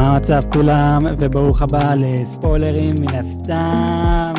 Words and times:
מה 0.00 0.14
המצב 0.16 0.40
כולם, 0.52 1.02
וברוך 1.18 1.62
הבא 1.62 1.94
לספוילרים 1.96 2.94
מן 3.00 3.08
הסתם. 3.08 4.34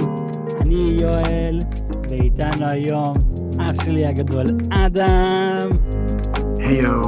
אני 0.61 0.97
יואל, 1.01 1.61
ואיתנו 2.09 2.65
היום 2.65 3.17
אח 3.59 3.83
שלי 3.83 4.05
הגדול 4.05 4.45
אדם. 4.69 5.69
היו, 6.57 7.01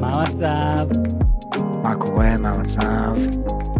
מה 0.00 0.12
המצב? 0.12 0.86
מה 1.82 1.94
קורה, 1.94 2.36
מה 2.36 2.50
המצב? 2.50 3.14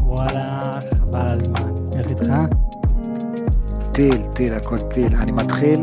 וואלה, 0.02 0.78
חבל 0.98 1.20
על 1.20 1.40
הזמן. 1.40 1.70
איך 1.98 2.10
איתך? 2.10 2.32
טיל, 3.92 4.22
טיל, 4.34 4.54
הכל 4.54 4.80
טיל. 4.80 5.16
אני 5.16 5.32
מתחיל 5.32 5.80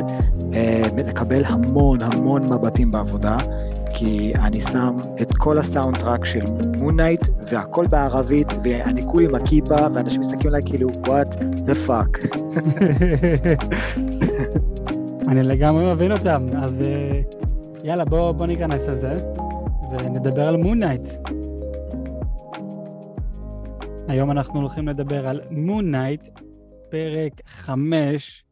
אה, 0.53 0.88
לקבל 0.97 1.45
המון 1.45 1.97
המון 2.02 2.43
מבטים 2.53 2.91
בעבודה, 2.91 3.38
כי 3.93 4.33
אני 4.35 4.61
שם 4.61 4.97
את 5.21 5.38
כל 5.38 5.59
ה 5.59 5.97
soundtrack 5.97 6.25
של 6.25 6.45
Moon 6.77 6.96
Knight, 6.96 7.27
והכל 7.52 7.85
בערבית, 7.89 8.47
ואני 8.63 9.07
כולי 9.07 9.25
עם 9.25 9.35
הכיפה, 9.35 9.75
ואנשים 9.93 10.21
מסתכלים 10.21 10.47
עליי 10.47 10.61
כאילו, 10.66 10.89
what 10.89 11.35
the 11.67 11.88
fuck. 11.88 12.27
אני 15.29 15.43
לגמרי 15.43 15.93
מבין 15.93 16.11
אותם, 16.11 16.45
אז 16.57 16.81
אה, 16.81 17.21
יאללה, 17.83 18.05
בוא, 18.05 18.31
בוא 18.31 18.45
ניכנס 18.45 18.88
לזה, 18.88 19.17
ונדבר 19.91 20.47
על 20.47 20.57
Moon 20.57 20.76
Knight. 20.76 21.09
היום 24.07 24.31
אנחנו 24.31 24.59
הולכים 24.59 24.88
לדבר 24.88 25.27
על 25.27 25.41
Moon 25.49 25.78
Knight, 25.78 26.27
פרק 26.89 27.41
חמש, 27.47 28.42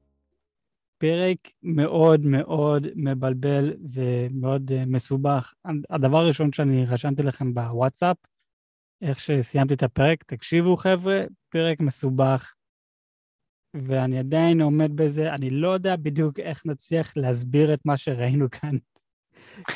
פרק 1.02 1.38
מאוד 1.64 2.26
מאוד 2.26 2.88
מבלבל 2.96 3.74
ומאוד 3.94 4.72
uh, 4.72 4.74
מסובך. 4.88 5.54
הדבר 5.90 6.18
הראשון 6.18 6.54
שאני 6.54 6.86
רשמתי 6.86 7.24
לכם 7.24 7.54
בוואטסאפ, 7.54 8.18
איך 9.02 9.20
שסיימתי 9.20 9.74
את 9.74 9.84
הפרק, 9.84 10.24
תקשיבו 10.24 10.78
חבר'ה, 10.78 11.24
פרק 11.50 11.80
מסובך, 11.80 12.54
ואני 13.74 14.20
עדיין 14.20 14.62
עומד 14.62 14.96
בזה, 14.96 15.34
אני 15.34 15.50
לא 15.50 15.70
יודע 15.70 15.96
בדיוק 15.96 16.40
איך 16.40 16.66
נצליח 16.66 17.18
להסביר 17.18 17.74
את 17.74 17.80
מה 17.86 17.98
שראינו 17.98 18.50
כאן. 18.50 18.72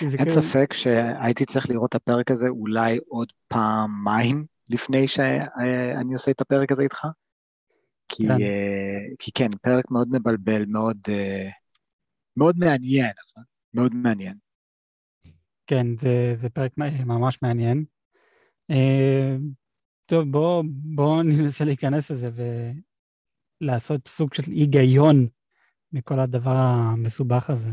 אין 0.01 0.17
כאילו... 0.17 0.31
ספק 0.31 0.73
שהייתי 0.73 1.45
צריך 1.45 1.69
לראות 1.69 1.89
את 1.89 1.95
הפרק 1.95 2.31
הזה 2.31 2.47
אולי 2.47 2.99
עוד 3.07 3.27
פעמיים 3.47 4.45
לפני 4.69 5.07
שאני 5.07 6.13
עושה 6.13 6.31
את 6.31 6.41
הפרק 6.41 6.71
הזה 6.71 6.83
איתך. 6.83 7.07
כי, 8.09 8.27
כן. 8.27 8.37
Uh, 8.37 9.15
כי 9.19 9.31
כן, 9.31 9.49
פרק 9.61 9.91
מאוד 9.91 10.07
מבלבל, 10.11 10.65
מאוד, 10.65 10.97
uh, 11.07 11.51
מאוד 12.37 12.57
מעניין, 12.57 13.11
מאוד 13.73 13.95
מעניין. 13.95 14.37
כן, 15.67 15.97
זה, 15.97 16.31
זה 16.33 16.49
פרק 16.49 16.71
ממש 17.05 17.39
מעניין. 17.41 17.85
Uh, 18.71 19.41
טוב, 20.05 20.31
בואו 20.31 20.63
בוא 20.67 21.23
ננסה 21.37 21.65
להיכנס 21.65 22.11
לזה 22.11 22.29
ולעשות 23.61 24.07
סוג 24.07 24.33
של 24.33 24.51
היגיון 24.51 25.27
מכל 25.91 26.19
הדבר 26.19 26.55
המסובך 26.55 27.49
הזה. 27.49 27.71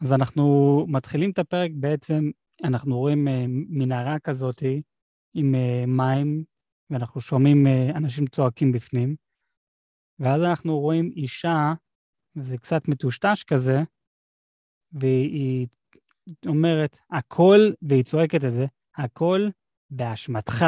אז 0.00 0.12
אנחנו 0.12 0.84
מתחילים 0.88 1.30
את 1.30 1.38
הפרק 1.38 1.70
בעצם, 1.74 2.30
אנחנו 2.64 2.98
רואים 2.98 3.28
uh, 3.28 3.30
מנהרה 3.68 4.18
כזאתי 4.18 4.82
עם 5.34 5.54
uh, 5.54 5.86
מים, 5.86 6.44
ואנחנו 6.90 7.20
שומעים 7.20 7.66
uh, 7.66 7.96
אנשים 7.96 8.26
צועקים 8.26 8.72
בפנים. 8.72 9.27
ואז 10.20 10.42
אנחנו 10.42 10.78
רואים 10.78 11.10
אישה, 11.16 11.72
זה 12.34 12.58
קצת 12.58 12.88
מטושטש 12.88 13.42
כזה, 13.42 13.82
והיא 14.92 15.66
אומרת, 16.46 16.98
הכל, 17.10 17.58
והיא 17.82 18.04
צועקת 18.04 18.44
את 18.44 18.52
זה, 18.52 18.66
הכל 18.96 19.48
באשמתך. 19.90 20.64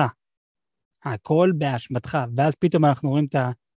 הכל 1.04 1.50
באשמתך. 1.58 2.18
ואז 2.36 2.54
פתאום 2.54 2.84
אנחנו 2.84 3.10
רואים 3.10 3.24
את 3.24 3.34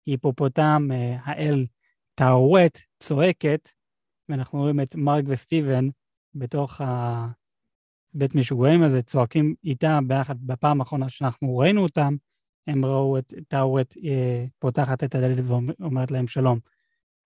ההיפופוטם, 0.07 0.89
אה, 0.93 1.17
האל 1.25 1.67
טאורט, 2.15 2.79
צועקת, 3.03 3.69
ואנחנו 4.29 4.59
רואים 4.59 4.81
את 4.81 4.95
מרק 4.95 5.25
וסטיבן 5.29 5.89
בתוך 6.35 6.81
הבית 6.81 8.35
משוגעים 8.35 8.83
הזה, 8.83 9.03
צועקים 9.03 9.55
איתה 9.65 9.99
ביחד 10.07 10.37
בפעם 10.41 10.81
האחרונה 10.81 11.09
שאנחנו 11.09 11.59
ראינו 11.59 11.83
אותם, 11.83 12.17
הם 12.67 12.85
ראו 12.85 13.19
את 13.19 13.35
טאורט 13.49 13.97
אה, 14.05 14.45
פותחת 14.59 15.05
את 15.05 15.15
הדלת 15.15 15.39
ואומרת 15.47 16.11
להם 16.11 16.27
שלום. 16.27 16.59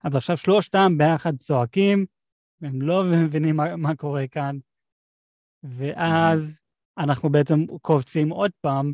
אז 0.03 0.15
עכשיו 0.15 0.37
שלושתם 0.37 0.97
ביחד 0.97 1.37
צועקים, 1.37 2.05
והם 2.61 2.81
לא 2.81 3.03
מבינים 3.03 3.55
מה, 3.55 3.75
מה 3.75 3.95
קורה 3.95 4.27
כאן, 4.27 4.57
ואז 5.63 6.59
אנחנו 6.97 7.29
בעצם 7.29 7.65
קופצים 7.81 8.29
עוד 8.29 8.51
פעם 8.61 8.93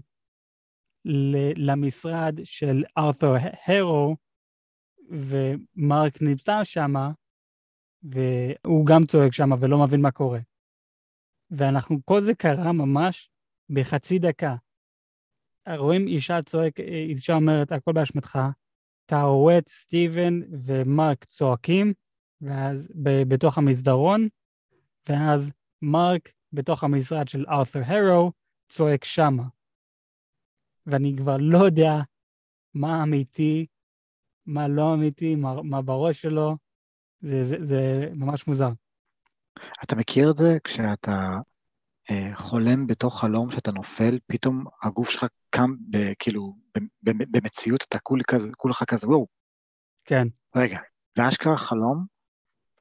למשרד 1.55 2.39
של 2.43 2.83
ארתור 2.97 3.35
הרו, 3.67 4.15
ומרק 5.09 6.21
נמצא 6.21 6.63
שם, 6.63 6.93
והוא 8.03 8.85
גם 8.85 9.05
צועק 9.05 9.33
שם 9.33 9.49
ולא 9.59 9.83
מבין 9.83 10.01
מה 10.01 10.11
קורה. 10.11 10.39
ואנחנו, 11.51 11.97
כל 12.05 12.21
זה 12.21 12.33
קרה 12.33 12.71
ממש 12.71 13.31
בחצי 13.69 14.19
דקה. 14.19 14.55
רואים 15.67 16.07
אישה 16.07 16.41
צועק, 16.41 16.79
אישה 16.79 17.35
אומרת, 17.35 17.71
הכל 17.71 17.91
באשמתך, 17.91 18.39
טאורט, 19.05 19.67
סטיבן 19.67 20.39
ומרק 20.65 21.23
צועקים, 21.25 21.93
ואז 22.41 22.91
ב- 23.03 23.23
בתוך 23.27 23.57
המסדרון, 23.57 24.27
ואז 25.09 25.51
מרק 25.81 26.29
בתוך 26.53 26.83
המשרד 26.83 27.27
של 27.27 27.45
ארת'ר 27.49 27.81
הרו 27.85 28.31
צועק 28.69 29.03
שמה. 29.03 29.43
ואני 30.85 31.13
כבר 31.17 31.37
לא 31.39 31.57
יודע 31.57 31.93
מה 32.73 33.03
אמיתי, 33.03 33.65
מה 34.45 34.67
לא 34.67 34.93
אמיתי, 34.93 35.35
מה, 35.35 35.61
מה 35.61 35.81
בראש 35.81 36.21
שלו, 36.21 36.57
זה, 37.21 37.45
זה, 37.45 37.65
זה 37.65 38.09
ממש 38.15 38.47
מוזר. 38.47 38.69
אתה 39.83 39.95
מכיר 39.95 40.31
את 40.31 40.37
זה 40.37 40.57
כשאתה 40.63 41.11
אה, 41.11 41.39
חולם 42.33 42.87
בתוך 42.87 43.19
חלום 43.21 43.51
שאתה 43.51 43.71
נופל, 43.71 44.19
פתאום 44.27 44.65
הגוף 44.83 45.09
שלך 45.09 45.25
קם, 45.49 45.75
ב, 45.89 46.13
כאילו, 46.19 46.55
במציאות, 47.03 47.83
אתה 47.89 47.99
כול, 47.99 48.19
כולך 48.57 48.83
כזה, 48.83 49.07
וואו. 49.07 49.27
כן. 50.05 50.27
רגע, 50.55 50.79
זה 51.17 51.27
אשכרה 51.27 51.57
חלום, 51.57 52.05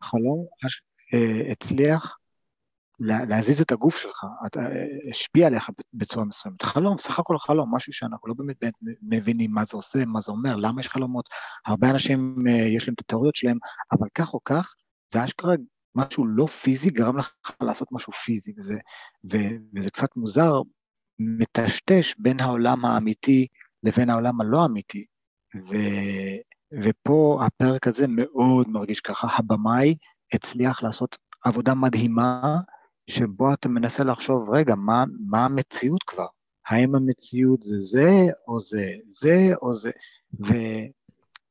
חלום 0.02 0.46
אש, 0.66 0.82
אה, 1.14 1.50
הצליח 1.50 2.18
לה, 3.00 3.24
להזיז 3.24 3.60
את 3.60 3.72
הגוף 3.72 3.96
שלך, 3.96 4.24
אתה, 4.46 4.60
אה, 4.60 4.86
השפיע 5.10 5.46
עליך 5.46 5.70
בצורה 5.94 6.24
מסוימת. 6.24 6.62
חלום, 6.62 6.98
סך 6.98 7.18
הכל 7.18 7.38
חלום, 7.38 7.74
משהו 7.74 7.92
שאנחנו 7.92 8.28
לא 8.28 8.34
באמת, 8.34 8.56
באמת 8.60 8.74
מבינים 9.02 9.50
מה 9.50 9.64
זה 9.64 9.76
עושה, 9.76 10.04
מה 10.04 10.20
זה 10.20 10.32
אומר, 10.32 10.56
למה 10.56 10.80
יש 10.80 10.88
חלומות. 10.88 11.28
הרבה 11.66 11.90
אנשים, 11.90 12.34
אה, 12.48 12.52
יש 12.76 12.88
להם 12.88 12.94
את 12.94 13.00
התיאוריות 13.00 13.36
שלהם, 13.36 13.58
אבל 13.92 14.08
כך 14.14 14.34
או 14.34 14.40
כך, 14.44 14.74
זה 15.12 15.24
אשכרה 15.24 15.54
משהו 15.94 16.26
לא 16.26 16.46
פיזי 16.46 16.90
גרם 16.90 17.18
לך 17.18 17.32
לעשות 17.62 17.88
משהו 17.92 18.12
פיזי, 18.12 18.52
וזה, 18.56 18.74
ו, 19.32 19.36
וזה 19.74 19.90
קצת 19.90 20.16
מוזר, 20.16 20.60
מטשטש 21.18 22.14
בין 22.18 22.40
העולם 22.40 22.84
האמיתי 22.84 23.46
לבין 23.82 24.10
העולם 24.10 24.40
הלא 24.40 24.64
אמיתי. 24.64 25.04
ו, 25.56 25.74
ופה 26.82 27.40
הפרק 27.46 27.86
הזה 27.86 28.06
מאוד 28.08 28.68
מרגיש 28.68 29.00
ככה, 29.00 29.28
הבמאי 29.38 29.94
הצליח 30.32 30.82
לעשות 30.82 31.16
עבודה 31.44 31.74
מדהימה, 31.74 32.60
שבו 33.10 33.52
אתה 33.52 33.68
מנסה 33.68 34.04
לחשוב, 34.04 34.50
רגע, 34.50 34.74
מה, 34.74 35.04
מה 35.28 35.44
המציאות 35.44 36.02
כבר? 36.02 36.26
האם 36.68 36.94
המציאות 36.94 37.62
זה 37.62 37.80
זה, 37.80 38.10
או 38.48 38.60
זה 38.60 38.86
זה, 39.08 39.50
או 39.62 39.72
זה? 39.72 39.90
ו, 40.46 40.54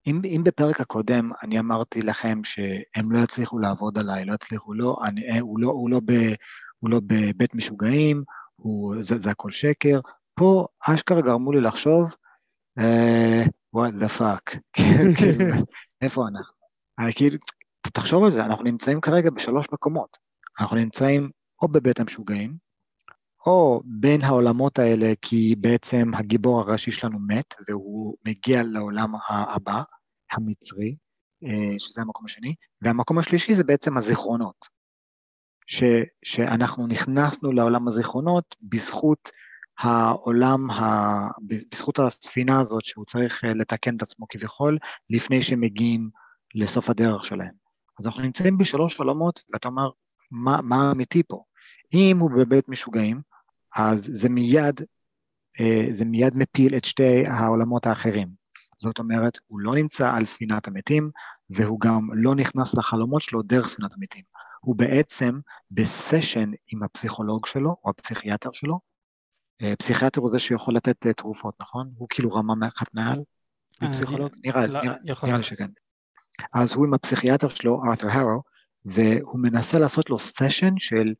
אם, 0.08 0.22
אם 0.26 0.42
בפרק 0.44 0.82
הקודם 0.82 1.32
אני 1.44 1.60
אמרתי 1.60 2.02
לכם 2.02 2.44
שהם 2.44 3.12
לא 3.12 3.20
יצליחו 3.20 3.60
לעבוד 3.60 3.98
עליי, 3.98 4.26
לא 4.26 4.34
יצליחו, 4.34 4.74
לא, 4.74 4.98
אני, 5.04 5.40
הוא, 5.40 5.60
לא, 5.60 5.68
הוא, 5.68 5.90
לא 5.90 6.00
ב, 6.06 6.12
הוא 6.80 6.90
לא 6.90 7.02
בבית 7.08 7.56
משוגעים, 7.56 8.24
הוא, 8.56 8.96
זה, 9.00 9.20
זה 9.20 9.32
הכל 9.32 9.52
שקר, 9.52 10.00
פה 10.36 10.68
אשכרה 10.90 11.22
גרמו 11.22 11.52
לי 11.52 11.62
לחשוב, 11.62 12.16
uh, 12.80 13.50
what 13.76 14.04
the 14.04 14.20
fuck, 14.20 14.58
כאילו, 15.18 15.46
איפה 16.02 16.28
אנחנו? 16.28 16.54
אני, 17.00 17.14
כאילו, 17.14 17.38
תחשוב 17.82 18.24
על 18.24 18.30
זה, 18.30 18.46
אנחנו 18.46 18.64
נמצאים 18.64 19.02
כרגע 19.02 19.30
בשלוש 19.30 19.68
מקומות. 19.72 20.18
אנחנו 20.60 20.76
נמצאים 20.76 21.30
או 21.62 21.68
בבית 21.68 22.00
המשוגעים, 22.00 22.58
או 23.46 23.82
בין 23.86 24.22
העולמות 24.22 24.80
האלה, 24.80 25.14
כי 25.22 25.56
בעצם 25.60 26.12
הגיבור 26.14 26.60
הראשי 26.60 26.92
שלנו 26.92 27.20
מת, 27.20 27.56
והוא 27.68 28.16
מגיע 28.26 28.64
לעולם 28.64 29.14
הבא, 29.30 29.84
המצרי, 30.32 30.96
אה, 31.44 31.80
שזה 31.80 32.02
המקום 32.02 32.26
השני, 32.26 32.56
והמקום 32.82 33.18
השלישי 33.18 33.56
זה 33.56 33.64
בעצם 33.64 33.98
הזיכרונות. 33.98 34.82
ש, 35.68 35.84
שאנחנו 36.26 36.88
נכנסנו 36.88 37.52
לעולם 37.52 37.88
הזיכרונות 37.88 38.56
בזכות 38.62 39.30
העולם, 39.80 40.72
ה, 40.72 41.28
בזכות 41.48 42.00
הספינה 42.00 42.60
הזאת 42.60 42.86
שהוא 42.86 43.06
צריך 43.06 43.44
אה, 43.44 43.54
לתקן 43.54 43.96
את 43.96 44.02
עצמו 44.02 44.26
כביכול, 44.30 44.78
לפני 45.10 45.42
שמגיעים 45.42 46.10
לסוף 46.56 46.90
הדרך 46.90 47.26
שלהם. 47.26 47.54
אז 48.00 48.08
אנחנו 48.08 48.22
נמצאים 48.22 48.58
בשלוש 48.58 49.00
עולמות, 49.00 49.42
ואתה 49.54 49.68
אומר, 49.68 49.90
מה, 50.32 50.62
מה 50.62 50.92
אמיתי 50.92 51.24
פה? 51.28 51.44
אם 51.94 52.18
הוא 52.20 52.32
בבית 52.32 52.70
משוגעים, 52.70 53.22
אז 53.76 54.10
זה 54.12 54.30
מיד 54.30 54.82
אה, 55.60 55.88
זה 55.92 56.06
מיד 56.06 56.34
מפיל 56.36 56.78
את 56.78 56.86
שתי 56.86 57.28
העולמות 57.28 57.86
האחרים. 57.86 58.28
זאת 58.78 59.00
אומרת, 59.00 59.40
הוא 59.48 59.60
לא 59.60 59.76
נמצא 59.76 60.16
על 60.16 60.26
ספינת 60.26 60.68
המתים, 60.68 61.10
והוא 61.50 61.80
גם 61.80 62.08
לא 62.14 62.36
נכנס 62.36 62.76
לחלומות 62.76 63.22
שלו 63.22 63.42
דרך 63.42 63.68
ספינת 63.68 63.94
המתים. 63.94 64.24
הוא 64.62 64.76
בעצם 64.76 65.40
בסשן 65.72 66.52
עם 66.68 66.84
הפסיכולוג 66.84 67.46
שלו, 67.46 67.76
או 67.86 67.90
הפסיכיאטר 67.90 68.50
שלו. 68.54 68.80
אה, 69.62 69.76
פסיכיאטר 69.76 70.22
הוא 70.22 70.30
זה 70.30 70.40
שיכול 70.40 70.76
לתת 70.76 71.08
אה, 71.08 71.14
תרופות, 71.14 71.56
נכון? 71.62 71.92
הוא 71.98 72.08
כאילו 72.10 72.30
רמה 72.30 72.68
אחת 72.68 72.94
מעל 72.94 73.20
מפסיכולוג? 73.82 74.32
נראה, 74.44 74.68
לא, 74.68 74.82
נראה, 75.04 75.38
לי 75.38 75.44
שכן. 75.44 75.68
אז 76.54 76.74
הוא 76.74 76.86
עם 76.86 76.94
הפסיכיאטר 76.94 77.50
שלו, 77.50 77.82
ארתר 77.86 78.08
הרו, 78.12 78.42
והוא 78.86 79.40
מנסה 79.40 79.80
לעשות 79.80 80.10
לו 80.10 80.20
סשן 80.20 80.74
של 80.78 81.14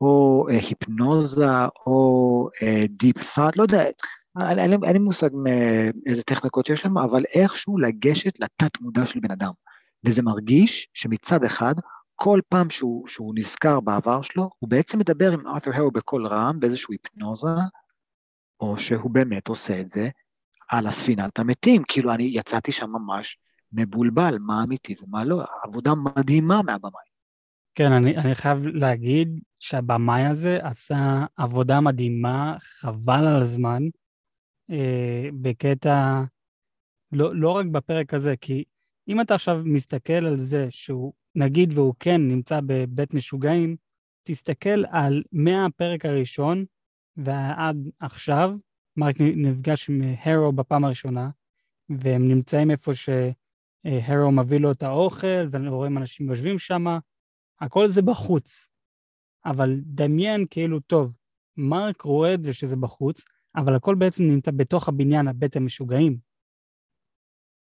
או 0.00 0.46
אה, 0.50 0.54
היפנוזה 0.54 1.64
או 1.86 2.48
deep 2.88 3.34
thought, 3.34 3.56
לא 3.56 3.62
יודע, 3.62 3.84
אין 4.50 4.92
לי 4.92 4.98
מושג 4.98 5.28
איזה 6.06 6.22
טכניקות 6.22 6.68
יש 6.68 6.80
שם, 6.80 6.98
אבל 6.98 7.24
איכשהו 7.34 7.78
לגשת 7.78 8.40
לתת 8.40 8.80
מודע 8.80 9.06
של 9.06 9.20
בן 9.20 9.30
אדם. 9.30 9.52
וזה 10.04 10.22
מרגיש 10.22 10.88
שמצד 10.94 11.44
אחד, 11.44 11.74
כל 12.14 12.40
פעם 12.48 12.70
שהוא, 12.70 13.08
שהוא 13.08 13.34
נזכר 13.36 13.80
בעבר 13.80 14.22
שלו, 14.22 14.50
הוא 14.58 14.70
בעצם 14.70 14.98
מדבר 14.98 15.32
עם 15.32 15.46
ארתור 15.46 15.74
הרו 15.74 15.90
בקול 15.90 16.26
רם, 16.26 16.60
באיזושהי 16.60 16.94
היפנוזה, 16.94 17.48
או 18.60 18.78
שהוא 18.78 19.10
באמת 19.10 19.48
עושה 19.48 19.80
את 19.80 19.90
זה 19.90 20.08
על 20.68 20.86
הספינת 20.86 21.38
המתים. 21.38 21.82
כאילו, 21.88 22.12
אני 22.12 22.30
יצאתי 22.34 22.72
שם 22.72 22.90
ממש 22.90 23.38
מבולבל, 23.72 24.38
מה 24.40 24.64
אמיתי 24.64 24.94
ומה 25.02 25.24
לא. 25.24 25.44
עבודה 25.64 25.92
מדהימה 25.94 26.62
מהבמאי. 26.62 27.08
כן, 27.74 27.92
אני, 27.92 28.16
אני 28.16 28.34
חייב 28.34 28.58
להגיד 28.64 29.40
שהבמאי 29.60 30.26
הזה 30.26 30.58
עשה 30.62 31.26
עבודה 31.36 31.80
מדהימה, 31.80 32.56
חבל 32.60 33.26
על 33.26 33.42
הזמן, 33.42 33.82
אה, 34.70 35.28
בקטע, 35.42 36.22
לא, 37.12 37.36
לא 37.36 37.50
רק 37.50 37.66
בפרק 37.66 38.14
הזה, 38.14 38.34
כי 38.40 38.64
אם 39.08 39.20
אתה 39.20 39.34
עכשיו 39.34 39.62
מסתכל 39.64 40.12
על 40.12 40.40
זה 40.40 40.66
שהוא, 40.70 41.12
נגיד 41.34 41.78
והוא 41.78 41.94
כן 42.00 42.20
נמצא 42.20 42.60
בבית 42.66 43.14
משוגעים, 43.14 43.76
תסתכל 44.22 44.84
על 44.90 45.22
מהפרק 45.32 46.06
הראשון 46.06 46.64
ועד 47.16 47.76
עכשיו, 48.00 48.56
מרק 48.96 49.16
נפגש 49.20 49.90
עם 49.90 50.02
הרו 50.24 50.52
בפעם 50.52 50.84
הראשונה, 50.84 51.30
והם 51.88 52.28
נמצאים 52.28 52.70
איפה 52.70 52.92
שהרו 52.94 54.32
מביא 54.32 54.60
לו 54.60 54.72
את 54.72 54.82
האוכל, 54.82 55.48
ורואים 55.52 55.98
אנשים 55.98 56.28
יושבים 56.28 56.58
שם, 56.58 56.84
הכל 57.60 57.88
זה 57.88 58.02
בחוץ. 58.02 58.68
אבל 59.50 59.80
דמיין 59.84 60.46
כאילו, 60.50 60.80
טוב, 60.80 61.12
מרק 61.56 62.02
רואה 62.02 62.34
את 62.34 62.42
זה 62.42 62.52
שזה 62.52 62.76
בחוץ, 62.76 63.22
אבל 63.56 63.74
הכל 63.74 63.94
בעצם 63.94 64.22
נמצא 64.22 64.50
בתוך 64.50 64.88
הבניין, 64.88 65.28
הבית 65.28 65.56
המשוגעים. 65.56 66.18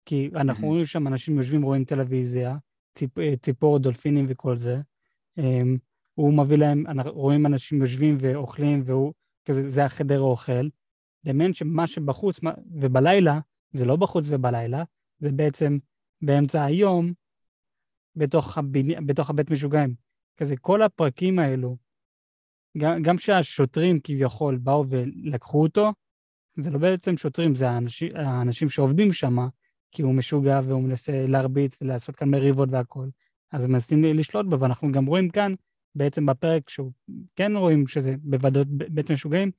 כי 0.06 0.30
אנחנו 0.36 0.68
רואים 0.68 0.86
שם 0.86 1.08
אנשים 1.08 1.38
יושבים, 1.38 1.62
רואים 1.62 1.86
טלוויזיה, 1.86 2.58
ציפ, 2.98 3.20
אה, 3.20 3.34
ציפור, 3.42 3.80
דולפינים 3.80 4.26
וכל 4.30 4.58
זה. 4.58 4.82
Um, 5.40 5.44
הוא 6.14 6.38
מביא 6.38 6.58
להם, 6.58 6.84
רואים 7.06 7.46
אנשים 7.46 7.82
יושבים 7.82 8.18
ואוכלים, 8.20 8.82
והוא, 8.86 9.14
כזה, 9.46 9.70
זה 9.70 9.86
החדר 9.86 10.20
האוכל. 10.20 10.68
דמיין 11.26 11.54
שמה 11.54 11.88
שבחוץ 11.88 12.40
ובלילה, 12.72 13.40
זה 13.72 13.86
לא 13.86 13.96
בחוץ 13.96 14.26
ובלילה, 14.28 14.84
זה 15.20 15.32
בעצם 15.32 15.78
באמצע 16.22 16.64
היום, 16.64 17.14
בתוך, 18.16 18.58
הבני, 18.58 18.96
בתוך 19.06 19.30
הבית 19.30 19.52
משוגעים. 19.52 20.07
כזה 20.38 20.58
כל 20.58 20.82
הפרקים 20.82 21.40
האלו, 21.40 21.78
גם, 22.78 23.02
גם 23.02 23.18
שהשוטרים 23.18 24.00
כביכול 24.04 24.58
באו 24.58 24.86
ולקחו 24.90 25.64
אותו, 25.64 25.94
זה 26.64 26.70
לא 26.70 26.80
בעצם 26.80 27.18
שוטרים, 27.18 27.56
זה 27.56 27.70
האנשים, 27.70 28.16
האנשים 28.16 28.70
שעובדים 28.70 29.14
שם, 29.14 29.38
כי 29.92 30.02
הוא 30.02 30.16
משוגע 30.16 30.60
והוא 30.64 30.84
מנסה 30.84 31.26
להרביץ 31.28 31.78
ולעשות 31.82 32.16
כאן 32.16 32.30
מריבות 32.30 32.70
והכול. 32.72 33.10
אז 33.52 33.66
הם 33.66 33.72
מנסים 33.72 34.04
לשלוט 34.04 34.46
בו, 34.46 34.60
ואנחנו 34.60 34.92
גם 34.92 35.06
רואים 35.06 35.30
כאן, 35.30 35.54
בעצם 35.96 36.26
בפרק 36.26 36.70
שהוא 36.70 36.92
כן 37.36 37.52
רואים 37.56 37.88
שזה 37.88 38.16
בוועדות 38.20 38.68
בית 38.68 39.12
משוגעים, 39.12 39.52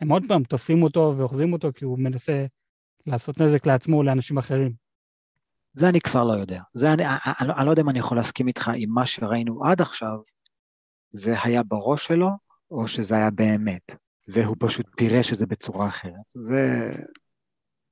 הם 0.00 0.08
עוד 0.08 0.22
פעם 0.28 0.42
תופסים 0.42 0.82
אותו 0.82 1.14
ואוחזים 1.16 1.52
אותו 1.52 1.68
כי 1.74 1.84
הוא 1.84 1.98
מנסה 1.98 2.46
לעשות 3.06 3.40
נזק 3.40 3.66
לעצמו 3.66 3.96
או 3.96 4.02
לאנשים 4.02 4.38
אחרים. 4.38 4.83
זה 5.74 5.88
אני 5.88 6.00
כבר 6.00 6.24
לא 6.24 6.32
יודע. 6.32 6.62
זה 6.72 6.92
אני, 6.92 7.06
אני, 7.06 7.14
אני, 7.40 7.52
אני 7.58 7.66
לא 7.66 7.70
יודע 7.70 7.82
אם 7.82 7.88
אני 7.88 7.98
יכול 7.98 8.16
להסכים 8.16 8.48
איתך 8.48 8.70
עם 8.76 8.90
מה 8.90 9.06
שראינו 9.06 9.64
עד 9.64 9.80
עכשיו, 9.80 10.18
זה 11.12 11.34
היה 11.42 11.62
בראש 11.62 12.06
שלו, 12.06 12.28
או 12.70 12.88
שזה 12.88 13.14
היה 13.14 13.30
באמת, 13.30 13.96
והוא 14.28 14.56
פשוט 14.58 14.86
פירש 14.96 15.32
את 15.32 15.38
זה 15.38 15.46
בצורה 15.46 15.88
אחרת. 15.88 16.30
זה... 16.34 16.90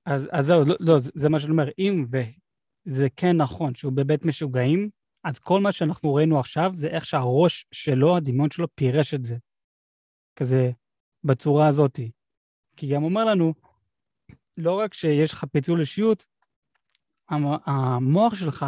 אז, 0.07 0.29
אז 0.33 0.47
זהו, 0.47 0.65
לא, 0.65 0.75
לא, 0.81 0.99
זה 1.15 1.29
מה 1.29 1.41
שאני 1.41 1.53
אומר, 1.53 1.69
אם 1.79 2.07
וזה 2.13 3.09
כן 3.17 3.37
נכון 3.37 3.75
שהוא 3.75 3.93
בבית 3.93 4.25
משוגעים, 4.25 4.89
אז 5.25 5.39
כל 5.39 5.61
מה 5.61 5.73
שאנחנו 5.73 6.15
ראינו 6.15 6.41
עכשיו 6.41 6.73
זה 6.75 6.87
איך 6.87 7.07
שהראש 7.07 7.67
שלו, 7.73 8.17
הדמיון 8.17 8.51
שלו, 8.51 8.67
פירש 8.75 9.15
את 9.15 9.25
זה. 9.25 9.37
כזה, 10.37 10.71
בצורה 11.25 11.69
הזאת. 11.69 12.01
כי 12.77 12.95
גם 12.95 13.03
אומר 13.03 13.25
לנו, 13.25 13.55
לא 14.57 14.79
רק 14.79 14.95
שיש 14.95 15.33
לך 15.33 15.45
פיצול 15.53 15.81
אישיות, 15.81 16.25
המוח 17.29 18.35
שלך 18.35 18.67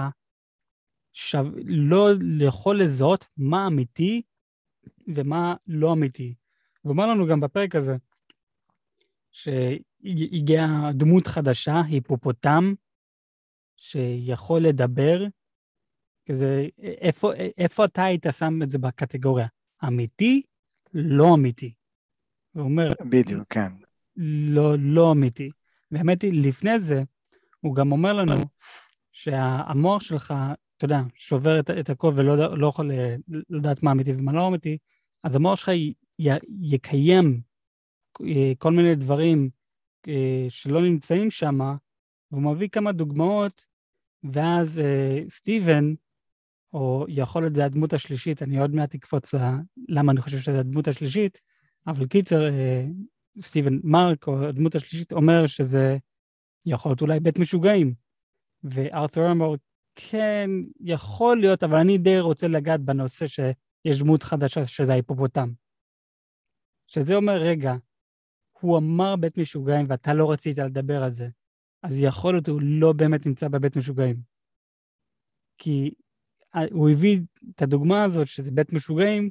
שו... 1.13 1.39
לא 1.67 2.11
יכול 2.41 2.81
לזהות 2.81 3.27
מה 3.37 3.67
אמיתי 3.67 4.23
ומה 5.15 5.55
לא 5.67 5.93
אמיתי. 5.93 6.35
הוא 6.83 6.93
אומר 6.93 7.07
לנו 7.07 7.27
גם 7.27 7.41
בפרק 7.41 7.75
הזה, 7.75 7.97
שהגיעה 9.31 10.93
דמות 10.93 11.27
חדשה, 11.27 11.81
היפופוטם, 11.89 12.75
שיכול 13.77 14.63
לדבר, 14.63 15.27
כזה, 16.29 16.67
איפה, 16.79 17.35
איפה 17.35 17.85
אתה 17.85 18.05
היית 18.05 18.27
שם 18.39 18.63
את 18.63 18.71
זה 18.71 18.79
בקטגוריה? 18.79 19.47
אמיתי, 19.85 20.43
לא 20.95 21.35
אמיתי. 21.35 21.75
הוא 22.53 22.63
אומר... 22.63 22.93
בדיוק, 23.11 23.43
כן. 23.53 23.73
לא, 24.17 24.75
לא 24.79 25.13
אמיתי. 25.13 25.51
היא, 26.23 26.49
לפני 26.49 26.79
זה, 26.79 27.03
הוא 27.65 27.75
גם 27.75 27.93
אומר 27.93 28.13
לנו 28.13 28.35
שהמוח 29.13 30.03
שלך, 30.03 30.35
אתה 30.77 30.85
יודע, 30.85 31.01
שובר 31.15 31.61
את, 31.61 31.71
את 31.71 31.91
הכל 31.91 32.13
ולא 32.17 32.59
לא 32.59 32.67
יכול 32.67 32.91
לדעת 33.51 33.83
מה 33.83 33.93
אמיתי 33.93 34.13
ומה 34.13 34.33
לא 34.33 34.49
אמיתי, 34.49 34.79
אז 35.23 35.37
המוח 35.37 35.59
שלך 35.59 35.69
י, 35.69 35.93
י, 36.19 36.29
יקיים 36.61 37.41
אה, 38.21 38.53
כל 38.59 38.73
מיני 38.73 38.95
דברים 38.95 39.51
אה, 40.09 40.47
שלא 40.49 40.83
נמצאים 40.83 41.31
שם, 41.31 41.59
והוא 42.31 42.43
מביא 42.43 42.69
כמה 42.69 42.93
דוגמאות, 42.93 43.65
ואז 44.33 44.79
אה, 44.79 45.21
סטיבן, 45.29 45.95
או 46.73 47.07
יכול 47.09 47.43
להיות 47.43 47.55
זה 47.55 47.65
הדמות 47.65 47.93
השלישית, 47.93 48.43
אני 48.43 48.59
עוד 48.59 48.75
מעט 48.75 48.95
אקפוץ 48.95 49.35
לה, 49.35 49.57
למה 49.89 50.13
אני 50.13 50.21
חושב 50.21 50.39
שזה 50.39 50.61
הדמות 50.61 50.89
השלישית, 50.89 51.41
אבל 51.87 52.07
קיצר, 52.07 52.49
סטיבן 53.41 53.79
מרק, 53.85 54.27
או 54.27 54.45
הדמות 54.45 54.75
השלישית, 54.75 55.13
אומר 55.13 55.47
שזה 55.47 55.99
יכול 56.67 56.91
להיות 56.91 57.01
אולי 57.01 57.21
בית 57.21 57.39
משוגעים. 57.39 57.95
וארתור 58.63 59.31
אמר, 59.31 59.55
כן, 59.95 60.51
יכול 60.81 61.37
להיות, 61.37 61.63
אבל 61.63 61.77
אני 61.77 61.99
די 61.99 62.21
רוצה 62.21 62.49
לגעת 62.49 62.81
בנושא 62.81 63.27
שיש 63.27 63.99
דמות 63.99 64.23
חדשה 64.23 64.67
שזה 64.67 64.93
ההיפופוטם. 64.93 65.53
שזה 66.87 67.15
אומר, 67.15 67.37
רגע, 67.37 67.75
הוא 68.61 68.79
אמר 68.79 69.17
בית 69.17 69.39
משוגעים 69.39 69.87
ואתה 69.89 70.15
לא 70.15 70.33
רצית 70.33 70.59
לדבר 70.59 71.03
על 71.03 71.13
זה, 71.13 71.29
אז 71.83 72.03
יכול 72.03 72.35
להיות 72.35 72.49
הוא 72.49 72.61
לא 72.63 72.93
באמת 72.93 73.27
נמצא 73.27 73.49
בבית 73.49 73.77
משוגעים. 73.77 74.17
כי 75.59 75.95
הוא 76.71 76.91
הביא 76.91 77.21
את 77.55 77.63
הדוגמה 77.63 78.05
הזאת 78.05 78.29
שזה 78.29 78.51
בית 78.51 78.73
משוגעים, 78.73 79.31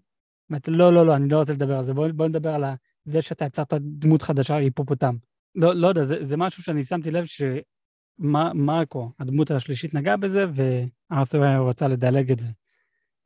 ואתה 0.50 0.72
לא, 0.72 0.94
לא, 0.94 1.06
לא, 1.06 1.16
אני 1.16 1.30
לא 1.30 1.40
רוצה 1.40 1.54
לדבר 1.54 1.78
על 1.78 1.86
זה, 1.86 1.94
בוא, 1.94 2.08
בוא 2.16 2.28
נדבר 2.28 2.50
על 2.50 2.64
זה 3.06 3.22
שאתה 3.22 3.46
יצרת 3.46 3.74
דמות 3.74 4.22
חדשה, 4.22 4.56
היפופוטם. 4.56 5.16
לא, 5.56 5.76
לא 5.76 5.88
יודע, 5.88 6.06
זה, 6.06 6.26
זה 6.26 6.38
משהו 6.38 6.64
שאני 6.64 6.86
שמתי 6.86 7.12
לב 7.12 7.26
שמרקו, 7.26 9.12
הדמות 9.20 9.52
השלישית, 9.52 9.94
נגע 9.94 10.16
בזה, 10.16 10.46
וארתור 10.54 11.70
רצה 11.70 11.88
לדלג 11.88 12.32
את 12.32 12.40
זה. 12.40 12.48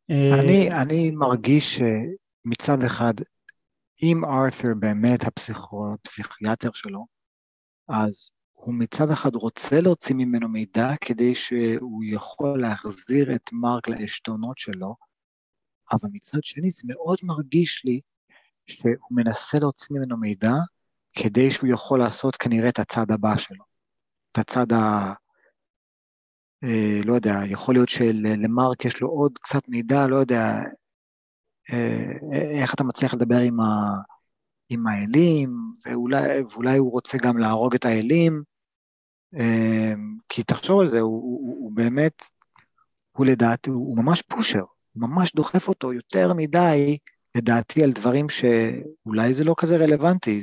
אני, 0.10 0.72
אה, 0.72 0.82
אני 0.82 1.12
מרגיש 1.12 1.80
שמצד 1.80 2.84
אחד, 2.84 3.14
אם 4.04 4.26
ארתור 4.26 4.74
באמת 4.80 5.20
הפסיכיאטר 5.24 6.70
שלו, 6.74 7.06
אז 7.88 8.32
הוא 8.54 8.74
מצד 8.74 9.12
אחד 9.12 9.36
רוצה 9.36 9.82
להוציא 9.82 10.16
ממנו 10.16 10.50
מידע 10.50 10.90
כדי 11.02 11.36
שהוא 11.36 12.04
יכול 12.04 12.62
להחזיר 12.62 13.36
את 13.36 13.50
מרק 13.54 13.88
לעשתונות 13.88 14.58
שלו, 14.58 14.96
אבל 15.92 16.10
מצד 16.14 16.44
שני 16.44 16.72
זה 16.72 16.84
מאוד 16.88 17.18
מרגיש 17.24 17.86
לי 17.86 18.02
שהוא 18.66 19.12
מנסה 19.12 19.60
להוציא 19.60 19.96
ממנו 19.96 20.18
מידע 20.18 20.54
כדי 21.24 21.52
שהוא 21.52 21.70
יכול 21.70 22.00
לעשות 22.00 22.36
כנראה 22.36 22.70
את 22.70 22.80
הצד 22.80 23.12
הבא 23.12 23.38
שלו, 23.38 23.64
את 24.32 24.38
הצד 24.38 24.74
ה... 24.74 25.14
אה, 26.64 27.00
לא 27.06 27.14
יודע, 27.14 27.36
יכול 27.46 27.76
להיות 27.76 27.90
שלמרק 27.90 28.86
יש 28.86 29.02
לו 29.02 29.08
עוד 29.08 29.32
קצת 29.42 29.68
מידע, 29.68 30.08
לא 30.08 30.16
יודע, 30.16 30.54
אה, 31.74 32.12
איך 32.62 32.74
אתה 32.74 32.84
מצליח 32.84 33.14
לדבר 33.14 33.40
עם, 33.40 33.60
ה, 33.60 33.66
עם 34.70 34.88
האלים, 34.88 35.50
ואולי, 35.86 36.42
ואולי 36.52 36.78
הוא 36.78 36.92
רוצה 36.92 37.18
גם 37.18 37.38
להרוג 37.38 37.76
את 37.76 37.86
האלים, 37.86 38.44
אמ, 39.34 40.18
כי 40.30 40.44
תחשוב 40.44 40.80
על 40.80 40.88
זה, 40.88 41.00
הוא, 41.00 41.22
הוא, 41.22 41.58
הוא 41.64 41.72
באמת, 41.72 42.24
הוא 43.12 43.26
לדעתי, 43.26 43.70
הוא 43.70 43.98
ממש 43.98 44.22
pusher, 44.22 44.64
הוא 44.94 45.10
ממש 45.10 45.34
דוחף 45.36 45.68
אותו 45.68 45.94
יותר 45.94 46.34
מדי, 46.34 46.98
לדעתי, 47.36 47.84
על 47.84 47.92
דברים 47.92 48.30
שאולי 48.30 49.34
זה 49.34 49.44
לא 49.44 49.56
כזה 49.58 49.78
רלוונטי, 49.78 50.42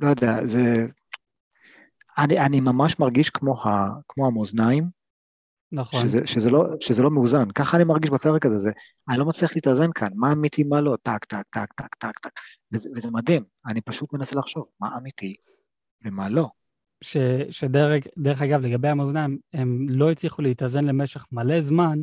לא 0.00 0.08
יודע, 0.08 0.46
זה... 0.46 0.86
אני, 2.18 2.38
אני 2.38 2.60
ממש 2.60 2.98
מרגיש 2.98 3.30
כמו, 3.30 3.62
ה, 3.62 3.88
כמו 4.08 4.26
המאזניים, 4.26 4.84
נכון. 5.72 6.00
שזה, 6.00 6.20
שזה, 6.24 6.50
לא, 6.50 6.64
שזה 6.80 7.02
לא 7.02 7.10
מאוזן. 7.10 7.50
ככה 7.50 7.76
אני 7.76 7.84
מרגיש 7.84 8.10
בפרק 8.10 8.46
הזה, 8.46 8.58
זה, 8.58 8.70
אני 9.08 9.18
לא 9.18 9.24
מצליח 9.24 9.54
להתאזן 9.54 9.92
כאן, 9.94 10.08
מה 10.14 10.32
אמיתי, 10.32 10.64
מה 10.64 10.80
לא, 10.80 10.96
טק, 11.02 11.24
טק, 11.24 11.42
טק, 11.50 11.72
טק, 11.72 11.94
טק, 11.94 12.18
טק. 12.18 12.30
וזה, 12.72 12.88
וזה 12.96 13.10
מדהים, 13.10 13.44
אני 13.70 13.80
פשוט 13.80 14.12
מנסה 14.12 14.38
לחשוב 14.38 14.66
מה 14.80 14.96
אמיתי 14.98 15.34
ומה 16.04 16.28
לא. 16.28 16.48
ש, 17.00 17.16
שדרך 17.50 18.42
אגב, 18.42 18.60
לגבי 18.60 18.88
המאזניים, 18.88 19.38
הם 19.54 19.86
לא 19.88 20.10
הצליחו 20.10 20.42
להתאזן 20.42 20.84
למשך 20.84 21.26
מלא 21.32 21.62
זמן, 21.62 21.98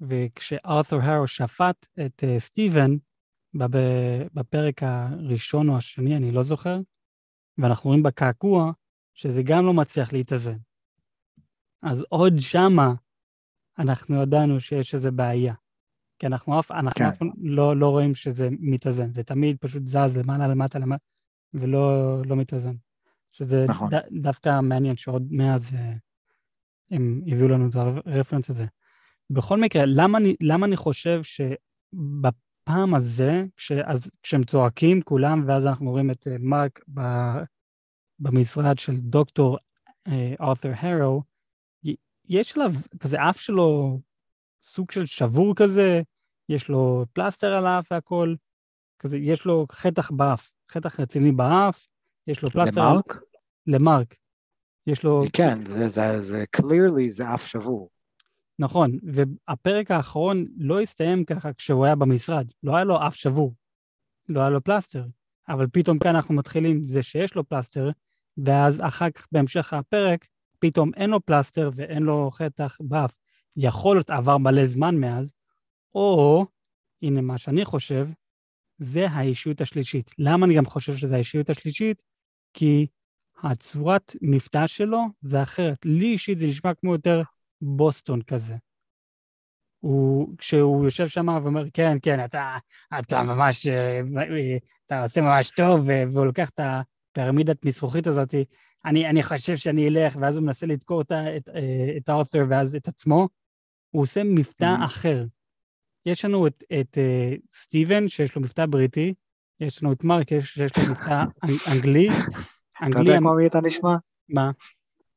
וכשארת'ור 0.00 1.00
הרו 1.02 1.26
שפט 1.26 1.86
את 2.06 2.24
uh, 2.24 2.40
סטיבן, 2.40 2.90
בפרק 4.34 4.82
הראשון 4.82 5.68
או 5.68 5.76
השני, 5.76 6.16
אני 6.16 6.32
לא 6.32 6.42
זוכר, 6.42 6.80
ואנחנו 7.58 7.88
רואים 7.88 8.02
בקעקוע 8.02 8.72
שזה 9.14 9.42
גם 9.42 9.66
לא 9.66 9.74
מצליח 9.74 10.12
להתאזן. 10.12 10.56
אז 11.82 12.04
עוד 12.08 12.38
שמה 12.38 12.94
אנחנו 13.78 14.22
ידענו 14.22 14.60
שיש 14.60 14.94
איזו 14.94 15.12
בעיה. 15.12 15.54
כי 16.18 16.26
אנחנו 16.26 16.60
אף, 16.60 16.70
אנחנו 16.70 16.98
כן. 16.98 17.04
אף 17.04 17.22
לא, 17.42 17.76
לא 17.76 17.88
רואים 17.88 18.14
שזה 18.14 18.48
מתאזן, 18.50 19.12
זה 19.14 19.22
תמיד 19.22 19.56
פשוט 19.60 19.86
זז 19.86 20.16
למעלה, 20.16 20.46
למטה, 20.48 20.78
למטה, 20.78 21.04
ולא 21.54 22.22
לא 22.26 22.36
מתאזן. 22.36 22.74
שזה 23.32 23.66
נכון. 23.68 23.94
ד, 23.94 24.00
דווקא 24.22 24.60
מעניין 24.60 24.96
שעוד 24.96 25.28
מאז 25.30 25.74
אה, 25.74 25.92
הם 26.90 27.22
הביאו 27.26 27.48
לנו 27.48 27.68
את 27.68 27.76
הרפרנס 27.76 28.50
הזה. 28.50 28.66
בכל 29.30 29.60
מקרה, 29.60 29.82
למה 29.86 30.18
אני, 30.18 30.36
למה 30.40 30.66
אני 30.66 30.76
חושב 30.76 31.22
שבפעם 32.68 32.94
הזה, 32.94 33.44
כש, 33.56 33.72
אז, 33.72 34.10
כשהם 34.22 34.44
צועקים 34.44 35.02
כולם, 35.02 35.44
ואז 35.46 35.66
אנחנו 35.66 35.90
רואים 35.90 36.10
את 36.10 36.26
אה, 36.26 36.36
מרק 36.38 36.80
ב, 36.94 37.00
במשרד 38.18 38.78
של 38.78 38.96
דוקטור 38.96 39.58
ארת'ר 40.40 40.72
הרו, 40.76 41.22
יש 42.28 42.56
עליו, 42.56 42.72
כזה 43.00 43.16
אף 43.30 43.40
שלו 43.40 44.00
סוג 44.62 44.90
של 44.90 45.06
שבור 45.06 45.54
כזה, 45.56 46.02
יש 46.48 46.68
לו 46.68 47.04
פלסטר 47.12 47.54
על 47.54 47.66
האף 47.66 47.86
והכל, 47.90 48.34
כזה, 48.98 49.18
יש 49.18 49.44
לו 49.44 49.66
חתך 49.72 50.10
באף, 50.10 50.50
חתך 50.70 51.00
רציני 51.00 51.32
באף, 51.32 51.86
יש 52.26 52.42
לו 52.42 52.50
פלסטר... 52.50 52.80
למרק? 52.80 53.20
למרק. 53.66 54.14
יש 54.86 55.02
לו... 55.02 55.24
כן, 55.32 55.70
זה, 55.70 55.88
זה, 55.88 56.20
זה 56.20 56.44
clearly 56.56 57.08
זה 57.08 57.34
אף 57.34 57.46
שבור. 57.46 57.88
נכון, 58.58 58.98
והפרק 59.02 59.90
האחרון 59.90 60.46
לא 60.56 60.80
הסתיים 60.80 61.24
ככה 61.24 61.52
כשהוא 61.52 61.84
היה 61.84 61.94
במשרד, 61.94 62.46
לא 62.62 62.76
היה 62.76 62.84
לו 62.84 63.06
אף 63.06 63.14
שבור, 63.14 63.54
לא 64.28 64.40
היה 64.40 64.50
לו 64.50 64.64
פלסטר, 64.64 65.06
אבל 65.48 65.66
פתאום 65.72 65.98
כאן 65.98 66.16
אנחנו 66.16 66.34
מתחילים 66.34 66.86
זה 66.86 67.02
שיש 67.02 67.34
לו 67.34 67.48
פלסטר, 67.48 67.90
ואז 68.36 68.80
אחר 68.80 69.10
כך 69.10 69.26
בהמשך 69.32 69.72
הפרק, 69.72 70.26
פתאום 70.58 70.90
אין 70.96 71.10
לו 71.10 71.20
פלסטר 71.26 71.70
ואין 71.74 72.02
לו 72.02 72.30
חתך 72.32 72.76
באף. 72.80 73.14
יכול 73.56 73.96
להיות 73.96 74.10
עבר 74.10 74.38
מלא 74.38 74.66
זמן 74.66 74.96
מאז, 74.96 75.32
או, 75.94 76.46
הנה 77.02 77.20
מה 77.20 77.38
שאני 77.38 77.64
חושב, 77.64 78.08
זה 78.78 79.06
האישיות 79.10 79.60
השלישית. 79.60 80.10
למה 80.18 80.46
אני 80.46 80.54
גם 80.56 80.66
חושב 80.66 80.96
שזה 80.96 81.14
האישיות 81.14 81.50
השלישית? 81.50 82.02
כי 82.54 82.86
הצורת 83.42 84.16
מבטא 84.22 84.66
שלו 84.66 85.00
זה 85.20 85.42
אחרת. 85.42 85.78
לי 85.84 86.06
אישית 86.06 86.38
זה 86.38 86.46
נשמע 86.46 86.74
כמו 86.74 86.92
יותר 86.92 87.22
בוסטון 87.62 88.22
כזה. 88.22 88.54
הוא, 89.80 90.36
כשהוא 90.38 90.84
יושב 90.84 91.08
שם 91.08 91.28
ואומר, 91.28 91.64
כן, 91.72 91.96
כן, 92.02 92.24
אתה, 92.24 92.56
אתה 92.98 93.22
ממש, 93.22 93.66
אה, 93.66 94.00
אתה 94.86 95.02
עושה 95.02 95.20
ממש 95.20 95.50
טוב, 95.50 95.80
והוא 96.12 96.26
לוקח 96.26 96.48
את 96.48 96.60
הפירמידת 96.62 97.64
מזכוכית 97.64 98.06
הזאת, 98.06 98.34
אני, 98.84 99.08
אני 99.08 99.22
חושב 99.22 99.56
שאני 99.56 99.88
אלך, 99.88 100.16
ואז 100.20 100.36
הוא 100.36 100.46
מנסה 100.46 100.66
לדקור 100.66 101.00
את, 101.00 101.12
את, 101.12 101.48
אה, 101.48 101.96
את 101.96 102.08
הארת'ר 102.08 102.44
ואז 102.48 102.74
את 102.74 102.88
עצמו, 102.88 103.28
הוא 103.90 104.02
עושה 104.02 104.22
מבטא 104.24 104.76
mm-hmm. 104.80 104.84
אחר. 104.84 105.26
יש 106.06 106.24
לנו 106.24 106.46
את, 106.46 106.64
את 106.80 106.98
סטיבן, 107.52 108.08
שיש 108.08 108.36
לו 108.36 108.42
מבטא 108.42 108.66
בריטי, 108.66 109.14
יש 109.60 109.82
לנו 109.82 109.92
את 109.92 110.04
מרק, 110.04 110.40
שיש 110.40 110.72
לו 110.78 110.92
מבטא 110.92 111.24
אנגלי. 111.72 112.08
אתה 112.90 112.98
יודע 112.98 113.16
כמו 113.18 113.34
מי 113.34 113.46
אתה 113.46 113.60
נשמע? 113.60 113.96
מה? 114.28 114.50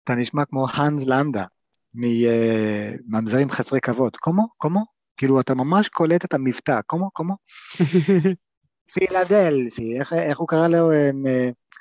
אתה 0.03 0.15
נשמע 0.15 0.45
כמו 0.45 0.67
האנז 0.69 1.07
לנדה, 1.07 1.45
ממזרים 1.93 3.49
אה, 3.49 3.55
חסרי 3.55 3.81
כבוד. 3.81 4.17
קומו? 4.17 4.47
קומו? 4.57 4.85
כאילו, 5.17 5.39
אתה 5.39 5.53
ממש 5.53 5.89
קולט 5.89 6.25
את 6.25 6.33
המבטא. 6.33 6.79
קומו? 6.87 7.11
קומו? 7.11 7.35
פילדלפי, 8.93 9.99
איך, 9.99 10.13
איך 10.13 10.39
הוא 10.39 10.47
קרא 10.47 10.67
לו? 10.67 10.89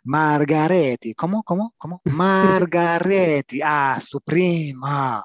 מרגרטי, 0.06 1.12
קומו? 1.14 1.42
קומו? 1.42 1.68
קומו? 1.78 1.98
מרגרטי, 2.18 3.62
אה, 3.62 3.96
סופרים, 4.00 4.76
אה. 4.84 5.20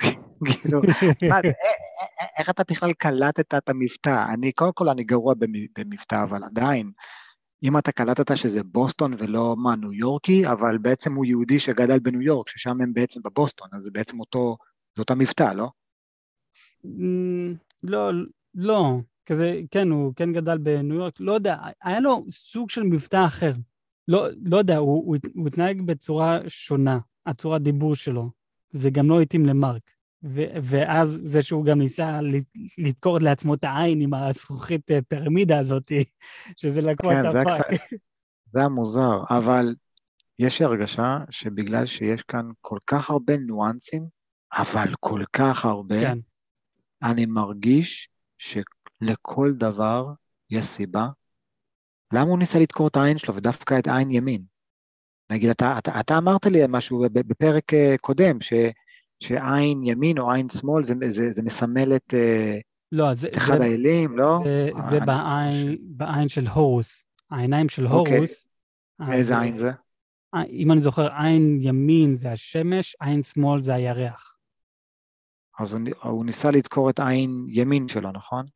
כאילו, 0.46 0.80
איך 2.38 2.50
אתה 2.50 2.62
בכלל 2.70 2.92
קלטת 2.92 3.54
את 3.54 3.68
המבטא? 3.68 4.24
אני, 4.32 4.52
קודם 4.52 4.72
כל, 4.74 4.88
אני 4.88 5.04
גרוע 5.04 5.34
במבטא, 5.78 6.22
אבל 6.22 6.44
עדיין, 6.44 6.90
אם 7.62 7.78
אתה 7.78 7.92
קלטת 7.92 8.36
שזה 8.36 8.62
בוסטון 8.62 9.14
ולא 9.18 9.56
מה, 9.58 9.76
ניו 9.76 9.92
יורקי, 9.92 10.46
אבל 10.46 10.78
בעצם 10.78 11.14
הוא 11.14 11.24
יהודי 11.24 11.58
שגדל 11.58 11.98
בניו 11.98 12.22
יורק, 12.22 12.48
ששם 12.48 12.80
הם 12.80 12.92
בעצם 12.92 13.20
בבוסטון, 13.24 13.68
אז 13.72 13.82
זה 13.82 13.90
בעצם 13.90 14.20
אותו, 14.20 14.56
זה 14.96 15.02
אותו 15.02 15.16
מבטא, 15.16 15.52
לא? 15.52 15.68
לא, 17.82 18.10
לא, 18.54 18.98
כזה, 19.26 19.60
כן, 19.70 19.90
הוא 19.90 20.12
כן 20.16 20.32
גדל 20.32 20.58
בניו 20.58 20.96
יורק, 20.96 21.14
לא 21.20 21.32
יודע, 21.32 21.56
היה 21.82 22.00
לו 22.00 22.24
סוג 22.30 22.70
של 22.70 22.82
מבטא 22.82 23.26
אחר. 23.26 23.52
לא, 24.08 24.26
לא 24.44 24.56
יודע, 24.56 24.76
הוא, 24.76 25.06
הוא, 25.06 25.16
הוא 25.34 25.48
התנהג 25.48 25.82
בצורה 25.82 26.38
שונה, 26.48 26.98
הצורת 27.26 27.62
דיבור 27.62 27.94
שלו. 27.94 28.30
זה 28.72 28.90
גם 28.90 29.08
לא 29.08 29.20
התאים 29.20 29.46
למרק. 29.46 29.95
ו- 30.22 30.60
ואז 30.62 31.20
זה 31.22 31.42
שהוא 31.42 31.64
גם 31.64 31.78
ניסה 31.78 32.20
לדקור 32.78 33.18
לעצמו 33.18 33.54
את 33.54 33.64
העין 33.64 34.00
עם 34.00 34.14
הזכוכית 34.14 34.90
אה, 34.90 34.98
פירמידה 35.08 35.58
הזאת, 35.58 35.92
שזה 36.60 36.80
לקוח 36.80 37.12
כן, 37.12 37.30
את 37.30 37.34
הפאק. 37.34 37.80
זה 38.52 38.60
היה 38.60 38.68
מוזר, 38.68 39.20
אבל 39.30 39.74
יש 40.38 40.62
הרגשה 40.62 41.18
שבגלל 41.30 41.86
שיש 41.86 42.22
כאן 42.22 42.50
כל 42.60 42.78
כך 42.86 43.10
הרבה 43.10 43.36
ניואנסים, 43.36 44.06
אבל 44.52 44.94
כל 45.00 45.22
כך 45.32 45.64
הרבה, 45.64 46.00
כן. 46.00 46.18
אני 47.02 47.26
מרגיש 47.26 48.08
שלכל 48.38 49.52
דבר 49.52 50.12
יש 50.50 50.64
סיבה. 50.64 51.08
למה 52.12 52.30
הוא 52.30 52.38
ניסה 52.38 52.58
לדקור 52.58 52.88
את 52.88 52.96
העין 52.96 53.18
שלו 53.18 53.34
ודווקא 53.34 53.78
את 53.78 53.88
עין 53.88 54.10
ימין? 54.10 54.42
נגיד, 55.30 55.50
אתה, 55.50 55.78
אתה, 55.78 56.00
אתה 56.00 56.18
אמרת 56.18 56.46
לי 56.46 56.60
משהו 56.68 57.04
בפרק 57.12 57.74
אה, 57.74 57.94
קודם, 58.00 58.40
ש, 58.40 58.52
שעין 59.20 59.84
ימין 59.84 60.18
או 60.18 60.32
עין 60.32 60.48
שמאל 60.48 60.84
זה, 60.84 60.94
זה, 61.08 61.30
זה 61.30 61.42
מסמל 61.42 61.96
את, 61.96 62.14
אה, 62.14 62.58
לא, 62.92 63.14
זה, 63.14 63.28
את 63.28 63.36
אחד 63.36 63.58
זה, 63.58 63.64
האלים, 63.64 64.18
לא? 64.18 64.40
זה, 64.44 64.70
זה 64.90 64.96
אני... 64.96 65.06
בעין, 65.06 65.76
בעין 65.80 66.28
של 66.28 66.46
הורוס, 66.46 67.02
העיניים 67.30 67.68
של 67.68 67.86
אוקיי. 67.86 68.16
הורוס. 68.16 68.46
איזה 69.12 69.38
עין 69.38 69.56
זה? 69.56 69.70
אה, 70.34 70.42
אם 70.44 70.72
אני 70.72 70.80
זוכר, 70.80 71.08
עין 71.12 71.58
ימין 71.60 72.16
זה 72.16 72.32
השמש, 72.32 72.96
עין 73.00 73.22
שמאל 73.22 73.62
זה 73.62 73.74
הירח. 73.74 74.36
אז 75.60 75.72
הוא, 75.72 75.80
הוא 76.02 76.24
ניסה 76.24 76.50
לדקור 76.50 76.90
את 76.90 77.00
עין 77.00 77.46
ימין 77.48 77.88
שלו, 77.88 78.12
נכון? 78.12 78.46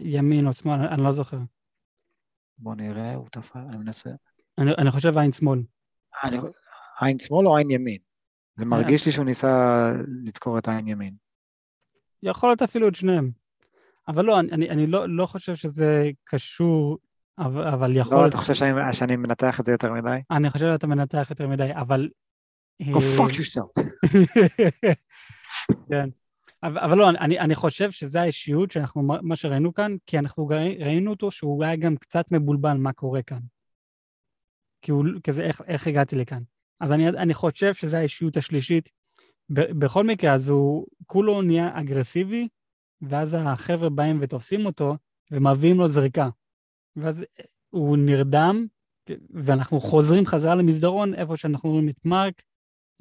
ימין 0.00 0.46
או 0.46 0.52
שמאל, 0.52 0.80
אני 0.80 1.02
לא 1.02 1.12
זוכר. 1.12 1.38
בוא 2.58 2.74
נראה, 2.74 3.14
הוא 3.14 3.28
תפל, 3.32 3.58
אני 3.58 3.76
מנסה. 3.76 4.10
אני, 4.58 4.70
אני 4.78 4.90
חושב 4.90 5.18
עין 5.18 5.32
שמאל. 5.32 5.62
אני, 6.24 6.38
עין 7.00 7.18
שמאל 7.18 7.46
או 7.46 7.56
עין 7.56 7.70
ימין? 7.70 7.98
זה 8.56 8.64
אה. 8.64 8.68
מרגיש 8.70 9.06
לי 9.06 9.12
שהוא 9.12 9.24
ניסה 9.24 9.92
לדקור 10.24 10.58
את 10.58 10.68
העין 10.68 10.88
ימין. 10.88 11.14
יכול 12.22 12.48
להיות 12.48 12.62
אפילו 12.62 12.88
את 12.88 12.94
שניהם. 12.94 13.30
אבל 14.08 14.24
לא, 14.24 14.40
אני, 14.40 14.70
אני 14.70 14.86
לא, 14.86 15.08
לא 15.08 15.26
חושב 15.26 15.54
שזה 15.54 16.10
קשור, 16.24 16.98
אבל, 17.38 17.66
אבל 17.66 17.96
יכול... 17.96 18.18
לא, 18.18 18.26
אתה 18.26 18.36
חושב 18.36 18.54
שאני, 18.54 18.94
שאני 18.94 19.16
מנתח 19.16 19.60
את 19.60 19.64
זה 19.64 19.72
יותר 19.72 19.92
מדי? 19.92 20.18
אני 20.30 20.50
חושב 20.50 20.72
שאתה 20.72 20.86
מנתח 20.86 21.26
יותר 21.30 21.48
מדי, 21.48 21.70
אבל... 21.74 22.08
Go 22.82 22.96
fuck 23.18 23.32
yourself. 23.32 23.82
כן. 25.90 26.08
אבל, 26.62 26.78
אבל 26.78 26.98
לא, 26.98 27.10
אני, 27.10 27.40
אני 27.40 27.54
חושב 27.54 27.90
שזה 27.90 28.20
האישיות 28.20 28.70
שאנחנו, 28.70 29.02
מה 29.02 29.36
שראינו 29.36 29.74
כאן, 29.74 29.96
כי 30.06 30.18
אנחנו 30.18 30.46
ראינו 30.46 31.10
אותו 31.10 31.30
שהוא 31.30 31.64
היה 31.64 31.76
גם 31.76 31.96
קצת 31.96 32.32
מבולבל 32.32 32.76
מה 32.76 32.92
קורה 32.92 33.22
כאן. 33.22 33.40
כי 34.82 34.92
הוא 34.92 35.04
כזה, 35.24 35.42
איך, 35.42 35.62
איך 35.66 35.86
הגעתי 35.86 36.16
לכאן? 36.16 36.42
אז 36.80 36.92
אני, 36.92 37.08
אני 37.08 37.34
חושב 37.34 37.74
שזו 37.74 37.96
האישיות 37.96 38.36
השלישית. 38.36 38.90
ב, 39.50 39.60
בכל 39.84 40.04
מקרה, 40.04 40.34
אז 40.34 40.48
הוא 40.48 40.86
כולו 41.06 41.42
נהיה 41.42 41.80
אגרסיבי, 41.80 42.48
ואז 43.02 43.36
החבר'ה 43.38 43.88
באים 43.88 44.18
ותופסים 44.20 44.66
אותו, 44.66 44.96
ומביאים 45.30 45.78
לו 45.78 45.88
זריקה. 45.88 46.28
ואז 46.96 47.24
הוא 47.70 47.96
נרדם, 47.96 48.66
ואנחנו 49.30 49.80
חוזרים 49.80 50.26
חזרה 50.26 50.54
למסדרון, 50.54 51.14
איפה 51.14 51.36
שאנחנו 51.36 51.70
רואים 51.70 51.88
את 51.88 52.04
מרק, 52.04 52.42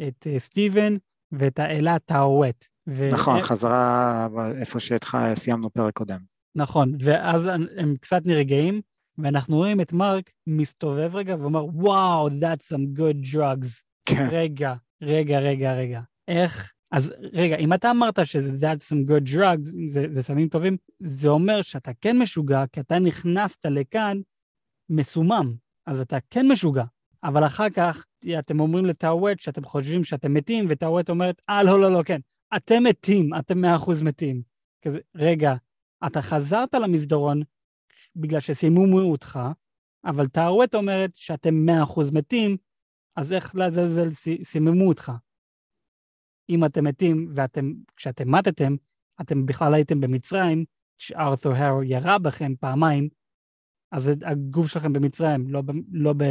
את 0.07 0.27
אה, 0.27 0.39
סטיבן 0.39 0.95
ואת 1.31 1.59
האלה 1.59 1.99
טאווט. 1.99 2.65
ו... 2.87 3.09
נכון, 3.13 3.41
חזרה 3.41 4.27
איפה 4.59 4.79
שסיימנו 4.79 5.69
פרק 5.69 5.93
קודם. 5.93 6.19
נכון, 6.55 6.97
ואז 6.99 7.45
הם 7.77 7.95
קצת 8.01 8.21
נרגעים, 8.25 8.81
ואנחנו 9.17 9.55
רואים 9.55 9.81
את 9.81 9.93
מרק 9.93 10.29
מסתובב 10.47 11.15
רגע 11.15 11.35
ואומר, 11.39 11.65
וואו, 11.65 12.27
that's 12.27 12.73
some 12.73 12.99
good 12.99 13.33
drugs. 13.33 13.67
כן. 14.05 14.27
רגע, 14.31 14.73
רגע, 15.01 15.39
רגע, 15.39 15.73
רגע. 15.73 16.01
איך? 16.27 16.71
אז 16.91 17.13
רגע, 17.33 17.55
אם 17.55 17.73
אתה 17.73 17.91
אמרת 17.91 18.25
שזה 18.25 18.49
that's 18.67 18.83
some 18.83 19.09
good 19.09 19.33
drugs, 19.33 19.69
זה, 19.87 20.05
זה 20.09 20.23
סמים 20.23 20.47
טובים, 20.47 20.77
זה 20.99 21.29
אומר 21.29 21.61
שאתה 21.61 21.91
כן 22.01 22.17
משוגע, 22.17 22.63
כי 22.71 22.79
אתה 22.79 22.99
נכנסת 22.99 23.65
לכאן 23.65 24.17
מסומם, 24.89 25.53
אז 25.85 25.99
אתה 25.99 26.17
כן 26.29 26.47
משוגע. 26.51 26.83
אבל 27.23 27.45
אחר 27.45 27.69
כך 27.69 28.05
אתם 28.39 28.59
אומרים 28.59 28.85
לטאווט 28.85 29.39
שאתם 29.39 29.63
חושבים 29.63 30.03
שאתם 30.03 30.33
מתים, 30.33 30.65
וטאווט 30.69 31.09
אומרת, 31.09 31.41
אה, 31.49 31.63
לא, 31.63 31.79
לא, 31.79 31.91
לא, 31.91 32.03
כן, 32.03 32.19
אתם 32.55 32.83
מתים, 32.83 33.29
אתם 33.39 33.57
מאה 33.57 33.75
אחוז 33.75 34.01
מתים. 34.01 34.41
כזה, 34.81 34.99
רגע, 35.15 35.55
אתה 36.05 36.21
חזרת 36.21 36.73
למסדרון 36.73 37.41
בגלל 38.15 38.39
שסיממו 38.39 38.99
אותך, 38.99 39.39
אבל 40.05 40.27
טאווט 40.27 40.75
אומרת 40.75 41.15
שאתם 41.15 41.53
מאה 41.65 41.83
אחוז 41.83 42.11
מתים, 42.11 42.57
אז 43.15 43.33
איך 43.33 43.55
לעזאזל 43.55 44.13
סיממו 44.43 44.87
אותך? 44.87 45.11
אם 46.49 46.65
אתם 46.65 46.83
מתים 46.83 47.31
ואתם, 47.35 47.73
כשאתם 47.95 48.31
מתתם, 48.31 48.75
אתם 49.21 49.45
בכלל 49.45 49.73
הייתם 49.73 50.01
במצרים, 50.01 50.65
שארתור 50.97 51.53
הרו 51.53 51.83
ירה 51.83 52.19
בכם 52.19 52.55
פעמיים, 52.59 53.09
אז 53.91 54.11
הגוף 54.25 54.67
שלכם 54.67 54.93
במצרים, 54.93 55.47
לא, 55.47 55.61
ב, 55.61 55.71
לא 55.91 56.13
ב, 56.13 56.23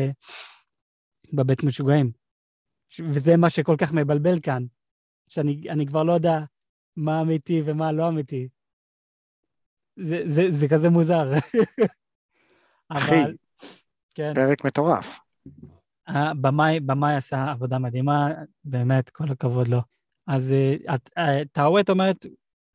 בבית 1.33 1.65
משוגעים. 1.65 2.13
וזה 2.99 3.37
מה 3.37 3.51
שכל 3.51 3.77
כך 3.79 3.93
מבלבל 3.93 4.41
כאן, 4.43 4.65
שאני 5.29 5.87
כבר 5.87 6.03
לא 6.03 6.13
יודע 6.13 6.39
מה 6.97 7.23
אמיתי 7.23 7.63
ומה 7.67 7.93
לא 7.93 8.09
אמיתי. 8.09 8.49
זה, 9.97 10.23
זה, 10.27 10.53
זה 10.53 10.69
כזה 10.69 10.91
מוזר. 10.91 11.33
אחי, 12.89 13.23
אבל, 13.23 13.35
כן. 14.15 14.33
פרק 14.35 14.65
מטורף. 14.65 15.19
במאי 16.87 17.15
עשה 17.17 17.51
עבודה 17.51 17.79
מדהימה, 17.79 18.29
באמת, 18.65 19.11
כל 19.11 19.25
הכבוד 19.31 19.69
לו. 19.69 19.81
אז 20.27 20.55
טאווט 21.53 21.91
אומרת, 21.91 22.27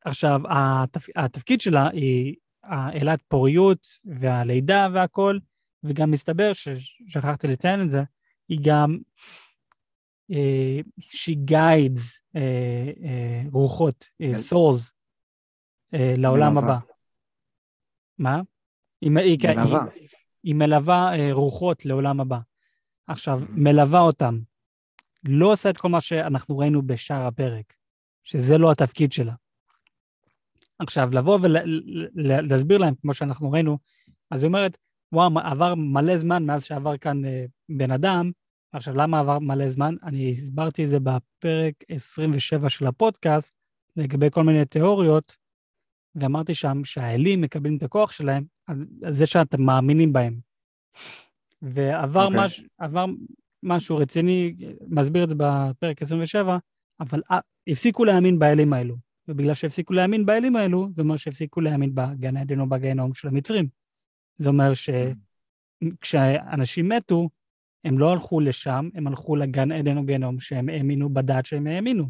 עכשיו, 0.04 0.40
התפ... 0.48 1.06
התפקיד 1.16 1.60
שלה 1.60 1.88
היא 1.90 2.34
העילת 2.64 3.20
פוריות 3.28 3.86
והלידה 4.04 4.88
והכל, 4.92 5.38
וגם 5.84 6.10
מסתבר, 6.10 6.52
ששכחתי 6.52 7.46
לציין 7.46 7.82
את 7.82 7.90
זה, 7.90 8.02
היא 8.48 8.58
גם, 8.62 8.98
uh, 10.32 10.84
she 11.00 11.50
guides 11.50 12.00
uh, 12.36 12.38
uh, 12.38 13.52
רוחות, 13.52 14.08
uh, 14.22 14.52
souls, 14.52 14.90
uh, 15.94 15.98
לעולם 16.16 16.58
הבא. 16.58 16.78
מה? 18.20 18.40
היא, 19.00 19.18
היא, 19.18 19.38
מלווה. 19.48 19.84
היא, 19.94 20.08
היא 20.42 20.54
מלווה 20.54 21.12
uh, 21.14 21.32
רוחות 21.32 21.86
לעולם 21.86 22.20
הבא. 22.20 22.38
עכשיו, 23.06 23.40
mm-hmm. 23.42 23.52
מלווה 23.60 24.00
אותם. 24.00 24.38
לא 25.28 25.52
עושה 25.52 25.70
את 25.70 25.78
כל 25.78 25.88
מה 25.88 26.00
שאנחנו 26.00 26.58
ראינו 26.58 26.82
בשאר 26.82 27.26
הפרק, 27.26 27.74
שזה 28.24 28.58
לא 28.58 28.72
התפקיד 28.72 29.12
שלה. 29.12 29.34
עכשיו, 30.78 31.10
לבוא 31.12 31.38
ולהסביר 31.42 32.78
להם, 32.78 32.94
כמו 33.02 33.14
שאנחנו 33.14 33.50
ראינו, 33.50 33.78
אז 34.30 34.42
היא 34.42 34.48
אומרת, 34.48 34.78
וואו, 35.12 35.38
עבר 35.38 35.74
מלא 35.74 36.18
זמן 36.18 36.44
מאז 36.44 36.64
שעבר 36.64 36.96
כאן 36.96 37.24
אה, 37.24 37.44
בן 37.68 37.90
אדם. 37.90 38.30
עכשיו, 38.72 38.94
למה 38.96 39.20
עבר 39.20 39.38
מלא 39.38 39.70
זמן? 39.70 39.94
אני 40.02 40.32
הסברתי 40.32 40.84
את 40.84 40.88
זה 40.88 41.00
בפרק 41.00 41.74
27 41.88 42.68
של 42.68 42.86
הפודקאסט, 42.86 43.54
לגבי 43.96 44.30
כל 44.30 44.44
מיני 44.44 44.64
תיאוריות, 44.64 45.36
ואמרתי 46.14 46.54
שם 46.54 46.84
שהאלים 46.84 47.40
מקבלים 47.40 47.76
את 47.76 47.82
הכוח 47.82 48.12
שלהם 48.12 48.44
על 49.02 49.14
זה 49.14 49.26
שאתם 49.26 49.62
מאמינים 49.62 50.12
בהם. 50.12 50.40
ועבר 51.62 52.20
okay. 52.20 52.26
אוקיי. 52.26 52.46
מש, 52.46 52.64
עבר 52.78 53.04
משהו 53.62 53.96
רציני, 53.96 54.54
מסביר 54.88 55.24
את 55.24 55.28
זה 55.28 55.34
בפרק 55.38 56.02
27, 56.02 56.58
אבל 57.00 57.22
אה, 57.30 57.38
הפסיקו 57.66 58.04
להאמין 58.04 58.38
באלים 58.38 58.72
האלו. 58.72 58.96
ובגלל 59.28 59.54
שהפסיקו 59.54 59.92
להאמין 59.92 60.26
באלים 60.26 60.56
האלו, 60.56 60.88
זה 60.96 61.02
אומר 61.02 61.16
שהפסיקו 61.16 61.60
להאמין 61.60 61.94
בגן 61.94 62.36
עדן 62.36 62.60
או 62.60 62.68
בגיהנום 62.68 63.14
של 63.14 63.28
המצרים. 63.28 63.68
זה 64.38 64.48
אומר 64.48 64.72
שכשאנשים 65.94 66.88
מתו, 66.88 67.28
הם 67.84 67.98
לא 67.98 68.12
הלכו 68.12 68.40
לשם, 68.40 68.88
הם 68.94 69.06
הלכו 69.06 69.36
לגן 69.36 69.72
עדן 69.72 69.96
או 69.96 70.04
גיהנום 70.04 70.40
שהם 70.40 70.68
האמינו 70.68 71.14
בדת 71.14 71.46
שהם 71.46 71.66
האמינו. 71.66 72.04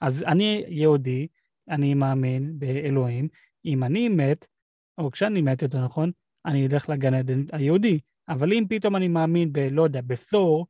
אז 0.00 0.22
אני 0.22 0.64
יהודי, 0.68 1.26
אני 1.68 1.94
מאמין 1.94 2.58
באלוהים, 2.58 3.28
אם 3.64 3.84
אני 3.84 4.08
מת, 4.08 4.46
או 4.98 5.10
כשאני 5.10 5.42
מת, 5.42 5.62
יותר 5.62 5.84
נכון, 5.84 6.10
אני 6.46 6.66
אלך 6.66 6.88
לגן 6.88 7.14
עדן 7.14 7.44
היהודי. 7.52 8.00
אבל 8.28 8.52
אם 8.52 8.64
פתאום 8.68 8.96
אני 8.96 9.08
מאמין 9.08 9.52
ב... 9.52 9.58
לא 9.58 9.82
יודע, 9.82 10.00
בתור, 10.06 10.66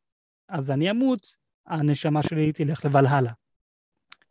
אז 0.49 0.71
אני 0.71 0.91
אמות, 0.91 1.27
הנשמה 1.67 2.23
שלי 2.23 2.53
תלך 2.53 2.85
לבלהלה. 2.85 3.33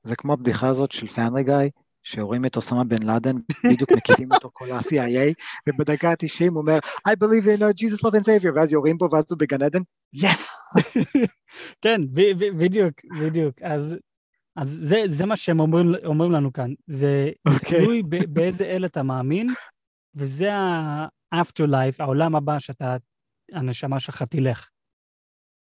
זה 0.03 0.15
כמו 0.15 0.33
הבדיחה 0.33 0.67
הזאת 0.69 0.91
של 0.91 1.07
פאנרי 1.07 1.43
גיא, 1.43 1.69
שרואים 2.03 2.45
את 2.45 2.55
אוסמה 2.55 2.83
בן 2.83 3.03
לאדן, 3.03 3.35
בדיוק 3.63 3.91
מקיפים 3.91 4.31
אותו 4.33 4.49
כל 4.53 4.71
ה-CIA, 4.71 5.33
ובדקה 5.67 6.09
ה-90 6.09 6.49
הוא 6.49 6.57
אומר, 6.57 6.79
I 7.09 7.11
believe 7.11 7.45
in 7.45 7.61
uh, 7.61 7.83
Jesus 7.83 7.99
love 8.03 8.13
and 8.13 8.25
savior, 8.25 8.51
ואז 8.55 8.73
יורים 8.73 8.97
בו, 8.97 9.07
ואז 9.11 9.23
הוא 9.29 9.39
בגן 9.39 9.61
עדן, 9.61 9.81
yes! 10.15 10.71
כן, 11.83 12.01
בדיוק, 12.57 12.93
בדיוק. 13.21 13.61
אז, 13.61 13.95
אז 14.55 14.79
זה, 14.81 15.01
זה 15.11 15.25
מה 15.25 15.37
שהם 15.37 15.59
אומרים, 15.59 15.87
אומרים 16.05 16.31
לנו 16.31 16.53
כאן. 16.53 16.73
זה 16.87 17.31
okay. 17.47 17.53
אוקיי. 17.53 17.79
תלוי 17.79 18.03
באיזה 18.29 18.63
אל 18.63 18.85
אתה 18.85 19.03
מאמין, 19.03 19.53
וזה 20.15 20.53
ה-afterlife, 20.53 21.95
העולם 21.99 22.35
הבא 22.35 22.59
שאתה 22.59 22.97
הנשמה 23.51 23.99
שלך 23.99 24.23
תלך. 24.23 24.69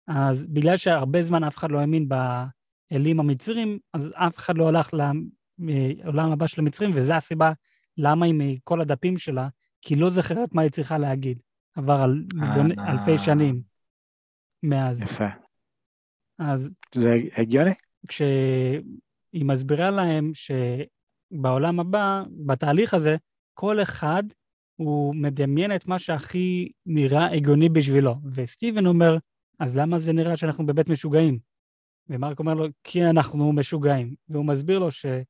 אז 0.08 0.46
בגלל 0.46 0.76
שהרבה 0.76 1.24
זמן 1.24 1.44
אף 1.44 1.58
אחד 1.58 1.70
לא 1.70 1.78
האמין 1.78 2.08
באלים 2.08 3.20
המצרים, 3.20 3.78
אז 3.92 4.12
אף 4.14 4.38
אחד 4.38 4.58
לא 4.58 4.68
הלך 4.68 4.90
לעולם 4.94 6.32
הבא 6.32 6.46
של 6.46 6.60
המצרים, 6.60 6.90
וזו 6.94 7.12
הסיבה 7.12 7.52
למה 7.96 8.26
היא 8.26 8.34
מכל 8.38 8.80
הדפים 8.80 9.18
שלה, 9.18 9.48
כי 9.80 9.96
לא 9.96 10.10
זכרת 10.10 10.54
מה 10.54 10.62
היא 10.62 10.70
צריכה 10.70 10.98
להגיד. 10.98 11.38
עבר 11.76 12.02
על 12.02 12.24
מיליון, 12.34 12.78
אה, 12.78 12.92
אלפי 12.92 13.18
שנים 13.18 13.62
מאז. 14.62 15.00
יפה. 15.00 15.28
אז... 16.38 16.70
זה 16.94 17.16
הגיוני? 17.36 17.74
כשהיא 18.08 19.44
מסבירה 19.44 19.90
להם 19.90 20.32
שבעולם 20.34 21.80
הבא, 21.80 22.22
בתהליך 22.46 22.94
הזה, 22.94 23.16
כל 23.54 23.82
אחד 23.82 24.22
הוא 24.76 25.14
מדמיין 25.14 25.74
את 25.74 25.86
מה 25.86 25.98
שהכי 25.98 26.68
נראה 26.86 27.32
הגיוני 27.32 27.68
בשבילו. 27.68 28.14
וסטיבן 28.32 28.86
אומר, 28.86 29.16
אז 29.58 29.76
למה 29.76 29.98
זה 29.98 30.12
נראה 30.12 30.36
שאנחנו 30.36 30.66
בבית 30.66 30.88
משוגעים? 30.88 31.38
ומרק 32.08 32.38
אומר 32.38 32.54
לו, 32.54 32.66
כי 32.84 33.04
אנחנו 33.04 33.52
משוגעים. 33.52 34.14
והוא 34.28 34.44
מסביר 34.44 34.78
לו 34.78 34.90
שהם 34.90 35.24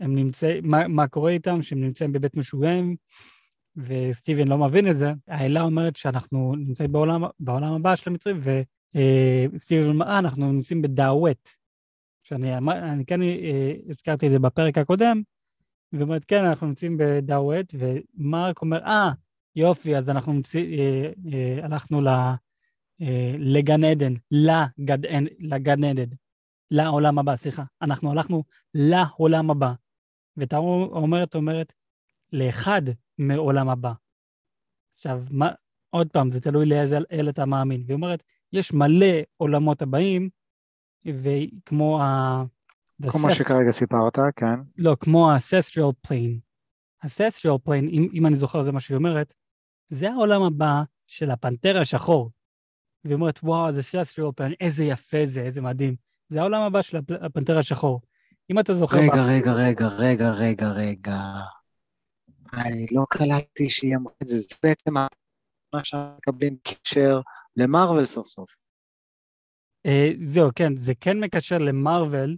נמצאים, 0.00 0.70
מה, 0.70 0.88
מה 0.88 1.08
קורה 1.08 1.30
איתם, 1.30 1.62
שהם 1.62 1.80
נמצאים 1.80 2.12
בבית 2.12 2.36
משוגעים, 2.36 2.96
וסטיבן 3.76 4.48
לא 4.48 4.58
מבין 4.58 4.88
את 4.88 4.96
זה. 4.96 5.12
האלה 5.28 5.60
אומרת 5.60 5.96
שאנחנו 5.96 6.54
נמצאים 6.56 6.92
בעולם, 6.92 7.22
בעולם 7.40 7.72
הבא 7.72 7.96
של 7.96 8.10
המצרים, 8.10 8.40
וסטיבן 9.52 9.88
אומר, 9.88 10.06
אה, 10.06 10.18
אנחנו 10.18 10.52
נמצאים 10.52 10.82
בדאווט. 10.82 11.48
שאני 12.22 12.56
אני 12.56 13.04
כן 13.06 13.22
אה, 13.22 13.72
הזכרתי 13.88 14.26
את 14.26 14.32
זה 14.32 14.38
בפרק 14.38 14.78
הקודם, 14.78 15.22
ואומרת, 15.92 16.24
כן, 16.24 16.44
אנחנו 16.44 16.66
נמצאים 16.66 16.96
בדאווט, 16.98 17.74
ומרק 17.78 18.62
אומר, 18.62 18.84
אה, 18.84 19.10
יופי, 19.56 19.96
אז 19.96 20.08
אנחנו 20.08 20.32
נמצא, 20.32 20.58
אה, 20.58 21.10
אה, 21.32 21.64
הלכנו 21.64 22.00
ל, 22.00 22.08
אה, 23.02 23.34
לגן 23.38 23.84
עדן, 23.84 24.14
לגד, 24.30 24.98
לגן 25.38 25.84
עדן, 25.84 26.16
לעולם 26.70 27.18
הבא, 27.18 27.36
סליחה. 27.36 27.62
אנחנו 27.82 28.12
הלכנו 28.12 28.44
לעולם 28.74 29.50
הבא. 29.50 29.72
ותאור 30.36 30.84
אומרת, 30.84 31.34
אומרת, 31.34 31.72
לאחד 32.32 32.82
מעולם 33.18 33.68
הבא. 33.68 33.92
עכשיו, 34.94 35.22
מה, 35.30 35.50
עוד 35.90 36.08
פעם, 36.08 36.30
זה 36.30 36.40
תלוי 36.40 36.66
לאיזה 36.66 36.98
אל 37.12 37.28
אתה 37.28 37.46
מאמין. 37.46 37.82
והיא 37.86 37.94
אומרת, 37.94 38.22
יש 38.52 38.72
מלא 38.72 39.16
עולמות 39.36 39.82
הבאים, 39.82 40.28
וכמו 41.06 42.02
ה... 42.02 42.42
כמו 43.10 43.20
מה 43.20 43.34
שכרגע 43.34 43.70
סיפרת, 43.70 44.18
כן. 44.36 44.60
לא, 44.78 44.96
כמו 45.00 45.30
ה-ancestral 45.30 46.08
plane. 46.08 46.38
ה-ancestral 47.02 47.68
plane, 47.68 47.88
אם, 47.90 48.08
אם 48.14 48.26
אני 48.26 48.36
זוכר 48.36 48.62
זה 48.62 48.72
מה 48.72 48.80
שהיא 48.80 48.96
אומרת, 48.96 49.34
זה 49.88 50.10
העולם 50.10 50.42
הבא 50.42 50.82
של 51.06 51.30
הפנתר 51.30 51.80
השחור. 51.80 52.30
והיא 53.04 53.14
אומרת, 53.14 53.40
וואו, 53.42 53.72
זה 53.72 53.80
ancestral 53.80 54.30
plane, 54.40 54.54
איזה 54.60 54.84
יפה 54.84 55.26
זה, 55.26 55.40
איזה 55.40 55.60
מדהים. 55.60 55.96
זה 56.28 56.40
העולם 56.40 56.62
הבא 56.62 56.82
של 56.82 56.98
הפנתר 57.20 57.58
השחור. 57.58 58.00
אם 58.50 58.58
אתה 58.58 58.74
זוכר... 58.74 58.96
רגע, 58.96 59.16
בה... 59.16 59.26
רגע, 59.26 59.52
רגע, 59.52 59.88
רגע, 59.88 60.30
רגע, 60.30 60.68
רגע. 60.68 61.18
אני 62.52 62.86
לא 62.90 63.04
קלטתי 63.08 63.70
שהיא 63.70 63.96
אמרה 63.96 64.12
את 64.22 64.28
זה, 64.28 64.38
זה 64.38 64.54
בעצם 64.62 64.94
שאנחנו 65.82 66.16
מקבלים 66.18 66.56
קשר 66.62 67.20
למרוויל 67.56 68.06
סוף 68.06 68.26
סוף. 68.26 68.56
אה, 69.86 70.10
זהו, 70.26 70.50
כן, 70.54 70.76
זה 70.76 70.92
כן 71.00 71.20
מקשר 71.20 71.58
למרוויל, 71.58 72.36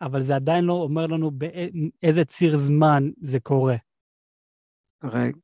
אבל 0.00 0.22
זה 0.22 0.34
עדיין 0.34 0.64
לא 0.64 0.72
אומר 0.72 1.06
לנו 1.06 1.30
באיזה 1.30 2.24
ציר 2.24 2.58
זמן 2.58 3.10
זה 3.20 3.40
קורה. 3.40 3.76
רגע, 5.04 5.36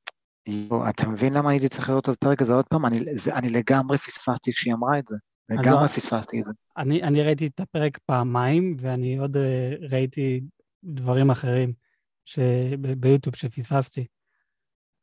אתה 0.89 1.09
מבין 1.09 1.33
למה 1.33 1.51
הייתי 1.51 1.69
צריך 1.69 1.89
לראות 1.89 2.09
את 2.09 2.15
הפרק 2.15 2.43
הזה 2.43 2.55
עוד 2.55 2.65
פעם? 2.67 2.87
אני, 2.87 3.17
זה, 3.17 3.35
אני 3.35 3.49
לגמרי 3.49 3.99
פספסתי 3.99 4.53
כשהיא 4.53 4.75
אמרה 4.75 4.99
את 4.99 5.07
זה. 5.07 5.17
לגמרי 5.49 5.83
לא- 5.83 5.89
פספסתי 5.89 6.41
את 6.41 6.45
זה. 6.45 6.53
אני, 6.77 7.03
אני 7.03 7.23
ראיתי 7.23 7.47
את 7.47 7.61
הפרק 7.61 7.99
פעמיים, 8.07 8.77
ואני 8.81 9.19
עוד 9.19 9.37
אה, 9.37 9.75
ראיתי 9.91 10.41
דברים 10.85 11.31
אחרים 11.31 11.73
ש... 12.25 12.39
ביוטיוב 12.99 13.37
שפספסתי. 13.37 14.07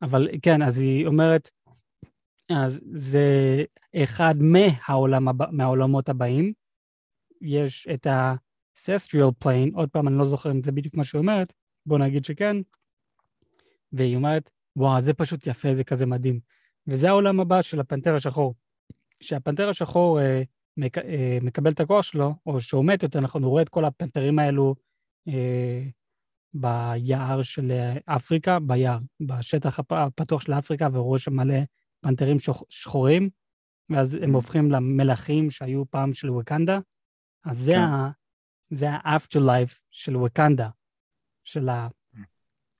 אבל 0.02 0.28
כן, 0.42 0.62
אז 0.62 0.78
היא 0.78 1.06
אומרת, 1.06 1.50
אז 2.48 2.80
זה 2.94 3.64
אחד 3.96 4.34
מהעולם 4.38 5.26
מהעולמות 5.50 6.08
הבאים. 6.08 6.52
יש 7.40 7.88
את 7.94 8.06
ה-Cestral 8.06 9.44
Plane, 9.44 9.70
עוד 9.74 9.88
פעם, 9.90 10.08
אני 10.08 10.18
לא 10.18 10.26
זוכר 10.26 10.50
אם 10.50 10.62
זה 10.62 10.72
בדיוק 10.72 10.94
מה 10.94 11.04
שהיא 11.04 11.18
אומרת, 11.18 11.52
בוא 11.86 11.98
נגיד 11.98 12.24
שכן. 12.24 12.56
והיא 13.92 14.16
אומרת, 14.16 14.50
וואו, 14.76 15.00
זה 15.00 15.14
פשוט 15.14 15.46
יפה, 15.46 15.74
זה 15.74 15.84
כזה 15.84 16.06
מדהים. 16.06 16.40
וזה 16.86 17.08
העולם 17.08 17.40
הבא 17.40 17.62
של 17.62 17.80
הפנתר 17.80 18.14
השחור. 18.14 18.54
כשהפנתר 19.20 19.68
השחור 19.68 20.20
אה, 20.20 20.42
מק, 20.76 20.98
אה, 20.98 21.38
מקבל 21.42 21.70
את 21.70 21.80
הכוח 21.80 22.02
שלו, 22.02 22.34
או 22.46 22.60
שהוא 22.60 22.84
מת 22.84 23.02
יותר 23.02 23.20
נכון, 23.20 23.42
הוא 23.42 23.50
רואה 23.50 23.62
את 23.62 23.68
כל 23.68 23.84
הפנתרים 23.84 24.38
האלו 24.38 24.74
אה, 25.28 25.84
ביער 26.54 27.42
של 27.42 27.72
אפריקה, 28.04 28.58
ביער, 28.60 28.98
בשטח 29.20 29.78
הפתוח 29.90 30.40
של 30.40 30.52
אפריקה, 30.52 30.88
והוא 30.92 31.04
רואה 31.04 31.18
שם 31.18 31.36
מלא 31.36 31.54
פנתרים 32.04 32.36
שחורים, 32.68 33.30
ואז 33.90 34.14
הם 34.14 34.30
mm. 34.30 34.34
הופכים 34.34 34.70
למלכים 34.70 35.50
שהיו 35.50 35.90
פעם 35.90 36.14
של 36.14 36.30
ווקנדה. 36.30 36.78
אז 37.44 37.58
זה, 37.58 37.72
כן. 37.72 37.78
ה, 37.78 38.10
זה 38.70 38.90
ה-afterlife 38.90 39.78
של 39.90 40.16
ווקנדה, 40.16 40.68
של 41.44 41.68
ה... 41.68 41.88
Mm. 42.14 42.18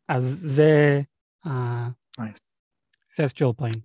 אז 0.08 0.36
זה 0.40 1.00
ה-sestral 1.44 3.52
plane. 3.60 3.80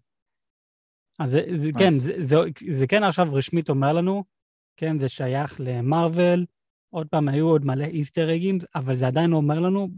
אז 1.20 1.32
זה, 1.32 1.42
זה 1.58 1.70
כן, 1.80 1.94
זה, 1.94 2.24
זה, 2.24 2.36
זה 2.78 2.88
כן 2.88 3.04
עכשיו 3.04 3.28
רשמית 3.32 3.70
אומר 3.70 3.94
לנו, 3.94 4.24
כן, 4.78 5.00
זה 5.00 5.10
שייך 5.10 5.56
למרוויל, 5.60 6.46
עוד 6.90 7.08
פעם, 7.08 7.28
היו 7.28 7.48
עוד 7.48 7.66
מלא 7.66 7.86
איסטר 7.86 8.36
אגים, 8.36 8.58
אבל 8.76 8.96
זה 8.96 9.08
עדיין 9.08 9.34
אומר 9.34 9.60
לנו 9.60 9.90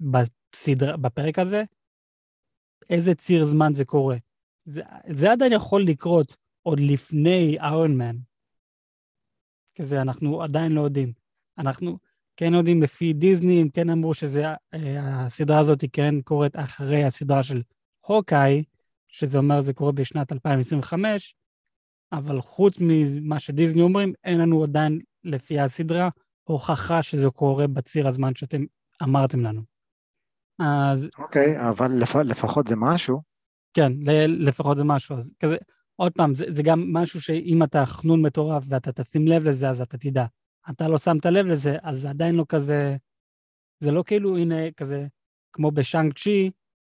בסדר, 0.00 0.96
בפרק 0.96 1.38
הזה, 1.38 1.62
איזה 2.90 3.14
ציר 3.14 3.44
זמן 3.44 3.74
זה 3.74 3.84
קורה. 3.84 4.16
זה, 4.64 4.82
זה 5.08 5.32
עדיין 5.32 5.52
יכול 5.52 5.82
לקרות 5.82 6.36
עוד 6.62 6.80
לפני 6.80 7.56
איירון 7.60 7.96
מן. 7.96 8.16
כזה, 9.74 10.02
אנחנו 10.02 10.42
עדיין 10.42 10.72
לא 10.72 10.80
יודעים. 10.80 11.12
אנחנו 11.58 11.98
כן 12.36 12.54
יודעים 12.54 12.82
לפי 12.82 13.12
דיסני, 13.12 13.60
הם 13.60 13.68
כן 13.68 13.90
אמרו 13.90 14.12
שהסדרה 14.14 15.58
הזאת 15.58 15.80
היא 15.80 15.90
כן 15.92 16.20
קורית 16.20 16.56
אחרי 16.56 17.04
הסדרה 17.04 17.42
של 17.42 17.62
הוקאי, 18.00 18.64
שזה 19.08 19.38
אומר 19.38 19.60
זה 19.60 19.72
קורה 19.72 19.92
בשנת 19.92 20.32
2025, 20.32 21.34
אבל 22.12 22.40
חוץ 22.40 22.76
ממה 22.80 23.40
שדיסני 23.40 23.82
אומרים, 23.82 24.12
אין 24.24 24.40
לנו 24.40 24.64
עדיין, 24.64 25.00
לפי 25.24 25.60
הסדרה, 25.60 26.08
הוכחה 26.44 27.02
שזה 27.02 27.30
קורה 27.30 27.66
בציר 27.66 28.08
הזמן 28.08 28.34
שאתם 28.34 28.64
אמרתם 29.02 29.40
לנו. 29.40 29.62
אז... 30.58 31.10
אוקיי, 31.18 31.58
okay, 31.58 31.70
אבל 31.70 31.92
לפ... 31.92 32.16
לפחות 32.16 32.66
זה 32.66 32.74
משהו. 32.78 33.33
כן, 33.74 33.92
לפחות 34.28 34.76
זה 34.76 34.84
משהו. 34.84 35.16
אז 35.16 35.34
כזה, 35.40 35.56
עוד 35.96 36.12
פעם, 36.12 36.34
זה, 36.34 36.44
זה 36.48 36.62
גם 36.62 36.92
משהו 36.92 37.20
שאם 37.20 37.62
אתה 37.62 37.86
חנון 37.86 38.22
מטורף 38.22 38.64
ואתה 38.68 38.92
תשים 38.92 39.28
לב 39.28 39.44
לזה, 39.44 39.68
אז 39.70 39.80
אתה 39.80 39.98
תדע. 39.98 40.24
אתה 40.70 40.88
לא 40.88 40.98
שמת 40.98 41.26
לב 41.26 41.46
לזה, 41.46 41.76
אז 41.82 42.00
זה 42.00 42.10
עדיין 42.10 42.34
לא 42.34 42.44
כזה... 42.48 42.96
זה 43.80 43.92
לא 43.92 44.02
כאילו, 44.06 44.36
הנה, 44.38 44.70
כזה, 44.76 45.06
כמו 45.52 45.70
בשאנג 45.70 46.12
צ'י, 46.18 46.50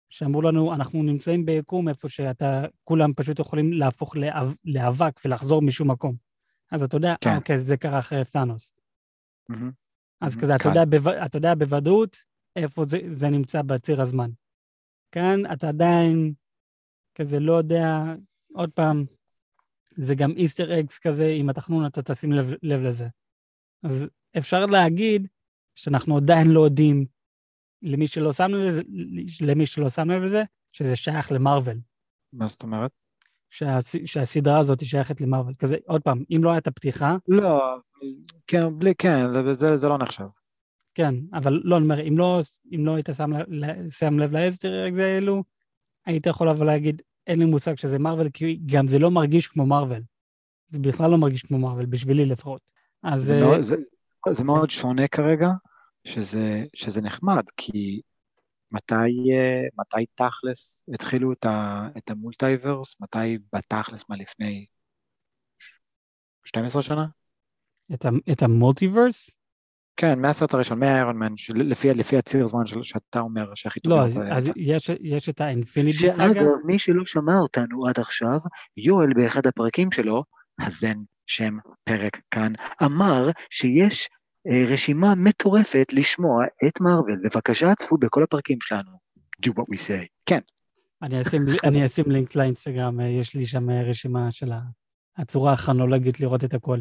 שאמרו 0.09 0.41
לנו, 0.41 0.73
אנחנו 0.73 1.03
נמצאים 1.03 1.45
ביקום 1.45 1.89
איפה 1.89 2.09
שאתה, 2.09 2.65
כולם 2.83 3.13
פשוט 3.13 3.39
יכולים 3.39 3.73
להפוך 3.73 4.15
לאב, 4.15 4.53
לאבק 4.65 5.19
ולחזור 5.25 5.61
משום 5.61 5.91
מקום. 5.91 6.15
אז 6.71 6.83
אתה 6.83 6.97
יודע, 6.97 7.15
כן. 7.21 7.35
אוקיי, 7.35 7.59
זה 7.59 7.77
קרה 7.77 7.99
אחרי 7.99 8.25
סאנוס. 8.25 8.71
Mm-hmm. 9.51 9.55
אז 10.21 10.35
mm-hmm. 10.35 10.41
כזה, 10.41 10.55
אתה 10.55 10.69
יודע, 10.69 10.85
בו, 10.85 11.09
אתה 11.25 11.37
יודע 11.37 11.55
בוודאות 11.55 12.17
איפה 12.55 12.85
זה, 12.85 12.97
זה 13.13 13.29
נמצא 13.29 13.61
בציר 13.61 14.01
הזמן. 14.01 14.29
כאן 15.11 15.51
אתה 15.53 15.67
עדיין 15.67 16.33
כזה 17.15 17.39
לא 17.39 17.53
יודע, 17.53 18.15
עוד 18.53 18.69
פעם, 18.69 19.05
זה 19.95 20.15
גם 20.15 20.31
איסטר 20.31 20.79
אקס 20.79 20.99
כזה, 20.99 21.27
עם 21.27 21.49
התחנון 21.49 21.85
אתה 21.85 22.01
תשים 22.01 22.31
לב, 22.31 22.53
לב 22.63 22.81
לזה. 22.81 23.07
אז 23.83 24.05
אפשר 24.37 24.65
להגיד 24.65 25.27
שאנחנו 25.75 26.17
עדיין 26.17 26.47
לא 26.47 26.65
יודעים 26.65 27.05
למי 27.81 28.07
שלא 28.07 28.33
שם 28.33 28.47
לב 28.47 28.61
לזה, 28.61 28.81
למי 29.41 29.65
שלא 29.65 29.89
שם 29.89 30.11
לב 30.11 30.21
לזה, 30.21 30.43
שזה 30.71 30.95
שייך 30.95 31.31
למרוויל. 31.31 31.79
מה 32.33 32.47
זאת 32.47 32.63
אומרת? 32.63 32.91
שהס, 33.49 33.95
שהסדרה 34.05 34.59
הזאת 34.59 34.85
שייכת 34.85 35.21
למרוויל. 35.21 35.55
כזה, 35.59 35.77
עוד 35.85 36.01
פעם, 36.01 36.23
אם 36.35 36.43
לא 36.43 36.51
הייתה 36.51 36.71
פתיחה... 36.71 37.17
לא, 37.27 37.77
כן, 38.47 38.79
בלי, 38.79 38.95
כן, 38.95 39.25
זה, 39.53 39.77
זה 39.77 39.87
לא 39.87 39.97
נחשב. 39.97 40.25
כן, 40.95 41.15
אבל 41.33 41.61
לא, 41.63 41.77
אני 41.77 41.83
אומר, 41.83 42.07
אם 42.07 42.17
לא, 42.17 42.41
אם 42.75 42.85
לא 42.85 42.95
היית 42.95 43.09
שם, 43.17 43.31
שם 43.89 44.19
לב 44.19 44.31
ל 44.31 44.39
Easter 44.39 44.85
האלו, 44.99 45.43
היית 46.05 46.25
יכול 46.25 46.49
אבל 46.49 46.65
להגיד, 46.65 47.01
אין 47.27 47.39
לי 47.39 47.45
מושג 47.45 47.75
שזה 47.75 47.99
מארוול, 47.99 48.29
כי 48.33 48.59
גם 48.65 48.87
זה 48.87 48.99
לא 48.99 49.11
מרגיש 49.11 49.47
כמו 49.47 49.65
מארוול. 49.65 50.03
זה 50.69 50.79
בכלל 50.79 51.11
לא 51.11 51.17
מרגיש 51.17 51.41
כמו 51.41 51.59
מארוול, 51.59 51.85
בשבילי 51.85 52.25
לפחות. 52.25 52.61
אז... 53.03 53.23
זה, 53.23 53.39
מאוד, 53.41 53.61
זה, 53.61 53.75
זה 54.31 54.43
מאוד 54.43 54.69
שונה 54.69 55.07
כרגע, 55.07 55.49
שזה, 56.07 56.63
שזה 56.73 57.01
נחמד, 57.01 57.43
כי 57.57 58.01
מתי, 58.71 59.29
מתי 59.79 60.05
תכלס 60.15 60.83
התחילו 60.93 61.33
את, 61.33 61.45
ה, 61.45 61.87
את 61.97 62.09
ה 62.09 62.17
multiverse? 62.17 63.01
מתי 63.01 63.37
בתכלס, 63.53 64.03
מה 64.09 64.15
לפני 64.15 64.65
12 66.43 66.81
שנה? 66.81 67.05
את, 67.93 68.05
ה, 68.05 68.09
את 68.31 68.41
המולטיברס? 68.41 69.29
כן, 69.97 70.21
מהסרט 70.21 70.53
הראשון, 70.53 70.79
מהאיירון 70.79 71.17
מן, 71.17 71.33
לפי, 71.55 71.87
לפי 71.89 72.17
הציר 72.17 72.47
זמן 72.47 72.67
של, 72.67 72.83
שאתה 72.83 73.19
אומר 73.19 73.51
שהכי 73.55 73.79
טוב. 73.79 73.93
לא, 73.93 74.05
אז, 74.05 74.19
אז 74.31 74.49
יש, 74.55 74.89
יש 75.01 75.29
את 75.29 75.41
האינפיניטי 75.41 75.97
סאגה. 75.97 76.33
שאגב, 76.33 76.45
מי 76.65 76.79
שלא 76.79 77.05
שמע 77.05 77.37
אותנו 77.37 77.87
עד 77.87 77.99
עכשיו, 77.99 78.39
יואל 78.77 79.13
באחד 79.13 79.47
הפרקים 79.47 79.91
שלו, 79.91 80.23
הזן 80.61 80.97
שם 81.27 81.57
פרק 81.83 82.17
כאן, 82.31 82.53
אמר 82.83 83.29
שיש 83.49 84.09
אה, 84.47 84.65
רשימה 84.67 85.15
מטורפת 85.15 85.85
לשמוע 85.91 86.45
את 86.67 86.81
מארוול. 86.81 87.21
בבקשה, 87.23 87.75
צפו 87.75 87.97
בכל 87.97 88.23
הפרקים 88.23 88.57
שלנו. 88.61 89.03
do 89.45 89.49
what 89.49 89.65
we 89.73 89.77
say. 89.77 90.07
כן. 90.25 90.39
אני 91.01 91.21
אשים, 91.21 91.45
אני 91.63 91.85
אשים 91.85 92.05
לינק 92.07 92.35
לאינסטגרם, 92.35 92.99
אה, 92.99 93.07
יש 93.07 93.35
לי 93.35 93.45
שם 93.45 93.69
אה, 93.69 93.83
רשימה 93.83 94.31
של 94.31 94.51
הצורה 95.17 95.53
הכרונולוגית 95.53 96.19
לראות 96.19 96.43
את 96.43 96.53
הכל. 96.53 96.79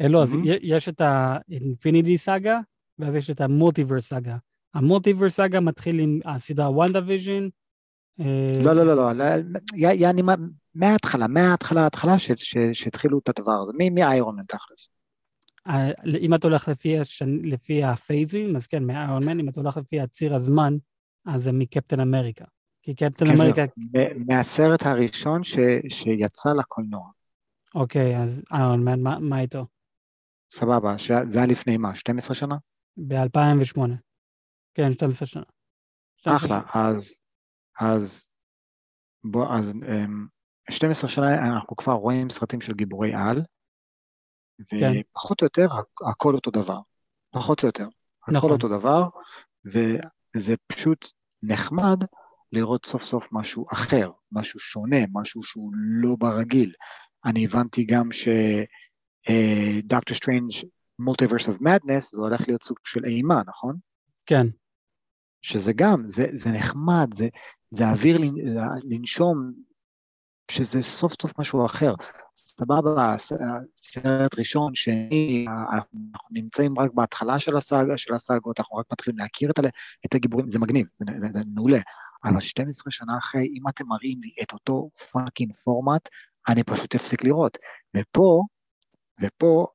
לא, 0.00 0.22
אז 0.22 0.30
יש 0.44 0.88
את 0.88 1.00
ה 1.00 1.13
Infinity 1.13 2.18
Saga, 2.18 2.60
ואז 2.98 3.14
יש 3.14 3.30
את 3.30 3.40
ה 3.40 3.46
Multiverse 3.46 4.08
Saga. 4.08 4.36
ה 4.74 4.80
Multiverse 4.80 5.36
Saga 5.36 5.60
מתחיל 5.60 5.98
עם 5.98 6.20
הסדרה 6.24 6.70
וונדה 6.70 7.00
ויז'ן. 7.06 7.48
לא, 8.64 8.72
לא, 8.72 8.86
לא, 8.86 9.12
לא, 9.12 9.24
יעני 9.76 10.22
מההתחלה, 10.74 11.26
מההתחלה, 11.26 11.82
ההתחלה 11.82 12.16
שהתחילו 12.72 13.18
את 13.18 13.28
הדבר 13.28 13.52
הזה, 13.52 13.72
מאיירון 13.90 14.36
תכלס. 14.48 14.88
אם 16.20 16.34
אתה 16.34 16.46
הולך 16.46 16.68
לפי, 16.68 16.98
השנ... 16.98 17.44
לפי 17.44 17.84
הפייזים, 17.84 18.56
אז 18.56 18.66
כן, 18.66 18.84
מאיירון 18.84 19.24
מן, 19.24 19.40
אם 19.40 19.48
אתה 19.48 19.60
הולך 19.60 19.76
לפי 19.76 20.00
הציר 20.00 20.34
הזמן, 20.34 20.76
אז 21.26 21.42
זה 21.42 21.52
מקפטן 21.52 22.00
אמריקה. 22.00 22.44
כי 22.82 22.94
קפטן 22.94 23.26
כן, 23.26 23.32
אמריקה... 23.32 23.64
מהסרט 24.26 24.86
הראשון 24.86 25.44
ש... 25.44 25.58
שיצא 25.88 26.52
לקולנוע. 26.52 27.10
אוקיי, 27.74 28.18
אז 28.18 28.42
איירון 28.52 28.84
מן, 28.84 29.02
מה, 29.02 29.18
מה 29.18 29.40
איתו? 29.40 29.66
סבבה, 30.54 30.98
ש... 30.98 31.10
זה 31.26 31.38
היה 31.38 31.46
לפני 31.46 31.76
מה, 31.76 31.94
12 31.94 32.34
שנה? 32.34 32.56
ב-2008. 32.96 33.80
כן, 34.74 34.92
12 34.92 35.26
שנה. 35.26 35.42
12 36.16 36.36
אחלה, 36.36 36.60
שנה. 36.72 36.88
אז, 36.88 37.18
אז, 37.80 38.28
בוא, 39.24 39.46
אז 39.58 39.74
12 40.70 41.08
אמ, 41.10 41.14
שנה 41.14 41.54
אנחנו 41.54 41.76
כבר 41.76 41.92
רואים 41.92 42.30
סרטים 42.30 42.60
של 42.60 42.72
גיבורי 42.72 43.14
על, 43.14 43.42
כן. 44.68 44.92
ופחות 45.10 45.40
או 45.40 45.46
יותר 45.46 45.66
הכל 46.10 46.34
אותו 46.34 46.50
דבר, 46.50 46.78
פחות 47.30 47.62
או 47.62 47.68
יותר, 47.68 47.86
הכל 48.22 48.36
נכון. 48.36 48.50
אותו 48.50 48.68
דבר, 48.68 49.08
וזה 49.64 50.54
פשוט 50.66 51.06
נחמד 51.42 51.98
לראות 52.52 52.86
סוף 52.86 53.04
סוף 53.04 53.28
משהו 53.32 53.66
אחר, 53.72 54.10
משהו 54.32 54.60
שונה, 54.60 54.96
משהו 55.12 55.42
שהוא 55.42 55.70
לא 55.74 56.16
ברגיל. 56.18 56.72
אני 57.24 57.44
הבנתי 57.44 57.84
גם 57.84 58.12
שדוקטור 59.28 60.16
סטרנג' 60.16 60.50
Multiverse 60.98 61.48
of 61.48 61.60
Madness 61.60 62.14
זה 62.14 62.20
הולך 62.20 62.40
להיות 62.48 62.62
סוג 62.62 62.78
של 62.84 63.04
אימה, 63.04 63.42
נכון? 63.46 63.76
כן. 64.26 64.46
שזה 65.42 65.72
גם, 65.72 66.02
זה, 66.08 66.26
זה 66.34 66.50
נחמד, 66.50 67.14
זה, 67.14 67.28
זה 67.70 67.90
אוויר 67.90 68.18
לנשום 68.84 69.52
שזה 70.50 70.82
סוף 70.82 71.12
סוף 71.22 71.38
משהו 71.38 71.66
אחר. 71.66 71.94
סבבה, 72.36 73.16
סרט 73.76 74.38
ראשון, 74.38 74.74
שני, 74.74 75.46
אנחנו 75.72 76.28
נמצאים 76.30 76.78
רק 76.78 76.90
בהתחלה 76.94 77.38
של 77.38 77.56
הסאגה, 77.56 77.98
של 77.98 78.14
הסאגות, 78.14 78.60
אנחנו 78.60 78.76
רק 78.76 78.86
מתחילים 78.92 79.18
להכיר 79.18 79.50
את, 79.50 79.58
את 80.06 80.14
הגיבורים, 80.14 80.50
זה 80.50 80.58
מגניב, 80.58 80.86
זה, 80.94 81.04
זה, 81.16 81.26
זה 81.32 81.40
מעולה. 81.54 81.78
אבל 82.24 82.40
12 82.40 82.90
שנה 82.90 83.18
אחרי, 83.18 83.42
אם 83.42 83.68
אתם 83.68 83.86
מראים 83.86 84.20
לי 84.22 84.30
את 84.42 84.52
אותו 84.52 84.90
fucking 85.12 85.52
פורמט, 85.64 86.08
אני 86.48 86.64
פשוט 86.64 86.94
אפסיק 86.94 87.24
לראות. 87.24 87.58
ופה, 87.96 88.42
ופה 89.20 89.66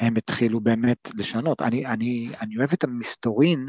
הם 0.00 0.16
התחילו 0.16 0.60
באמת 0.60 1.08
לשנות. 1.16 1.62
אני, 1.62 1.86
אני, 1.86 2.28
אני 2.40 2.56
אוהב 2.56 2.70
את 2.72 2.84
המסתורין 2.84 3.68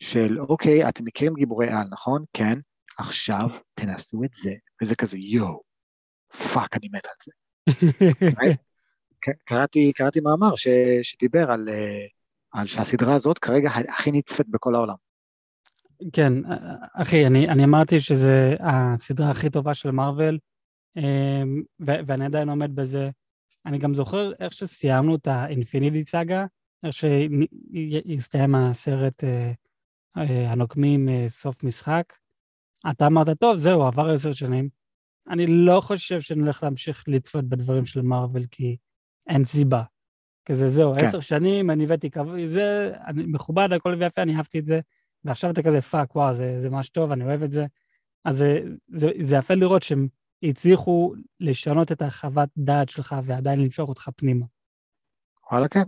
של, 0.00 0.40
אוקיי, 0.40 0.88
אתם 0.88 1.04
מכירים 1.04 1.34
גיבורי 1.34 1.68
על, 1.68 1.86
נכון? 1.90 2.24
כן. 2.32 2.54
עכשיו 2.98 3.48
תנסו 3.74 4.24
את 4.24 4.34
זה, 4.34 4.52
וזה 4.82 4.96
כזה, 4.96 5.18
יואו, 5.18 5.62
fuck, 6.52 6.76
אני 6.76 6.88
מת 6.92 7.06
על 7.06 7.16
זה. 7.24 7.32
קראתי, 9.44 9.92
קראתי 9.92 10.20
מאמר 10.20 10.54
ש, 10.56 10.68
שדיבר 11.02 11.50
על, 11.50 11.68
אה, 11.68 12.06
על 12.52 12.66
שהסדרה 12.66 13.14
הזאת 13.14 13.38
כרגע 13.38 13.70
הכי 13.88 14.12
נצפת 14.12 14.44
בכל 14.48 14.74
העולם. 14.74 14.94
כן, 16.12 16.32
אחי, 16.94 17.26
אני, 17.26 17.48
אני 17.48 17.64
אמרתי 17.64 18.00
שזה 18.00 18.56
הסדרה 18.60 19.30
הכי 19.30 19.50
טובה 19.50 19.74
של 19.74 19.90
מארוול, 19.90 20.38
ואני 21.80 22.24
עדיין 22.24 22.48
עומד 22.48 22.76
בזה. 22.76 23.10
אני 23.66 23.78
גם 23.78 23.94
זוכר 23.94 24.32
איך 24.40 24.52
שסיימנו 24.52 25.14
את 25.16 25.26
ה 25.26 25.35
Infinity 25.35 26.04
Saga, 26.04 26.46
איך 26.82 26.92
שהסתיים 26.92 28.54
הסרט 28.54 29.24
אה, 29.24 29.52
אה, 30.16 30.50
הנוקמים 30.50 31.08
סוף 31.28 31.64
משחק. 31.64 32.12
אתה 32.90 33.06
אמרת, 33.06 33.28
טוב, 33.40 33.56
זהו, 33.56 33.82
עבר 33.82 34.10
עשר 34.10 34.32
שנים. 34.32 34.68
אני 35.28 35.46
לא 35.46 35.80
חושב 35.80 36.20
שנלך 36.20 36.62
להמשיך 36.62 37.04
לצפות 37.08 37.44
בדברים 37.44 37.86
של 37.86 38.02
מארוול, 38.02 38.42
כי 38.50 38.76
אין 39.28 39.44
סיבה. 39.44 39.82
כזה, 40.44 40.70
זהו, 40.70 40.94
כן. 40.94 41.04
עשר 41.04 41.20
שנים, 41.20 41.70
אני 41.70 41.84
הבאתי 41.84 42.10
קו... 42.10 42.22
זה, 42.46 42.92
אני 43.06 43.22
מכובד, 43.26 43.72
הכל 43.72 43.96
ויפה, 43.98 44.22
אני 44.22 44.36
אהבתי 44.36 44.58
את 44.58 44.66
זה, 44.66 44.80
ועכשיו 45.24 45.50
אתה 45.50 45.62
כזה, 45.62 45.80
fuck, 45.80 46.16
וואו, 46.16 46.34
זה, 46.34 46.60
זה 46.62 46.70
ממש 46.70 46.88
טוב, 46.88 47.12
אני 47.12 47.24
אוהב 47.24 47.42
את 47.42 47.52
זה. 47.52 47.66
אז 48.24 48.36
זה, 48.36 48.60
זה, 48.88 49.10
זה 49.26 49.36
יפה 49.36 49.54
לראות 49.54 49.82
שהם 49.82 50.08
הצליחו 50.44 51.14
לשנות 51.40 51.92
את 51.92 52.02
החוות 52.02 52.48
דעת 52.56 52.88
שלך 52.88 53.16
ועדיין 53.24 53.60
למשוך 53.60 53.88
אותך 53.88 54.08
פנימה. 54.16 54.44
וואלה, 55.50 55.68
כן. 55.68 55.82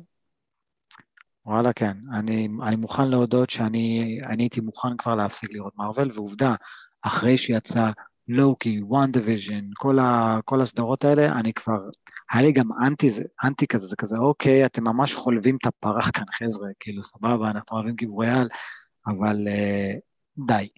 וואלה, 1.46 1.72
כן. 1.72 1.96
אני, 2.14 2.48
אני 2.62 2.76
מוכן 2.76 3.08
להודות 3.08 3.50
שאני 3.50 4.18
הייתי 4.28 4.60
מוכן 4.60 4.96
כבר 4.96 5.14
להפסיק 5.14 5.50
לראות 5.52 5.72
מארוול, 5.76 6.10
ועובדה, 6.14 6.54
אחרי 7.02 7.38
שיצא 7.38 7.90
לוקי, 8.28 8.82
וונדה 8.82 9.12
ויז'ן, 9.12 9.64
כל, 9.74 9.96
כל 10.44 10.62
הסדרות 10.62 11.04
האלה, 11.04 11.38
אני 11.38 11.52
כבר, 11.52 11.78
היה 12.32 12.42
לי 12.42 12.52
גם 12.52 12.68
אנטי, 12.86 13.10
אנטי 13.44 13.66
כזה, 13.66 13.86
זה 13.86 13.96
כזה, 13.96 14.16
אוקיי, 14.18 14.66
אתם 14.66 14.84
ממש 14.84 15.14
חולבים 15.14 15.56
את 15.56 15.66
הפרה 15.66 16.12
כאן, 16.12 16.24
חבר'ה, 16.32 16.68
כאילו, 16.80 17.02
סבבה, 17.02 17.50
אנחנו 17.50 17.76
אוהבים 17.76 17.94
גיבורי 17.94 18.28
על, 18.28 18.48
אבל 19.06 19.36
uh, 19.48 20.46
די. 20.46 20.68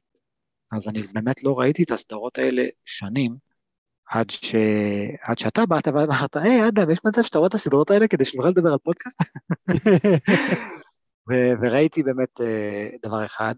אז 0.73 0.89
אני 0.89 1.03
באמת 1.03 1.45
לא 1.45 1.59
ראיתי 1.59 1.83
את 1.83 1.91
הסדרות 1.91 2.39
האלה 2.39 2.63
שנים, 2.85 3.37
עד, 4.11 4.31
ש... 4.31 4.55
עד 5.23 5.39
שאתה 5.39 5.67
באת 5.67 5.89
ואמרת, 5.89 6.37
היי, 6.37 6.69
אדם, 6.69 6.91
יש 6.91 6.99
מצב 7.05 7.23
שאתה 7.23 7.39
רואה 7.39 7.49
את 7.49 7.55
הסדרות 7.55 7.91
האלה 7.91 8.09
כדי 8.09 8.25
שנוכל 8.25 8.49
לדבר 8.49 8.73
על 8.73 8.79
פודקאסט? 8.79 9.23
ו- 11.31 11.53
וראיתי 11.63 12.03
באמת 12.03 12.41
uh, 12.41 13.07
דבר 13.07 13.25
אחד, 13.25 13.55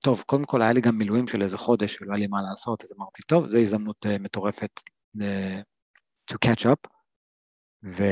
טוב, 0.00 0.22
קודם 0.26 0.44
כל 0.44 0.62
היה 0.62 0.72
לי 0.72 0.80
גם 0.80 0.98
מילואים 0.98 1.28
של 1.28 1.42
איזה 1.42 1.58
חודש 1.58 2.02
ולא 2.02 2.12
היה 2.12 2.18
לי 2.18 2.26
מה 2.26 2.42
לעשות, 2.50 2.84
אז 2.84 2.92
אמרתי, 2.98 3.22
טוב, 3.26 3.48
זו 3.48 3.58
הזדמנות 3.58 4.06
uh, 4.06 4.22
מטורפת 4.22 4.80
uh, 5.18 5.22
to 6.32 6.34
catch 6.44 6.64
up, 6.64 6.88
ו, 7.84 8.04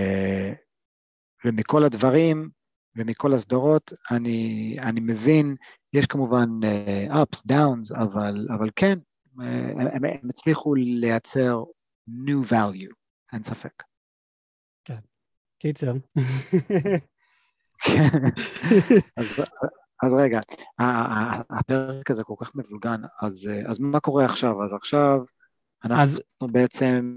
ומכל 1.44 1.84
הדברים 1.84 2.50
ומכל 2.96 3.34
הסדרות, 3.34 3.92
אני, 4.10 4.76
אני 4.82 5.00
מבין, 5.00 5.56
יש 5.92 6.06
כמובן 6.06 6.48
uh, 6.62 7.12
ups, 7.12 7.52
downs, 7.52 8.00
אבל, 8.00 8.46
אבל 8.58 8.70
כן, 8.76 8.98
הם, 9.38 10.04
הם 10.04 10.28
הצליחו 10.28 10.74
לייצר 10.74 11.62
new 12.08 12.50
value, 12.50 12.94
אין 13.32 13.42
ספק. 13.42 13.82
כן, 14.84 14.98
קיצר. 15.58 15.92
אז, 19.16 19.26
אז 20.02 20.12
רגע, 20.12 20.40
הפרק 21.50 22.10
הזה 22.10 22.24
כל 22.24 22.34
כך 22.38 22.54
מבולגן, 22.54 23.00
אז, 23.22 23.50
אז 23.68 23.78
מה 23.78 24.00
קורה 24.00 24.24
עכשיו? 24.24 24.64
אז 24.64 24.74
עכשיו 24.74 25.20
אנחנו 25.84 26.02
אז... 26.02 26.52
בעצם 26.52 27.14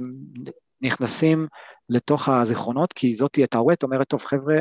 נכנסים 0.82 1.48
לתוך 1.90 2.30
הזיכרונות, 2.30 2.94
כי 2.94 3.14
זאתי 3.14 3.44
את 3.44 3.54
הוואט 3.54 3.84
אומרת, 3.84 4.08
טוב 4.08 4.24
חבר'ה, 4.24 4.56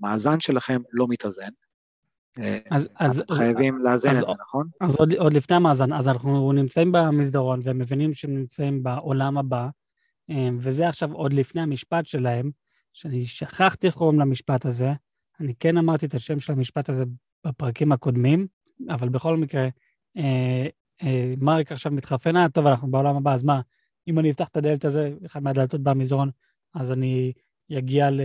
המאזן 0.00 0.40
שלכם 0.40 0.82
לא 0.92 1.06
מתאזן. 1.08 1.50
אז, 2.70 2.88
אז, 2.96 3.22
חייבים 3.30 3.74
אז, 3.74 3.80
לאזן 3.82 4.10
אז, 4.10 4.16
את 4.16 4.28
זה, 4.28 4.34
נכון? 4.40 4.68
אז 4.80 4.96
עוד, 4.96 5.12
עוד 5.12 5.32
לפני 5.32 5.56
המאזן, 5.56 5.92
אז 5.92 6.08
אנחנו 6.08 6.52
נמצאים 6.52 6.92
במסדרון 6.92 7.60
והם 7.64 7.78
מבינים 7.78 8.14
שהם 8.14 8.34
נמצאים 8.34 8.82
בעולם 8.82 9.38
הבא, 9.38 9.68
אה, 10.30 10.48
וזה 10.58 10.88
עכשיו 10.88 11.12
עוד 11.12 11.32
לפני 11.32 11.60
המשפט 11.60 12.06
שלהם, 12.06 12.50
שאני 12.92 13.24
שכחתי 13.24 13.86
איך 13.86 13.94
קוראים 13.94 14.20
למשפט 14.20 14.66
הזה, 14.66 14.92
אני 15.40 15.54
כן 15.60 15.76
אמרתי 15.76 16.06
את 16.06 16.14
השם 16.14 16.40
של 16.40 16.52
המשפט 16.52 16.88
הזה 16.88 17.04
בפרקים 17.46 17.92
הקודמים, 17.92 18.46
אבל 18.90 19.08
בכל 19.08 19.36
מקרה, 19.36 19.68
אה, 20.16 20.66
אה, 21.02 21.34
מרק 21.40 21.72
עכשיו 21.72 21.92
מתחרפן, 21.92 22.36
אה, 22.36 22.48
טוב, 22.48 22.66
אנחנו 22.66 22.90
בעולם 22.90 23.16
הבא, 23.16 23.34
אז 23.34 23.42
מה, 23.42 23.60
אם 24.08 24.18
אני 24.18 24.30
אפתח 24.30 24.48
את 24.48 24.56
הדלת 24.56 24.84
הזה, 24.84 25.14
אחד 25.26 25.42
מהדלתות 25.42 25.82
במזרון, 25.82 26.30
אז 26.74 26.92
אני 26.92 27.32
אגיע 27.78 28.10
ל... 28.10 28.20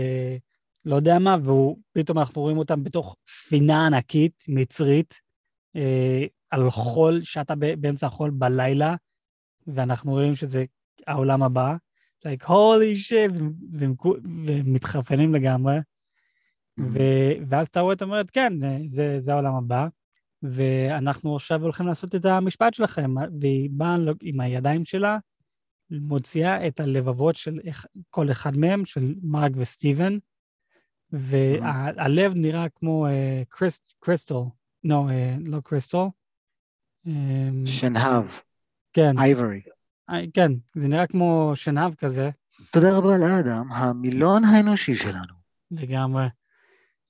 לא 0.86 0.96
יודע 0.96 1.20
מה, 1.20 1.38
ופתאום 1.38 2.20
אנחנו 2.20 2.42
רואים 2.42 2.58
אותם 2.58 2.84
בתוך 2.84 3.16
ספינה 3.28 3.88
ענקית, 3.88 4.44
מצרית, 4.48 5.14
אה, 5.76 6.26
על 6.50 6.70
חול, 6.70 7.24
שאתה 7.24 7.56
באמצע 7.56 8.08
החול 8.08 8.30
בלילה, 8.30 8.96
ואנחנו 9.68 10.12
רואים 10.12 10.36
שזה 10.36 10.66
העולם 11.08 11.44
הבא. 11.44 11.76
like, 12.26 12.46
holy 12.46 12.96
shit, 13.10 13.42
והם 13.72 13.96
מתחרפנים 14.74 15.36
לגמרי. 15.36 15.78
ו- 16.80 17.34
ואז 17.48 17.70
טאווט 17.70 18.02
אומרת, 18.02 18.32
כן, 18.32 18.54
זה, 18.88 19.22
זה 19.22 19.34
העולם 19.34 19.54
הבא, 19.54 19.88
ואנחנו 20.44 21.36
עכשיו 21.36 21.64
הולכים 21.64 21.88
לעשות 21.88 22.16
את 22.16 22.26
המשפט 22.26 22.74
שלכם, 22.74 23.14
והיא 23.40 23.70
באה 23.72 23.98
עם 24.22 24.40
הידיים 24.40 24.86
שלה, 24.86 25.18
מוציאה 25.90 26.68
את 26.68 26.80
הלבבות 26.80 27.36
של 27.36 27.60
כל 28.10 28.32
אחד 28.32 28.58
מהם, 28.58 28.86
של 28.86 29.16
מרק 29.24 29.52
וסטיבן, 29.56 30.18
והלב 31.12 32.34
נראה 32.36 32.70
כמו 32.70 33.08
קריסט, 33.50 33.94
קריסטל, 34.00 34.36
לא, 34.84 35.06
uh, 35.10 35.50
לא 35.50 35.60
קריסטל. 35.64 35.98
אמ, 37.08 37.64
שנהב. 37.66 38.26
כן. 38.94 39.20
אייברי. 39.20 39.62
כן, 40.34 40.52
זה 40.76 40.88
נראה 40.88 41.08
כמו 41.08 41.52
שנהב 41.56 41.96
כזה. 41.96 42.30
תודה 42.72 42.98
רבה 42.98 43.18
לאדם, 43.18 43.66
המילון 43.72 44.44
האנושי 44.44 44.96
שלנו. 44.96 45.34
לגמרי. 45.72 46.26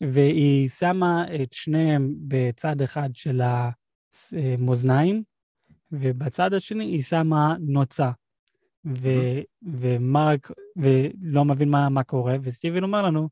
והיא 0.02 0.70
שמה 0.70 1.26
את 1.44 1.54
שניהם 1.54 2.14
בצד 2.28 2.82
אחד 2.82 3.10
של 3.14 3.42
המאזניים, 4.32 5.24
ובצד 5.92 6.54
השני 6.54 6.86
היא 6.86 7.04
שמה 7.04 7.56
נוצה. 7.60 8.12
ו- 8.86 9.42
ומרק, 9.62 10.52
ולא 10.76 11.46
מבין 11.46 11.70
מה, 11.70 11.90
מה 11.90 12.04
קורה, 12.04 12.36
וסטיבן 12.42 12.84
אומר 12.84 13.02
לנו, 13.02 13.30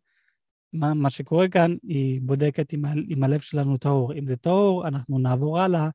מה, 0.73 0.93
מה 0.93 1.10
שקורה 1.10 1.49
כאן, 1.49 1.75
היא 1.84 2.21
בודקת 2.21 2.73
אם, 2.73 2.86
אם 2.86 3.23
הלב 3.23 3.39
שלנו 3.39 3.77
טהור. 3.77 4.13
אם 4.13 4.25
זה 4.25 4.36
טהור, 4.36 4.88
אנחנו 4.88 5.19
נעבור 5.19 5.60
הלאה 5.60 5.89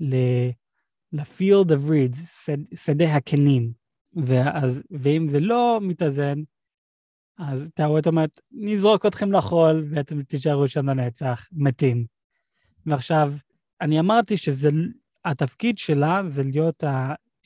ל-field 0.00 1.68
of 1.68 1.90
reeds, 1.90 2.16
שד, 2.44 2.74
שדה 2.74 3.16
הכנים. 3.16 3.72
ואז, 4.12 4.82
ואם 4.90 5.28
זה 5.28 5.40
לא 5.40 5.78
מתאזן, 5.82 6.42
אז 7.38 7.70
טאווט 7.74 8.06
אומרת, 8.06 8.40
נזרוק 8.52 9.06
אתכם 9.06 9.32
לחול 9.32 9.84
ואתם 9.90 10.22
תישארו 10.22 10.68
שם 10.68 10.90
לנצח, 10.90 11.48
מתים. 11.52 12.06
ועכשיו, 12.86 13.32
אני 13.80 14.00
אמרתי 14.00 14.36
שזה, 14.36 14.70
התפקיד 15.24 15.78
שלה 15.78 16.22
זה 16.28 16.42
להיות 16.42 16.84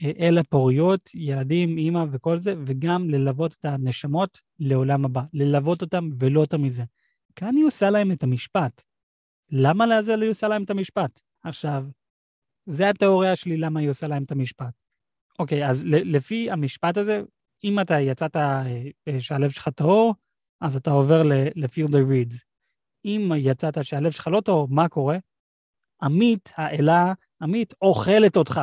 אל 0.05 0.39
הפוריות, 0.39 1.11
ילדים, 1.15 1.79
אימא 1.79 2.05
וכל 2.13 2.39
זה, 2.39 2.55
וגם 2.67 3.11
ללוות 3.11 3.57
את 3.61 3.65
הנשמות 3.65 4.41
לעולם 4.59 5.05
הבא, 5.05 5.23
ללוות 5.33 5.83
אותם 5.83 6.09
ולא 6.21 6.41
יותר 6.41 6.57
מזה. 6.57 6.85
כאן 7.37 7.57
היא 7.57 7.65
עושה 7.65 7.91
להם 7.91 8.13
את 8.13 8.23
המשפט. 8.23 8.83
למה 9.51 9.87
לעזר 9.87 10.21
היא 10.21 10.31
עושה 10.31 10.49
להם 10.49 10.63
את 10.63 10.71
המשפט? 10.71 11.21
עכשיו, 11.43 11.85
זה 12.67 12.89
התיאוריה 12.89 13.37
שלי 13.37 13.57
למה 13.57 13.81
היא 13.81 13.91
עושה 13.91 14.09
להם 14.09 14.23
את 14.23 14.31
המשפט. 14.31 14.73
אוקיי, 15.39 15.67
אז 15.71 15.85
לפי 15.87 16.51
המשפט 16.51 16.97
הזה, 16.97 17.23
אם 17.65 17.81
אתה 17.81 18.01
יצאת 18.01 18.37
אה, 18.37 18.63
אה, 19.09 19.21
שהלב 19.21 19.51
שלך 19.51 19.69
טהור, 19.69 20.15
אז 20.61 20.77
אתה 20.77 20.91
עובר 20.91 21.23
ל-field 21.23 21.91
of 21.91 22.11
reeds. 22.11 22.45
אם 23.05 23.33
יצאת 23.37 23.85
שהלב 23.85 24.11
שלך 24.11 24.27
לא 24.27 24.41
טהור, 24.41 24.69
מה 24.71 24.89
קורה? 24.89 25.19
עמית, 26.03 26.51
האלה, 26.57 27.13
עמית, 27.43 27.75
אוכלת 27.83 28.37
אותך. 28.37 28.61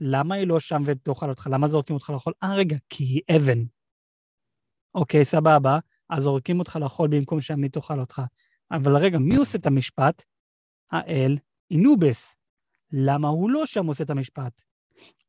למה 0.00 0.34
היא 0.34 0.46
לא 0.46 0.60
שם 0.60 0.82
ותאכל 0.86 1.30
אותך? 1.30 1.48
למה 1.52 1.68
זורקים 1.68 1.96
אותך 1.96 2.10
לאכול? 2.10 2.32
אה, 2.42 2.54
רגע, 2.54 2.76
כי 2.88 3.04
היא 3.04 3.20
אבן. 3.36 3.64
אוקיי, 4.94 5.24
סבבה, 5.24 5.78
אז 6.10 6.22
זורקים 6.22 6.58
אותך 6.58 6.76
לאכול 6.76 7.08
במקום 7.08 7.40
שעמית 7.40 7.72
תאכל 7.72 8.00
אותך. 8.00 8.22
אבל 8.70 8.96
רגע, 8.96 9.18
מי 9.18 9.36
עושה 9.36 9.58
את 9.58 9.66
המשפט? 9.66 10.22
האל 10.90 11.38
אינובס. 11.70 12.36
למה 12.92 13.28
הוא 13.28 13.50
לא 13.50 13.66
שם 13.66 13.86
עושה 13.86 14.04
את 14.04 14.10
המשפט? 14.10 14.52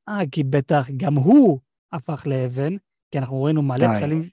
אה, 0.09 0.19
כי 0.31 0.43
בטח 0.43 0.87
גם 0.97 1.13
הוא 1.13 1.59
הפך 1.91 2.27
לאבן, 2.27 2.73
כי 3.11 3.17
אנחנו 3.17 3.43
ראינו 3.43 3.61
מלא 3.61 3.87
פסלים, 3.95 4.29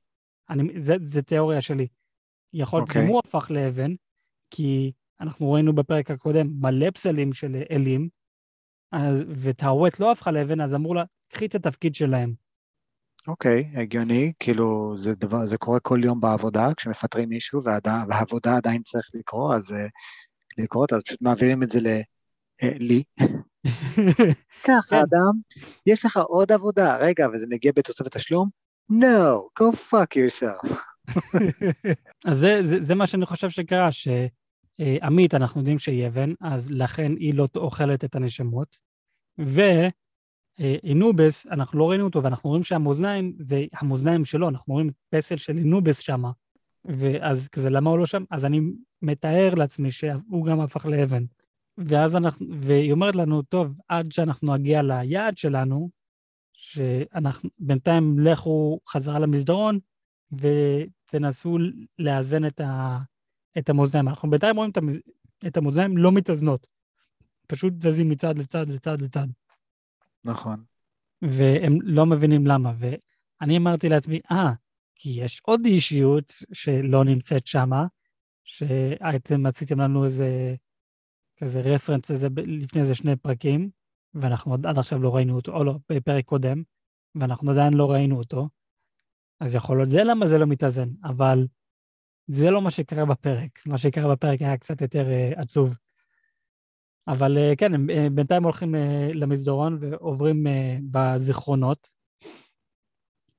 אני, 0.50 0.80
זה, 0.82 0.94
זה 1.08 1.22
תיאוריה 1.22 1.60
שלי. 1.60 1.86
יכול 2.52 2.78
להיות 2.78 2.90
okay. 2.90 2.94
גם 2.94 3.00
אוקיי. 3.00 3.12
הוא 3.12 3.20
הפך 3.24 3.50
לאבן, 3.50 3.94
כי 4.50 4.92
אנחנו 5.20 5.52
ראינו 5.52 5.74
בפרק 5.74 6.10
הקודם 6.10 6.46
מלא 6.60 6.90
פסלים 6.90 7.32
של 7.32 7.62
אלים, 7.70 8.08
וטהוות 9.28 10.00
לא 10.00 10.12
הפכה 10.12 10.30
לאבן, 10.30 10.60
אז 10.60 10.74
אמרו 10.74 10.94
לה, 10.94 11.04
קחי 11.32 11.46
את 11.46 11.54
התפקיד 11.54 11.94
שלהם. 11.94 12.34
אוקיי, 13.28 13.70
okay, 13.74 13.80
הגיוני, 13.80 14.32
כאילו 14.40 14.94
זה 14.98 15.14
דבר, 15.14 15.46
זה 15.46 15.58
קורה 15.58 15.80
כל 15.80 16.00
יום 16.04 16.20
בעבודה, 16.20 16.74
כשמפטרים 16.76 17.28
מישהו 17.28 17.62
והעבודה 18.08 18.56
עדיין 18.56 18.82
צריך 18.82 19.10
לקרוא, 19.14 19.54
אז 19.54 19.70
uh, 19.70 19.74
לקרות, 20.58 20.92
אז 20.92 21.02
פשוט 21.02 21.22
מעבירים 21.22 21.62
את 21.62 21.68
זה 21.68 21.80
ל... 21.80 21.86
uh, 22.62 22.66
לי. 22.78 23.02
ככה, 24.64 24.90
כן. 24.90 24.96
אדם, 24.96 25.32
יש 25.86 26.04
לך 26.04 26.16
עוד 26.16 26.52
עבודה, 26.52 26.96
רגע, 26.96 27.26
וזה 27.34 27.46
מגיע 27.50 27.72
בתוספת 27.76 28.16
תשלום? 28.16 28.48
No, 28.92 29.60
go 29.60 29.76
fuck 29.90 30.16
yourself. 30.16 30.72
אז 32.28 32.38
זה, 32.38 32.66
זה, 32.66 32.84
זה 32.84 32.94
מה 32.94 33.06
שאני 33.06 33.26
חושב 33.26 33.50
שקרה, 33.50 33.88
שעמית, 33.92 35.34
אנחנו 35.34 35.60
יודעים 35.60 35.78
שהיא 35.78 36.06
אבן, 36.06 36.32
אז 36.40 36.70
לכן 36.70 37.12
היא 37.18 37.34
לא 37.34 37.48
אוכלת 37.56 38.04
את 38.04 38.14
הנשמות, 38.14 38.85
ואינובס, 39.38 41.46
אנחנו 41.46 41.78
לא 41.78 41.90
ראינו 41.90 42.04
אותו, 42.04 42.22
ואנחנו 42.22 42.50
רואים 42.50 42.64
שהמאזניים, 42.64 43.36
זה 43.38 43.64
המאזניים 43.72 44.24
שלו, 44.24 44.48
אנחנו 44.48 44.74
רואים 44.74 44.90
פסל 45.10 45.36
של 45.36 45.58
אינובס 45.58 45.98
שם, 45.98 46.22
ואז 46.84 47.48
כזה, 47.48 47.70
למה 47.70 47.90
הוא 47.90 47.98
לא 47.98 48.06
שם? 48.06 48.24
אז 48.30 48.44
אני 48.44 48.60
מתאר 49.02 49.54
לעצמי 49.54 49.90
שהוא 49.90 50.46
גם 50.46 50.60
הפך 50.60 50.86
לאבן. 50.86 51.24
ואז 51.78 52.16
אנחנו, 52.16 52.46
והיא 52.60 52.92
אומרת 52.92 53.16
לנו, 53.16 53.42
טוב, 53.42 53.80
עד 53.88 54.12
שאנחנו 54.12 54.54
נגיע 54.54 54.82
ליעד 54.82 55.38
שלנו, 55.38 55.90
שאנחנו, 56.52 57.50
בינתיים 57.58 58.18
לכו 58.18 58.80
חזרה 58.88 59.18
למסדרון 59.18 59.78
ותנסו 60.32 61.58
לאזן 61.98 62.46
את, 62.46 62.60
ה, 62.60 62.98
את 63.58 63.68
המאזניים. 63.68 64.08
אנחנו 64.08 64.30
בינתיים 64.30 64.56
רואים 64.56 64.70
את 65.46 65.56
המאזניים 65.56 65.96
לא 65.96 66.12
מתאזנות, 66.12 66.66
פשוט 67.46 67.82
זזים 67.82 68.08
מצד 68.08 68.38
לצד 68.38 68.68
לצד 68.68 69.02
לצד. 69.02 69.26
נכון. 70.24 70.64
והם 71.22 71.78
לא 71.82 72.06
מבינים 72.06 72.46
למה. 72.46 72.72
ואני 72.78 73.56
אמרתי 73.56 73.88
לעצמי, 73.88 74.20
אה, 74.30 74.52
כי 74.94 75.10
יש 75.10 75.40
עוד 75.44 75.60
אישיות 75.64 76.32
שלא 76.52 77.04
נמצאת 77.04 77.46
שמה, 77.46 77.86
שאתם 78.44 79.46
עשיתם 79.46 79.80
לנו 79.80 80.04
איזה 80.04 80.54
כזה 81.36 81.60
רפרנס 81.60 82.10
לזה 82.10 82.28
לפני 82.36 82.80
איזה 82.80 82.94
שני 82.94 83.16
פרקים, 83.16 83.70
ואנחנו 84.14 84.54
עד 84.54 84.78
עכשיו 84.78 84.98
לא 84.98 85.16
ראינו 85.16 85.36
אותו, 85.36 85.52
או 85.52 85.64
לא, 85.64 85.74
בפרק 85.88 86.24
קודם, 86.24 86.62
ואנחנו 87.14 87.50
עדיין 87.50 87.74
לא 87.74 87.90
ראינו 87.92 88.18
אותו, 88.18 88.48
אז 89.40 89.54
יכול 89.54 89.76
להיות 89.76 89.88
זה 89.88 90.04
למה 90.04 90.26
זה 90.26 90.38
לא 90.38 90.46
מתאזן, 90.46 90.88
אבל 91.04 91.46
זה 92.26 92.50
לא 92.50 92.62
מה 92.62 92.70
שקרה 92.70 93.04
בפרק. 93.04 93.66
מה 93.66 93.78
שקרה 93.78 94.14
בפרק 94.14 94.42
היה 94.42 94.56
קצת 94.56 94.80
יותר 94.80 95.06
uh, 95.06 95.40
עצוב. 95.40 95.76
אבל 97.08 97.36
uh, 97.36 97.56
כן, 97.56 97.74
הם 97.74 97.90
uh, 97.90 98.10
בינתיים 98.12 98.44
הולכים 98.44 98.74
uh, 98.74 98.78
למסדרון 99.14 99.78
ועוברים 99.80 100.46
בזיכרונות, 100.90 101.88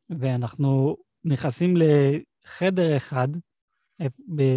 ואנחנו 0.09 0.97
נכנסים 1.23 1.73
לחדר 1.77 2.97
אחד, 2.97 3.27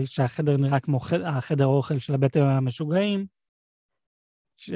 שהחדר 0.04 0.56
נראה 0.56 0.80
כמו 0.80 1.00
חדר, 1.00 1.28
החדר 1.28 1.64
האוכל 1.64 1.98
של 1.98 2.14
הבטן 2.14 2.40
המשוגעים, 2.40 3.26
ש... 4.56 4.70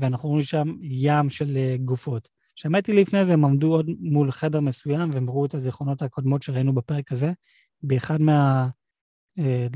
ואנחנו 0.00 0.28
רואים 0.28 0.42
שם 0.42 0.74
ים 0.82 1.28
של 1.28 1.56
אה, 1.56 1.76
גופות. 1.84 2.28
שמעתי 2.54 2.92
לפני 2.92 3.24
זה, 3.24 3.32
הם 3.32 3.44
עמדו 3.44 3.72
עוד 3.72 3.90
מול 4.00 4.30
חדר 4.30 4.60
מסוים 4.60 5.10
והם 5.10 5.30
ראו 5.30 5.46
את 5.46 5.54
הזיכרונות 5.54 6.02
הקודמות 6.02 6.42
שראינו 6.42 6.74
בפרק 6.74 7.12
הזה. 7.12 7.32
באחד 7.82 8.20
מהדלתות 8.20 8.77
אה, 9.38 9.66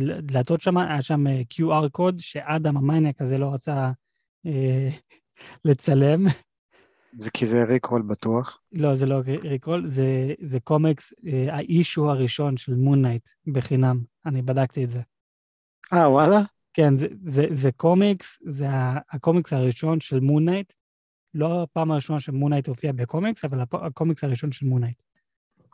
שם, 0.59 0.77
היה 0.79 1.03
שם 1.03 1.27
אה, 1.27 1.43
QR 1.55 1.89
קוד 1.91 2.19
שאדם 2.19 2.77
המייניאק 2.77 3.23
הזה 3.23 3.39
לא 3.39 3.55
רצה 3.55 3.91
אה, 4.47 4.89
לצלם. 5.65 6.27
זה 7.19 7.31
כי 7.31 7.47
זה 7.47 7.65
rickroll 7.65 8.03
בטוח. 8.03 8.59
לא, 8.73 8.95
זה 8.97 9.07
לא 9.07 9.21
rickroll, 9.43 9.89
זה, 9.91 10.35
זה 10.41 10.61
קומיקס, 10.61 11.13
אה, 11.27 11.57
ה 11.57 11.66
issue 11.66 12.11
הראשון 12.11 12.57
של 12.57 12.75
מון 12.75 12.98
נייט 12.98 13.29
בחינם, 13.47 14.01
אני 14.27 14.43
בדקתי 14.43 14.85
את 14.85 14.91
זה. 14.91 15.01
אה, 15.93 16.11
וואלה? 16.11 16.41
כן, 16.75 16.97
זה, 16.97 17.07
זה, 17.25 17.47
זה 17.51 17.73
קומיקס, 17.73 18.39
זה 18.45 18.67
הקומיקס 19.11 19.53
הראשון 19.53 20.01
של 20.01 20.21
מון 20.21 20.40
נייט, 20.40 20.73
לא 21.35 21.63
הפעם 21.63 21.91
הראשונה 21.91 22.21
שמון 22.21 22.48
נייט 22.48 22.69
הופיע 22.69 22.93
בקומיקס, 22.93 23.45
אבל 23.45 23.61
הקומיקס 23.73 24.25
הראשון 24.25 24.53
של 24.53 24.67
מון 24.67 24.80
נייט. 24.80 25.03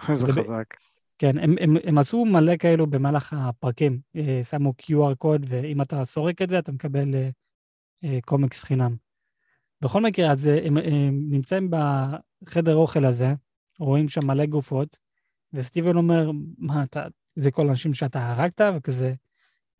איזה 0.08 0.32
חזק. 0.32 0.74
כן, 1.18 1.38
הם, 1.38 1.54
הם, 1.60 1.76
הם 1.84 1.98
עשו 1.98 2.24
מלא 2.24 2.56
כאלו 2.56 2.86
במהלך 2.86 3.34
הפרקים, 3.38 4.00
אה, 4.16 4.40
שמו 4.44 4.72
QR 4.82 5.14
קוד, 5.18 5.46
ואם 5.48 5.82
אתה 5.82 6.04
סורק 6.04 6.42
את 6.42 6.50
זה, 6.50 6.58
אתה 6.58 6.72
מקבל 6.72 7.14
אה, 8.04 8.18
קומיקס 8.26 8.62
חינם. 8.62 8.96
בכל 9.80 10.02
מקרה, 10.02 10.32
אז 10.32 10.46
הם, 10.46 10.76
הם 10.76 11.30
נמצאים 11.30 11.70
בחדר 11.70 12.76
אוכל 12.76 13.04
הזה, 13.04 13.34
רואים 13.78 14.08
שם 14.08 14.26
מלא 14.26 14.46
גופות, 14.46 14.98
וסטיבן 15.52 15.96
אומר, 15.96 16.30
מה 16.58 16.82
אתה, 16.82 17.06
זה 17.36 17.50
כל 17.50 17.68
האנשים 17.68 17.94
שאתה 17.94 18.30
הרגת, 18.30 18.60
וכזה, 18.76 19.14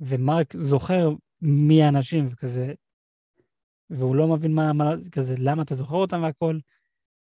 ומרק 0.01 0.57
זוכר 0.57 1.11
מי 1.43 1.83
האנשים, 1.83 2.27
וכזה, 2.31 2.73
והוא 3.91 4.17
לא 4.17 4.29
מבין 4.29 4.53
מה, 4.53 4.73
מה, 4.73 4.93
כזה, 5.13 5.35
למה 5.39 5.63
אתה 5.63 5.75
זוכר 5.75 5.97
אותם 5.97 6.23
והכל, 6.23 6.59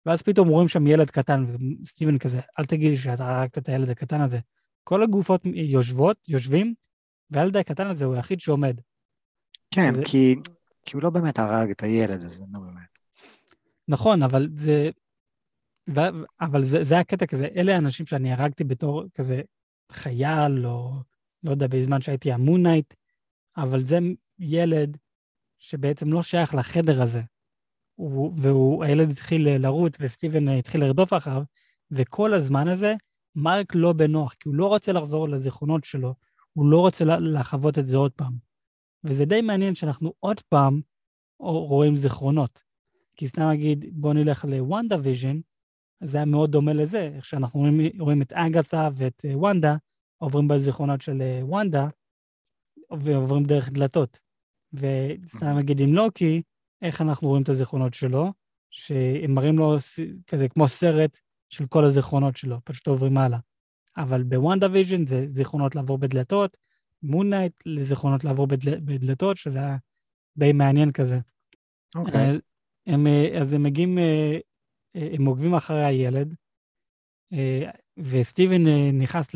ואז 0.09 0.23
פתאום 0.23 0.49
רואים 0.49 0.69
שם 0.69 0.87
ילד 0.87 1.11
קטן, 1.11 1.45
וסטיבן 1.83 2.19
כזה, 2.19 2.41
אל 2.59 2.67
תגיד 2.67 2.95
שאתה 2.95 3.39
הרגת 3.39 3.59
את 3.59 3.69
הילד 3.69 3.91
הקטן 3.91 4.21
הזה. 4.21 4.39
כל 4.85 5.03
הגופות 5.03 5.41
יושבות, 5.45 6.17
יושבים, 6.29 6.75
והילד 7.31 7.57
הקטן 7.57 7.87
הזה 7.87 8.05
הוא 8.05 8.15
היחיד 8.15 8.41
שעומד. 8.41 8.81
כן, 9.71 9.95
זה... 9.95 10.03
כי 10.05 10.37
כי 10.87 10.97
הוא 10.97 11.03
לא 11.03 11.11
באמת 11.11 11.39
הרג 11.39 11.71
את 11.71 11.83
הילד 11.83 12.23
הזה, 12.23 12.45
לא 12.53 12.61
באמת. 12.61 12.89
נכון, 13.89 14.23
אבל 14.23 14.49
זה... 14.55 14.91
ו... 15.95 16.01
אבל 16.41 16.65
זה, 16.65 16.85
זה 16.85 16.99
הקטע 16.99 17.27
כזה, 17.27 17.49
אלה 17.57 17.75
האנשים 17.75 18.07
שאני 18.07 18.33
הרגתי 18.33 18.65
בתור 18.65 19.05
כזה 19.15 19.41
חייל, 19.93 20.67
או 20.67 20.93
לא 21.43 21.51
יודע, 21.51 21.67
בזמן 21.67 22.01
שהייתי 22.01 22.33
המונייט, 22.33 22.95
אבל 23.57 23.83
זה 23.83 23.99
ילד 24.39 24.97
שבעצם 25.59 26.13
לא 26.13 26.23
שייך 26.23 26.55
לחדר 26.55 27.03
הזה. 27.03 27.23
הוא, 27.99 28.33
והוא, 28.37 28.85
הילד 28.85 29.11
התחיל 29.11 29.49
לרוץ 29.59 29.95
וסטיבן 30.01 30.49
התחיל 30.49 30.81
לרדוף 30.81 31.13
אחריו, 31.13 31.43
וכל 31.91 32.35
הזמן 32.35 32.69
הזה 32.69 32.95
מרק 33.35 33.75
לא 33.75 33.93
בנוח, 33.93 34.35
כי 34.35 34.49
הוא 34.49 34.57
לא 34.57 34.67
רוצה 34.67 34.93
לחזור 34.93 35.29
לזיכרונות 35.29 35.85
שלו, 35.85 36.15
הוא 36.53 36.71
לא 36.71 36.81
רוצה 36.81 37.05
לחוות 37.05 37.79
את 37.79 37.87
זה 37.87 37.97
עוד 37.97 38.13
פעם. 38.13 38.33
וזה 39.05 39.25
די 39.25 39.41
מעניין 39.41 39.75
שאנחנו 39.75 40.13
עוד 40.21 40.41
פעם 40.41 40.81
רואים 41.41 41.97
זיכרונות. 41.97 42.63
כי 43.17 43.29
סתם 43.29 43.43
נגיד, 43.43 43.85
בוא 43.93 44.15
נלך 44.15 44.45
לוונדה 44.45 44.97
ויז'ן, 45.03 45.41
זה 46.01 46.17
היה 46.17 46.27
מאוד 46.27 46.53
דומה 46.53 46.73
לזה, 46.73 47.11
איך 47.15 47.25
שאנחנו 47.25 47.61
רואים, 47.61 47.81
רואים 47.99 48.23
את 48.23 48.33
אגתה 48.33 48.89
ואת 48.95 49.25
אה, 49.25 49.39
וונדה, 49.39 49.77
עוברים 50.19 50.49
בזיכרונות 50.49 51.03
של 51.03 51.23
אה, 51.23 51.41
וונדה, 51.43 51.89
ועוברים 52.91 53.45
דרך 53.45 53.71
דלתות. 53.71 54.19
וסתם 54.73 55.59
נגיד 55.59 55.81
עם 55.81 55.95
לוקי, 55.95 56.43
איך 56.83 57.01
אנחנו 57.01 57.29
רואים 57.29 57.43
את 57.43 57.49
הזיכרונות 57.49 57.95
שלו, 57.95 58.33
שהם 58.71 59.35
מראים 59.35 59.59
לו 59.59 59.77
כזה 60.27 60.49
כמו 60.49 60.69
סרט 60.69 61.19
של 61.51 61.67
כל 61.67 61.85
הזיכרונות 61.85 62.37
שלו, 62.37 62.59
פשוט 62.65 62.87
עוברים 62.87 63.19
הלאה. 63.19 63.39
אבל 63.97 64.23
בוונדה 64.23 64.67
ויז'ן 64.73 65.07
זה 65.07 65.27
זיכרונות 65.31 65.75
לעבור 65.75 65.99
בדלתות, 65.99 66.57
מון 67.03 67.24
נייט 67.24 67.53
לזיכרונות 67.67 68.25
לעבור 68.25 68.47
בדל, 68.47 68.81
בדלתות, 68.81 69.37
שזה 69.37 69.59
היה 69.59 69.77
די 70.37 70.53
מעניין 70.53 70.93
כזה. 70.93 71.19
אוקיי. 71.95 72.13
Okay. 72.15 72.17
אה, 72.17 72.95
הם, 72.95 73.07
אה, 73.07 73.41
אז 73.41 73.53
הם 73.53 73.63
מגיעים, 73.63 73.99
אה, 73.99 74.39
הם 74.95 75.27
עוקבים 75.27 75.55
אחרי 75.55 75.85
הילד, 75.85 76.35
וסטיבן 77.97 78.67
נכנס 78.93 79.29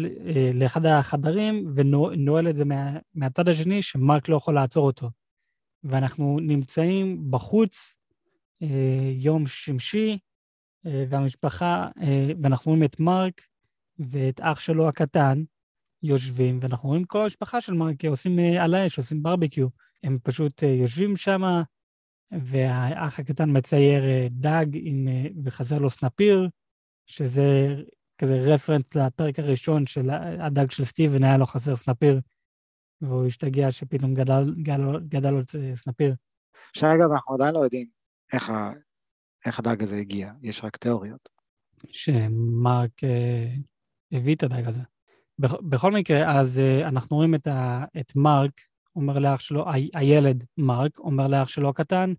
לאחד 0.54 0.86
החדרים 0.86 1.72
ונועל 1.74 2.48
את 2.48 2.56
זה 2.56 2.64
מה, 2.64 2.98
מהצד 3.14 3.48
השני, 3.48 3.82
שמרק 3.82 4.28
לא 4.28 4.36
יכול 4.36 4.54
לעצור 4.54 4.86
אותו. 4.86 5.10
ואנחנו 5.84 6.38
נמצאים 6.40 7.30
בחוץ, 7.30 7.94
יום 9.16 9.46
שמשי, 9.46 10.18
והמשפחה, 10.84 11.88
ואנחנו 12.42 12.70
רואים 12.70 12.84
את 12.84 13.00
מרק 13.00 13.40
ואת 13.98 14.40
אח 14.40 14.60
שלו 14.60 14.88
הקטן, 14.88 15.42
יושבים, 16.02 16.58
ואנחנו 16.62 16.88
רואים 16.88 17.04
כל 17.04 17.22
המשפחה 17.22 17.60
של 17.60 17.72
מרקי 17.72 18.06
עושים 18.06 18.38
אה, 18.38 18.64
על 18.64 18.74
האש, 18.74 18.98
עושים 18.98 19.22
ברבקיו. 19.22 19.68
הם 20.02 20.18
פשוט 20.22 20.64
אה, 20.64 20.68
יושבים 20.68 21.16
שם, 21.16 21.42
והאח 22.32 23.18
הקטן 23.18 23.56
מצייר 23.56 24.04
אה, 24.04 24.26
דג 24.30 24.66
עם, 24.74 25.08
אה, 25.08 25.26
וחסר 25.44 25.78
לו 25.78 25.90
סנפיר, 25.90 26.48
שזה 27.06 27.76
כזה 28.18 28.36
רפרנס 28.36 28.94
לפרק 28.94 29.38
הראשון 29.38 29.86
של 29.86 30.10
הדג 30.40 30.70
של 30.70 30.84
סטיבן, 30.84 31.24
היה 31.24 31.36
לו 31.36 31.46
חסר 31.46 31.76
סנפיר, 31.76 32.20
והוא 33.02 33.26
השתגע 33.26 33.70
שפתאום 33.70 34.14
גדל, 34.14 34.54
גדל, 34.62 35.00
גדל 35.08 35.30
לו 35.30 35.40
סנפיר. 35.76 36.14
שאגב, 36.72 37.12
אנחנו 37.12 37.34
עדיין 37.34 37.54
לא 37.54 37.58
יודעים 37.58 37.86
איך, 38.32 38.50
ה, 38.50 38.72
איך 39.46 39.58
הדג 39.58 39.82
הזה 39.82 39.96
הגיע, 39.96 40.32
יש 40.42 40.64
רק 40.64 40.76
תיאוריות. 40.76 41.28
שמרק 41.88 43.04
אה, 43.04 43.54
הביא 44.12 44.34
את 44.34 44.42
הדג 44.42 44.68
הזה. 44.68 44.80
בכ, 45.38 45.52
בכל 45.52 45.92
מקרה, 45.92 46.40
אז 46.40 46.58
אה, 46.58 46.88
אנחנו 46.88 47.16
רואים 47.16 47.34
את, 47.34 47.46
ה, 47.46 47.84
את 48.00 48.16
מרק, 48.16 48.60
אומר 48.96 49.18
לאח 49.18 49.40
שלו, 49.40 49.68
ה, 49.68 49.72
הילד 49.94 50.44
מרק, 50.56 50.98
אומר 50.98 51.28
לאח 51.28 51.48
שלו 51.48 51.68
הקטן, 51.68 52.12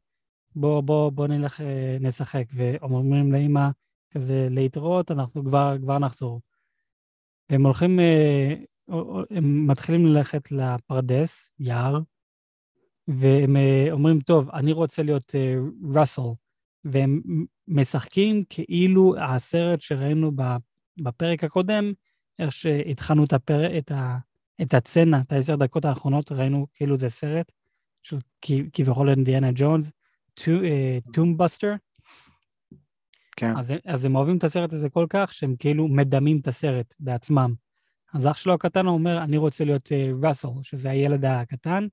בוא, 0.55 0.81
בוא, 0.81 1.09
בוא 1.09 1.27
נלך 1.27 1.61
אה, 1.61 1.97
נשחק, 1.99 2.45
ואומרים 2.53 3.31
לאמא, 3.31 3.69
כזה 4.11 4.47
להתראות, 4.51 5.11
אנחנו 5.11 5.43
כבר, 5.43 5.75
כבר 5.81 5.99
נחזור. 5.99 6.41
והם 7.49 7.65
הולכים, 7.65 7.99
אה, 7.99 8.53
הם 9.29 9.67
מתחילים 9.67 10.05
ללכת 10.05 10.51
לפרדס, 10.51 11.51
יער, 11.59 11.99
והם 13.07 13.55
אה, 13.57 13.87
אומרים, 13.91 14.19
טוב, 14.19 14.49
אני 14.49 14.71
רוצה 14.71 15.03
להיות 15.03 15.35
רוסר, 15.93 16.21
והם 16.85 17.21
משחקים 17.67 18.43
כאילו 18.49 19.15
הסרט 19.17 19.81
שראינו 19.81 20.31
בפרק 20.97 21.43
הקודם, 21.43 21.91
איך 22.39 22.51
שהתחלנו 22.51 23.23
את, 23.23 23.33
הפר... 23.33 23.77
את, 23.77 23.91
ה... 23.91 24.17
את 24.61 24.73
הסצנה, 24.73 25.21
את 25.21 25.31
העשר 25.31 25.55
דקות 25.55 25.85
האחרונות, 25.85 26.31
ראינו 26.31 26.67
כאילו 26.73 26.97
זה 26.97 27.09
סרט 27.09 27.51
של 28.03 28.17
כביכול 28.73 29.09
אינדיאנה 29.09 29.49
ג'ונס, 29.55 29.91
Tomb 31.13 31.36
Buster. 31.36 31.75
כן. 33.35 33.57
אז, 33.57 33.73
אז 33.85 34.05
הם 34.05 34.15
אוהבים 34.15 34.37
את 34.37 34.43
הסרט 34.43 34.73
הזה 34.73 34.89
כל 34.89 35.05
כך, 35.09 35.33
שהם 35.33 35.55
כאילו 35.59 35.87
מדמים 35.87 36.39
את 36.39 36.47
הסרט 36.47 36.95
בעצמם. 36.99 37.53
אז 38.13 38.27
אח 38.27 38.37
שלו 38.37 38.53
הקטן 38.53 38.87
אומר, 38.87 39.23
אני 39.23 39.37
רוצה 39.37 39.65
להיות 39.65 39.91
ראסל, 40.21 40.47
uh, 40.47 40.63
שזה 40.63 40.89
הילד 40.89 41.25
הקטן, 41.25 41.87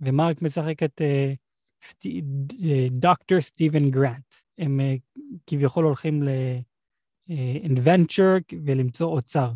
ומרק 0.00 0.42
משחק 0.42 0.82
את 0.82 1.00
סט... 1.84 2.06
uh, 2.06 2.90
דוקטור 2.90 3.40
סטיבן 3.40 3.90
גרנט. 3.90 4.34
הם 4.58 4.80
uh, 4.80 5.22
כביכול 5.46 5.84
הולכים 5.84 6.22
לאינבנצ'ר 7.28 8.36
uh, 8.36 8.56
ולמצוא 8.64 9.06
אוצר. 9.06 9.52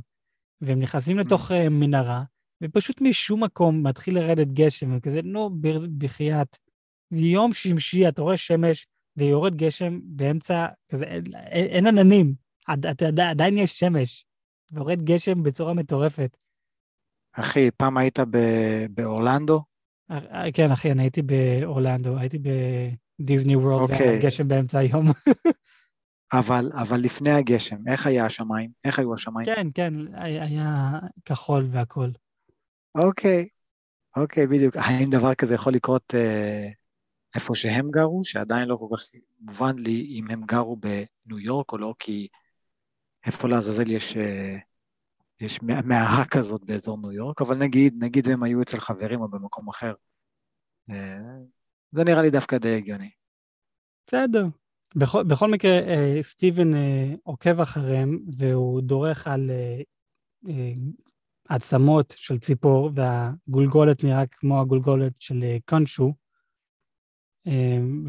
והם 0.60 0.80
נכנסים. 0.80 1.18
לתוך 1.18 1.50
uh, 1.50 1.54
מנהרה, 1.70 2.24
ופשוט 2.62 3.00
משום 3.00 3.44
מקום 3.44 3.86
מתחיל 3.86 4.14
לרדת 4.14 4.48
גשם, 4.48 4.96
וכזה, 4.96 5.20
נו, 5.22 5.50
בחייאת. 5.98 6.56
זה 7.10 7.20
יום 7.20 7.52
שמשי, 7.52 8.08
אתה 8.08 8.22
רואה 8.22 8.36
שמש, 8.36 8.86
ויורד 9.16 9.56
גשם 9.56 10.00
באמצע, 10.02 10.66
כזה, 10.88 11.04
אין, 11.04 11.24
אין 11.50 11.86
עננים, 11.86 12.34
עד, 12.66 12.86
אתה, 12.86 13.06
עדיין 13.30 13.58
יש 13.58 13.78
שמש, 13.78 14.24
ויורד 14.72 15.02
גשם 15.02 15.42
בצורה 15.42 15.74
מטורפת. 15.74 16.36
אחי, 17.32 17.70
פעם 17.70 17.96
היית 17.96 18.18
ב- 18.18 18.86
באורלנדו? 18.90 19.62
אה, 20.10 20.52
כן, 20.54 20.70
אחי, 20.70 20.92
אני 20.92 21.02
הייתי 21.02 21.22
באורלנדו, 21.22 22.18
הייתי 22.18 22.38
בדיסני 23.18 23.56
וורלד, 23.56 23.90
okay. 23.90 24.02
והיה 24.02 24.18
גשם 24.18 24.48
באמצע 24.48 24.78
היום. 24.78 25.06
אבל, 26.32 26.70
אבל 26.74 27.00
לפני 27.00 27.30
הגשם, 27.30 27.88
איך 27.88 28.06
היה 28.06 28.26
השמיים? 28.26 28.70
איך 28.84 28.98
היו 28.98 29.14
השמיים? 29.14 29.46
כן, 29.46 29.66
כן, 29.74 29.94
היה 30.14 30.98
כחול 31.24 31.66
והכול. 31.70 32.12
אוקיי, 32.94 33.48
אוקיי, 34.16 34.46
בדיוק. 34.46 34.76
האם 34.76 35.10
דבר 35.10 35.34
כזה 35.34 35.54
יכול 35.54 35.72
לקרות 35.72 36.14
אה, 36.14 36.68
איפה 37.34 37.54
שהם 37.54 37.90
גרו, 37.90 38.24
שעדיין 38.24 38.68
לא 38.68 38.76
כל 38.76 38.96
כך 38.96 39.02
מובן 39.40 39.78
לי 39.78 40.18
אם 40.18 40.30
הם 40.30 40.42
גרו 40.44 40.76
בניו 40.76 41.38
יורק 41.38 41.72
או 41.72 41.78
לא, 41.78 41.94
כי 41.98 42.28
איפה 43.26 43.48
לעזאזל 43.48 43.90
יש, 43.90 44.16
אה, 44.16 44.56
יש 45.40 45.62
מערה 45.62 46.24
כזאת 46.30 46.64
באזור 46.64 46.98
ניו 46.98 47.12
יורק, 47.12 47.42
אבל 47.42 47.56
נגיד, 47.56 48.04
נגיד 48.04 48.28
הם 48.28 48.42
היו 48.42 48.62
אצל 48.62 48.80
חברים 48.80 49.20
או 49.20 49.28
במקום 49.28 49.68
אחר. 49.68 49.94
אה, 50.90 51.18
זה 51.92 52.04
נראה 52.04 52.22
לי 52.22 52.30
דווקא 52.30 52.58
די 52.58 52.76
הגיוני. 52.76 53.10
בסדר. 54.06 54.46
בכל, 54.96 55.22
בכל 55.22 55.50
מקרה, 55.50 55.70
אה, 55.70 56.18
סטיבן 56.22 56.68
עוקב 57.22 57.60
אחריהם 57.60 58.18
והוא 58.38 58.80
דורך 58.80 59.26
על 59.26 59.50
עצמות 61.48 62.14
של 62.16 62.38
ציפור, 62.38 62.90
והגולגולת 62.94 64.04
נראה 64.04 64.26
כמו 64.26 64.60
הגולגולת 64.60 65.12
של 65.18 65.44
קונשו, 65.68 66.14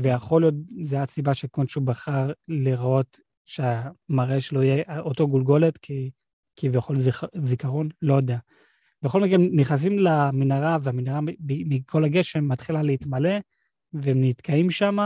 ויכול 0.04 0.42
להיות, 0.42 0.54
זו 0.84 0.98
הסיבה 0.98 1.36
שקונשו 1.36 1.82
בחר 1.82 2.32
לראות 2.48 3.20
שהמראה 3.52 4.42
שלו 4.42 4.64
יהיה 4.64 5.00
אותו 5.00 5.28
גולגולת, 5.28 5.78
כי 5.78 6.12
כביכול 6.56 7.00
זיכ... 7.00 7.24
זיכרון, 7.46 7.90
לא 8.02 8.14
יודע. 8.14 8.38
בכל 9.02 9.22
מקרה, 9.22 9.38
נכנסים 9.52 10.00
למנהרה, 10.00 10.78
והמנהרה 10.84 11.20
מכל 11.48 12.04
הגשם 12.04 12.48
מתחילה 12.48 12.82
להתמלא, 12.82 13.40
והם 13.94 14.24
נתקעים 14.24 14.72
שם, 14.72 14.98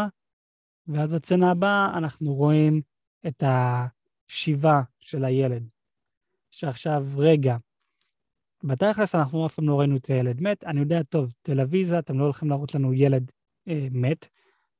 ואז 0.88 1.14
הצצנה 1.14 1.52
הבאה, 1.52 1.98
אנחנו 1.98 2.34
רואים 2.34 2.82
את 3.28 3.44
השיבה 3.48 4.82
של 5.00 5.26
הילד. 5.26 5.68
שעכשיו, 6.52 7.06
רגע, 7.18 7.58
בתכלס 8.64 9.16
אנחנו 9.16 9.46
אף 9.46 9.56
פעם 9.56 9.68
לא 9.68 9.80
ראינו 9.80 9.98
את 9.98 10.06
הילד 10.06 10.42
מת, 10.42 10.64
אני 10.64 10.80
יודע, 10.80 11.04
טוב, 11.04 11.34
טלוויזיה, 11.42 12.00
אתם 12.00 12.20
לא 12.20 12.24
הולכים 12.24 12.50
להראות 12.50 12.76
לנו 12.76 12.94
ילד 12.94 13.32
אה, 13.68 13.88
מת, 13.92 14.28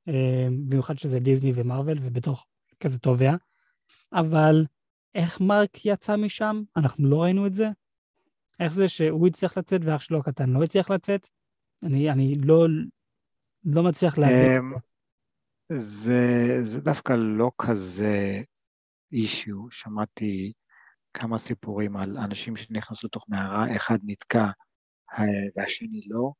אה, 0.08 0.48
במיוחד 0.50 0.98
שזה 0.98 1.18
דיסני 1.18 1.52
ומרוויל 1.54 1.98
ובתוך 2.02 2.46
כזה 2.80 2.98
טובע, 2.98 3.34
אבל 4.12 4.64
איך 5.14 5.40
מרק 5.40 5.84
יצא 5.84 6.16
משם? 6.16 6.62
אנחנו 6.76 7.08
לא 7.08 7.22
ראינו 7.22 7.46
את 7.46 7.54
זה. 7.54 7.68
איך 8.60 8.72
זה 8.72 8.88
שהוא 8.88 9.26
הצליח 9.26 9.58
לצאת 9.58 9.80
ואח 9.84 10.00
שלו 10.00 10.18
הקטן 10.18 10.50
לא 10.50 10.62
הצליח 10.62 10.90
לצאת? 10.90 11.28
אני, 11.82 12.10
אני 12.10 12.32
לא, 12.44 12.66
לא 13.64 13.82
מצליח 13.82 14.18
להגיד. 14.18 14.58
אמ, 14.58 14.72
זה, 15.68 16.58
זה 16.62 16.80
דווקא 16.80 17.12
לא 17.12 17.50
כזה 17.62 18.42
אישיו. 19.12 19.70
שמעתי 19.70 20.52
כמה 21.14 21.38
סיפורים 21.38 21.96
על 21.96 22.18
אנשים 22.18 22.56
שנכנסו 22.56 23.06
לתוך 23.06 23.24
מערה, 23.28 23.76
אחד 23.76 23.98
נתקע 24.02 24.46
אה, 25.18 25.24
והשני 25.56 26.00
לא. 26.06 26.32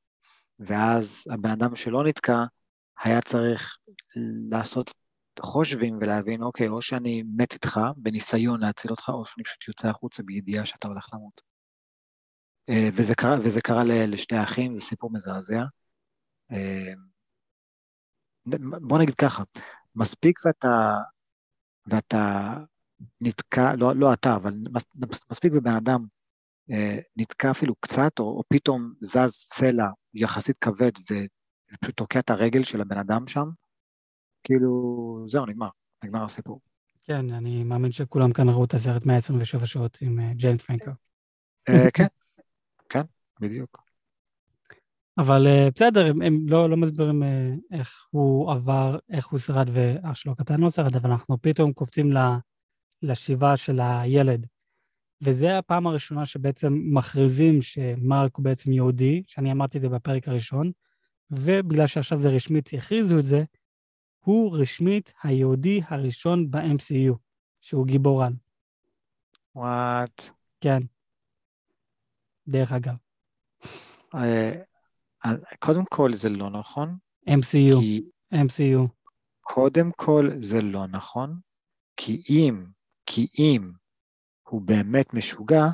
ואז 0.59 1.25
הבן 1.31 1.51
אדם 1.51 1.77
שלא 1.77 2.05
נתקע, 2.05 2.45
היה 3.03 3.21
צריך 3.21 3.77
לעשות 4.51 4.91
חושבים 5.41 5.99
ולהבין, 6.01 6.43
אוקיי, 6.43 6.69
או 6.69 6.83
שאני 6.83 7.23
מת 7.37 7.53
איתך 7.53 7.81
בניסיון 7.97 8.61
להציל 8.61 8.91
אותך, 8.91 9.09
או 9.09 9.25
שאני 9.25 9.45
פשוט 9.45 9.69
יוצא 9.69 9.89
החוצה 9.89 10.23
בידיעה 10.23 10.67
שאתה 10.67 10.89
הולך 10.89 11.07
למות. 11.15 11.41
אה, 12.69 12.89
וזה 12.93 13.15
קרה, 13.15 13.37
וזה 13.45 13.61
קרה 13.61 13.85
לשני 13.85 14.39
האחים, 14.39 14.77
זה 14.77 14.83
סיפור 14.83 15.11
מזעזע. 15.13 15.65
אה, 16.53 16.93
בוא 18.81 18.99
נגיד 18.99 19.15
ככה, 19.15 19.43
מספיק 19.95 20.39
ואתה, 20.47 20.91
ואתה 21.87 22.55
נתקע, 23.21 23.75
לא, 23.79 23.93
לא 23.97 24.13
אתה, 24.13 24.37
אבל 24.37 24.55
מספיק 25.31 25.53
בבן 25.53 25.75
אדם 25.77 26.07
אה, 26.71 26.99
נתקע 27.17 27.51
אפילו 27.51 27.75
קצת, 27.81 28.19
או, 28.19 28.25
או 28.25 28.43
פתאום 28.49 28.93
זז 29.01 29.47
צלע 29.49 29.87
יחסית 30.15 30.59
כבד 30.59 30.93
ופשוט 31.01 31.97
תוקע 31.97 32.19
את 32.19 32.31
הרגל 32.31 32.63
של 32.63 32.81
הבן 32.81 32.99
אדם 32.99 33.29
שם, 33.29 33.49
כאילו, 34.47 35.25
זהו, 35.29 35.47
נגמר, 35.47 35.69
נגמר 36.05 36.25
הסיפור. 36.25 36.61
כן, 37.05 37.31
אני 37.31 37.65
מאמין 37.65 37.93
שכולם 37.93 38.33
כאן 38.33 38.49
ראו 38.49 38.65
את 38.65 38.75
הסרט 38.75 39.07
127 39.07 39.67
שעות 39.67 39.99
עם 40.01 40.21
אה, 40.21 40.33
ג'יינס 40.35 40.63
פרנקו. 40.63 40.91
אה, 41.69 41.91
כן, 41.95 42.07
כן, 42.89 43.03
בדיוק. 43.41 43.83
אבל 45.19 45.47
בסדר, 45.75 46.07
הם, 46.07 46.23
הם 46.23 46.39
לא, 46.49 46.71
לא 46.71 46.77
מסבירים 46.77 47.23
איך 47.73 48.07
הוא 48.11 48.53
עבר, 48.53 48.99
איך 49.11 49.27
הוא 49.27 49.39
שרד 49.39 49.71
ואח 49.73 50.15
שלו 50.15 50.33
הקטן 50.33 50.61
לא 50.61 50.71
שרד, 50.71 50.97
אבל 50.97 51.11
אנחנו 51.11 51.43
פתאום 51.43 51.73
קופצים 51.73 52.13
לשיבה 53.03 53.57
של 53.57 53.81
הילד. 53.81 54.47
וזה 55.23 55.59
הפעם 55.59 55.87
הראשונה 55.87 56.27
שבעצם 56.27 56.73
מכריזים 56.85 57.63
שמרק 57.63 58.37
הוא 58.37 58.45
בעצם 58.45 58.73
יהודי, 58.73 59.23
שאני 59.27 59.53
אמרתי 59.53 59.79
את 59.79 59.83
זה 59.83 59.89
בפרק 59.89 60.29
הראשון, 60.29 60.71
ובגלל 61.31 61.87
שעכשיו 61.87 62.21
זה 62.21 62.29
רשמית, 62.29 62.71
הכריזו 62.75 63.19
את 63.19 63.25
זה, 63.25 63.45
הוא 64.27 64.59
רשמית 64.59 65.13
היהודי 65.23 65.81
הראשון 65.89 66.51
ב-MCU, 66.51 67.15
שהוא 67.61 67.87
גיבור 67.87 68.25
על. 68.25 68.33
וואט. 69.55 70.23
כן. 70.61 70.83
דרך 72.49 72.73
אגב. 72.73 72.95
אה, 74.15 74.53
קודם 75.59 75.85
כל 75.85 76.15
זה 76.15 76.29
לא 76.29 76.51
נכון. 76.51 76.97
MCU. 77.29 77.81
כי... 77.81 78.03
MCU. 78.35 78.89
קודם 79.41 79.91
כל 79.97 80.31
זה 80.41 80.61
לא 80.61 80.87
נכון, 80.87 81.39
כי 81.97 82.23
אם, 82.29 82.67
כי 83.07 83.27
אם 83.39 83.71
הוא 84.49 84.63
באמת 84.63 85.15
משוגע, 85.15 85.67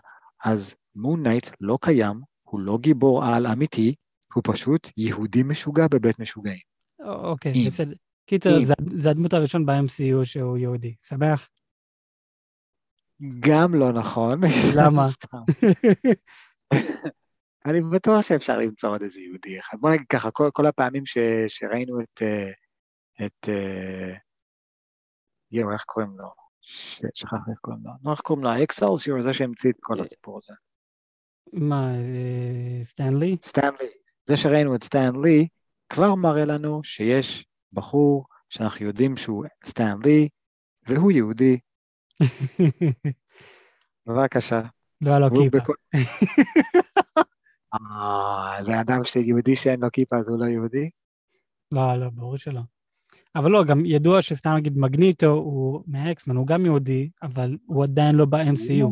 אז 0.44 0.74
מונייט 0.94 1.46
לא 1.60 1.78
קיים, 1.80 2.20
הוא 2.42 2.60
לא 2.60 2.78
גיבור 2.80 3.24
על 3.24 3.46
אמיתי, 3.46 3.94
הוא 4.34 4.42
פשוט 4.46 4.88
יהודי 4.96 5.42
משוגע 5.42 5.86
בבית 5.90 6.18
משוגעים. 6.18 6.58
אוקיי. 7.00 7.66
בסדר. 7.66 7.94
קיצר. 8.32 8.64
זה, 8.64 8.74
זה 9.00 9.10
הדמות 9.10 9.32
הראשון 9.32 9.66
ב-MCU 9.66 10.24
שהוא 10.24 10.58
יהודי. 10.58 10.94
שמח? 11.02 11.48
גם 13.40 13.74
לא 13.74 13.92
נכון. 13.92 14.40
למה? 14.76 15.02
אני 17.66 17.80
בטוח 17.92 18.22
שאפשר 18.22 18.58
למצוא 18.58 18.90
עוד 18.90 19.02
איזה 19.02 19.20
יהודי 19.20 19.60
אחד. 19.60 19.78
בוא 19.80 19.90
נגיד 19.90 20.06
ככה, 20.08 20.30
כל, 20.30 20.50
כל 20.52 20.66
הפעמים 20.66 21.06
ש, 21.06 21.18
שראינו 21.48 22.00
את... 22.00 22.22
אה, 22.22 22.50
את... 23.26 23.48
אה, 23.48 24.14
יואו, 25.50 25.72
איך 25.72 25.82
קוראים 25.82 26.18
לו? 26.18 26.28
ש- 26.60 27.02
שכחתי 27.14 27.50
איך 27.50 27.58
קוראים 27.60 27.82
לו. 27.84 27.90
נו, 28.02 28.12
איך 28.12 28.20
קוראים 28.20 28.44
לו? 28.44 28.50
האקסלסיור, 28.50 29.22
זה 29.22 29.32
שהמציא 29.32 29.70
את 29.70 29.76
כל 29.80 29.94
אה, 29.94 30.00
הסיפור 30.00 30.36
הזה. 30.36 30.52
מה, 31.52 31.92
סטנלי? 32.84 33.36
סטנלי. 33.42 33.90
זה 34.24 34.36
שראינו 34.36 34.76
את 34.76 34.84
סטנלי, 34.84 35.48
כבר 35.88 36.14
מראה 36.14 36.44
לנו 36.44 36.84
שיש 36.84 37.46
בחור 37.72 38.24
שאנחנו 38.48 38.86
יודעים 38.86 39.16
שהוא 39.16 39.44
סטנלי, 39.64 40.28
והוא 40.88 41.12
יהודי. 41.12 41.58
בבקשה. 44.06 44.62
לא 45.00 45.10
היה 45.10 45.18
לו 45.18 45.28
כיפה. 45.30 45.58
בכל- 45.58 45.72
אה, 47.74 48.64
זה 48.64 48.80
אדם 48.80 49.04
שיהודי 49.04 49.56
שאין 49.56 49.80
לו 49.80 49.88
כיפה 49.92 50.16
אז 50.16 50.28
הוא 50.28 50.38
לא 50.38 50.44
יהודי? 50.44 50.90
לא, 51.74 51.96
לא, 51.96 52.10
ברור 52.10 52.36
שלא. 52.36 52.60
אבל 53.36 53.50
לא, 53.50 53.64
גם 53.64 53.86
ידוע 53.86 54.22
שסתם 54.22 54.50
נגיד 54.56 54.78
מגניטו 54.78 55.26
הוא 55.30 55.82
מהאקסמן, 55.86 56.36
הוא 56.36 56.46
גם 56.46 56.66
יהודי, 56.66 57.10
אבל 57.22 57.56
הוא 57.66 57.84
עדיין 57.84 58.14
לא 58.14 58.24
ב-MCU. 58.24 58.84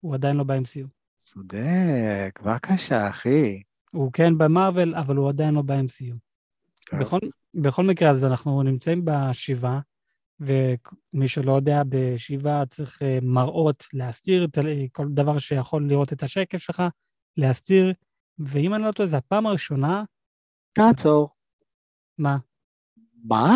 הוא 0.00 0.14
עדיין 0.14 0.36
לא 0.36 0.44
ב-MCU. 0.44 0.86
צודק, 1.24 2.40
בבקשה, 2.42 3.10
אחי. 3.10 3.62
הוא 3.90 4.12
כן 4.12 4.38
במרוויל, 4.38 4.94
אבל 4.94 5.16
הוא 5.16 5.28
עדיין 5.28 5.54
לא 5.54 5.62
ב-MCU. 5.62 6.14
טוב. 6.84 7.00
בכל, 7.00 7.18
בכל 7.54 7.82
מקרה, 7.82 8.10
אז 8.10 8.24
אנחנו 8.24 8.62
נמצאים 8.62 9.04
בשבעה, 9.04 9.80
ומי 10.40 11.28
שלא 11.28 11.52
יודע, 11.52 11.82
בשבעה 11.88 12.66
צריך 12.66 13.02
אה, 13.02 13.18
מראות 13.22 13.84
להסתיר, 13.92 14.46
כל 14.92 15.08
דבר 15.08 15.38
שיכול 15.38 15.88
לראות 15.88 16.12
את 16.12 16.22
השקף 16.22 16.58
שלך, 16.58 16.82
להסתיר, 17.36 17.92
ואם 18.38 18.74
אני 18.74 18.82
לא 18.82 18.92
טועה, 18.92 19.08
זו 19.08 19.16
הפעם 19.16 19.46
הראשונה, 19.46 20.04
תעצור. 20.72 21.28
מה, 22.18 22.36
מה? 23.24 23.50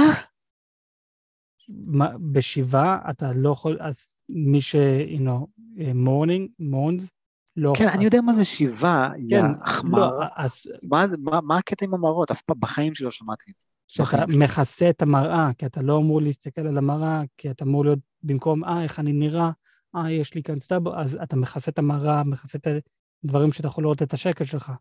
בשבעה 2.32 3.10
אתה 3.10 3.32
לא 3.32 3.50
יכול, 3.50 3.78
אז 3.80 3.96
מי 4.28 4.60
ש... 4.60 4.74
you 5.16 5.20
know, 5.20 5.46
mourning, 5.94 6.50
mourners, 6.58 7.08
לא... 7.60 7.72
כן, 7.76 7.88
אז- 7.88 7.94
אני 7.94 8.04
יודע 8.04 8.20
מה 8.20 8.32
זה 8.32 8.44
שיבה, 8.44 9.10
יא 9.28 9.40
כן, 9.40 9.64
חמור. 9.64 9.98
לא, 9.98 10.24
אז 10.36 10.62
מה 10.82 11.04
מה- 11.18 11.40
מה 11.40 11.58
הקטע 11.58 11.86
עם 11.86 11.94
המראות? 11.94 12.30
אף 12.30 12.42
פעם 12.42 12.60
בחיים 12.60 12.94
שלי 12.94 13.04
לא 13.04 13.10
שמעתי 13.10 13.50
את 13.50 13.60
זה. 13.60 13.66
שאתה. 13.86 14.24
מכסה 14.28 14.90
את 14.90 15.02
המראה, 15.02 15.50
כי 15.58 15.66
אתה 15.66 15.82
לא 15.82 15.98
אמור 15.98 16.22
להסתכל 16.22 16.60
על 16.60 16.78
המראה, 16.78 17.22
כי 17.36 17.50
אתה 17.50 17.64
אמור 17.64 17.84
להיות 17.84 17.98
במקום, 18.22 18.64
אה, 18.64 18.82
איך 18.82 18.98
אני 18.98 19.12
נראה, 19.12 19.50
אה, 19.96 20.10
יש 20.10 20.34
לי 20.34 20.42
כאן 20.42 20.60
סטאבו, 20.60 20.94
אז 20.96 21.18
אתה 21.22 21.36
מכסה 21.36 21.70
את 21.70 21.78
המראה, 21.78 22.24
מכסה 22.24 22.58
את 22.58 22.66
הדברים 23.24 23.52
שאתה 23.52 23.68
יכול 23.68 23.84
לראות 23.84 24.02
את 24.02 24.12
השקל 24.12 24.44
שלך. 24.44 24.72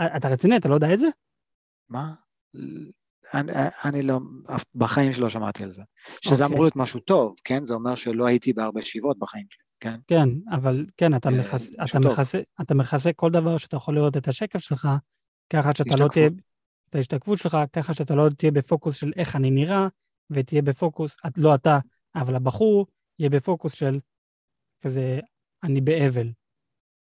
אה, 0.00 0.16
אתה 0.16 0.28
רציני? 0.28 0.56
אתה 0.56 0.68
לא 0.68 0.74
יודע 0.74 0.94
את 0.94 1.00
זה? 1.00 1.08
מה? 1.88 2.14
אני, 3.34 3.52
אני 3.84 4.02
לא, 4.02 4.20
בחיים 4.74 5.12
שלי 5.12 5.22
לא 5.22 5.28
שמעתי 5.28 5.62
על 5.62 5.70
זה. 5.70 5.82
שזה 6.20 6.34
אוקיי. 6.44 6.46
אמור 6.54 6.64
להיות 6.64 6.76
משהו 6.76 7.00
טוב, 7.00 7.34
כן? 7.44 7.66
זה 7.66 7.74
אומר 7.74 7.94
שלא 7.94 8.26
הייתי 8.26 8.52
בהרבה 8.52 8.82
שיבות 8.82 9.18
בחיים 9.18 9.46
שלי, 9.50 9.64
כן? 9.82 10.00
כן, 10.06 10.28
אבל 10.50 10.86
כן, 10.96 11.14
אתה 11.16 11.28
אה, 11.28 11.40
מכסה, 11.40 11.72
אתה. 11.84 11.98
מכסה, 11.98 12.40
אתה 12.60 12.74
מכסה 12.74 13.12
כל 13.12 13.30
דבר 13.30 13.56
שאתה 13.58 13.76
יכול 13.76 13.94
לראות 13.94 14.16
את 14.16 14.28
השקף 14.28 14.58
שלך, 14.58 14.88
ככה 15.52 15.74
שאתה 15.74 15.94
לא. 16.04 16.08
תהיה, 16.08 16.28
את 16.88 16.94
ההשתקפות 16.94 17.38
שלך, 17.38 17.56
ככה 17.72 17.94
שאתה 17.94 18.14
לא 18.14 18.28
תהיה 18.38 18.52
בפוקוס 18.52 18.96
של 18.96 19.12
איך 19.16 19.36
אני 19.36 19.50
נראה, 19.50 19.86
ותהיה 20.30 20.62
בפוקוס, 20.62 21.16
את- 21.26 21.38
לא 21.38 21.54
אתה, 21.54 21.78
אבל 22.14 22.34
הבחור 22.34 22.86
יהיה 23.18 23.30
בפוקוס 23.30 23.72
של 23.72 23.98
כזה, 24.84 25.20
אני 25.62 25.80
באבל. 25.80 26.28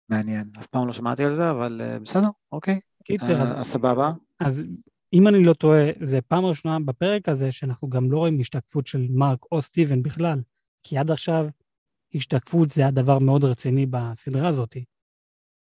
מעניין. 0.09 0.51
אף 0.59 0.67
פעם 0.67 0.87
לא 0.87 0.93
שמעתי 0.93 1.25
על 1.25 1.35
זה, 1.35 1.51
אבל 1.51 1.81
אה, 1.85 1.99
בסדר, 1.99 2.29
אוקיי. 2.53 2.81
קיצר, 3.05 3.43
אז, 3.43 3.57
אה, 3.59 3.65
סבבה. 3.65 4.13
אז 4.41 4.65
אם 5.13 5.29
אני 5.29 5.45
לא 5.45 5.53
טועה, 5.53 5.85
זה 6.01 6.21
פעם 6.21 6.45
ראשונה 6.45 6.79
בפרק 6.81 7.29
הזה 7.29 7.53
שאנחנו 7.53 7.89
גם 7.89 8.13
לא 8.13 8.19
רואים 8.19 8.41
השתקפות 8.41 8.87
של 8.87 9.07
מרק 9.11 9.39
או 9.53 9.63
סטיבן 9.63 10.03
בכלל, 10.03 10.41
כי 10.83 10.99
עד 10.99 11.11
עכשיו 11.11 11.47
השתקפות 12.15 12.71
זה 12.71 12.87
הדבר 12.87 13.19
מאוד 13.19 13.45
רציני 13.45 13.87
בסדרה 13.87 14.49
הזאת. 14.49 14.77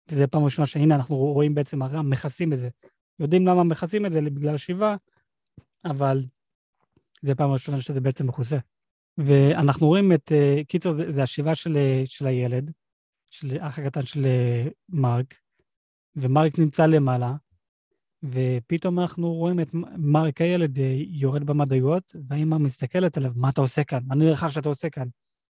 וזה 0.10 0.28
פעם 0.28 0.44
ראשונה 0.44 0.66
שהנה 0.66 0.96
אנחנו 0.96 1.16
רואים 1.16 1.56
בעצם 1.56 1.82
הרע, 1.82 2.02
מכסים 2.02 2.54
את 2.54 2.58
זה. 2.58 2.70
יודעים 3.20 3.48
למה 3.48 3.64
מכסים 3.64 4.06
את 4.06 4.12
זה? 4.12 4.22
בגלל 4.22 4.58
שיבה, 4.58 4.96
אבל 5.86 6.26
זה 7.22 7.36
פעם 7.36 7.52
ראשונה 7.52 7.82
שזה 7.82 8.02
בעצם 8.02 8.28
מכוסה. 8.28 8.58
ואנחנו 9.18 9.88
רואים 9.88 10.14
את, 10.14 10.32
אה, 10.32 10.62
קיצר, 10.68 10.94
זה, 10.94 11.12
זה 11.12 11.24
השיבה 11.24 11.56
של, 11.56 11.78
אה, 11.78 12.02
של 12.06 12.28
הילד, 12.28 12.72
של 13.30 13.58
האח 13.60 13.80
הקטן 13.80 14.06
של 14.06 14.26
אה, 14.26 14.68
מרק, 14.90 15.36
ומרק 16.16 16.60
נמצא 16.60 16.86
למעלה, 16.86 17.36
ופתאום 18.24 19.00
אנחנו 19.00 19.34
רואים 19.34 19.60
את 19.60 19.68
מרק 19.98 20.42
הילד 20.42 20.78
יורד 21.08 21.44
במדרגות, 21.44 22.16
והאימא 22.28 22.58
מסתכלת 22.58 23.18
עליו, 23.18 23.32
מה 23.36 23.50
אתה 23.50 23.62
עושה 23.62 23.84
כאן? 23.84 24.00
מה 24.06 24.16
נראה 24.16 24.32
לך 24.32 24.52
שאתה 24.52 24.70
עושה 24.70 24.90
כאן? 24.90 25.08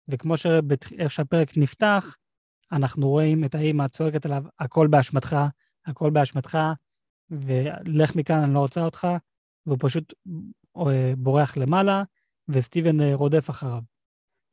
וכמו 0.08 0.36
שאיך 0.36 1.10
שהפרק 1.10 1.56
נפתח, 1.56 2.16
אנחנו 2.72 3.08
רואים 3.08 3.44
את 3.44 3.54
האימא 3.54 3.88
צועקת 3.88 4.26
עליו, 4.26 4.44
הכל 4.58 4.86
באשמתך, 4.86 5.36
הכל 5.86 6.10
באשמתך, 6.10 6.58
ולך 7.30 8.16
מכאן, 8.16 8.40
אני 8.40 8.54
לא 8.54 8.58
רוצה 8.58 8.84
אותך, 8.84 9.08
והוא 9.66 9.78
פשוט 9.80 10.14
אה, 10.76 11.12
בורח 11.16 11.56
למעלה, 11.56 12.02
וסטיבן 12.48 13.00
אה, 13.00 13.14
רודף 13.14 13.50
אחריו. 13.50 13.82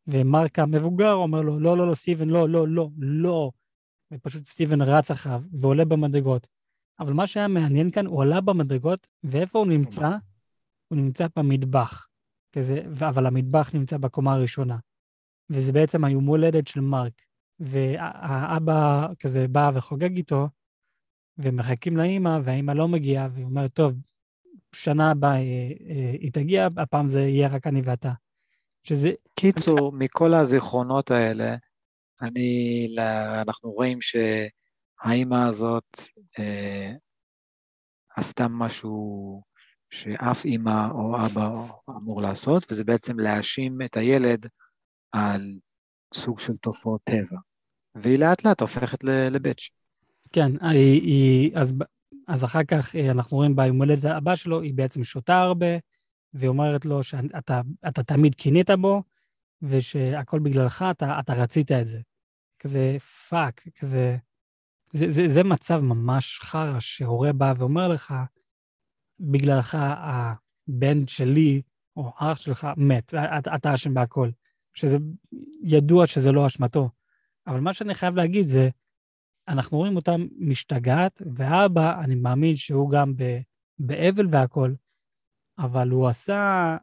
ומרק 0.07 0.59
המבוגר 0.59 1.13
אומר 1.13 1.41
לו, 1.41 1.59
לא, 1.59 1.77
לא, 1.77 1.87
לא, 1.87 1.95
סטיבן, 1.95 2.29
לא, 2.29 2.49
לא, 2.49 2.67
לא, 2.67 2.89
לא. 2.97 3.51
ופשוט 4.13 4.45
סטיבן 4.45 4.81
רץ 4.81 5.11
אחריו, 5.11 5.41
ועולה 5.51 5.85
במדרגות. 5.85 6.47
אבל 6.99 7.13
מה 7.13 7.27
שהיה 7.27 7.47
מעניין 7.47 7.91
כאן, 7.91 8.05
הוא 8.05 8.21
עלה 8.23 8.41
במדרגות, 8.41 9.07
ואיפה 9.23 9.59
הוא 9.59 9.67
נמצא? 9.67 10.09
הוא 10.87 10.97
נמצא 10.97 11.27
במטבח. 11.35 12.07
כזה, 12.51 12.81
אבל 13.09 13.25
המטבח 13.25 13.69
נמצא 13.73 13.97
בקומה 13.97 14.33
הראשונה. 14.33 14.77
וזה 15.49 15.71
בעצם 15.71 16.03
היום 16.03 16.25
הולדת 16.25 16.67
של 16.67 16.81
מרק. 16.81 17.13
והאבא 17.59 19.07
כזה 19.19 19.47
בא 19.47 19.71
וחוגג 19.73 20.17
איתו, 20.17 20.49
ומחכים 21.37 21.97
לאימא, 21.97 22.39
והאימא 22.43 22.71
לא 22.71 22.87
מגיעה, 22.87 23.27
והיא 23.33 23.45
אומרת, 23.45 23.73
טוב, 23.73 23.93
שנה 24.75 25.11
הבאה 25.11 25.35
אה, 25.35 25.71
אה, 25.89 26.11
היא 26.19 26.31
תגיע, 26.33 26.67
הפעם 26.77 27.09
זה 27.09 27.19
יהיה 27.19 27.47
רק 27.47 27.67
אני 27.67 27.81
ואתה. 27.81 28.11
שזה, 28.83 29.09
קיצור, 29.35 29.91
מכל 29.91 30.33
הזיכרונות 30.33 31.11
האלה, 31.11 31.55
אני, 32.21 32.87
אנחנו 33.41 33.71
רואים 33.71 33.99
שהאימא 34.01 35.47
הזאת 35.49 35.97
אה, 36.39 36.91
עשתה 38.15 38.47
משהו 38.47 39.41
שאף 39.89 40.45
אימא 40.45 40.87
או 40.91 41.25
אבא 41.25 41.51
אמור 41.89 42.21
לעשות, 42.21 42.71
וזה 42.71 42.83
בעצם 42.83 43.19
להאשים 43.19 43.81
את 43.85 43.97
הילד 43.97 44.45
על 45.13 45.59
סוג 46.13 46.39
של 46.39 46.53
תופעות 46.57 47.01
טבע. 47.03 47.37
והיא 47.95 48.19
לאט 48.19 48.45
לאט 48.45 48.61
הופכת 48.61 49.03
לביץ'. 49.03 49.69
כן, 50.31 50.51
היא, 50.61 51.01
היא, 51.01 51.57
אז, 51.57 51.73
אז 52.27 52.43
אחר 52.43 52.63
כך 52.63 52.95
אה, 52.95 53.11
אנחנו 53.11 53.37
רואים 53.37 53.55
ביום 53.55 53.77
הולדת 53.77 54.05
הבא 54.05 54.35
שלו, 54.35 54.61
היא 54.61 54.73
בעצם 54.73 55.03
שותה 55.03 55.39
הרבה, 55.39 55.77
והיא 56.33 56.49
אומרת 56.49 56.85
לו 56.85 57.03
שאתה 57.03 57.61
אתה 57.87 58.03
תמיד 58.03 58.35
קינאת 58.35 58.69
בו, 58.69 59.03
ושהכל 59.61 60.39
בגללך, 60.39 60.85
אתה, 60.91 61.19
אתה 61.19 61.33
רצית 61.33 61.71
את 61.71 61.87
זה. 61.87 61.99
כזה 62.59 62.97
fuck, 63.29 63.67
כזה... 63.79 64.17
זה, 64.93 65.11
זה, 65.11 65.33
זה 65.33 65.43
מצב 65.43 65.79
ממש 65.79 66.39
חרא, 66.43 66.79
שהורה 66.79 67.33
בא 67.33 67.53
ואומר 67.57 67.87
לך, 67.87 68.13
בגללך 69.19 69.77
הבן 69.79 71.07
שלי, 71.07 71.61
או 71.97 72.11
האח 72.17 72.37
שלך, 72.37 72.67
מת, 72.77 73.13
אתה, 73.13 73.55
אתה 73.55 73.73
אשם 73.73 73.93
בהכל. 73.93 74.29
שזה 74.73 74.97
ידוע 75.63 76.07
שזה 76.07 76.31
לא 76.31 76.47
אשמתו. 76.47 76.89
אבל 77.47 77.59
מה 77.59 77.73
שאני 77.73 77.93
חייב 77.93 78.15
להגיד 78.15 78.47
זה, 78.47 78.69
אנחנו 79.47 79.77
רואים 79.77 79.95
אותה 79.95 80.15
משתגעת, 80.37 81.21
והאבא, 81.35 82.03
אני 82.03 82.15
מאמין 82.15 82.55
שהוא 82.55 82.89
גם 82.89 83.15
ב, 83.15 83.39
באבל 83.79 84.27
והכול, 84.31 84.75
אבל 85.59 85.89
הוא 85.89 86.07
עשה 86.07 86.77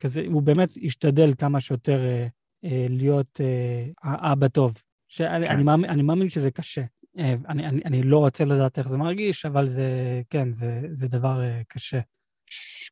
כזה, 0.00 0.22
הוא 0.26 0.42
באמת 0.42 0.70
השתדל 0.84 1.34
כמה 1.38 1.60
שיותר 1.60 1.98
אה, 1.98 2.26
אה, 2.64 2.86
להיות 2.90 3.40
אה, 3.40 3.86
האבא 4.02 4.48
טוב. 4.48 4.74
שאני, 5.08 5.46
כן. 5.46 5.52
אני, 5.52 5.62
מאמין, 5.62 5.90
אני 5.90 6.02
מאמין 6.02 6.28
שזה 6.28 6.50
קשה. 6.50 6.82
אה, 7.18 7.34
אני, 7.48 7.66
אני, 7.66 7.80
אני 7.84 8.02
לא 8.02 8.18
רוצה 8.18 8.44
לדעת 8.44 8.78
איך 8.78 8.88
זה 8.88 8.96
מרגיש, 8.96 9.46
אבל 9.46 9.68
זה, 9.68 10.22
כן, 10.30 10.52
זה, 10.52 10.80
זה 10.90 11.08
דבר 11.08 11.42
אה, 11.42 11.62
קשה. 11.68 12.00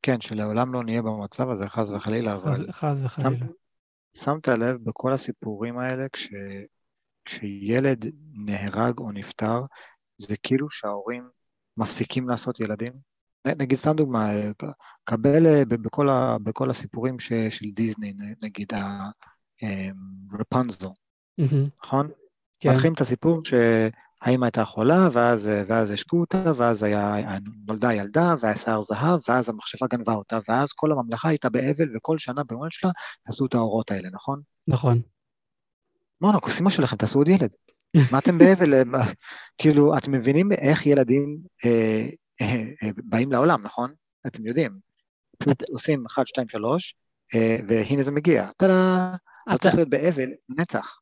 כן, 0.02 0.20
שלעולם 0.20 0.72
לא 0.72 0.84
נהיה 0.84 1.02
במצב 1.02 1.50
הזה, 1.50 1.68
חס 1.68 1.90
וחלילה, 1.90 2.34
אבל 2.34 2.72
חס 2.72 3.00
וחלילה. 3.02 3.46
שמת, 4.16 4.48
לב 4.48 4.76
בכל 4.84 5.12
הסיפורים 5.12 5.78
האלה, 5.78 6.08
כש, 6.12 6.28
כשילד 7.24 8.06
נהרג 8.32 8.98
או 8.98 9.12
נפטר, 9.12 9.62
זה 10.16 10.36
כאילו 10.42 10.70
שההורים 10.70 11.28
מפסיקים 11.76 12.28
לעשות 12.28 12.60
ילדים. 12.60 12.92
נגיד 13.46 13.78
סתם 13.78 13.92
דוגמה, 13.96 14.30
קבל 15.04 15.46
אה, 15.46 15.64
בכל, 15.64 16.08
ה, 16.08 16.36
בכל 16.42 16.70
הסיפורים 16.70 17.20
ש, 17.20 17.32
של 17.48 17.70
דיסני, 17.70 18.14
נגיד 18.42 18.72
רפנזל, 20.40 20.88
נכון? 21.84 22.10
כן. 22.60 22.70
מתחילים 22.70 22.92
את 22.94 23.00
הסיפור 23.00 23.42
שהאמא 24.24 24.44
הייתה 24.44 24.64
חולה, 24.64 25.08
ואז, 25.12 25.50
ואז 25.66 25.90
השקו 25.90 26.20
אותה, 26.20 26.52
ואז 26.56 26.82
היה, 26.82 27.16
נולדה 27.66 27.94
ילדה, 27.94 28.34
והיה 28.40 28.56
שיער 28.56 28.82
זהב, 28.82 29.20
ואז 29.28 29.48
המכשפה 29.48 29.86
גנבה 29.86 30.12
אותה, 30.12 30.38
ואז 30.48 30.72
כל 30.72 30.92
הממלכה 30.92 31.28
הייתה 31.28 31.50
באבל, 31.50 31.96
וכל 31.96 32.18
שנה 32.18 32.42
במועד 32.44 32.72
שלה 32.72 32.90
עשו 33.24 33.46
את 33.46 33.54
האורות 33.54 33.90
האלה, 33.90 34.08
נכון? 34.12 34.40
נכון. 34.68 35.00
מונו, 36.20 36.40
כוסימה 36.40 36.70
שלכם, 36.70 36.96
תעשו 36.96 37.18
עוד 37.18 37.28
ילד. 37.28 37.50
מה 38.12 38.18
אתם 38.18 38.38
באבל? 38.38 38.84
כאילו, 39.58 39.98
אתם 39.98 40.12
מבינים 40.12 40.52
איך 40.52 40.86
ילדים 40.86 41.38
אה, 41.64 42.06
אה, 42.40 42.64
אה, 42.82 42.88
באים 42.96 43.32
לעולם, 43.32 43.62
נכון? 43.62 43.92
אתם 44.26 44.46
יודעים. 44.46 44.78
פשוט 45.38 45.62
עושים 45.70 46.04
1, 46.06 46.26
2, 46.26 46.48
3, 46.48 46.94
והנה 47.68 48.02
זה 48.02 48.10
מגיע. 48.10 48.50
טאדה, 48.56 49.14
לא 49.46 49.56
צריך 49.56 49.74
להיות 49.74 49.88
באבל, 49.88 50.28
נצח. 50.48 50.98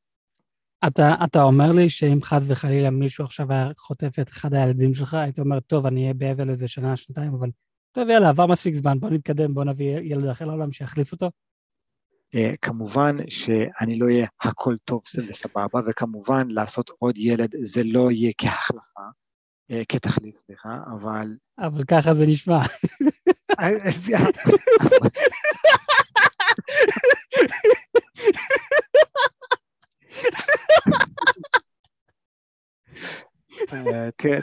אתה, 0.87 1.15
אתה 1.25 1.43
אומר 1.43 1.73
לי 1.73 1.89
שאם 1.89 2.19
חס 2.25 2.45
וחלילה 2.49 2.91
מישהו 2.91 3.25
עכשיו 3.25 3.53
היה 3.53 3.69
חוטף 3.79 4.19
את 4.21 4.29
אחד 4.29 4.55
הילדים 4.55 4.95
שלך, 4.95 5.15
הייתי 5.15 5.41
אומר, 5.41 5.61
טוב, 5.61 5.87
אני 5.87 6.03
אהיה 6.03 6.15
באבל 6.15 6.51
איזה 6.51 6.69
שנה, 6.69 6.97
שנתיים, 6.97 7.35
אבל 7.35 7.49
טוב, 7.93 8.09
יאללה, 8.09 8.29
עבר 8.29 8.47
מספיק 8.47 8.75
זמן, 8.75 9.01
בוא 9.01 9.11
נתקדם, 9.11 9.55
בוא 9.55 9.65
נביא 9.65 9.99
ילד 10.01 10.25
אחר 10.25 10.45
לעולם 10.45 10.73
שיחליף 10.73 11.13
אותו. 11.13 11.31
Uh, 12.37 12.57
כמובן 12.63 13.17
שאני 13.29 13.99
לא 13.99 14.07
אהיה 14.07 14.27
הכל 14.41 14.77
טוב 14.85 15.03
וסבבה, 15.29 15.81
וכמובן 15.87 16.49
לעשות 16.51 16.91
עוד 16.99 17.19
ילד 17.19 17.55
זה 17.63 17.85
לא 17.85 18.11
יהיה 18.11 18.33
כהחלפה, 18.39 19.01
uh, 19.73 19.75
כתחליף, 19.89 20.37
סליחה, 20.37 20.79
אבל... 20.93 21.37
אבל 21.59 21.85
ככה 21.85 22.15
זה 22.15 22.27
נשמע. 22.27 22.63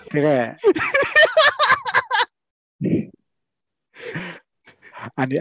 תראה, 0.10 0.54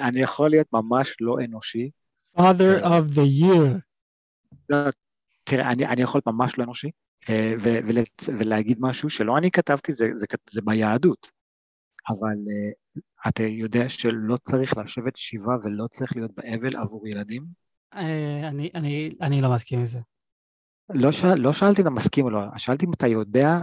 אני 0.09 0.21
יכול 0.21 0.51
להיות 0.51 0.67
ממש 0.73 1.17
לא 1.21 1.37
אנושי. 1.45 1.91
Father 2.39 2.83
of 2.83 3.15
the 3.15 3.43
year. 3.43 3.81
תראה, 5.45 5.71
אני 5.71 6.03
יכול 6.03 6.19
להיות 6.19 6.27
ממש 6.27 6.59
לא 6.59 6.65
אנושי, 6.65 6.91
אה, 7.29 7.55
ולהגיד 8.39 8.79
משהו 8.81 9.11
שלא 9.11 9.39
אני 9.39 9.51
כתבתי, 9.51 9.93
זה 10.51 10.61
ביהדות. 10.65 11.31
אבל 12.09 12.37
אתה 13.29 13.43
יודע 13.43 13.89
שלא 13.89 14.37
צריך 14.37 14.77
לשבת 14.77 15.19
ישיבה 15.19 15.53
ולא 15.63 15.87
צריך 15.87 16.17
להיות 16.17 16.31
באבל 16.35 16.77
עבור 16.77 17.09
ילדים? 17.09 17.45
אה, 17.95 18.49
אני, 18.49 18.71
אני, 18.75 19.15
אני 19.23 19.41
לא 19.41 19.51
מסכים 19.55 19.79
עם 19.79 19.87
זה. 19.87 19.99
לא, 20.95 21.13
שאל, 21.13 21.39
לא 21.39 21.53
שאלתי 21.53 21.83
אם 21.83 21.87
אתה 21.87 21.95
מסכים 21.95 22.25
או 22.25 22.31
לא, 22.31 22.41
שאלתי 22.57 22.87
אם 22.87 22.93
אתה 22.93 23.07
יודע 23.07 23.59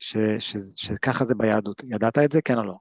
ש, 0.00 0.16
ש, 0.38 0.56
שככה 0.76 1.24
זה 1.24 1.34
ביהדות. 1.34 1.82
ידעת 1.84 2.18
את 2.18 2.32
זה, 2.32 2.42
כן 2.42 2.58
או 2.58 2.64
לא? 2.64 2.76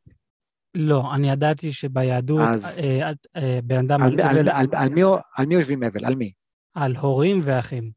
לא, 0.75 1.15
אני 1.15 1.29
ידעתי 1.29 1.73
שביהדות 1.73 2.49
אז, 2.49 2.77
אה, 2.77 3.11
אה, 3.35 3.59
בן 3.63 3.85
אדם... 3.85 4.01
על, 4.01 4.21
על, 4.21 4.37
על, 4.37 4.49
על, 4.49 4.67
על, 4.73 4.89
מי, 4.89 5.01
על 5.37 5.45
מי 5.45 5.55
יושבים 5.55 5.83
אבל? 5.83 6.05
על 6.05 6.15
מי? 6.15 6.31
על 6.73 6.95
הורים 6.95 7.41
ואחים. 7.43 7.91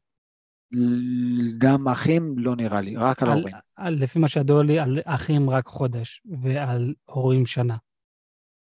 גם 1.57 1.87
אחים 1.87 2.35
לא 2.37 2.55
נראה 2.55 2.81
לי, 2.81 2.95
רק 2.95 3.23
על, 3.23 3.31
על 3.31 3.37
הורים. 3.37 3.55
על, 3.75 3.93
לפי 3.93 4.19
מה 4.19 4.27
שידוע 4.27 4.63
לי, 4.63 4.79
על 4.79 4.99
אחים 5.05 5.49
רק 5.49 5.67
חודש, 5.67 6.21
ועל 6.41 6.93
הורים 7.05 7.45
שנה. 7.45 7.77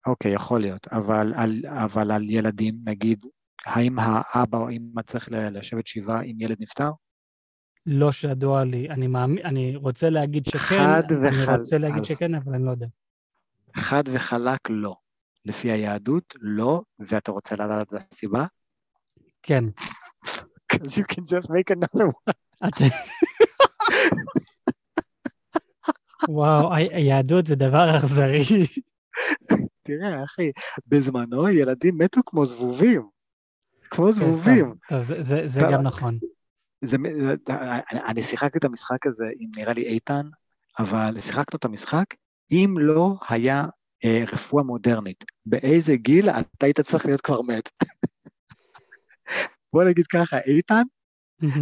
אוקיי, 0.08 0.34
יכול 0.34 0.62
להיות, 0.62 0.88
אבל 0.88 1.34
על, 1.36 1.62
אבל 1.68 2.12
על 2.12 2.30
ילדים, 2.30 2.76
נגיד, 2.84 3.24
האם 3.66 3.96
האבא 4.00 4.58
או 4.58 4.70
אמא 4.70 5.02
צריך 5.02 5.30
לשבת 5.32 5.88
שבעה 5.88 6.22
אם 6.22 6.36
ילד 6.40 6.58
נפטר? 6.60 6.92
לא 7.92 8.12
שידוע 8.12 8.64
לי, 8.64 8.90
אני, 8.90 9.08
מאמין, 9.08 9.46
אני 9.46 9.76
רוצה 9.76 10.10
להגיד 10.10 10.46
שכן. 10.46 10.82
אני 10.82 11.58
רוצה 11.58 11.78
להגיד 11.78 12.02
אז... 12.02 12.06
שכן, 12.06 12.36
אבל 12.36 12.54
אני 12.54 12.66
לא 12.66 12.72
יודע. 12.72 12.88
חד 13.76 14.04
וחלק 14.14 14.70
לא. 14.70 14.96
לפי 15.46 15.72
היהדות, 15.72 16.36
לא, 16.42 16.82
ואתה 17.00 17.32
רוצה 17.32 17.56
לדעת 17.56 17.94
את 17.94 18.14
הסיבה? 18.14 18.46
כן. 19.44 19.64
Because 20.74 20.98
you 20.98 21.04
can 21.14 21.24
just 21.24 21.50
make 21.50 21.72
another 21.72 22.06
one. 22.06 22.34
וואו, 26.30 26.74
היהדות 26.74 27.48
זה 27.48 27.56
דבר 27.56 27.98
אכזרי. 27.98 28.44
תראה, 29.84 30.24
אחי, 30.24 30.52
בזמנו 30.88 31.50
ילדים 31.50 31.98
מתו 31.98 32.22
כמו 32.26 32.46
זבובים. 32.46 33.10
כמו 33.90 34.06
כן, 34.06 34.12
זבובים. 34.12 34.74
טוב, 34.90 35.04
זה 35.24 35.62
גם 35.72 35.82
נכון. 35.82 36.20
זה, 36.82 36.98
אני 38.08 38.24
שיחקתי 38.24 38.58
את 38.58 38.66
המשחק 38.66 39.08
הזה 39.08 39.26
עם 39.40 39.50
נראה 39.56 39.74
לי 39.74 39.84
איתן, 39.84 40.28
אבל 40.80 41.20
שיחקנו 41.22 41.58
את 41.58 41.66
המשחק, 41.66 42.06
אם 42.52 42.76
לא 42.80 43.16
היה 43.30 43.66
אה, 44.06 44.24
רפואה 44.34 44.64
מודרנית, 44.64 45.26
באיזה 45.46 45.96
גיל 45.96 46.30
אתה 46.30 46.66
היית 46.66 46.80
צריך 46.80 47.06
להיות 47.06 47.22
כבר 47.22 47.42
מת. 47.42 47.70
בוא 49.74 49.84
נגיד 49.84 50.08
ככה, 50.08 50.38
איתן, 50.40 50.84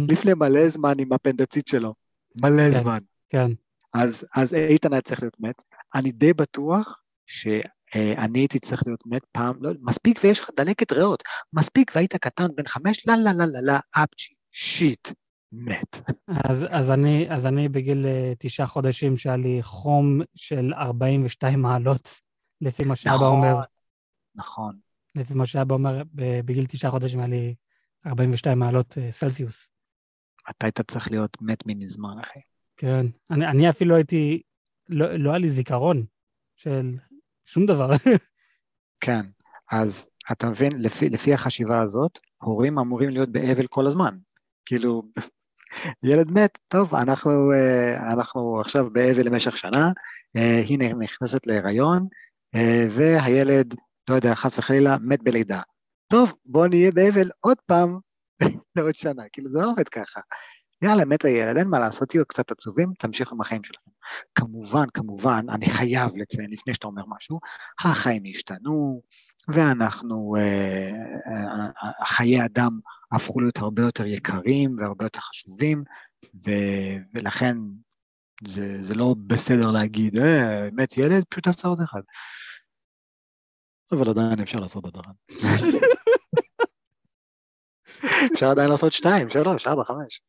לפני 0.08 0.34
מלא 0.34 0.68
זמן 0.68 0.92
עם 0.98 1.12
הפנדצית 1.12 1.66
שלו, 1.66 1.94
מלא 2.42 2.72
כן, 2.72 2.82
זמן. 2.82 2.98
כן. 3.30 3.50
אז, 3.94 4.26
אז 4.36 4.54
איתן 4.54 4.92
היה 4.92 5.02
צריך 5.02 5.22
להיות 5.22 5.40
מת. 5.40 5.62
אני 5.94 6.12
די 6.12 6.32
בטוח 6.32 7.00
שאני 7.26 8.38
הייתי 8.38 8.58
צריך 8.58 8.82
להיות 8.86 9.00
מת 9.06 9.22
פעם, 9.32 9.56
לא, 9.60 9.70
מספיק 9.80 10.20
ויש 10.24 10.40
לך 10.40 10.50
דלקת 10.56 10.92
ריאות, 10.92 11.22
מספיק 11.52 11.92
והיית 11.94 12.16
קטן 12.16 12.46
בן 12.54 12.66
חמש, 12.66 13.06
לא, 13.08 13.14
לא, 13.14 13.30
לא, 13.32 13.44
לא, 13.44 13.60
לא, 13.62 14.02
אפצ'י, 14.02 14.34
שיט, 14.60 15.08
מת. 15.52 16.00
אז, 16.28 16.64
אז, 16.70 16.90
אני, 16.90 17.26
אז 17.30 17.46
אני 17.46 17.68
בגיל 17.68 18.04
uh, 18.04 18.36
תשעה 18.38 18.66
חודשים 18.66 19.16
שהיה 19.16 19.36
לי 19.36 19.58
חום 19.62 20.20
של 20.34 20.74
42 20.74 21.62
מעלות, 21.62 22.08
לפי 22.60 22.84
מה 22.84 22.96
שאבא 22.96 23.14
נכון, 23.14 23.26
אומר. 23.26 23.60
נכון. 24.34 24.78
לפי 25.14 25.34
מה 25.34 25.46
שאבא 25.46 25.74
אומר, 25.74 26.02
בגיל 26.44 26.66
תשעה 26.66 26.90
חודשים 26.90 27.18
היה 27.18 27.28
לי 27.28 27.54
42 28.06 28.58
מעלות 28.58 28.92
uh, 28.92 29.00
סלסיוס. 29.10 29.68
אתה 30.50 30.66
היית 30.66 30.80
צריך 30.80 31.10
להיות 31.10 31.36
מת 31.40 31.62
ממזמן, 31.66 32.18
אחי. 32.20 32.40
כן. 32.76 33.06
אני, 33.30 33.46
אני 33.46 33.70
אפילו 33.70 33.96
הייתי, 33.96 34.42
לא, 34.88 35.14
לא 35.14 35.30
היה 35.30 35.38
לי 35.38 35.50
זיכרון 35.50 36.04
של 36.56 36.96
שום 37.46 37.66
דבר. 37.66 37.88
כן, 39.04 39.26
אז 39.70 40.08
אתה 40.32 40.50
מבין, 40.50 40.70
לפי, 40.78 41.08
לפי 41.08 41.34
החשיבה 41.34 41.80
הזאת, 41.80 42.18
הורים 42.42 42.78
אמורים 42.78 43.10
להיות 43.10 43.28
באבל 43.32 43.66
כל 43.66 43.86
הזמן. 43.86 44.18
כאילו, 44.68 45.02
ילד 46.02 46.30
מת, 46.30 46.58
טוב, 46.68 46.94
אנחנו, 46.94 47.52
אה, 47.52 48.12
אנחנו 48.12 48.60
עכשיו 48.60 48.90
באבל 48.92 49.26
למשך 49.26 49.56
שנה, 49.56 49.92
אה, 50.36 50.60
היא 50.68 50.78
נכנסת 50.78 51.46
להיריון, 51.46 52.06
אה, 52.54 52.86
והילד, 52.90 53.74
לא 54.10 54.14
יודע, 54.14 54.34
חס 54.34 54.58
וחלילה, 54.58 54.96
מת 55.00 55.22
בלידה. 55.22 55.60
טוב, 56.06 56.32
בואו 56.44 56.66
נהיה 56.66 56.90
באבל 56.92 57.30
עוד 57.40 57.56
פעם 57.66 57.98
לעוד 58.76 58.94
שנה, 58.94 59.22
כאילו 59.32 59.48
זה 59.48 59.60
לא 59.60 59.70
עובד 59.70 59.88
ככה. 59.88 60.20
יאללה, 60.82 61.04
מת 61.04 61.24
הילד, 61.24 61.56
אין 61.56 61.68
מה 61.68 61.78
לעשות, 61.78 62.08
תהיו 62.08 62.26
קצת 62.26 62.50
עצובים, 62.50 62.92
תמשיכו 62.98 63.34
עם 63.34 63.40
החיים 63.40 63.64
שלכם. 63.64 63.90
כמובן, 64.34 64.86
כמובן, 64.94 65.46
אני 65.48 65.66
חייב 65.66 66.16
לציין 66.16 66.50
לפני 66.50 66.74
שאתה 66.74 66.86
אומר 66.86 67.02
משהו, 67.16 67.40
החיים 67.84 68.22
השתנו, 68.30 69.02
ואנחנו, 69.48 70.36
אה, 70.38 70.90
אה, 71.26 72.04
חיי 72.04 72.44
אדם 72.44 72.78
הפכו 73.12 73.40
להיות 73.40 73.58
הרבה 73.58 73.82
יותר 73.82 74.06
יקרים 74.06 74.76
והרבה 74.78 75.04
יותר 75.04 75.20
חשובים, 75.20 75.84
ו, 76.46 76.50
ולכן 77.14 77.56
זה, 78.44 78.78
זה 78.82 78.94
לא 78.94 79.14
בסדר 79.26 79.72
להגיד, 79.72 80.18
אה, 80.18 80.68
מת 80.72 80.98
ילד, 80.98 81.24
פשוט 81.28 81.44
תעשה 81.44 81.68
עוד 81.68 81.80
אחד. 81.80 82.00
אבל 83.92 84.08
עדיין 84.10 84.40
אפשר 84.42 84.60
לעשות 84.60 84.84
עוד 84.84 84.96
אחד. 84.96 85.12
אפשר 88.32 88.50
עדיין 88.50 88.70
לעשות 88.70 88.92
שתיים, 88.92 89.30
שלוש, 89.30 89.66
ארבע, 89.66 89.84
חמש. 89.84 90.20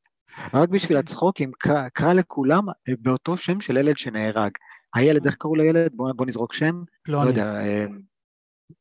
רק 0.54 0.70
בשביל 0.70 0.98
הצחוקים, 0.98 1.52
קרא 1.94 2.14
לכולם 2.14 2.64
באותו 3.00 3.38
שם 3.38 3.62
של 3.62 3.78
ילד 3.78 3.98
שנהרג. 3.98 4.52
הילד, 4.96 5.26
איך 5.26 5.36
קראו 5.36 5.56
לילד? 5.56 5.92
בוא, 5.94 6.12
בוא 6.16 6.26
נזרוק 6.26 6.54
שם. 6.54 6.84
פלוני. 7.04 7.26
לא 7.26 7.30
יודע, 7.30 7.54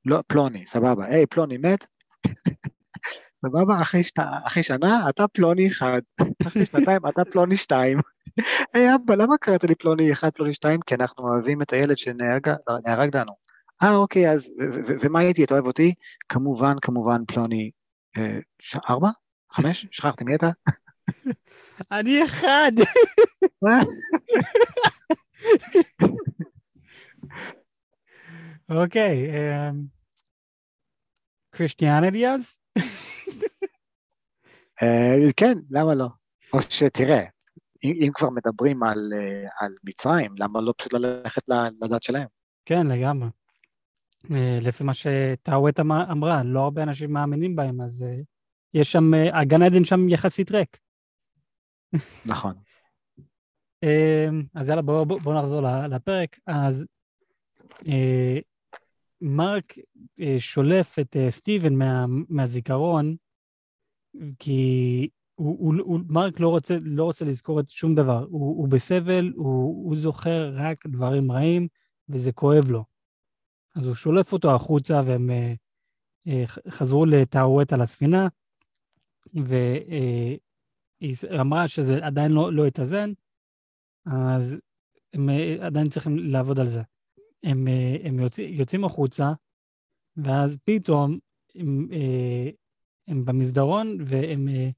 לא, 0.04 0.22
פלוני, 0.26 0.66
סבבה. 0.66 1.06
היי, 1.06 1.26
פלוני 1.26 1.58
מת. 1.58 1.86
סבבה, 3.46 3.82
אחרי, 3.82 4.02
שת... 4.02 4.18
אחרי 4.46 4.62
שנה 4.62 5.08
אתה 5.08 5.28
פלוני 5.28 5.68
אחד, 5.68 6.00
אחרי 6.46 6.66
שנתיים 6.66 7.00
אתה 7.08 7.24
פלוני 7.24 7.56
שתיים. 7.56 7.98
היי 8.74 8.94
אבא, 8.94 9.14
למה 9.14 9.36
קראת 9.40 9.64
לי 9.64 9.74
פלוני 9.74 10.12
אחד, 10.12 10.30
פלוני 10.30 10.52
שתיים? 10.52 10.80
כי 10.80 10.94
אנחנו 10.94 11.28
אוהבים 11.28 11.62
את 11.62 11.72
הילד 11.72 11.98
שנהרג 11.98 13.16
לנו. 13.16 13.32
אה, 13.82 13.94
אוקיי, 13.94 14.30
אז, 14.30 14.50
ומה 15.00 15.20
הייתי, 15.20 15.44
אתה 15.44 15.54
אוהב 15.54 15.66
אותי? 15.66 15.94
כמובן, 16.28 16.74
כמובן, 16.82 17.24
פלוני 17.26 17.70
אה. 18.16 18.38
ארבע? 18.90 19.08
חמש? 19.52 19.86
שכחתי, 19.90 20.24
מי 20.24 20.34
אתה? 20.34 20.50
אני 21.92 22.24
אחד. 22.24 22.72
אוקיי, 28.70 29.30
קריסטיאניטי 31.50 32.28
אז? 32.28 32.40
אה, 34.82 35.32
כן, 35.36 35.54
למה 35.70 35.94
לא? 35.94 36.08
או 36.52 36.58
שתראה, 36.62 37.24
אם 37.84 38.10
כבר 38.14 38.30
מדברים 38.30 38.82
על, 38.82 39.12
אה, 39.16 39.48
על 39.60 39.74
מצרים, 39.84 40.34
למה 40.38 40.60
לא 40.60 40.74
פשוט 40.76 40.92
ללכת 40.92 41.42
לדת 41.82 42.02
שלהם? 42.02 42.26
כן, 42.66 42.86
לגמרי. 42.86 43.28
אה, 44.30 44.58
לפי 44.62 44.84
מה 44.84 44.94
שטאווט 44.94 45.80
אמרה, 45.80 46.42
לא 46.44 46.60
הרבה 46.60 46.82
אנשים 46.82 47.12
מאמינים 47.12 47.56
בהם, 47.56 47.80
אז 47.80 48.04
יש 48.74 48.92
שם, 48.92 49.14
הגן 49.32 49.62
עדן 49.62 49.84
שם 49.84 50.08
יחסית 50.08 50.50
ריק. 50.50 50.78
נכון. 52.26 52.54
אז 54.54 54.68
יאללה, 54.68 54.82
בואו 54.82 55.06
בוא, 55.06 55.20
בוא 55.20 55.34
נחזור 55.34 55.60
לפרק. 55.88 56.38
אז 56.46 56.86
מרק 59.20 59.74
שולף 60.38 60.98
את 60.98 61.16
סטיבן 61.30 61.74
מה, 61.74 62.06
מהזיכרון, 62.28 63.16
כי 64.38 65.08
הוא, 65.34 65.58
הוא, 65.58 65.74
הוא, 65.84 66.00
מרק 66.08 66.40
לא 66.40 66.48
רוצה, 66.48 66.76
לא 66.82 67.04
רוצה 67.04 67.24
לזכור 67.24 67.60
את 67.60 67.70
שום 67.70 67.94
דבר, 67.94 68.26
הוא, 68.30 68.56
הוא 68.56 68.68
בסבל, 68.68 69.32
הוא, 69.36 69.88
הוא 69.88 69.96
זוכר 69.96 70.52
רק 70.54 70.86
דברים 70.86 71.32
רעים, 71.32 71.68
וזה 72.08 72.32
כואב 72.32 72.70
לו. 72.70 72.84
אז 73.76 73.86
הוא 73.86 73.94
שולף 73.94 74.32
אותו 74.32 74.54
החוצה, 74.54 75.02
והם 75.06 75.30
אה, 75.30 75.54
אה, 76.28 76.44
חזרו 76.68 77.06
לטאווט 77.06 77.72
על 77.72 77.80
הספינה, 77.80 78.28
והיא 79.34 80.38
אה, 81.30 81.40
אמרה 81.40 81.68
שזה 81.68 81.98
עדיין 82.06 82.32
לא, 82.32 82.52
לא 82.52 82.66
התאזן, 82.66 83.12
אז 84.06 84.56
הם 85.12 85.30
אה, 85.30 85.56
עדיין 85.66 85.88
צריכים 85.88 86.18
לעבוד 86.18 86.58
על 86.58 86.68
זה. 86.68 86.82
הם, 87.42 87.68
אה, 87.68 87.96
הם 88.04 88.18
יוצא, 88.18 88.42
יוצאים 88.42 88.84
החוצה, 88.84 89.32
ואז 90.16 90.56
פתאום 90.64 91.18
הם, 91.54 91.88
אה, 91.92 92.50
הם 93.08 93.24
במסדרון, 93.24 93.96
והם... 94.06 94.48
אה, 94.48 94.70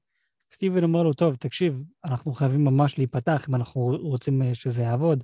סטיבן 0.53 0.83
אומר 0.83 1.03
לו, 1.03 1.13
טוב, 1.13 1.35
תקשיב, 1.35 1.83
אנחנו 2.05 2.33
חייבים 2.33 2.63
ממש 2.63 2.97
להיפתח 2.97 3.45
אם 3.49 3.55
אנחנו 3.55 3.81
רוצים 3.81 4.41
שזה 4.53 4.81
יעבוד. 4.81 5.23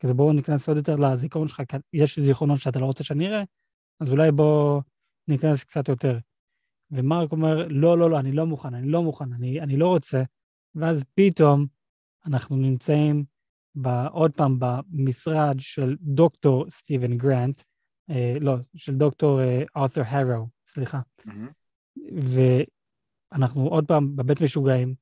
כזה 0.00 0.14
בואו 0.14 0.32
ניכנס 0.32 0.68
עוד 0.68 0.76
יותר 0.76 0.96
לזיכרון 0.96 1.48
שלך, 1.48 1.62
כי 1.68 1.76
יש 1.92 2.18
זיכרונות 2.18 2.60
שאתה 2.60 2.78
לא 2.78 2.86
רוצה 2.86 3.04
שאני 3.04 3.28
אראה, 3.28 3.42
אז 4.00 4.10
אולי 4.10 4.32
בואו 4.32 4.80
ניכנס 5.28 5.64
קצת 5.64 5.88
יותר. 5.88 6.18
ומרק 6.90 7.32
אומר, 7.32 7.66
לא, 7.68 7.98
לא, 7.98 8.10
לא, 8.10 8.20
אני 8.20 8.32
לא 8.32 8.46
מוכן, 8.46 8.74
אני 8.74 8.88
לא 8.88 9.02
מוכן, 9.02 9.32
אני, 9.32 9.60
אני 9.60 9.76
לא 9.76 9.88
רוצה. 9.88 10.22
ואז 10.74 11.04
פתאום 11.14 11.66
אנחנו 12.26 12.56
נמצאים 12.56 13.24
עוד 14.10 14.32
פעם 14.32 14.58
במשרד 14.58 15.56
של 15.58 15.96
דוקטור 16.00 16.70
סטיבן 16.70 17.16
גרנט, 17.18 17.62
אה, 18.10 18.34
לא, 18.40 18.56
של 18.76 18.94
דוקטור 18.94 19.40
ארת'ר 19.76 20.02
אה, 20.02 20.20
הרו, 20.20 20.48
סליחה. 20.66 21.00
Mm-hmm. 21.20 21.52
ואנחנו 23.32 23.68
עוד 23.68 23.86
פעם 23.86 24.16
בבית 24.16 24.40
משוגעים, 24.40 24.94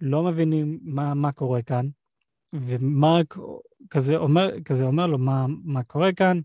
לא 0.00 0.22
מבינים 0.22 0.80
מה, 0.82 1.14
מה 1.14 1.32
קורה 1.32 1.62
כאן, 1.62 1.88
ומרק 2.52 3.36
כזה 3.90 4.16
אומר, 4.16 4.62
כזה 4.64 4.84
אומר 4.84 5.06
לו 5.06 5.18
מה, 5.18 5.46
מה 5.64 5.82
קורה 5.82 6.12
כאן, 6.12 6.40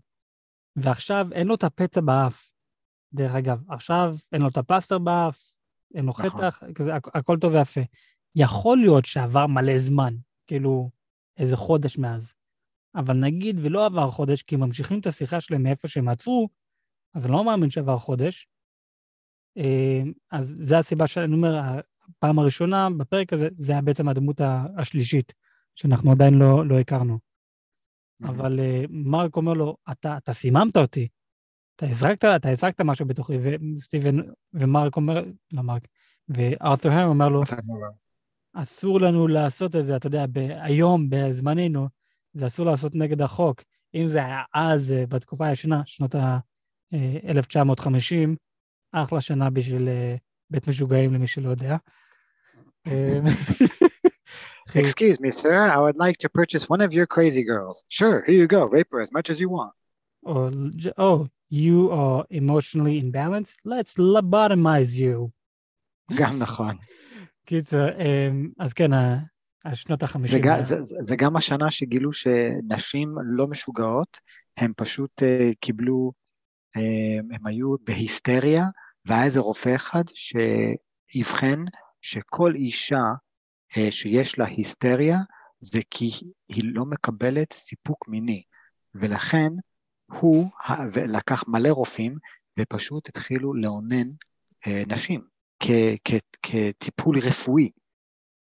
ועכשיו 0.76 1.28
אין 1.32 1.46
לו 1.46 1.54
את 1.54 1.64
הפצע 1.64 2.00
באף. 2.00 2.50
דרך 3.12 3.34
אגב, 3.34 3.62
עכשיו 3.68 4.16
אין 4.32 4.42
לו 4.42 4.48
את 4.48 4.56
הפלסטר 4.56 4.98
באף, 4.98 5.52
אין 5.94 6.04
לו 6.04 6.10
נכון. 6.10 6.30
חטח, 6.30 6.62
כזה, 6.74 6.96
הכ- 6.96 7.10
הכל 7.14 7.38
טוב 7.40 7.52
ויפה. 7.52 7.80
יכול 8.36 8.78
להיות 8.78 9.04
שעבר 9.04 9.46
מלא 9.46 9.78
זמן, 9.78 10.14
כאילו 10.46 10.90
איזה 11.38 11.56
חודש 11.56 11.98
מאז. 11.98 12.32
אבל 12.94 13.16
נגיד 13.16 13.56
ולא 13.62 13.86
עבר 13.86 14.10
חודש, 14.10 14.42
כי 14.42 14.56
ממשיכים 14.56 15.00
את 15.00 15.06
השיחה 15.06 15.40
שלהם 15.40 15.62
מאיפה 15.62 15.88
שהם 15.88 16.08
עצרו, 16.08 16.48
אז 17.14 17.24
אני 17.24 17.32
לא 17.32 17.44
מאמין 17.44 17.70
שעבר 17.70 17.98
חודש. 17.98 18.48
אה, 19.56 20.02
אז 20.30 20.56
זו 20.60 20.76
הסיבה 20.76 21.06
שאני 21.06 21.34
אומר, 21.34 21.60
הפעם 22.08 22.38
הראשונה 22.38 22.88
בפרק 22.98 23.32
הזה, 23.32 23.48
זה 23.58 23.72
היה 23.72 23.82
בעצם 23.82 24.08
הדמות 24.08 24.40
השלישית, 24.76 25.32
שאנחנו 25.74 26.12
עדיין 26.12 26.34
לא, 26.34 26.66
לא 26.66 26.78
הכרנו. 26.78 27.18
אבל 28.22 28.58
uh, 28.58 28.86
מרק 28.90 29.36
אומר 29.36 29.52
לו, 29.52 29.76
אתה, 29.90 30.16
אתה 30.16 30.32
סיממת 30.32 30.76
אותי, 30.76 31.08
אתה 31.76 31.86
הזרקת, 31.86 32.24
אתה 32.24 32.48
הזרקת 32.48 32.80
משהו 32.80 33.06
בתוכי, 33.06 33.38
וסטיבן, 33.42 34.16
ומרק 34.52 34.96
אומר, 34.96 35.24
לא 35.52 35.62
מרק, 35.62 35.82
וארת'ר 36.28 36.92
הר 36.92 37.06
אומר 37.06 37.28
לו, 37.28 37.42
אסור 38.62 39.00
לנו 39.00 39.28
לעשות 39.28 39.76
את 39.76 39.84
זה, 39.84 39.96
אתה 39.96 40.06
יודע, 40.06 40.24
היום, 40.60 41.10
בזמננו, 41.10 41.88
זה 42.34 42.46
אסור 42.46 42.66
לעשות 42.66 42.94
נגד 42.94 43.20
החוק. 43.20 43.62
אם 43.94 44.06
זה 44.06 44.24
היה 44.24 44.42
אז, 44.54 44.92
אה, 44.92 45.06
בתקופה 45.06 45.46
הישנה, 45.46 45.82
שנות 45.86 46.14
ה-1950, 46.14 48.36
אחלה 48.92 49.20
שנה 49.20 49.50
בשביל 49.50 49.88
אה, 49.88 50.16
בית 50.50 50.68
משוגעים, 50.68 51.14
למי 51.14 51.28
שלא 51.28 51.50
יודע. 51.50 51.76
Excuse 54.68 55.18
me, 55.24 55.30
sir, 55.30 55.58
I 55.76 55.78
would 55.84 55.96
like 55.96 56.18
to 56.24 56.28
purchase 56.28 56.68
one 56.68 56.82
of 56.86 56.92
your 56.92 57.06
crazy 57.06 57.42
girls. 57.52 57.76
Sure, 57.88 58.22
here 58.26 58.38
you 58.42 58.46
go, 58.46 58.66
rape 58.76 58.90
her 58.92 59.00
as 59.00 59.10
much 59.16 59.30
as 59.30 59.40
you 59.40 59.48
want. 59.48 59.72
Or, 60.30 60.50
oh, 60.98 61.26
you 61.64 61.90
are 61.90 62.26
emotionally 62.30 63.02
imbalanced? 63.02 63.56
Let's 63.64 63.94
lobotomize 63.94 64.92
you. 64.94 65.30
גם 66.16 66.38
נכון. 66.38 66.76
קיצר, 67.48 67.88
אמ, 67.98 68.48
אז 68.58 68.72
כן, 68.72 68.90
השנות 69.64 70.02
החמישים. 70.02 70.42
זה, 70.42 70.62
זה, 70.62 70.82
זה, 70.82 70.96
זה 71.00 71.16
גם 71.18 71.36
השנה 71.36 71.70
שגילו 71.70 72.12
שנשים 72.12 73.14
לא 73.24 73.46
משוגעות, 73.46 74.18
הם 74.56 74.72
פשוט 74.76 75.22
uh, 75.22 75.54
קיבלו, 75.60 76.12
uh, 76.76 76.80
הם 77.34 77.46
היו 77.46 77.74
בהיסטריה, 77.84 78.64
והיה 79.04 79.24
איזה 79.24 79.40
רופא 79.40 79.74
אחד 79.74 80.02
שאבחן 80.14 81.64
שכל 82.00 82.54
אישה 82.54 83.02
uh, 83.72 83.90
שיש 83.90 84.38
לה 84.38 84.46
היסטריה, 84.46 85.18
זה 85.58 85.80
כי 85.90 86.10
היא 86.48 86.64
לא 86.74 86.84
מקבלת 86.84 87.52
סיפוק 87.52 88.08
מיני, 88.08 88.42
ולכן 88.94 89.48
הוא 90.20 90.50
לקח 91.06 91.44
מלא 91.48 91.68
רופאים 91.68 92.18
ופשוט 92.58 93.08
התחילו 93.08 93.54
לאונן 93.54 94.08
נשים. 94.86 95.37
כ- 95.60 95.96
כ- 96.04 96.38
כטיפול 96.42 97.18
רפואי, 97.18 97.70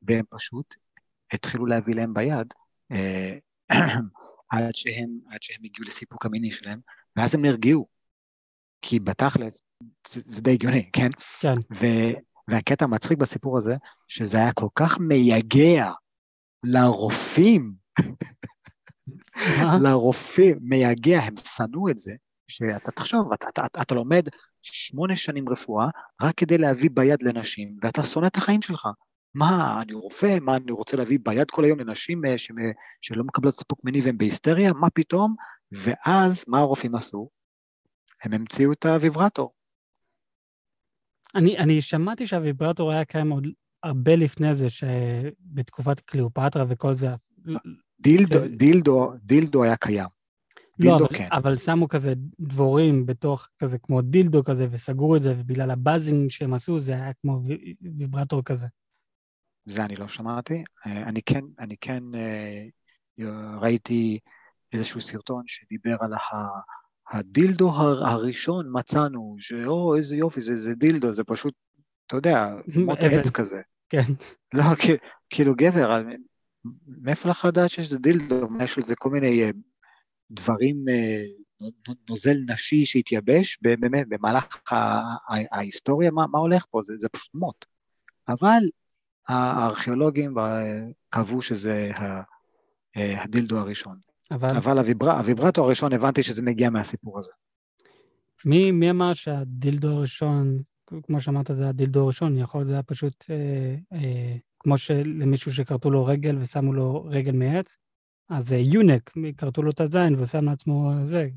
והם 0.02 0.24
פשוט 0.30 0.74
התחילו 1.32 1.66
להביא 1.66 1.94
להם 1.94 2.14
ביד 2.14 2.54
אה, 2.92 3.38
עד, 4.50 4.74
שהם, 4.74 5.18
עד 5.30 5.42
שהם 5.42 5.64
הגיעו 5.64 5.86
לסיפוק 5.86 6.26
המיני 6.26 6.50
שלהם, 6.50 6.80
ואז 7.16 7.34
הם 7.34 7.42
נרגעו. 7.42 7.86
כי 8.82 9.00
בתכלס, 9.00 9.62
זה, 10.08 10.20
זה 10.26 10.42
די 10.42 10.52
הגיוני, 10.52 10.90
כן? 10.92 11.08
כן. 11.40 11.54
ו, 11.72 11.86
והקטע 12.48 12.84
המצחיק 12.84 13.18
בסיפור 13.18 13.58
הזה, 13.58 13.74
שזה 14.08 14.36
היה 14.36 14.52
כל 14.52 14.68
כך 14.74 14.98
מייגע 14.98 15.92
לרופאים, 16.64 17.74
לרופאים, 19.82 20.58
מייגע, 20.60 21.18
הם 21.20 21.34
שנאו 21.36 21.90
את 21.90 21.98
זה, 21.98 22.12
שאתה 22.48 22.90
תחשוב, 22.90 23.32
אתה, 23.32 23.48
אתה, 23.48 23.66
אתה, 23.66 23.82
אתה 23.82 23.94
לומד 23.94 24.28
שמונה 24.62 25.16
שנים 25.16 25.48
רפואה 25.48 25.86
רק 26.22 26.34
כדי 26.34 26.58
להביא 26.58 26.90
ביד 26.94 27.22
לנשים, 27.22 27.76
ואתה 27.82 28.02
שונא 28.02 28.26
את 28.26 28.36
החיים 28.36 28.62
שלך. 28.62 28.88
מה, 29.34 29.82
אני 29.82 29.92
רופא? 29.92 30.38
מה, 30.40 30.56
אני 30.56 30.72
רוצה 30.72 30.96
להביא 30.96 31.18
ביד 31.22 31.50
כל 31.50 31.64
היום 31.64 31.80
לנשים 31.80 32.24
אה, 32.24 32.38
ש... 32.38 32.50
שלא 33.00 33.24
מקבלות 33.24 33.54
סיפוק 33.54 33.84
מיני 33.84 34.00
והן 34.00 34.18
בהיסטריה? 34.18 34.72
מה 34.72 34.90
פתאום? 34.90 35.34
ואז, 35.72 36.44
מה 36.48 36.58
הרופאים 36.58 36.94
עשו? 36.94 37.28
הם 38.22 38.32
המציאו 38.32 38.72
את 38.72 38.86
הוויברטור. 38.86 39.52
אני, 41.34 41.58
אני 41.58 41.82
שמעתי 41.82 42.26
שהוויברטור 42.26 42.92
היה 42.92 43.04
קיים 43.04 43.30
עוד 43.30 43.46
הרבה 43.82 44.16
לפני 44.16 44.54
זה, 44.54 44.70
שבתקופת 44.70 46.00
קליאופטרה 46.00 46.64
וכל 46.68 46.94
זה. 46.94 47.08
דילדו, 48.00 48.38
דילדו, 48.56 49.12
דילדו 49.22 49.64
היה 49.64 49.76
קיים. 49.76 50.17
לא, 50.78 50.96
אבל, 50.96 51.06
כן. 51.08 51.28
אבל 51.32 51.56
שמו 51.56 51.88
כזה 51.88 52.14
דבורים 52.40 53.06
בתוך 53.06 53.48
כזה 53.58 53.78
כמו 53.78 54.02
דילדו 54.02 54.44
כזה, 54.44 54.66
וסגרו 54.70 55.16
את 55.16 55.22
זה, 55.22 55.34
ובגלל 55.38 55.70
ה 55.70 55.78
buzzing 55.78 56.30
שהם 56.30 56.54
עשו, 56.54 56.80
זה 56.80 56.92
היה 56.92 57.12
כמו 57.20 57.40
ויברטור 57.98 58.42
כזה. 58.44 58.66
זה 59.64 59.84
אני 59.84 59.96
לא 59.96 60.08
שמעתי. 60.08 60.64
אה, 60.86 61.02
אני 61.02 61.22
כן, 61.22 61.44
אני 61.58 61.76
כן 61.80 62.02
אה, 62.14 62.64
ראיתי 63.60 64.18
איזשהו 64.72 65.00
סרטון 65.00 65.42
שדיבר 65.46 65.96
על 66.00 66.12
הדילדו 67.10 67.70
הראשון 68.06 68.66
מצאנו, 68.72 69.36
שאו, 69.38 69.96
איזה 69.96 70.16
יופי, 70.16 70.40
זה, 70.40 70.56
זה 70.56 70.74
דילדו, 70.74 71.14
זה 71.14 71.24
פשוט, 71.24 71.54
אתה 72.06 72.16
יודע, 72.16 72.48
מות 72.86 72.98
עץ 73.02 73.30
כזה. 73.30 73.60
כן. 73.88 74.02
לא, 74.54 74.64
כאילו 75.30 75.54
גבר, 75.56 76.02
מאיפה 76.86 77.28
לך 77.28 77.44
לדעת 77.44 77.70
שיש 77.70 77.92
דילדו, 77.92 78.48
יש 78.60 78.78
לזה 78.78 78.94
כל 78.96 79.10
מיני 79.10 79.44
אה, 79.44 79.50
דברים, 80.30 80.84
אה, 80.88 81.22
נוזל 82.08 82.36
נשי 82.48 82.84
שהתייבש, 82.84 83.58
באמת, 83.62 84.08
במהלך 84.08 84.72
ההיסטוריה, 85.28 86.10
מה, 86.10 86.26
מה 86.26 86.38
הולך 86.38 86.64
פה? 86.70 86.82
זה, 86.82 86.94
זה 86.98 87.08
פשוט 87.08 87.34
מוט. 87.34 87.64
אבל 88.28 88.62
הארכיאולוגים 89.28 90.34
קבעו 91.10 91.42
שזה 91.42 91.90
אה, 92.96 93.22
הדילדו 93.22 93.58
הראשון. 93.58 93.98
אבל 94.30 94.56
אבל 94.56 94.78
הוויבר... 94.78 95.10
הוויברטור 95.10 95.66
הראשון, 95.66 95.92
הבנתי 95.92 96.22
שזה 96.22 96.42
מגיע 96.42 96.70
מהסיפור 96.70 97.18
הזה. 97.18 97.32
מי, 98.44 98.70
מי 98.70 98.90
אמר 98.90 99.14
שהדילדו 99.14 99.88
הראשון, 99.88 100.62
כמו 101.02 101.20
שאמרת, 101.20 101.50
זה 101.54 101.68
הדילדו 101.68 102.04
הראשון, 102.04 102.38
יכול 102.38 102.60
להיות 102.60 102.68
זה 102.68 102.72
היה 102.72 102.82
פשוט 102.82 103.24
אה, 103.30 103.76
אה, 103.92 104.36
כמו 104.58 104.78
שלמישהו 104.78 105.54
שכרתו 105.54 105.90
לו 105.90 106.04
רגל 106.04 106.38
ושמו 106.40 106.72
לו 106.72 107.04
רגל 107.04 107.32
מעץ, 107.32 107.76
אז 108.28 108.52
אה, 108.52 108.58
יונק, 108.58 109.12
כרתו 109.36 109.62
לו 109.62 109.70
את 109.70 109.80
הזין 109.80 110.20
ושם 110.20 110.44
לעצמו 110.44 110.92
זה, 111.04 111.28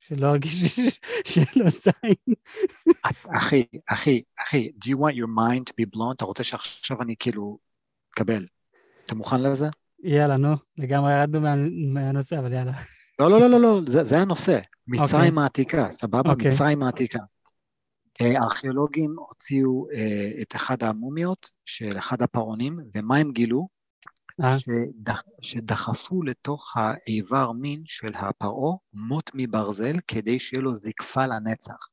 שלא 0.00 0.26
ירגיש 0.26 0.80
שאין 1.28 1.46
לו 1.56 1.70
זין. 1.70 2.34
אחי, 3.36 3.64
אחי, 3.88 4.22
אחי, 4.38 4.70
do 4.84 4.88
you 4.88 4.96
want 4.96 5.14
your 5.14 5.28
mind 5.38 5.70
to 5.70 5.72
be 5.80 5.96
blown? 5.96 6.14
אתה 6.16 6.24
רוצה 6.24 6.44
שעכשיו 6.44 7.02
אני 7.02 7.14
כאילו 7.18 7.58
אקבל? 8.14 8.46
אתה 9.04 9.14
מוכן 9.14 9.42
לזה? 9.42 9.68
יאללה, 10.02 10.36
נו, 10.36 10.54
לגמרי 10.78 11.12
ירדנו 11.12 11.40
מה, 11.40 11.54
מהנושא, 11.94 12.38
אבל 12.38 12.52
יאללה. 12.52 12.72
לא, 13.18 13.30
לא, 13.30 13.40
לא, 13.40 13.50
לא, 13.50 13.60
לא, 13.60 13.80
זה, 13.86 14.04
זה 14.04 14.18
הנושא. 14.18 14.58
מצרים 14.86 15.32
אוקיי. 15.32 15.42
העתיקה, 15.42 15.88
סבבה? 15.92 16.30
אוקיי. 16.30 16.50
מצרים 16.50 16.82
העתיקה. 16.82 17.20
אה, 18.20 18.40
הארכיאולוגים 18.40 19.14
הוציאו 19.18 19.86
אה, 19.94 20.30
את 20.42 20.54
אחד 20.56 20.82
המומיות 20.82 21.50
של 21.64 21.98
אחד 21.98 22.22
הפרעונים, 22.22 22.78
ומה 22.94 23.16
הם 23.16 23.32
גילו? 23.32 23.68
אה? 24.44 24.58
שדח, 24.58 25.22
שדחפו 25.42 26.22
לתוך 26.22 26.76
האיבר 26.76 27.52
מין 27.52 27.82
של 27.86 28.14
הפרעה 28.14 28.76
מוט 28.92 29.30
מברזל 29.34 29.96
כדי 30.06 30.40
שיהיה 30.40 30.62
לו 30.62 30.74
זקפה 30.74 31.26
לנצח. 31.26 31.88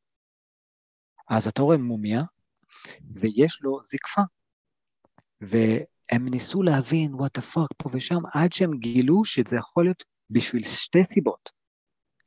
אז 1.30 1.48
אתה 1.48 1.62
רואה 1.62 1.78
מומיה, 1.78 2.22
ויש 3.14 3.60
לו 3.62 3.80
זקפה. 3.84 4.22
והם 5.41 6.28
ניסו 6.30 6.64
להבין 6.64 7.14
what 7.14 7.39
the 7.39 7.56
fuck 7.56 7.68
פה 7.78 7.89
ושם, 7.93 8.20
עד 8.34 8.54
שהם 8.54 8.78
גילו 8.78 9.26
שזה 9.26 9.58
יכול 9.58 9.84
להיות 9.86 10.04
בשביל 10.30 10.64
שתי 10.64 11.04
סיבות. 11.04 11.52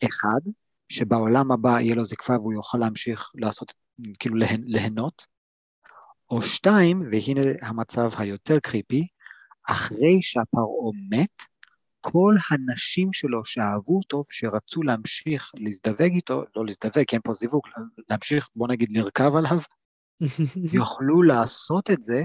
אחד, 0.04 0.50
שבעולם 0.88 1.52
הבא 1.52 1.80
יהיה 1.80 1.94
לו 1.94 2.04
זקפה 2.04 2.32
והוא 2.32 2.52
יוכל 2.52 2.78
להמשיך 2.78 3.30
לעשות, 3.34 3.72
כאילו 4.18 4.36
להנ, 4.36 4.62
ליהנות, 4.64 5.26
או 6.30 6.42
שתיים, 6.42 7.02
והנה 7.10 7.40
המצב 7.62 8.10
היותר 8.18 8.58
קריפי, 8.62 9.06
אחרי 9.70 10.22
שהפרעה 10.22 10.92
מת, 11.10 11.42
כל 12.00 12.34
הנשים 12.50 13.12
שלו 13.12 13.44
שאהבו 13.44 13.96
אותו, 13.98 14.24
שרצו 14.30 14.82
להמשיך 14.82 15.50
להזדווג 15.54 16.12
איתו, 16.12 16.44
לא 16.56 16.66
להזדווג, 16.66 17.04
כי 17.06 17.16
אין 17.16 17.22
פה 17.24 17.32
זיווג, 17.32 17.62
להמשיך, 18.10 18.48
בוא 18.56 18.68
נגיד, 18.68 18.96
לרכב 18.96 19.32
עליו, 19.36 19.58
יוכלו 20.72 21.22
לעשות 21.22 21.90
את 21.90 22.02
זה 22.02 22.24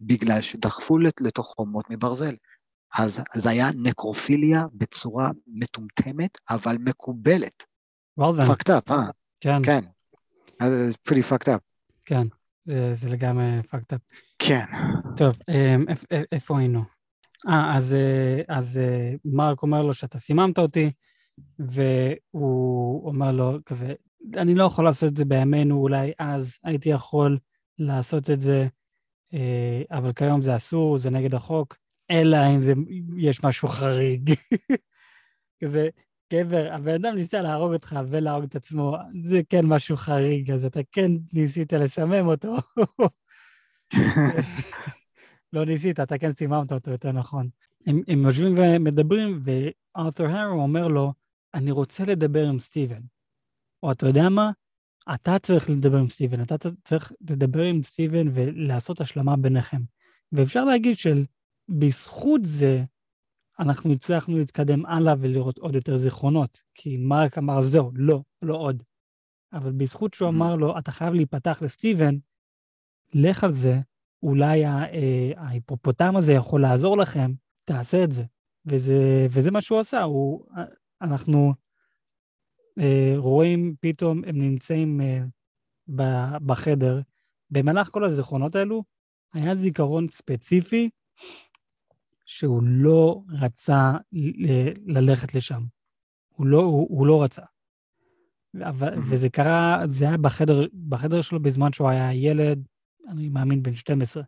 בגלל 0.00 0.40
שדחפו 0.40 0.98
לת- 0.98 1.20
לתוך 1.20 1.46
חומות 1.56 1.90
מברזל. 1.90 2.34
אז 2.94 3.22
זה 3.34 3.50
היה 3.50 3.68
נקרופיליה 3.74 4.64
בצורה 4.72 5.30
מטומטמת, 5.46 6.38
אבל 6.50 6.76
מקובלת. 6.80 7.64
well 8.20 8.22
then, 8.22 8.50
fucked 8.50 8.68
up, 8.70 8.92
אה? 8.92 9.10
כן, 9.40 9.58
כן. 9.64 9.80
אז 10.60 10.94
pretty 11.08 11.22
fucked 11.32 11.46
up. 11.48 11.58
כן, 12.04 12.26
זה, 12.64 12.94
זה 12.94 13.08
לגמרי 13.08 13.60
fucked 13.60 13.94
up. 13.94 14.14
כן. 14.38 14.64
טוב, 15.16 15.34
אמ, 15.48 15.84
איפ- 15.88 16.04
איפ- 16.10 16.26
איפה 16.32 16.58
היינו? 16.58 16.82
אה, 17.48 17.76
אז, 17.76 17.94
אה, 17.94 18.40
אז 18.48 18.78
אה, 18.78 19.12
מרק 19.24 19.62
אומר 19.62 19.82
לו 19.82 19.94
שאתה 19.94 20.18
סיממת 20.18 20.58
אותי, 20.58 20.90
והוא 21.58 23.06
אומר 23.08 23.32
לו 23.32 23.58
כזה, 23.66 23.92
אני 24.36 24.54
לא 24.54 24.64
יכול 24.64 24.84
לעשות 24.84 25.08
את 25.12 25.16
זה 25.16 25.24
בימינו, 25.24 25.76
אולי 25.76 26.12
אז 26.18 26.58
הייתי 26.64 26.88
יכול 26.88 27.38
לעשות 27.78 28.30
את 28.30 28.40
זה, 28.40 28.66
אה, 29.34 29.82
אבל 29.90 30.12
כיום 30.12 30.42
זה 30.42 30.56
אסור, 30.56 30.98
זה 30.98 31.10
נגד 31.10 31.34
החוק, 31.34 31.76
אלא 32.10 32.36
אם 32.56 32.62
זה, 32.62 32.72
יש 33.18 33.44
משהו 33.44 33.68
חריג. 33.68 34.34
כזה, 35.64 35.88
גבר, 36.34 36.72
הבן 36.72 36.94
אדם 36.94 37.14
ניסה 37.14 37.42
להרוג 37.42 37.72
אותך 37.72 37.98
ולהרוג 38.08 38.44
את 38.44 38.56
עצמו, 38.56 38.96
זה 39.28 39.40
כן 39.48 39.66
משהו 39.66 39.96
חריג, 39.96 40.50
אז 40.50 40.64
אתה 40.64 40.80
כן 40.92 41.12
ניסית 41.32 41.72
לסמם 41.72 42.26
אותו. 42.26 42.56
לא 45.52 45.64
ניסית, 45.64 46.00
אתה 46.00 46.18
כן 46.18 46.32
סיממת 46.32 46.72
אותו, 46.72 46.90
יותר 46.90 47.12
נכון. 47.12 47.48
הם, 47.86 48.00
הם 48.08 48.22
יושבים 48.22 48.54
ומדברים, 48.58 49.42
וארתור 49.44 50.26
הרו 50.26 50.62
אומר 50.62 50.88
לו, 50.88 51.12
אני 51.54 51.70
רוצה 51.70 52.04
לדבר 52.04 52.48
עם 52.48 52.60
סטיבן. 52.60 53.00
או 53.82 53.92
אתה 53.92 54.06
יודע 54.06 54.28
מה? 54.28 54.50
אתה 55.14 55.38
צריך 55.38 55.70
לדבר 55.70 55.98
עם 55.98 56.08
סטיבן, 56.08 56.42
אתה 56.42 56.54
צריך 56.84 57.12
לדבר 57.30 57.62
עם 57.62 57.82
סטיבן 57.82 58.28
ולעשות 58.34 59.00
השלמה 59.00 59.36
ביניכם. 59.36 59.80
ואפשר 60.32 60.64
להגיד 60.64 60.96
שבזכות 60.98 62.40
זה, 62.44 62.84
אנחנו 63.58 63.92
הצלחנו 63.92 64.38
להתקדם 64.38 64.86
הלאה 64.86 65.14
ולראות 65.18 65.58
עוד 65.58 65.74
יותר 65.74 65.96
זיכרונות. 65.96 66.62
כי 66.74 66.96
מרק 66.96 67.38
אמר, 67.38 67.62
זהו, 67.62 67.90
לא, 67.94 68.22
לא 68.42 68.56
עוד. 68.56 68.82
אבל 69.52 69.72
בזכות 69.72 70.14
שהוא 70.14 70.28
Mhm. 70.28 70.32
אמר 70.32 70.56
לו, 70.56 70.78
אתה 70.78 70.92
חייב 70.92 71.14
להיפתח 71.14 71.58
לסטיבן, 71.62 72.14
לך 73.14 73.44
על 73.44 73.52
זה, 73.52 73.78
אולי 74.22 74.66
אה, 74.66 75.30
ההיפופוטם 75.36 76.16
הזה 76.16 76.32
יכול 76.32 76.62
לעזור 76.62 76.96
לכם, 76.98 77.32
תעשה 77.64 78.04
את 78.04 78.12
זה. 78.12 78.24
וזה, 78.66 79.26
וזה 79.30 79.50
מה 79.50 79.60
שהוא 79.62 79.78
עשה, 79.78 80.02
הוא, 80.02 80.44
אנחנו 81.02 81.54
אה, 82.78 83.14
רואים 83.16 83.74
פתאום 83.80 84.24
הם 84.24 84.38
נמצאים 84.38 85.00
אה, 85.00 85.22
ב- 85.96 86.36
בחדר. 86.46 87.00
במהלך 87.50 87.88
כל 87.88 88.04
הזיכרונות 88.04 88.54
האלו, 88.54 88.84
היה 89.34 89.56
זיכרון 89.56 90.08
ספציפי 90.08 90.90
שהוא 92.24 92.62
לא 92.64 93.22
רצה 93.28 93.92
ל- 94.12 94.98
ללכת 94.98 95.34
לשם. 95.34 95.62
הוא 96.28 96.46
לא, 96.46 96.60
הוא, 96.60 96.86
הוא 96.98 97.06
לא 97.06 97.22
רצה. 97.22 97.42
אבל. 98.62 98.94
וזה 99.10 99.28
קרה, 99.28 99.82
זה 99.90 100.04
היה 100.08 100.16
בחדר, 100.16 100.66
בחדר 100.88 101.20
שלו 101.22 101.42
בזמן 101.42 101.72
שהוא 101.72 101.88
היה 101.88 102.12
ילד, 102.14 102.68
אני 103.08 103.28
מאמין 103.28 103.62
בן 103.62 103.74
12. 103.74 104.22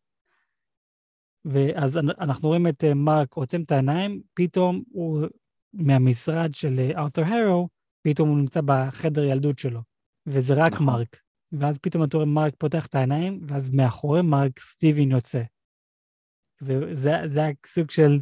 ואז 1.44 1.96
אנ- 1.98 2.20
אנחנו 2.20 2.48
רואים 2.48 2.66
את 2.66 2.84
אה, 2.84 2.94
מרק 2.94 3.34
עוצם 3.34 3.62
את 3.62 3.72
העיניים, 3.72 4.20
פתאום 4.34 4.82
הוא, 4.90 5.26
מהמשרד 5.72 6.54
של 6.54 6.78
אה, 6.78 6.98
ארתור 7.02 7.24
הרו, 7.24 7.68
פתאום 8.02 8.28
הוא 8.28 8.38
נמצא 8.38 8.60
בחדר 8.64 9.24
ילדות 9.24 9.58
שלו, 9.58 9.80
וזה 10.26 10.54
רק 10.54 10.72
נכון. 10.72 10.86
מרק. 10.86 11.16
ואז 11.52 11.78
פתאום 11.78 12.04
אתה 12.04 12.16
רואה 12.16 12.26
מרק 12.28 12.54
פותח 12.58 12.86
את 12.86 12.94
העיניים, 12.94 13.40
ואז 13.48 13.70
מאחורי 13.70 14.22
מרק 14.22 14.60
סטיבן 14.60 15.10
יוצא. 15.10 15.42
זה, 16.60 16.96
זה, 16.96 17.42
היה 17.42 17.52
סוג 17.66 17.90
של 17.90 18.20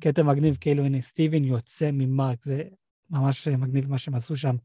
קטע 0.00 0.22
מגניב, 0.22 0.56
כאילו 0.60 0.84
הנה 0.84 1.02
סטיבן 1.02 1.44
יוצא 1.44 1.90
ממרק, 1.92 2.44
זה 2.44 2.62
ממש 3.10 3.48
מגניב 3.48 3.90
מה 3.90 3.98
שהם 3.98 4.14
עשו 4.14 4.36
שם. 4.36 4.56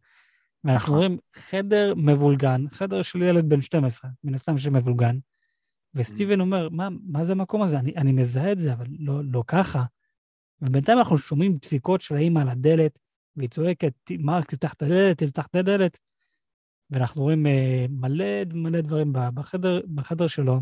ואנחנו 0.63 0.93
נכון. 0.93 0.95
רואים 0.95 1.17
חדר 1.35 1.93
מבולגן, 1.95 2.65
חדר 2.69 3.01
של 3.01 3.21
ילד 3.21 3.49
בן 3.49 3.61
12, 3.61 4.11
מן 4.23 4.35
הסתם 4.35 4.57
שמבולגן, 4.57 5.17
וסטיבן 5.93 6.39
אומר, 6.39 6.69
מה, 6.69 6.87
מה 7.07 7.25
זה 7.25 7.31
המקום 7.31 7.61
הזה? 7.61 7.79
אני, 7.79 7.93
אני 7.95 8.11
מזהה 8.11 8.51
את 8.51 8.59
זה, 8.59 8.73
אבל 8.73 8.85
לא, 8.99 9.21
לא 9.31 9.43
ככה. 9.47 9.83
ובינתיים 10.61 10.97
אנחנו 10.97 11.17
שומעים 11.17 11.57
דפיקות 11.57 12.01
של 12.01 12.15
האמא 12.15 12.39
על 12.39 12.49
הדלת, 12.49 12.99
והיא 13.35 13.49
צועקת, 13.49 13.93
מרק, 14.19 14.45
תפתח 14.45 14.73
את 14.73 14.81
הדלת, 14.81 15.23
תפתח 15.23 15.45
את 15.45 15.55
הדלת. 15.55 15.99
ואנחנו 16.89 17.21
רואים 17.21 17.47
אה, 17.47 17.85
מלא 17.89 18.25
מלא 18.53 18.81
דברים 18.81 19.13
בחדר, 19.13 19.81
בחדר 19.95 20.27
שלו. 20.27 20.61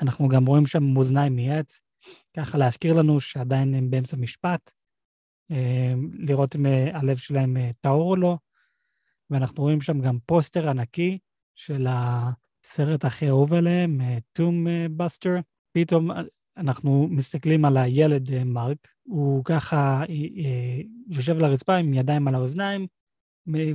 אנחנו 0.00 0.28
גם 0.28 0.46
רואים 0.46 0.66
שם 0.66 0.82
מאזניים 0.82 1.36
מעץ, 1.36 1.80
ככה 2.36 2.58
להזכיר 2.58 2.92
לנו 2.92 3.20
שעדיין 3.20 3.74
הם 3.74 3.90
באמצע 3.90 4.16
משפט, 4.16 4.70
אה, 5.50 5.94
לראות 6.12 6.56
אם 6.56 6.66
אה, 6.66 6.98
הלב 6.98 7.16
שלהם 7.16 7.56
אה, 7.56 7.70
טהור 7.80 8.10
או 8.10 8.16
לא. 8.16 8.38
ואנחנו 9.30 9.62
רואים 9.62 9.80
שם 9.80 10.00
גם 10.00 10.18
פוסטר 10.26 10.68
ענקי 10.68 11.18
של 11.54 11.86
הסרט 11.88 13.04
הכי 13.04 13.28
אהוב 13.28 13.54
עליהם, 13.54 14.00
Tomb 14.32 14.66
Buster. 14.96 15.36
פתאום 15.72 16.10
אנחנו 16.56 17.08
מסתכלים 17.10 17.64
על 17.64 17.76
הילד 17.76 18.44
מרק, 18.44 18.88
הוא 19.02 19.44
ככה 19.44 20.02
יושב 21.08 21.36
על 21.36 21.44
הרצפה 21.44 21.76
עם 21.76 21.94
ידיים 21.94 22.28
על 22.28 22.34
האוזניים, 22.34 22.86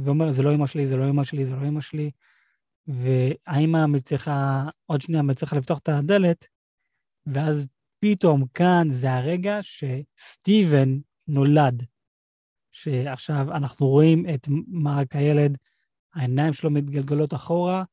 ואומר, 0.04 0.32
זה 0.32 0.44
לא 0.44 0.56
אמא 0.56 0.68
שלי, 0.68 0.88
זה 0.88 0.98
לא 0.98 1.10
אמא 1.10 1.24
שלי, 1.24 1.46
זה 1.46 1.56
לא 1.56 1.68
אמא 1.68 1.82
שלי. 1.82 2.12
והאמא 2.88 3.86
מצליחה, 3.86 4.64
עוד 4.86 5.02
שנייה 5.02 5.22
מצליחה 5.22 5.58
לפתוח 5.58 5.78
את 5.78 5.90
הדלת, 5.90 6.48
ואז 7.26 7.68
פתאום 8.00 8.44
כאן 8.54 8.88
זה 8.90 9.14
הרגע 9.14 9.60
שסטיבן 9.62 11.00
נולד. 11.28 11.84
שעכשיו 12.72 13.52
אנחנו 13.52 13.88
רואים 13.88 14.26
את 14.34 14.48
מרק 14.68 15.16
הילד, 15.16 15.58
העיניים 16.14 16.54
שלו 16.54 16.70
מתגלגלות 16.72 17.34
אחורה, 17.34 17.84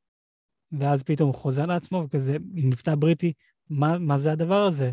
ואז 0.72 1.03
פתאום 1.03 1.28
הוא 1.28 1.34
חוזר 1.34 1.66
לעצמו, 1.66 2.05
וכזה, 2.05 2.36
עם 2.57 2.68
מבטא 2.68 2.95
בריטי, 2.95 3.32
מה, 3.70 3.99
מה 3.99 4.18
זה 4.18 4.32
הדבר 4.32 4.62
הזה? 4.66 4.90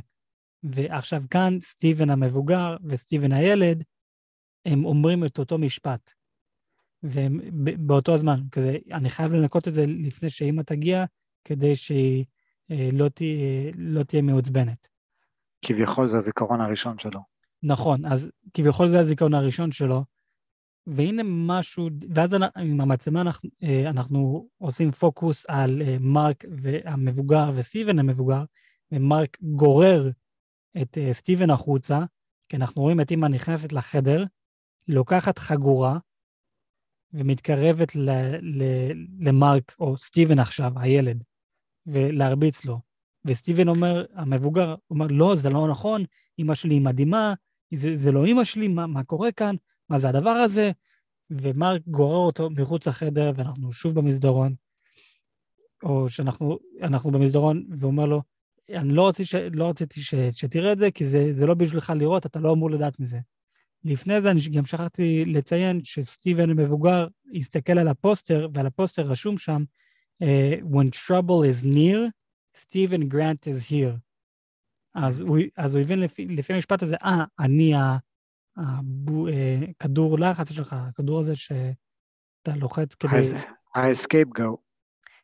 ועכשיו 0.64 1.22
כאן 1.30 1.58
סטיבן 1.60 2.10
המבוגר 2.10 2.78
וסטיבן 2.84 3.32
הילד, 3.32 3.84
הם 4.66 4.86
אומרים 4.86 5.26
את 5.26 5.40
אותו 5.40 5.58
משפט. 5.58 6.14
והם 7.04 7.40
ב- 7.64 7.88
באותו 7.88 8.14
הזמן, 8.14 8.40
כזה, 8.52 8.78
אני 8.92 9.10
חייב 9.10 9.34
לנקות 9.34 9.68
את 9.68 9.74
זה 9.74 9.86
לפני 9.88 10.30
שאימא 10.30 10.62
תגיע, 10.62 11.06
כדי 11.44 11.76
שהיא 11.76 12.26
אה, 12.72 12.90
לא, 12.94 13.10
תה, 13.10 13.26
לא 13.76 14.04
תהיה 14.04 14.22
מעוצבנת. 14.22 14.88
כביכול 15.62 16.08
זה 16.08 16.18
הזיכרון 16.18 16.62
הראשון 16.62 17.00
שלו. 17.00 17.20
נכון, 17.64 18.06
אז 18.06 18.32
כביכול 18.54 18.88
זה 18.88 19.00
הזיכרון 19.00 19.34
הראשון 19.34 19.72
שלו, 19.72 20.04
והנה 20.88 21.24
משהו, 21.26 21.90
ואז 22.16 22.30
עם 22.56 22.82
המצלמה 22.82 23.22
אנחנו, 23.22 23.50
אה, 23.64 23.90
אנחנו 23.90 24.48
עושים 24.58 24.92
פוקוס 24.92 25.46
על 25.48 25.82
אה, 25.82 25.98
מרק 26.00 26.46
המבוגר 26.86 27.52
וסטיבן 27.56 28.00
המבוגר, 28.00 28.44
ומרק 28.92 29.38
גורר 29.42 30.10
את 30.82 30.98
אה, 30.98 31.14
סטיבן 31.14 31.50
החוצה, 31.50 32.00
כי 32.50 32.58
אנחנו 32.58 32.82
רואים 32.82 33.02
את 33.02 33.12
אימא 33.12 33.28
נכנסת 33.28 33.72
לחדר, 33.72 34.26
לוקחת 34.88 35.38
חגורה, 35.38 35.98
ומתקרבת 37.14 37.96
ל, 37.96 38.10
ל, 38.42 38.64
למרק, 39.20 39.76
או 39.80 39.98
סטיבן 39.98 40.40
עכשיו, 40.40 40.72
הילד, 40.76 41.24
ולהרביץ 41.86 42.66
לו. 42.66 42.80
וסטיבן 43.26 43.68
אומר, 43.68 44.06
המבוגר 44.14 44.76
אומר, 44.90 45.08
לא, 45.10 45.36
זה 45.36 45.50
לא 45.50 45.68
נכון, 45.68 46.04
אמא 46.40 46.56
שלי 46.56 46.74
היא 46.74 46.82
מדהימה, 46.82 47.34
זה, 47.74 47.98
זה 47.98 48.12
לא 48.12 48.26
אמא 48.26 48.44
שלי, 48.44 48.68
מה, 48.68 48.88
מה 48.88 49.04
קורה 49.04 49.32
כאן? 49.32 49.56
מה 49.90 50.00
זה 50.00 50.10
הדבר 50.10 50.30
הזה? 50.30 50.72
ומרק 51.30 51.82
גורר 51.88 52.18
אותו 52.18 52.50
מחוץ 52.50 52.88
לחדר, 52.88 53.32
ואנחנו 53.36 53.74
שוב 53.74 53.96
במסדרון, 53.96 54.56
או 55.84 56.10
שאנחנו 56.10 57.12
במסדרון, 57.12 57.66
ואומר 57.80 58.06
לו, 58.06 58.22
אני 58.70 58.94
לא, 58.94 59.08
רציתי, 59.08 59.26
ש, 59.26 59.36
לא 59.36 59.70
רציתי 59.70 60.02
ש, 60.02 60.16
שתראה 60.32 60.72
את 60.72 60.80
זה, 60.80 60.92
כי 60.92 61.06
זה, 61.06 61.34
זה 61.34 61.46
לא 61.46 61.54
בשבילך 61.54 61.94
לראות, 61.96 62.26
אתה 62.26 62.40
לא 62.40 62.54
אמור 62.54 62.72
לדעת 62.72 63.00
מזה. 63.00 63.20
לפני 63.84 64.22
זה 64.22 64.32
אני 64.32 64.40
גם 64.52 64.66
שכחתי 64.66 65.26
לציין 65.26 65.84
שסטיבן 65.84 66.50
המבוגר 66.50 67.08
הסתכל 67.36 67.78
על 67.80 67.88
הפוסטר, 67.88 68.48
ועל 68.54 68.66
הפוסטר 68.66 69.02
רשום 69.02 69.38
שם, 69.38 69.64
uh, 70.24 70.26
When 70.64 70.90
trouble 70.92 71.44
is 71.44 71.66
near, 71.66 72.12
Stephen 72.58 73.08
Grant 73.14 73.48
is 73.48 73.72
here. 73.72 73.98
אז 74.96 75.20
הוא, 75.20 75.38
אז 75.58 75.74
הוא 75.74 75.82
הבין 75.82 76.00
לפי, 76.00 76.26
לפי 76.26 76.54
המשפט 76.54 76.84
הזה, 76.84 76.96
אה, 76.96 77.24
אני 77.40 77.74
הכדור 78.58 80.20
לחץ 80.20 80.52
שלך, 80.52 80.74
הכדור 80.74 81.20
הזה 81.20 81.36
שאתה 81.36 82.56
לוחץ 82.56 82.96
כדי... 82.96 83.12
ה-escape 83.76 84.40
go. 84.40 84.58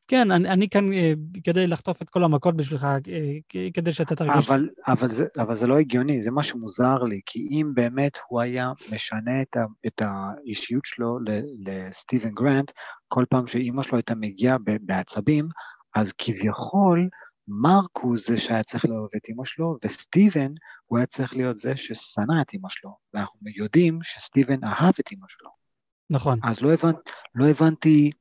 כן, 0.07 0.31
אני, 0.31 0.49
אני 0.49 0.69
כאן 0.69 0.93
אה, 0.93 1.13
כדי 1.43 1.67
לחטוף 1.67 2.01
את 2.01 2.09
כל 2.09 2.23
המכות 2.23 2.57
בשבילך, 2.57 2.83
אה, 2.83 3.69
כדי 3.73 3.93
שאתה 3.93 4.15
תרגיש... 4.15 4.49
אבל, 4.49 4.69
אבל, 4.87 5.07
זה, 5.07 5.25
אבל 5.37 5.55
זה 5.55 5.67
לא 5.67 5.77
הגיוני, 5.77 6.21
זה 6.21 6.31
משהו 6.31 6.59
מוזר 6.59 7.03
לי, 7.03 7.21
כי 7.25 7.47
אם 7.51 7.71
באמת 7.73 8.17
הוא 8.27 8.41
היה 8.41 8.71
משנה 8.91 9.41
את, 9.41 9.57
ה, 9.57 9.65
את 9.87 10.01
האישיות 10.01 10.85
שלו 10.85 11.19
לסטיבן 11.59 12.31
גרנט, 12.31 12.71
כל 13.07 13.25
פעם 13.29 13.47
שאימא 13.47 13.83
שלו 13.83 13.97
הייתה 13.97 14.15
מגיעה 14.15 14.57
בעצבים, 14.81 15.49
אז 15.95 16.13
כביכול 16.17 17.09
מרק 17.47 17.97
הוא 17.97 18.17
זה 18.17 18.37
שהיה 18.37 18.63
צריך 18.63 18.85
לאהוב 18.85 19.09
את 19.17 19.29
אמא 19.29 19.45
שלו, 19.45 19.77
וסטיבן 19.85 20.51
הוא 20.85 20.97
היה 20.97 21.05
צריך 21.05 21.35
להיות 21.35 21.57
זה 21.57 21.77
ששנא 21.77 22.41
את 22.41 22.53
אמא 22.53 22.69
שלו, 22.69 22.97
ואנחנו 23.13 23.39
יודעים 23.55 23.99
שסטיבן 24.03 24.63
אהב 24.63 24.93
את 24.99 25.11
אמא 25.11 25.25
שלו. 25.27 25.49
נכון. 26.09 26.39
אז 26.43 26.61
לא, 26.61 26.73
הבנ, 26.73 26.91
לא 27.35 27.45
הבנתי, 27.45 28.11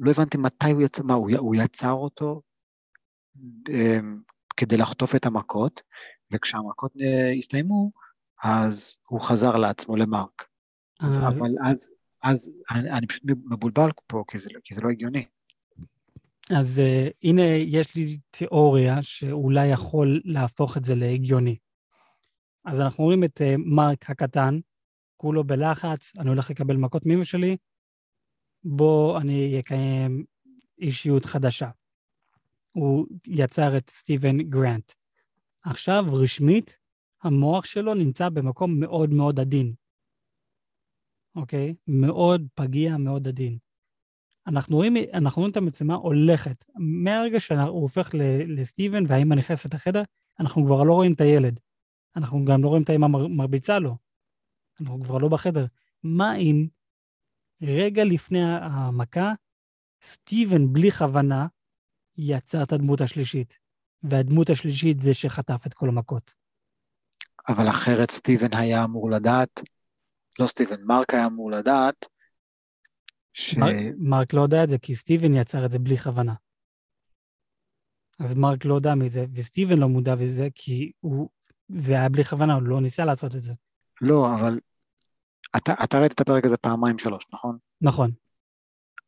לא 0.00 0.10
הבנתי 0.10 0.38
מתי 0.38 0.70
הוא 0.70 0.82
יצא, 0.82 1.02
מה, 1.02 1.14
הוא, 1.14 1.30
הוא 1.38 1.54
יצר 1.54 1.92
אותו 1.92 2.42
um, 3.68 3.72
כדי 4.56 4.76
לחטוף 4.76 5.14
את 5.14 5.26
המכות, 5.26 5.82
וכשהמכות 6.32 6.92
uh, 6.96 7.38
הסתיימו, 7.38 7.90
אז 8.42 8.98
הוא 9.08 9.20
חזר 9.20 9.56
לעצמו 9.56 9.96
למרק. 9.96 10.46
אה. 11.02 11.28
אבל 11.28 11.50
אז, 11.64 11.88
אז 12.22 12.52
אני, 12.70 12.90
אני 12.90 13.06
פשוט 13.06 13.22
מבולבל 13.26 13.90
פה, 14.06 14.24
כי 14.28 14.38
זה, 14.38 14.50
כי 14.64 14.74
זה 14.74 14.80
לא 14.80 14.88
הגיוני. 14.88 15.24
אז 16.50 16.78
uh, 16.78 17.12
הנה, 17.22 17.42
יש 17.66 17.94
לי 17.94 18.18
תיאוריה 18.30 19.02
שאולי 19.02 19.66
יכול 19.66 20.20
להפוך 20.24 20.76
את 20.76 20.84
זה 20.84 20.94
להגיוני. 20.94 21.56
אז 22.64 22.80
אנחנו 22.80 23.04
רואים 23.04 23.24
את 23.24 23.40
uh, 23.40 23.44
מרק 23.58 24.10
הקטן, 24.10 24.58
כולו 25.16 25.44
בלחץ, 25.44 26.12
אני 26.18 26.28
הולך 26.28 26.50
לקבל 26.50 26.76
מכות 26.76 27.06
מאמא 27.06 27.24
שלי, 27.24 27.56
בוא 28.64 29.20
אני 29.20 29.60
אקיים 29.60 30.24
אישיות 30.78 31.24
חדשה. 31.24 31.70
הוא 32.72 33.06
יצר 33.26 33.76
את 33.76 33.90
סטיבן 33.90 34.42
גרנט. 34.42 34.92
עכשיו, 35.62 36.04
רשמית, 36.08 36.76
המוח 37.22 37.64
שלו 37.64 37.94
נמצא 37.94 38.28
במקום 38.28 38.80
מאוד 38.80 39.10
מאוד 39.10 39.40
עדין. 39.40 39.74
אוקיי? 41.36 41.74
מאוד 41.86 42.46
פגיע, 42.54 42.96
מאוד 42.96 43.28
עדין. 43.28 43.58
אנחנו 44.46 44.76
רואים, 44.76 44.96
אנחנו 45.12 45.40
רואים 45.40 45.52
את 45.52 45.56
המצלמה 45.56 45.94
הולכת. 45.94 46.64
מהרגע 46.78 47.40
שהוא 47.40 47.60
הופך 47.60 48.10
לסטיבן 48.48 49.04
והאימא 49.08 49.34
נכנסת 49.34 49.74
לחדר, 49.74 50.02
אנחנו 50.40 50.64
כבר 50.64 50.82
לא 50.82 50.92
רואים 50.92 51.12
את 51.12 51.20
הילד. 51.20 51.60
אנחנו 52.16 52.44
גם 52.44 52.62
לא 52.62 52.68
רואים 52.68 52.82
את 52.82 52.88
האימא 52.88 53.06
מרביצה 53.08 53.78
לו. 53.78 53.96
אנחנו 54.80 55.02
כבר 55.04 55.18
לא 55.18 55.28
בחדר. 55.28 55.66
מה 56.02 56.36
אם 56.36 56.66
רגע 57.62 58.04
לפני 58.04 58.42
המכה, 58.62 59.32
סטיבן 60.02 60.72
בלי 60.72 60.90
כוונה 60.90 61.46
יצר 62.16 62.62
את 62.62 62.72
הדמות 62.72 63.00
השלישית, 63.00 63.58
והדמות 64.02 64.50
השלישית 64.50 65.02
זה 65.02 65.14
שחטף 65.14 65.66
את 65.66 65.74
כל 65.74 65.88
המכות. 65.88 66.32
אבל 67.48 67.68
אחרת 67.68 68.10
סטיבן 68.10 68.56
היה 68.56 68.84
אמור 68.84 69.10
לדעת, 69.10 69.60
לא 70.38 70.46
סטיבן, 70.46 70.82
מרק 70.82 71.14
היה 71.14 71.26
אמור 71.26 71.50
לדעת 71.50 72.06
ש... 73.32 73.58
מרק, 73.58 73.76
מרק 73.98 74.32
לא 74.32 74.40
יודע 74.40 74.64
את 74.64 74.68
זה, 74.68 74.78
כי 74.78 74.96
סטיבן 74.96 75.34
יצר 75.34 75.64
את 75.64 75.70
זה 75.70 75.78
בלי 75.78 75.98
כוונה. 75.98 76.34
אז 78.18 78.34
מרק 78.34 78.64
לא 78.64 78.74
יודע 78.74 78.94
מזה, 78.94 79.24
וסטיבן 79.34 79.78
לא 79.78 79.88
מודע 79.88 80.14
לזה, 80.14 80.48
כי 80.54 80.92
הוא... 81.00 81.28
זה 81.68 81.92
היה 81.92 82.08
בלי 82.08 82.24
כוונה, 82.24 82.54
הוא 82.54 82.62
לא 82.62 82.80
ניסה 82.80 83.04
לעשות 83.04 83.34
את 83.34 83.42
זה. 83.42 83.52
לא, 84.00 84.34
אבל 84.34 84.58
אתה, 85.56 85.72
אתה 85.84 85.98
ראית 85.98 86.12
את 86.12 86.20
הפרק 86.20 86.44
הזה 86.44 86.56
פעמיים 86.56 86.98
שלוש, 86.98 87.26
נכון? 87.32 87.58
נכון. 87.80 88.10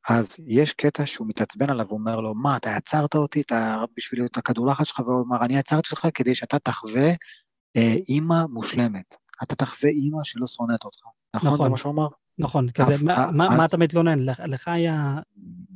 אז 0.08 0.36
יש 0.46 0.72
קטע 0.72 1.06
שהוא 1.06 1.28
מתעצבן 1.28 1.70
עליו, 1.70 1.86
הוא 1.88 1.98
אומר 1.98 2.20
לו, 2.20 2.34
מה, 2.34 2.56
אתה 2.56 2.76
עצרת 2.76 3.14
אותי 3.14 3.40
אתה, 3.40 3.84
בשביל 3.96 4.24
את 4.24 4.36
הכדור 4.36 4.66
לחץ 4.66 4.86
שלך, 4.86 4.98
והוא 4.98 5.20
אומר, 5.20 5.44
אני 5.44 5.58
עצרתי 5.58 5.88
אותך 5.92 6.08
כדי 6.14 6.34
שאתה 6.34 6.58
תחווה 6.58 7.10
אה, 7.76 7.94
אימא 8.08 8.44
מושלמת. 8.46 9.16
אתה 9.42 9.54
תחווה 9.54 9.90
אימא 9.90 10.18
שלא 10.24 10.46
שונאת 10.46 10.84
אותך. 10.84 11.00
נכון? 11.34 11.48
נכון. 11.52 11.66
זה 11.66 11.70
מה 11.70 11.76
שהוא 11.76 11.92
אמר? 11.92 12.08
נכון, 12.38 12.70
כזה, 12.70 12.94
אף, 12.94 13.02
מה, 13.02 13.30
מה, 13.30 13.48
אז... 13.48 13.56
מה 13.56 13.64
אתה 13.64 13.76
מתלונן? 13.76 14.18
לך, 14.18 14.42
לך 14.46 14.68
היה 14.68 15.18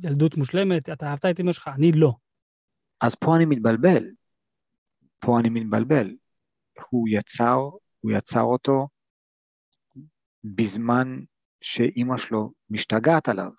ילדות 0.03 0.37
מושלמת, 0.37 0.89
אתה 0.89 1.07
אהבת 1.07 1.25
את 1.25 1.39
אמא 1.39 1.51
שלך, 1.51 1.69
אני 1.75 1.91
לא. 1.91 2.13
אז 3.01 3.15
פה 3.15 3.35
אני 3.35 3.45
מתבלבל. 3.45 4.03
פה 5.19 5.39
אני 5.39 5.49
מתבלבל. 5.49 6.15
הוא 6.89 7.07
יצר, 7.11 7.59
הוא 7.99 8.11
יצר 8.11 8.41
אותו 8.41 8.87
בזמן 10.43 11.19
שאימא 11.61 12.17
שלו 12.17 12.51
משתגעת 12.69 13.29
עליו, 13.29 13.51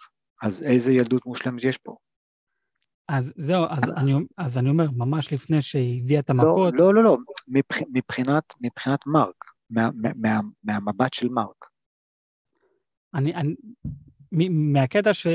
אז 0.43 0.63
איזה 0.63 0.93
ילדות 0.93 1.27
מושלמת 1.27 1.65
יש 1.65 1.79
פה? 1.79 1.97
אז 3.09 3.33
זהו, 3.37 3.65
אז 3.71 3.83
אני, 3.97 4.13
אז 4.37 4.59
אני 4.59 4.69
אומר, 4.69 4.91
ממש 4.97 5.33
לפני 5.33 5.63
שהיא 5.63 6.03
הביאה 6.03 6.21
את 6.21 6.31
המכות... 6.31 6.75
לא, 6.75 6.95
לא, 6.95 6.95
לא, 6.95 7.05
לא. 7.05 7.17
מבח, 7.49 7.79
מבחינת, 7.93 8.55
מבחינת 8.61 9.01
מרק, 9.07 9.45
מה, 9.71 9.89
מה, 10.17 10.41
מהמבט 10.65 11.15
של 11.15 11.29
מרק. 11.29 11.67
אני, 13.15 13.35
אני, 13.35 13.55
מהקטע 14.49 15.15
ש... 15.15 15.27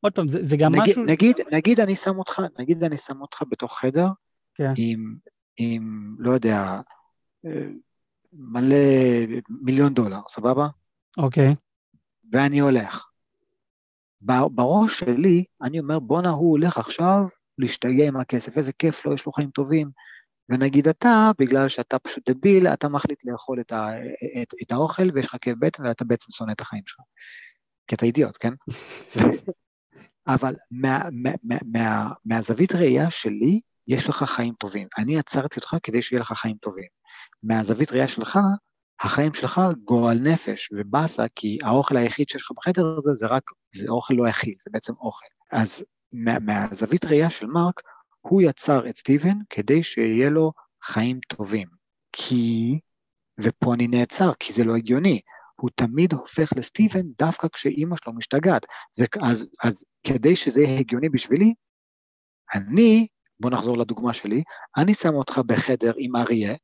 עוד 0.00 0.12
פעם, 0.12 0.28
זה, 0.28 0.44
זה 0.44 0.56
גם 0.56 0.72
נגיד, 0.74 0.90
משהו... 0.90 1.04
נגיד, 1.04 1.36
נגיד 1.52 1.80
אני 1.80 1.96
שם 1.96 2.18
אותך, 2.18 2.42
נגיד 2.58 2.84
אני 2.84 2.98
שם 2.98 3.20
אותך 3.20 3.42
בתוך 3.50 3.78
חדר, 3.78 4.06
כן. 4.54 4.72
עם, 4.76 5.16
עם, 5.56 6.16
לא 6.18 6.30
יודע, 6.30 6.80
אה, 7.46 7.68
מלא 8.34 8.76
מיליון 9.48 9.94
דולר, 9.94 10.20
סבבה? 10.28 10.66
אוקיי. 11.18 11.54
ואני 12.32 12.58
הולך. 12.58 13.06
בראש 14.20 14.98
שלי, 14.98 15.44
אני 15.62 15.80
אומר, 15.80 15.98
בואנה, 15.98 16.30
הוא 16.30 16.50
הולך 16.50 16.78
עכשיו 16.78 17.22
להשתגע 17.58 18.08
עם 18.08 18.16
הכסף, 18.16 18.56
איזה 18.56 18.72
כיף 18.72 19.06
לו, 19.06 19.14
יש 19.14 19.26
לו 19.26 19.32
חיים 19.32 19.50
טובים. 19.50 19.90
ונגיד 20.48 20.88
אתה, 20.88 21.30
בגלל 21.38 21.68
שאתה 21.68 21.98
פשוט 21.98 22.30
דביל, 22.30 22.66
אתה 22.66 22.88
מחליט 22.88 23.24
לאכול 23.24 23.60
את, 23.60 23.72
ה, 23.72 23.88
את, 24.42 24.54
את 24.62 24.72
האוכל 24.72 25.10
ויש 25.14 25.26
לך 25.26 25.36
כאב 25.40 25.56
בטן 25.58 25.86
ואתה 25.86 26.04
בעצם 26.04 26.32
שונא 26.32 26.52
את 26.52 26.60
החיים 26.60 26.82
שלך. 26.86 27.00
כי 27.86 27.94
אתה 27.94 28.06
אידיוט, 28.06 28.36
כן? 28.40 28.52
אבל 30.34 30.54
מה, 30.70 31.02
מה, 31.12 31.30
מה, 31.42 31.56
מה, 31.64 32.10
מהזווית 32.24 32.72
ראייה 32.72 33.10
שלי, 33.10 33.60
יש 33.88 34.08
לך 34.08 34.22
חיים 34.22 34.54
טובים. 34.58 34.88
אני 34.98 35.18
עצרתי 35.18 35.60
אותך 35.60 35.76
כדי 35.82 36.02
שיהיה 36.02 36.20
לך 36.20 36.32
חיים 36.32 36.56
טובים. 36.56 36.88
מהזווית 37.44 37.92
ראייה 37.92 38.08
שלך, 38.08 38.38
החיים 39.00 39.34
שלך 39.34 39.60
גועל 39.84 40.18
נפש 40.18 40.72
ובאסה, 40.72 41.24
כי 41.34 41.58
האוכל 41.62 41.96
היחיד 41.96 42.28
שיש 42.28 42.42
לך 42.42 42.50
בחדר 42.56 42.96
הזה 42.96 43.14
זה 43.14 43.26
רק, 43.26 43.42
זה 43.74 43.86
אוכל 43.88 44.14
לא 44.14 44.28
יחיד, 44.28 44.54
זה 44.58 44.70
בעצם 44.72 44.92
אוכל. 45.00 45.26
אז 45.52 45.84
מה, 46.12 46.38
מהזווית 46.38 47.04
ראייה 47.04 47.30
של 47.30 47.46
מרק, 47.46 47.80
הוא 48.20 48.42
יצר 48.42 48.88
את 48.88 48.96
סטיבן 48.96 49.38
כדי 49.50 49.82
שיהיה 49.82 50.30
לו 50.30 50.52
חיים 50.82 51.20
טובים. 51.28 51.68
כי, 52.12 52.78
ופה 53.40 53.74
אני 53.74 53.86
נעצר, 53.86 54.32
כי 54.40 54.52
זה 54.52 54.64
לא 54.64 54.76
הגיוני, 54.76 55.20
הוא 55.56 55.70
תמיד 55.74 56.12
הופך 56.12 56.52
לסטיבן 56.56 57.02
דווקא 57.18 57.48
כשאימא 57.52 57.96
שלו 57.96 58.12
משתגעת. 58.12 58.66
זה, 58.92 59.06
אז, 59.22 59.46
אז 59.64 59.84
כדי 60.06 60.36
שזה 60.36 60.62
יהיה 60.62 60.78
הגיוני 60.78 61.08
בשבילי, 61.08 61.54
אני, 62.54 63.06
בוא 63.40 63.50
נחזור 63.50 63.78
לדוגמה 63.78 64.14
שלי, 64.14 64.42
אני 64.76 64.94
שם 64.94 65.14
אותך 65.14 65.38
בחדר 65.46 65.92
עם 65.98 66.16
אריה, 66.16 66.54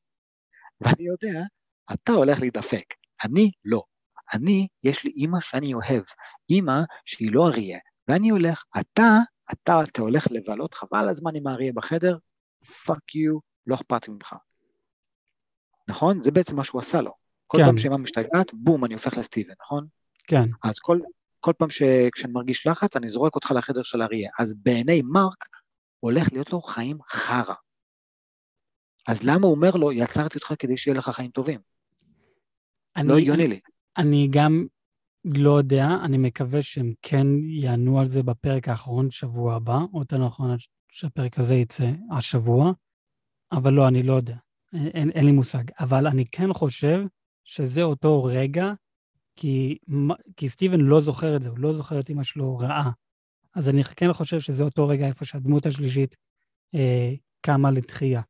ואני 0.80 1.04
יודע 1.06 1.40
אתה 1.92 2.12
הולך 2.12 2.40
להידפק, 2.40 2.84
אני 3.24 3.50
לא. 3.64 3.82
אני, 4.32 4.68
יש 4.84 5.04
לי 5.04 5.10
אימא 5.10 5.40
שאני 5.40 5.74
אוהב, 5.74 6.02
אימא 6.50 6.80
שהיא 7.04 7.32
לא 7.32 7.46
אריה, 7.46 7.78
ואני 8.08 8.30
הולך, 8.30 8.64
אתה, 8.80 9.18
אתה, 9.52 9.80
אתה 9.82 10.02
הולך 10.02 10.26
לבלות 10.30 10.74
חבל 10.74 11.08
הזמן 11.08 11.36
עם 11.36 11.46
האריה 11.46 11.72
בחדר, 11.72 12.16
fuck 12.86 13.14
you, 13.14 13.38
לא 13.66 13.74
אכפת 13.74 14.08
ממך. 14.08 14.34
נכון? 15.88 16.20
זה 16.20 16.30
בעצם 16.30 16.56
מה 16.56 16.64
שהוא 16.64 16.80
עשה 16.80 17.00
לו. 17.00 17.12
כל 17.46 17.58
כן. 17.58 17.64
פעם 17.64 17.78
שאימא 17.78 17.96
משתגעת, 17.96 18.54
בום, 18.54 18.84
אני 18.84 18.94
הופך 18.94 19.16
לסטיבן, 19.18 19.54
נכון? 19.62 19.86
כן, 20.26 20.44
אז 20.62 20.78
כל, 20.78 21.00
כל 21.40 21.52
פעם 21.58 21.70
ש, 21.70 21.82
כשאני 22.12 22.32
מרגיש 22.32 22.66
לחץ, 22.66 22.96
אני 22.96 23.08
זורק 23.08 23.34
אותך 23.34 23.50
לחדר 23.50 23.82
של 23.82 24.02
האריה. 24.02 24.30
אז 24.38 24.54
בעיני 24.54 25.02
מרק, 25.02 25.44
הולך 26.00 26.32
להיות 26.32 26.52
לו 26.52 26.60
חיים 26.60 26.98
חרא. 27.08 27.54
אז 29.10 29.22
למה 29.22 29.46
הוא 29.46 29.54
אומר 29.54 29.70
לו, 29.70 29.92
יצרתי 29.92 30.38
אותך 30.38 30.54
כדי 30.58 30.76
שיהיה 30.76 30.98
לך 30.98 31.08
חיים 31.08 31.30
טובים? 31.30 31.60
אני, 32.96 33.08
לא 33.08 33.18
הגיוני 33.18 33.48
לי. 33.48 33.60
אני 33.96 34.28
גם 34.30 34.66
לא 35.24 35.58
יודע, 35.58 35.88
אני 36.04 36.18
מקווה 36.18 36.62
שהם 36.62 36.92
כן 37.02 37.26
יענו 37.48 38.00
על 38.00 38.06
זה 38.06 38.22
בפרק 38.22 38.68
האחרון 38.68 39.10
שבוע 39.10 39.54
הבא, 39.54 39.78
או 39.92 39.98
יותר 39.98 40.26
נכון 40.26 40.56
שהפרק 40.88 41.38
הזה 41.38 41.54
יצא 41.54 41.90
השבוע, 42.10 42.72
אבל 43.52 43.72
לא, 43.72 43.88
אני 43.88 44.02
לא 44.02 44.12
יודע. 44.12 44.36
אין, 44.72 44.86
אין, 44.86 45.10
אין 45.10 45.24
לי 45.24 45.32
מושג. 45.32 45.64
אבל 45.80 46.06
אני 46.06 46.24
כן 46.32 46.52
חושב 46.52 47.04
שזה 47.44 47.82
אותו 47.82 48.24
רגע, 48.24 48.72
כי, 49.36 49.78
כי 50.36 50.48
סטיבן 50.48 50.80
לא 50.80 51.00
זוכר 51.00 51.36
את 51.36 51.42
זה, 51.42 51.48
הוא 51.48 51.58
לא 51.58 51.74
זוכר 51.74 52.00
את 52.00 52.10
אמא 52.10 52.22
שלו 52.22 52.58
רעה. 52.58 52.90
אז 53.54 53.68
אני 53.68 53.84
כן 53.84 54.12
חושב 54.12 54.40
שזה 54.40 54.62
אותו 54.62 54.88
רגע 54.88 55.06
איפה 55.06 55.24
שהדמות 55.24 55.66
השלישית 55.66 56.16
אה, 56.74 57.12
קמה 57.40 57.70
לתחייה. 57.70 58.20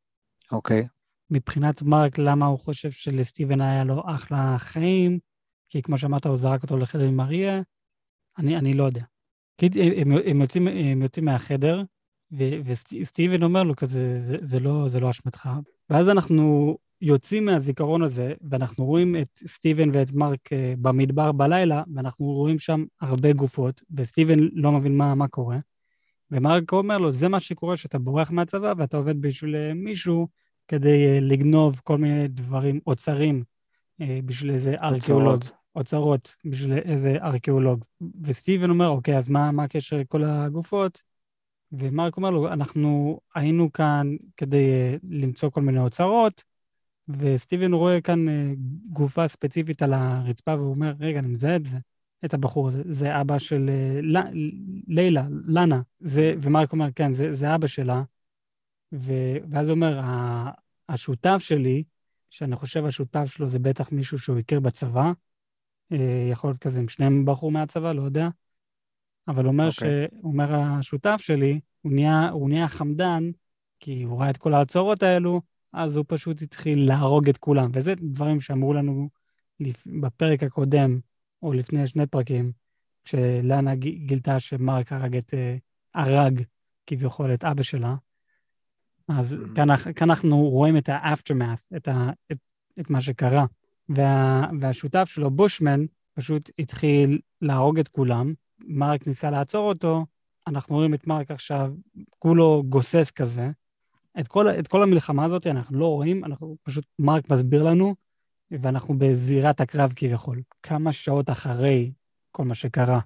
אוקיי. 0.51 0.83
מבחינת 1.29 1.81
מרק, 1.81 2.17
למה 2.17 2.45
הוא 2.45 2.59
חושב 2.59 2.91
שלסטיבן 2.91 3.61
היה 3.61 3.83
לו 3.83 4.03
אחלה 4.05 4.55
חיים, 4.59 5.19
כי 5.69 5.81
כמו 5.81 5.97
שאמרת, 5.97 6.25
הוא 6.25 6.37
זרק 6.37 6.63
אותו 6.63 6.77
לחדר 6.77 7.07
עם 7.07 7.19
אריה, 7.19 7.61
אני, 8.37 8.57
אני 8.57 8.73
לא 8.73 8.83
יודע. 8.83 9.03
כי 9.57 9.69
הם, 10.01 10.11
הם, 10.25 10.41
יוצאים, 10.41 10.67
הם 10.67 11.01
יוצאים 11.01 11.25
מהחדר, 11.25 11.83
ו- 12.31 12.61
וסטיבן 12.65 13.43
אומר 13.43 13.63
לו 13.63 13.75
כזה, 13.75 14.21
זה, 14.21 14.37
זה, 14.41 14.59
לא, 14.59 14.89
זה 14.89 14.99
לא 14.99 15.09
אשמתך. 15.09 15.49
ואז 15.89 16.09
אנחנו 16.09 16.77
יוצאים 17.01 17.45
מהזיכרון 17.45 18.03
הזה, 18.03 18.33
ואנחנו 18.49 18.85
רואים 18.85 19.15
את 19.15 19.43
סטיבן 19.47 19.89
ואת 19.93 20.11
מרק 20.11 20.53
אה, 20.53 20.73
במדבר 20.81 21.31
בלילה, 21.31 21.83
ואנחנו 21.95 22.25
רואים 22.25 22.59
שם 22.59 22.85
הרבה 23.01 23.33
גופות, 23.33 23.81
וסטיבן 23.91 24.39
לא 24.53 24.71
מבין 24.71 24.97
מה, 24.97 25.15
מה 25.15 25.27
קורה. 25.27 25.57
ומרק 26.31 26.71
אומר 26.71 26.97
לו, 26.97 27.11
זה 27.11 27.27
מה 27.27 27.39
שקורה 27.39 27.75
כשאתה 27.75 27.99
בורח 27.99 28.31
מהצבא 28.31 28.73
ואתה 28.77 28.97
עובד 28.97 29.21
בשביל 29.21 29.55
אה, 29.55 29.73
מישהו 29.73 30.27
כדי 30.67 31.07
אה, 31.07 31.19
לגנוב 31.21 31.81
כל 31.83 31.97
מיני 31.97 32.27
דברים, 32.27 32.79
אוצרים, 32.87 33.43
אה, 34.01 34.19
בשביל 34.25 34.51
איזה 34.51 34.75
ארכיאולוג. 34.81 35.41
אוצרות. 35.75 36.35
בשביל 36.45 36.73
איזה 36.73 37.17
ארכיאולוג. 37.21 37.85
וסטיבן 38.23 38.69
אומר, 38.69 38.87
אוקיי, 38.87 39.17
אז 39.17 39.29
מה, 39.29 39.51
מה 39.51 39.63
הקשר 39.63 39.97
לכל 39.97 40.23
הגופות? 40.23 41.01
ומרק 41.71 42.17
אומר 42.17 42.31
לו, 42.31 42.47
אנחנו 42.47 43.19
היינו 43.35 43.71
כאן 43.71 44.15
כדי 44.37 44.97
למצוא 45.09 45.49
כל 45.49 45.61
מיני 45.61 45.79
אוצרות, 45.79 46.43
וסטיבן 47.07 47.73
רואה 47.73 48.01
כאן 48.01 48.25
גופה 48.89 49.27
ספציפית 49.27 49.81
על 49.81 49.93
הרצפה, 49.93 50.55
והוא 50.55 50.69
אומר, 50.69 50.93
רגע, 50.99 51.19
אני 51.19 51.27
מזהה 51.27 51.55
את 51.55 51.65
זה, 51.65 51.77
את 52.25 52.33
הבחור 52.33 52.67
הזה, 52.67 52.83
זה 52.91 53.21
אבא 53.21 53.37
של 53.37 53.69
אה, 53.69 54.21
לילה, 54.87 55.27
לנה. 55.45 55.81
זה, 55.99 56.35
ומרק 56.41 56.71
אומר, 56.71 56.87
כן, 56.95 57.13
זה, 57.13 57.35
זה 57.35 57.55
אבא 57.55 57.67
שלה. 57.67 58.03
ו, 58.93 59.13
ואז 59.49 59.67
הוא 59.67 59.75
אומר, 59.75 59.99
"ה- 59.99 60.51
השותף 60.89 61.37
שלי, 61.39 61.83
שאני 62.29 62.55
חושב 62.55 62.85
השותף 62.85 63.25
שלו 63.25 63.49
זה 63.49 63.59
בטח 63.59 63.91
מישהו 63.91 64.19
שהוא 64.19 64.37
הכיר 64.37 64.59
בצבא, 64.59 65.11
אה, 65.91 66.27
יכול 66.31 66.49
להיות 66.49 66.59
כזה, 66.59 66.79
הם 66.79 66.87
שניהם 66.87 67.25
ברחו 67.25 67.51
מהצבא, 67.51 67.93
לא 67.93 68.01
יודע. 68.01 68.27
אבל 69.27 69.45
אומר, 69.45 69.67
אוקיי. 69.67 70.07
ש... 70.07 70.23
אומר, 70.23 70.55
השותף 70.55 71.17
שלי, 71.21 71.59
הוא 71.81 71.91
נהיה, 71.91 72.29
הוא 72.29 72.49
נהיה 72.49 72.67
חמדן, 72.67 73.31
כי 73.79 74.03
הוא 74.03 74.19
ראה 74.19 74.29
את 74.29 74.37
כל 74.37 74.53
ההצהרות 74.53 75.03
האלו, 75.03 75.41
אז 75.73 75.95
הוא 75.95 76.05
פשוט 76.07 76.41
התחיל 76.41 76.87
להרוג 76.87 77.29
את 77.29 77.37
כולם. 77.37 77.69
וזה 77.73 77.93
דברים 77.95 78.41
שאמרו 78.41 78.73
לנו. 78.73 79.09
בפרק 79.85 80.43
הקודם, 80.43 80.99
או 81.43 81.53
לפני 81.53 81.87
שני 81.87 82.05
פרקים, 82.05 82.51
כשלאנה 83.03 83.75
ג- 83.75 84.05
גילתה 84.05 84.39
שמרק 84.39 84.91
הרג 84.91 85.17
את, 85.17 85.33
אה, 85.33 85.55
הרג 85.95 86.41
כביכול 86.87 87.33
את 87.33 87.43
אבא 87.43 87.63
שלה. 87.63 87.95
אז. 89.07 89.37
כאן, 89.55 89.67
כאן 89.95 90.09
אנחנו 90.09 90.37
רואים 90.37 90.77
את 90.77 90.89
ה-aftermath, 90.89 91.75
את, 91.77 91.87
ה, 91.87 92.09
את, 92.31 92.37
את 92.79 92.89
מה 92.89 93.01
שקרה. 93.01 93.45
וה, 93.89 94.45
והשותף 94.59 95.09
שלו, 95.09 95.31
בושמן, 95.31 95.85
פשוט 96.13 96.49
התחיל 96.59 97.19
להרוג 97.41 97.79
את 97.79 97.87
כולם. 97.87 98.33
מרק 98.59 99.07
ניסה 99.07 99.31
לעצור 99.31 99.69
אותו, 99.69 100.05
אנחנו 100.47 100.75
רואים 100.75 100.93
את 100.93 101.07
מרק 101.07 101.31
עכשיו, 101.31 101.73
כולו 102.19 102.63
גוסס 102.69 103.11
כזה. 103.11 103.51
את 104.19 104.27
כל, 104.27 104.47
את 104.49 104.67
כל 104.67 104.83
המלחמה 104.83 105.25
הזאת 105.25 105.47
אנחנו 105.47 105.79
לא 105.79 105.87
רואים, 105.87 106.25
אנחנו 106.25 106.57
פשוט, 106.63 106.85
מרק 106.99 107.29
מסביר 107.29 107.63
לנו, 107.63 107.95
ואנחנו 108.51 108.97
בזירת 108.97 109.61
הקרב 109.61 109.93
כביכול. 109.95 110.41
כמה 110.63 110.93
שעות 110.93 111.29
אחרי 111.29 111.91
כל 112.31 112.43
מה 112.43 112.55
שקרה. 112.55 112.99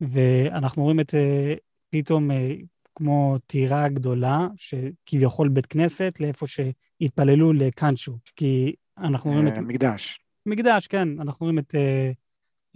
ואנחנו 0.00 0.82
רואים 0.82 1.00
את 1.00 1.14
אה, 1.14 1.54
פתאום 1.90 2.30
אה, 2.30 2.54
כמו 2.94 3.38
טירה 3.46 3.88
גדולה, 3.88 4.46
שכביכול 4.56 5.48
בית 5.48 5.66
כנסת, 5.66 6.16
לאיפה 6.20 6.46
שהתפללו 6.46 7.52
לקאנצ'ו. 7.52 8.18
כי 8.36 8.74
אנחנו 8.98 9.30
רואים 9.30 9.48
את... 9.48 9.52
אה, 9.52 9.60
מקדש. 9.60 10.20
מקדש, 10.46 10.86
כן, 10.86 11.08
אנחנו 11.20 11.44
רואים 11.44 11.58
את, 11.58 11.74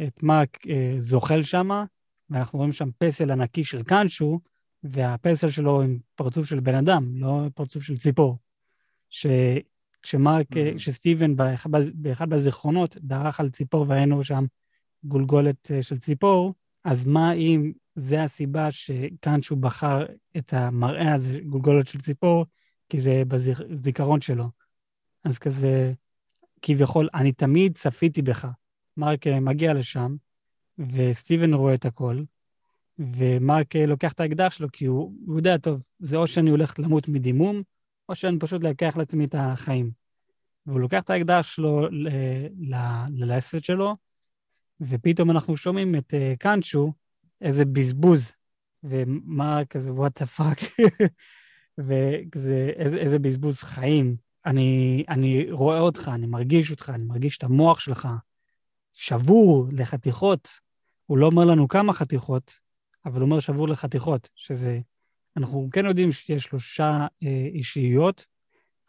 את 0.03 0.23
מרק 0.23 0.59
זוחל 0.99 1.43
שם, 1.43 1.85
ואנחנו 2.31 2.59
רואים 2.59 2.73
שם 2.73 2.89
פסל 2.99 3.31
ענקי 3.31 3.65
של 3.65 3.83
קאנצ'ו, 3.83 4.41
והפסל 4.83 5.51
שלו 5.51 5.83
עם 5.83 5.99
פרצוף 6.15 6.47
של 6.47 6.61
בן 6.61 6.75
אדם, 6.75 7.03
לא 7.15 7.43
פרצוף 7.55 7.83
של 7.83 7.99
ציפור. 7.99 8.39
ש... 9.11 9.27
כשמרק, 10.05 10.47
Mhm. 10.53 10.77
כשסטיבן 10.77 11.37
באחד, 11.37 11.71
באחד 11.95 12.29
מהזיכרונות 12.29 12.97
דרך 13.01 13.41
על 13.41 13.51
ציפור 13.51 13.87
וראינו 13.89 14.25
שם 14.25 14.45
גולגולת 15.05 15.71
אה, 15.71 15.83
של 15.83 15.99
ציפור, 15.99 16.55
אז 16.85 17.05
מה 17.05 17.33
אם 17.33 17.73
זה 17.95 18.23
הסיבה 18.23 18.71
שקאנצ'ו 18.71 19.57
בחר 19.57 20.07
את 20.37 20.53
המראה 20.53 21.15
הזה, 21.15 21.41
גולגולת 21.47 21.89
של 21.89 22.01
ציפור, 22.01 22.47
כי 22.89 23.01
זה 23.01 23.23
בזיכרון 23.29 24.21
שלו. 24.21 24.45
אז 25.25 25.39
כזה, 25.39 25.93
כביכול, 26.63 27.09
אני 27.15 27.33
תמיד 27.33 27.77
צפיתי 27.77 28.23
בך. 28.23 28.49
מרק 28.97 29.27
מגיע 29.27 29.75
לשם, 29.75 30.17
וסטיבן 30.79 31.55
רואה 31.55 31.75
את 31.75 31.85
הכל, 31.85 32.23
ומרק 32.99 33.77
לוקח 33.77 34.13
את 34.13 34.21
האקדח 34.21 34.53
שלו, 34.53 34.69
כי 34.73 34.87
הוא, 34.87 35.13
הוא 35.27 35.37
יודע, 35.37 35.59
טוב, 35.59 35.83
זה 35.99 36.17
או 36.17 36.27
שאני 36.27 36.51
הולך 36.51 36.79
למות 36.79 37.09
מדימום, 37.09 37.63
או 38.09 38.15
שאני 38.15 38.39
פשוט 38.39 38.65
לוקח 38.65 38.97
לעצמי 38.97 39.25
את 39.25 39.35
החיים. 39.39 39.91
והוא 40.67 40.81
לוקח 40.81 41.03
את 41.03 41.11
האקדח 41.11 41.43
שלו 41.43 41.89
ללסת 43.09 43.65
שלו, 43.65 43.97
ופתאום 44.81 45.31
אנחנו 45.31 45.57
שומעים 45.57 45.95
את 45.95 46.15
uh, 46.15 46.37
קאנצ'ו, 46.39 46.93
איזה 47.41 47.65
בזבוז, 47.65 48.33
ומרק 48.83 49.71
כזה, 49.71 49.91
what 49.91 50.23
the 50.23 50.39
fuck, 50.39 50.83
וכזה, 51.79 52.73
איזה, 52.77 52.97
איזה 52.97 53.19
בזבוז 53.19 53.63
חיים. 53.63 54.17
אני, 54.47 55.05
אני 55.09 55.47
רואה 55.51 55.79
אותך, 55.79 56.11
אני 56.15 56.27
מרגיש 56.27 56.71
אותך, 56.71 56.91
אני 56.95 57.05
מרגיש 57.05 57.39
את 57.39 57.45
המוח 57.45 57.81
שלך 57.81 58.09
שבור 58.93 59.67
לחתיכות. 59.73 60.49
הוא 61.07 61.19
לא 61.19 61.27
אומר 61.27 61.45
לנו 61.45 61.69
כמה 61.69 61.93
חתיכות, 61.93 62.53
אבל 63.05 63.21
הוא 63.21 63.27
אומר 63.27 63.41
שבור 63.41 63.69
לחתיכות, 63.69 64.29
שזה... 64.35 64.81
אנחנו 65.37 65.69
כן 65.73 65.87
יודעים 65.87 66.13
שיש 66.13 66.45
שלושה 66.45 67.07
אה, 67.23 67.47
אישיות, 67.55 68.27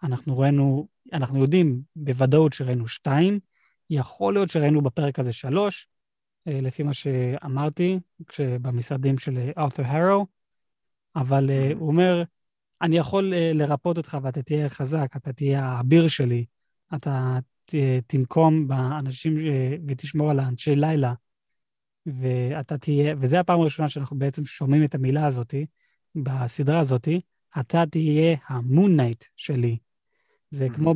אנחנו 0.03 0.38
ראינו, 0.38 0.88
אנחנו 1.13 1.39
יודעים 1.39 1.81
בוודאות 1.95 2.53
שראינו 2.53 2.88
שתיים, 2.88 3.39
יכול 3.89 4.34
להיות 4.34 4.49
שראינו 4.49 4.81
בפרק 4.81 5.19
הזה 5.19 5.34
שלוש, 5.34 5.88
אה, 6.47 6.61
לפי 6.61 6.84
מה 6.84 6.93
שאמרתי, 6.93 7.99
כשבמשרדים 8.27 9.17
של 9.17 9.51
ארת'ר 9.57 9.84
הרו, 9.85 10.26
אבל 11.15 11.49
אה, 11.49 11.72
הוא 11.76 11.88
אומר, 11.88 12.23
אני 12.81 12.97
יכול 12.97 13.34
אה, 13.34 13.51
לרפות 13.53 13.97
אותך 13.97 14.17
ואתה 14.22 14.41
תהיה 14.41 14.69
חזק, 14.69 15.11
אתה 15.15 15.34
תהיה 15.34 15.65
האביר 15.65 16.07
שלי, 16.07 16.45
אתה 16.95 17.39
ת, 17.65 17.76
תנקום 18.07 18.67
באנשים 18.67 19.38
אה, 19.38 19.76
ותשמור 19.88 20.31
על 20.31 20.39
האנשי 20.39 20.76
לילה, 20.76 21.13
ואתה 22.05 22.77
תהיה, 22.77 23.15
וזו 23.19 23.38
הפעם 23.38 23.61
הראשונה 23.61 23.89
שאנחנו 23.89 24.19
בעצם 24.19 24.45
שומעים 24.45 24.84
את 24.84 24.95
המילה 24.95 25.26
הזאתי, 25.26 25.65
בסדרה 26.16 26.80
הזאתי, 26.80 27.22
אתה 27.60 27.84
תהיה 27.92 28.38
ה 28.48 28.57
Moon 28.57 28.95
Knight 28.95 29.23
שלי. 29.36 29.78
זה. 30.52 30.68
כמו 30.70 30.94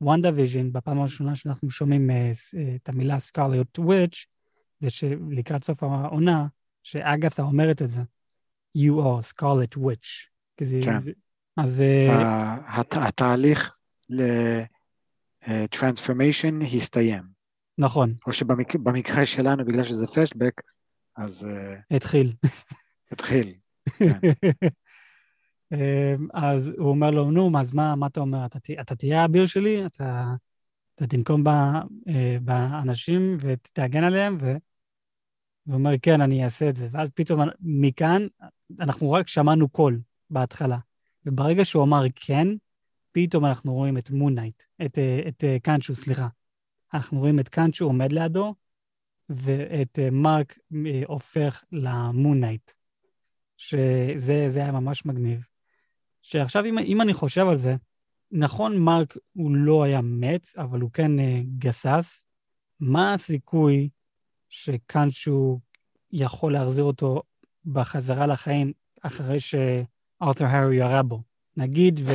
ב 0.00 0.30
WandaVision, 0.34 0.72
בפעם 0.72 0.98
הראשונה 1.00 1.36
שאנחנו 1.36 1.70
שומעים 1.70 2.10
אה, 2.10 2.32
אה, 2.56 2.74
את 2.74 2.88
המילה 2.88 3.20
Scarlet 3.20 3.78
Witch, 3.78 4.26
זה 4.80 4.90
שלקראת 4.90 5.64
סוף 5.64 5.82
העונה, 5.82 6.46
שאגאתה 6.82 7.42
אומרת 7.42 7.82
את 7.82 7.88
זה. 7.88 8.00
You 8.78 8.92
are 9.00 9.32
scarlet 9.34 9.78
witch. 9.78 10.28
כן. 10.56 10.98
אז 11.56 11.80
אה, 11.80 12.56
התהליך 12.92 13.78
ל- 14.10 14.62
transformation 15.70 16.62
הסתיים. 16.62 17.22
נכון, 17.78 18.14
או 18.26 18.32
שבמקרה 18.32 19.26
שלנו, 19.26 19.64
בגלל 19.64 19.84
שזה 19.84 20.06
פלשבק, 20.06 20.60
אז 21.16 21.46
התחיל. 21.90 22.32
התחיל. 23.12 23.54
אמ, 25.72 26.28
אז 26.34 26.72
הוא 26.78 26.88
אומר 26.88 27.10
לו, 27.10 27.30
נו, 27.30 27.50
אז 27.60 27.72
מה, 27.72 27.96
מה 27.96 28.06
אתה 28.06 28.20
אומר? 28.20 28.46
אתה, 28.46 28.60
תה- 28.60 28.80
אתה 28.80 28.96
תהיה 28.96 29.22
האביר 29.22 29.46
שלי? 29.46 29.86
אתה, 29.86 30.34
אתה 30.94 31.06
תנקום 31.06 31.44
ב, 31.44 31.48
אה, 32.08 32.36
באנשים 32.42 33.36
ותגן 33.40 34.04
עליהם? 34.04 34.38
ו... 34.40 34.52
והוא 35.66 35.78
אומר, 35.78 35.90
כן, 36.02 36.20
אני 36.20 36.44
אעשה 36.44 36.68
את 36.68 36.76
זה. 36.76 36.88
ואז 36.92 37.10
פתאום 37.14 37.40
מכאן, 37.60 38.26
אנחנו 38.80 39.12
רק 39.12 39.28
שמענו 39.28 39.68
קול 39.68 40.00
בהתחלה. 40.30 40.78
וברגע 41.26 41.64
שהוא 41.64 41.84
אמר 41.84 42.02
כן, 42.14 42.48
פתאום 43.12 43.44
אנחנו 43.44 43.74
רואים 43.74 43.98
את 43.98 44.10
מונייט, 44.10 44.62
את, 44.84 44.98
אה, 44.98 45.20
את 45.28 45.44
אה, 45.44 45.56
קאנצ'ו, 45.62 45.94
סליחה. 45.94 46.28
אנחנו 46.94 47.18
רואים 47.18 47.40
את 47.40 47.48
קאנצ'ו 47.48 47.84
עומד 47.84 48.12
לידו, 48.12 48.54
ואת 49.28 49.98
מרק 50.12 50.58
הופך 51.06 51.62
למונייט. 51.72 52.70
שזה 53.56 54.50
זה 54.50 54.58
היה 54.58 54.72
ממש 54.72 55.06
מגניב. 55.06 55.40
שעכשיו, 56.22 56.64
אם, 56.64 56.78
אם 56.78 57.00
אני 57.00 57.14
חושב 57.14 57.46
על 57.48 57.56
זה, 57.56 57.76
נכון, 58.32 58.78
מרק 58.78 59.16
הוא 59.32 59.56
לא 59.56 59.82
היה 59.82 60.00
מת, 60.02 60.48
אבל 60.56 60.80
הוא 60.80 60.90
כן 60.90 61.18
אה, 61.18 61.40
גסס. 61.58 62.22
מה 62.80 63.14
הסיכוי 63.14 63.88
שקאנצ'ו 64.48 65.60
יכול 66.12 66.52
להחזיר 66.52 66.84
אותו 66.84 67.22
בחזרה 67.64 68.26
לחיים 68.26 68.72
אחרי 69.02 69.40
שארתור 69.40 70.46
הארי 70.46 70.76
ירה 70.76 71.02
בו? 71.02 71.22
נגיד, 71.56 72.00
ו, 72.06 72.12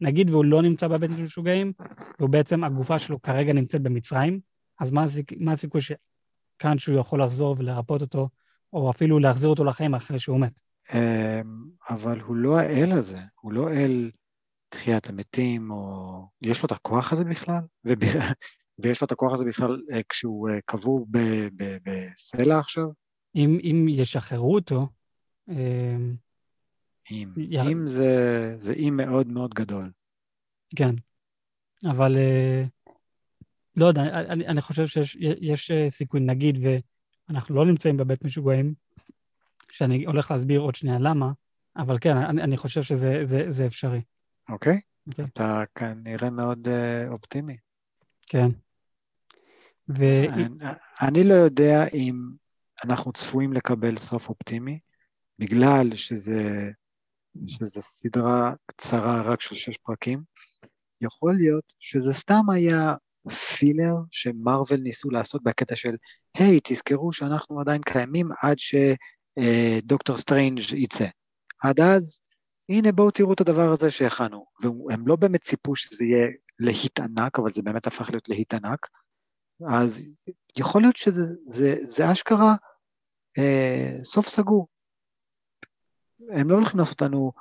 נגיד 0.00 0.30
והוא 0.30 0.44
לא 0.44 0.62
נמצא 0.62 0.88
בבית 0.88 1.10
משוגעים, 1.10 1.72
והוא 2.18 2.30
בעצם, 2.30 2.64
הגופה 2.64 2.98
שלו 2.98 3.22
כרגע 3.22 3.52
נמצאת 3.52 3.82
במצרים, 3.82 4.40
אז 4.80 4.90
מה, 4.90 5.02
הסיכ, 5.02 5.32
מה 5.40 5.52
הסיכוי 5.52 5.80
שקאנצ'ו 5.80 6.92
יכול 6.92 7.22
לחזור 7.22 7.56
ולרפות 7.58 8.00
אותו, 8.00 8.28
או 8.72 8.90
אפילו 8.90 9.18
להחזיר 9.18 9.48
אותו 9.48 9.64
לחיים 9.64 9.94
אחרי 9.94 10.18
שהוא 10.18 10.40
מת? 10.40 10.60
אמ, 10.92 11.64
אבל 11.90 12.20
הוא 12.20 12.36
לא 12.36 12.58
האל 12.58 12.92
הזה, 12.92 13.18
הוא 13.40 13.52
לא 13.52 13.70
אל 13.70 14.10
תחיית 14.68 15.08
המתים, 15.08 15.70
או... 15.70 16.26
יש 16.42 16.62
לו 16.62 16.66
את 16.66 16.72
הכוח 16.72 17.12
הזה 17.12 17.24
בכלל? 17.24 17.60
וב... 17.84 17.98
ויש 18.78 19.00
לו 19.00 19.06
את 19.06 19.12
הכוח 19.12 19.32
הזה 19.32 19.44
בכלל 19.44 19.82
אה, 19.92 20.00
כשהוא 20.08 20.48
אה, 20.48 20.58
קבור 20.66 21.06
ב- 21.10 21.48
ב- 21.56 21.76
בסלע 21.84 22.58
עכשיו? 22.58 22.84
אם, 23.34 23.58
אם 23.62 23.86
ישחררו 23.88 24.54
אותו, 24.54 24.88
אה, 25.48 25.96
אם. 27.10 27.32
י- 27.36 27.60
אם 27.60 27.86
זה, 27.86 28.52
זה 28.56 28.72
אם 28.72 28.94
מאוד 28.96 29.28
מאוד 29.28 29.54
גדול. 29.54 29.90
כן. 30.76 30.94
אבל 31.90 32.16
אה, 32.16 32.64
לא 33.76 33.86
יודע, 33.86 34.02
אני, 34.02 34.46
אני 34.46 34.60
חושב 34.60 34.86
שיש 34.86 35.16
יש 35.20 35.70
סיכוי, 35.88 36.20
נגיד, 36.20 36.58
ואנחנו 37.28 37.54
לא 37.54 37.66
נמצאים 37.66 37.96
בבית 37.96 38.24
משוגעים, 38.24 38.74
שאני 39.74 40.04
הולך 40.04 40.30
להסביר 40.30 40.60
עוד 40.60 40.74
שנייה 40.74 40.98
למה, 40.98 41.32
אבל 41.76 41.98
כן, 42.00 42.16
אני, 42.16 42.42
אני 42.42 42.56
חושב 42.56 42.82
שזה 42.82 43.26
זה, 43.26 43.52
זה 43.52 43.66
אפשרי. 43.66 44.00
אוקיי? 44.48 44.80
אוקיי. 45.06 45.24
אתה 45.24 45.64
כנראה 45.74 46.30
מאוד 46.30 46.68
אה, 46.68 47.08
אופטימי. 47.08 47.56
כן. 48.26 48.48
ו... 49.88 50.04
אני, 50.28 50.48
אני 51.00 51.24
לא 51.24 51.34
יודע 51.34 51.86
אם 51.94 52.30
אנחנו 52.84 53.12
צפויים 53.12 53.52
לקבל 53.52 53.96
סוף 53.96 54.28
אופטימי, 54.28 54.78
בגלל 55.38 55.94
שזה, 55.94 56.70
שזה 57.46 57.80
סדרה 57.80 58.52
קצרה 58.66 59.22
רק 59.22 59.40
של 59.40 59.54
שש 59.54 59.76
פרקים. 59.76 60.22
יכול 61.00 61.34
להיות 61.34 61.72
שזה 61.80 62.12
סתם 62.12 62.50
היה 62.50 62.94
filler 63.56 63.94
ש 64.10 64.27
Marvel 64.27 64.80
ניסו 64.80 65.10
לעשות 65.10 65.42
בקטע 65.42 65.76
של, 65.76 65.96
היי, 66.34 66.56
hey, 66.56 66.60
תזכרו 66.64 67.12
שאנחנו 67.12 67.60
עדיין 67.60 67.82
קיימים 67.82 68.28
עד 68.42 68.58
שדוקטור 69.38 70.16
סטרנג' 70.16 70.60
יצא. 70.72 71.06
עד 71.62 71.80
אז, 71.80 72.20
הנה 72.68 72.92
בואו 72.92 73.10
תראו 73.10 73.32
את 73.32 73.40
הדבר 73.40 73.72
הזה 73.72 73.90
שהכנו. 73.90 74.46
והם 74.62 75.06
לא 75.06 75.16
באמת 75.16 75.42
ציפו 75.42 75.76
שזה 75.76 76.04
יהיה 76.04 76.28
להיט 76.58 77.00
ענק, 77.00 77.38
אבל 77.38 77.50
זה 77.50 77.62
באמת 77.62 77.86
הפך 77.86 78.10
להיות 78.10 78.28
להיט 78.28 78.54
ענק. 78.54 78.86
אז 79.68 80.08
יכול 80.58 80.82
להיות 80.82 80.96
שזה 80.96 81.22
זה, 81.48 81.76
זה 81.82 82.12
אשכרה 82.12 82.54
אה, 83.38 83.98
סוף 84.04 84.28
סגור. 84.28 84.68
הם 86.32 86.50
לא 86.50 86.54
הולכים 86.54 86.78
לעשות 86.78 87.02
לנו 87.02 87.32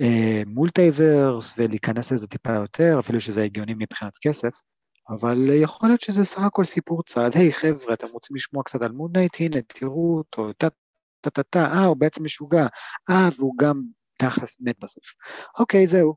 אה, 0.00 0.42
multiverse 0.46 1.54
ולהיכנס 1.58 2.12
לזה 2.12 2.26
טיפה 2.26 2.52
יותר, 2.52 2.92
אפילו 2.98 3.20
שזה 3.20 3.42
הגיוני 3.42 3.74
מבחינת 3.74 4.12
כסף, 4.20 4.50
אבל 5.08 5.38
יכול 5.62 5.88
להיות 5.88 6.00
שזה 6.00 6.24
סך 6.24 6.42
הכל 6.42 6.64
סיפור 6.64 7.02
צד, 7.02 7.30
היי 7.34 7.50
hey, 7.50 7.52
חבר'ה, 7.52 7.94
אתם 7.94 8.06
רוצים 8.12 8.36
לשמוע 8.36 8.62
קצת 8.62 8.82
על 8.82 8.92
Moon 8.92 9.08
Knight? 9.08 9.36
הנה, 9.40 9.62
תראו 9.62 10.18
אותו, 10.18 10.50
טה 11.30 11.42
טה 11.42 11.42
טה, 11.42 11.66
אה, 11.66 11.84
הוא 11.84 11.96
בעצם 11.96 12.24
משוגע, 12.24 12.66
אה, 13.10 13.28
והוא 13.38 13.54
גם 13.58 13.82
תכלס 14.16 14.56
מת 14.60 14.84
בסוף. 14.84 15.14
אוקיי, 15.58 15.86
זהו. 15.86 16.14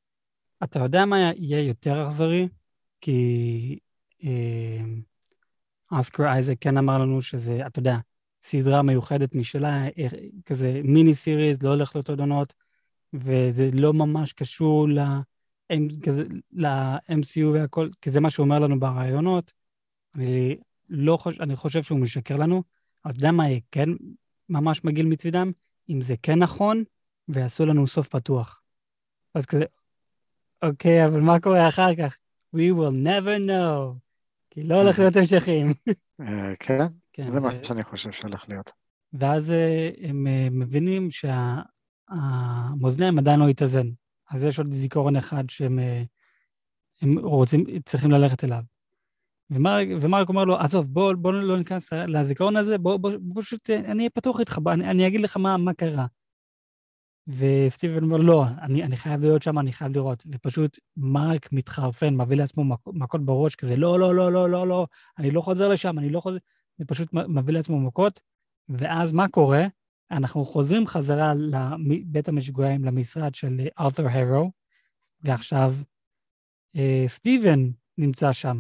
אתה 0.64 0.80
יודע 0.80 1.06
מה 1.06 1.32
יהיה 1.36 1.68
יותר 1.68 2.08
אכזרי? 2.08 2.48
כי 3.02 3.80
אה, 4.24 4.84
אסקר 5.92 6.24
אייזק 6.24 6.56
כן 6.62 6.78
אמר 6.78 6.98
לנו 6.98 7.22
שזה, 7.22 7.68
אתה 7.68 7.80
יודע, 7.80 7.98
סדרה 8.44 8.82
מיוחדת 8.82 9.36
משלה, 9.36 9.88
אה, 9.88 10.08
כזה 10.46 10.82
מיני 10.84 11.16
סיריז, 11.16 11.58
לא 11.64 11.70
הולך 11.70 11.96
להיות 11.96 12.10
עוד 12.10 12.20
עונות, 12.20 12.54
וזה 13.14 13.70
לא 13.74 13.94
ממש 13.94 14.34
קשור 14.34 14.90
ל... 14.90 15.00
ל-MCU 16.52 17.46
והכל, 17.54 17.90
כי 18.02 18.12
זה 18.12 18.20
מה 18.20 18.30
שהוא 18.30 18.44
אומר 18.44 18.60
לנו 18.60 18.80
ברעיונות. 18.80 19.52
אני 20.16 20.56
לא 20.90 21.18
חושב, 21.18 21.42
אני 21.42 21.56
חושב 21.56 21.84
שהוא 21.84 22.00
משקר 22.00 22.38
לנו. 22.38 22.64
אתה 23.02 23.18
יודע 23.18 23.32
מה 23.32 23.44
כן 23.72 23.90
ממש 24.50 24.84
מגעיל 24.84 25.06
מצידם? 25.06 25.52
אם 25.90 26.02
זה 26.02 26.16
כן 26.22 26.40
נכון, 26.40 26.84
ויעשו 27.28 27.66
לנו 27.66 27.88
סוף 27.88 28.08
פתוח. 28.08 28.62
אז 29.36 29.46
כזה, 29.46 29.66
אוקיי, 30.62 31.06
אבל 31.06 31.22
מה 31.22 31.40
קורה 31.40 31.70
אחר 31.70 31.96
כך? 31.96 32.18
We 32.56 32.60
will 32.60 33.06
never 33.06 33.40
know. 33.48 33.96
כי 34.50 34.64
לא 34.64 34.82
הולך 34.82 35.00
להיות 35.00 35.16
המשכים. 35.16 35.74
אה, 36.22 36.54
כן, 36.60 36.80
כן, 37.14 37.30
זה 37.30 37.40
מה 37.40 37.50
שאני 37.64 37.84
חושב 37.84 38.12
שהולך 38.12 38.50
להיות. 38.50 38.72
ואז 39.14 39.52
אה, 39.52 39.90
הם 40.02 40.28
אה, 40.28 40.48
מבינים 40.52 41.08
שהמאזניים 42.10 43.20
עדיין 43.20 43.40
לא 43.40 43.48
התאזן. 43.48 43.88
אז 44.32 44.44
יש 44.44 44.60
עוד 44.60 44.74
זיכרון 44.74 45.16
אחד 45.16 45.44
שהם 45.50 45.80
הם 47.02 47.18
רוצים, 47.18 47.64
צריכים 47.86 48.12
ללכת 48.12 48.44
אליו. 48.44 48.62
ומרק, 49.52 50.30
אומר 50.30 50.46
לו, 50.46 50.58
עזוב, 50.60 50.86
בוא, 50.94 51.14
בוא 51.14 51.34
לא 51.34 51.58
ניכנס 51.58 51.94
לזיכרון 51.94 52.56
הזה, 52.56 52.78
בוא, 52.78 52.98
בוא, 52.98 53.12
בוא 53.20 53.42
פשוט, 53.42 53.70
אה, 53.70 53.76
אני 53.76 54.00
אהיה 54.00 54.10
פתוח 54.10 54.40
איתך, 54.40 54.60
אני, 54.68 54.90
אני 54.92 55.08
אגיד 55.08 55.22
לך 55.22 55.38
מה, 55.38 55.58
מה 55.58 55.74
קרה. 55.74 56.06
וסטיבן 57.28 58.04
אומר, 58.04 58.18
לא, 58.18 58.46
אני, 58.62 58.84
אני 58.84 58.98
חייב 58.98 59.22
להיות 59.22 59.44
שם, 59.44 59.60
אני 59.60 59.74
חייב 59.74 59.92
לראות. 59.92 60.24
ופשוט 60.32 60.80
מרק 60.98 61.52
מתחרפן, 61.52 62.16
מביא 62.16 62.38
לעצמו 62.38 62.64
מכ- 62.64 62.88
מכות 62.94 63.26
בראש, 63.26 63.56
כזה, 63.56 63.76
לא, 63.76 64.00
לא, 64.00 64.16
לא, 64.16 64.32
לא, 64.32 64.50
לא, 64.50 64.68
לא, 64.68 64.88
אני 65.18 65.32
לא 65.32 65.42
חוזר 65.42 65.70
לשם, 65.70 66.00
אני 66.00 66.10
לא 66.10 66.20
חוזר... 66.20 66.38
ופשוט 66.80 67.14
מביא 67.14 67.54
לעצמו 67.54 67.80
מכות, 67.80 68.22
ואז 68.70 69.14
מה 69.14 69.28
קורה? 69.28 69.66
אנחנו 70.12 70.46
חוזרים 70.46 70.88
חזרה 70.88 71.34
לבית 71.34 72.28
המשוגעים, 72.28 72.86
למשרד 72.86 73.36
של 73.36 73.68
ארתור 73.80 74.08
הרו, 74.10 74.52
ועכשיו 75.22 75.74
אה, 76.76 77.06
סטיבן 77.08 77.60
נמצא 77.98 78.34
שם. 78.34 78.60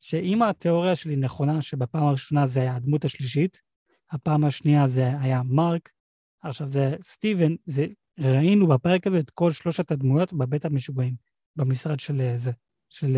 שאם 0.00 0.42
התיאוריה 0.42 0.96
שלי 0.96 1.16
נכונה, 1.16 1.62
שבפעם 1.62 2.02
הראשונה 2.02 2.46
זה 2.46 2.60
היה 2.60 2.76
הדמות 2.76 3.04
השלישית, 3.04 3.60
הפעם 4.10 4.44
השנייה 4.44 4.88
זה 4.88 5.20
היה 5.20 5.42
מרק, 5.44 5.90
עכשיו 6.42 6.70
זה 6.70 6.96
סטיבן, 7.02 7.54
זה, 7.66 7.86
ראינו 8.18 8.66
בפרק 8.66 9.06
הזה 9.06 9.18
את 9.18 9.30
כל 9.30 9.52
שלושת 9.52 9.90
הדמויות 9.90 10.32
בבית 10.32 10.64
המשוגעים, 10.64 11.14
במשרד 11.56 12.00
של 12.00 12.20
אה, 12.20 12.38
זה, 12.38 12.50
של 12.88 13.16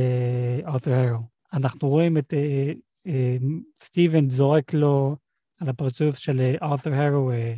ארתור 0.66 0.94
הרו. 0.94 1.22
אנחנו 1.52 1.88
רואים 1.88 2.18
את 2.18 2.34
אה, 2.34 2.72
אה, 3.06 3.36
סטיבן 3.80 4.30
זורק 4.30 4.74
לו 4.74 5.16
על 5.60 5.68
הפרצוף 5.68 6.16
של 6.16 6.40
ארתור 6.62 6.94
הרו 6.94 7.30
אה, 7.30 7.54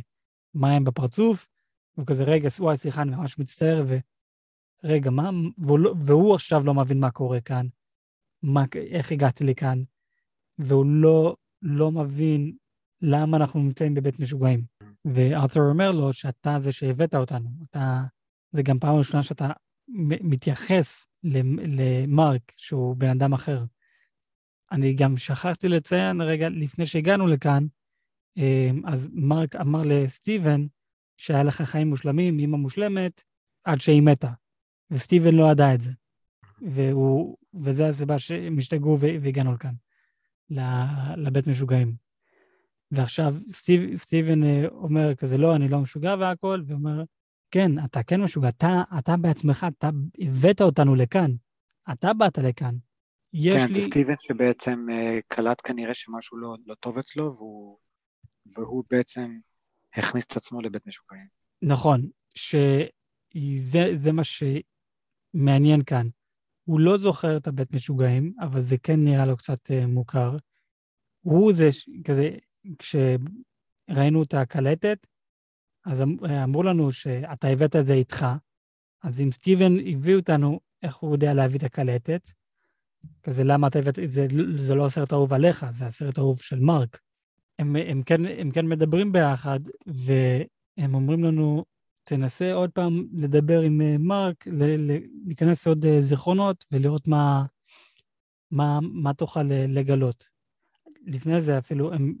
מים 0.53 0.83
בפרצוף, 0.83 1.47
והוא 1.97 2.07
כזה, 2.07 2.23
רגע, 2.23 2.49
וואי, 2.59 2.77
סליחה, 2.77 3.01
אני 3.01 3.11
ממש 3.11 3.39
מצטער, 3.39 3.85
ורגע, 4.83 5.09
מה, 5.09 5.29
והוא, 5.57 5.79
לא, 5.79 5.93
והוא 6.05 6.35
עכשיו 6.35 6.63
לא 6.65 6.73
מבין 6.73 6.99
מה 6.99 7.11
קורה 7.11 7.41
כאן, 7.41 7.67
מה, 8.43 8.63
איך 8.75 9.11
הגעתי 9.11 9.43
לכאן, 9.43 9.83
והוא 10.57 10.85
לא, 10.85 11.35
לא 11.61 11.91
מבין 11.91 12.55
למה 13.01 13.37
אנחנו 13.37 13.59
נמצאים 13.59 13.93
בבית 13.93 14.19
משוגעים. 14.19 14.63
וארתור 15.05 15.63
אומר 15.63 15.91
לו 15.91 16.13
שאתה 16.13 16.59
זה 16.59 16.71
שהבאת 16.71 17.15
אותנו, 17.15 17.49
אתה, 17.69 18.03
זה 18.51 18.61
גם 18.61 18.79
פעם 18.79 18.95
ראשונה 18.95 19.23
שאתה 19.23 19.49
מתייחס 20.23 21.05
למרק, 21.23 22.41
שהוא 22.57 22.95
בן 22.95 23.09
אדם 23.09 23.33
אחר. 23.33 23.63
אני 24.71 24.93
גם 24.93 25.17
שכחתי 25.17 25.69
לציין 25.69 26.21
רגע 26.21 26.49
לפני 26.49 26.85
שהגענו 26.85 27.27
לכאן, 27.27 27.65
אז 28.85 29.09
מרק 29.13 29.55
אמר 29.55 29.81
לסטיבן 29.85 30.65
שהיה 31.17 31.43
לך 31.43 31.61
חיים 31.61 31.89
מושלמים, 31.89 32.39
אימא 32.39 32.57
מושלמת, 32.57 33.21
עד 33.63 33.81
שהיא 33.81 34.01
מתה. 34.01 34.31
וסטיבן 34.91 35.35
לא 35.35 35.51
ידע 35.51 35.73
את 35.73 35.81
זה. 35.81 35.91
והוא, 36.61 37.37
וזו 37.53 37.83
הסיבה 37.83 38.19
שהם 38.19 38.57
השתגעו 38.57 38.99
והגענו 38.99 39.53
לכאן, 39.53 39.73
לבית 41.17 41.47
משוגעים. 41.47 41.93
ועכשיו 42.91 43.33
סטיב, 43.49 43.95
סטיבן 43.95 44.43
אה, 44.43 44.67
אומר 44.71 45.15
כזה, 45.15 45.37
לא, 45.37 45.55
אני 45.55 45.69
לא 45.69 45.79
משוגע 45.79 46.15
והכל, 46.19 46.61
ואומר, 46.67 47.03
כן, 47.51 47.71
אתה 47.85 48.03
כן 48.03 48.21
משוגע, 48.21 48.49
אתה, 48.49 48.81
אתה 48.99 49.17
בעצמך, 49.17 49.65
אתה 49.77 49.89
הבאת 50.19 50.61
אותנו 50.61 50.95
לכאן, 50.95 51.31
אתה 51.91 52.13
באת 52.13 52.37
לכאן. 52.37 52.75
יש 53.33 53.61
כן, 53.61 53.67
לי... 53.73 53.81
זה 53.81 53.87
סטיבן 53.87 54.13
שבעצם 54.19 54.85
uh, 54.89 55.21
קלט 55.27 55.61
כנראה 55.63 55.93
שמשהו 55.93 56.37
לא, 56.37 56.55
לא 56.65 56.75
טוב 56.75 56.97
אצלו, 56.97 57.35
והוא, 57.35 57.77
והוא 58.45 58.83
בעצם 58.89 59.39
הכניס 59.95 60.25
את 60.25 60.37
עצמו 60.37 60.61
לבית 60.61 60.87
משוגעים. 60.87 61.27
נכון, 61.61 62.09
שזה 62.35 64.11
מה 64.13 64.21
שמעניין 64.23 65.83
כאן. 65.85 66.07
הוא 66.71 66.79
לא 66.79 66.97
זוכר 66.97 67.37
את 67.37 67.47
הבית 67.47 67.73
משוגעים, 67.73 68.33
אבל 68.39 68.61
זה 68.61 68.77
כן 68.77 69.03
נראה 69.03 69.25
לו 69.25 69.37
קצת 69.37 69.71
uh, 69.71 69.87
מוכר. 69.87 70.37
הוא 71.21 71.53
זה 71.53 71.69
כזה, 72.03 72.29
כשראינו 72.79 74.23
את 74.23 74.33
הקלטת, 74.33 75.07
אז 75.85 76.01
אמ, 76.01 76.25
אמרו 76.43 76.63
לנו 76.63 76.91
שאתה 76.91 77.47
הבאת 77.47 77.75
את 77.75 77.85
זה 77.85 77.93
איתך, 77.93 78.25
אז 79.03 79.21
אם 79.21 79.31
סטיבן 79.31 79.73
הביא 79.79 80.15
אותנו, 80.15 80.59
איך 80.83 80.95
הוא 80.95 81.15
יודע 81.15 81.33
להביא 81.33 81.59
את 81.59 81.63
הקלטת? 81.63 82.31
כזה, 83.23 83.43
למה 83.43 83.67
אתה 83.67 83.79
הבאת, 83.79 83.99
את 83.99 84.11
זה, 84.11 84.27
זה 84.57 84.75
לא 84.75 84.85
הסרט 84.85 85.11
האהוב 85.11 85.33
עליך, 85.33 85.65
זה 85.71 85.85
הסרט 85.85 86.17
האהוב 86.17 86.41
של 86.41 86.59
מרק. 86.59 86.99
הם, 87.59 87.75
הם, 87.75 88.03
כן, 88.03 88.25
הם 88.25 88.51
כן 88.51 88.65
מדברים 88.65 89.11
ביחד, 89.11 89.59
והם 89.87 90.93
אומרים 90.93 91.23
לנו, 91.23 91.65
תנסה 92.03 92.53
עוד 92.53 92.69
פעם 92.69 93.07
לדבר 93.13 93.61
עם 93.61 93.81
אה, 93.81 93.95
מרק, 93.99 94.47
להיכנס 95.25 95.65
לעוד 95.65 95.85
אה, 95.85 96.01
זיכרונות 96.01 96.65
ולראות 96.71 97.07
מה, 97.07 97.45
מה, 98.51 98.79
מה 98.81 99.13
תוכל 99.13 99.51
אה, 99.51 99.65
לגלות. 99.67 100.27
לפני 101.05 101.41
זה 101.41 101.57
אפילו 101.57 101.93
הם 101.93 102.15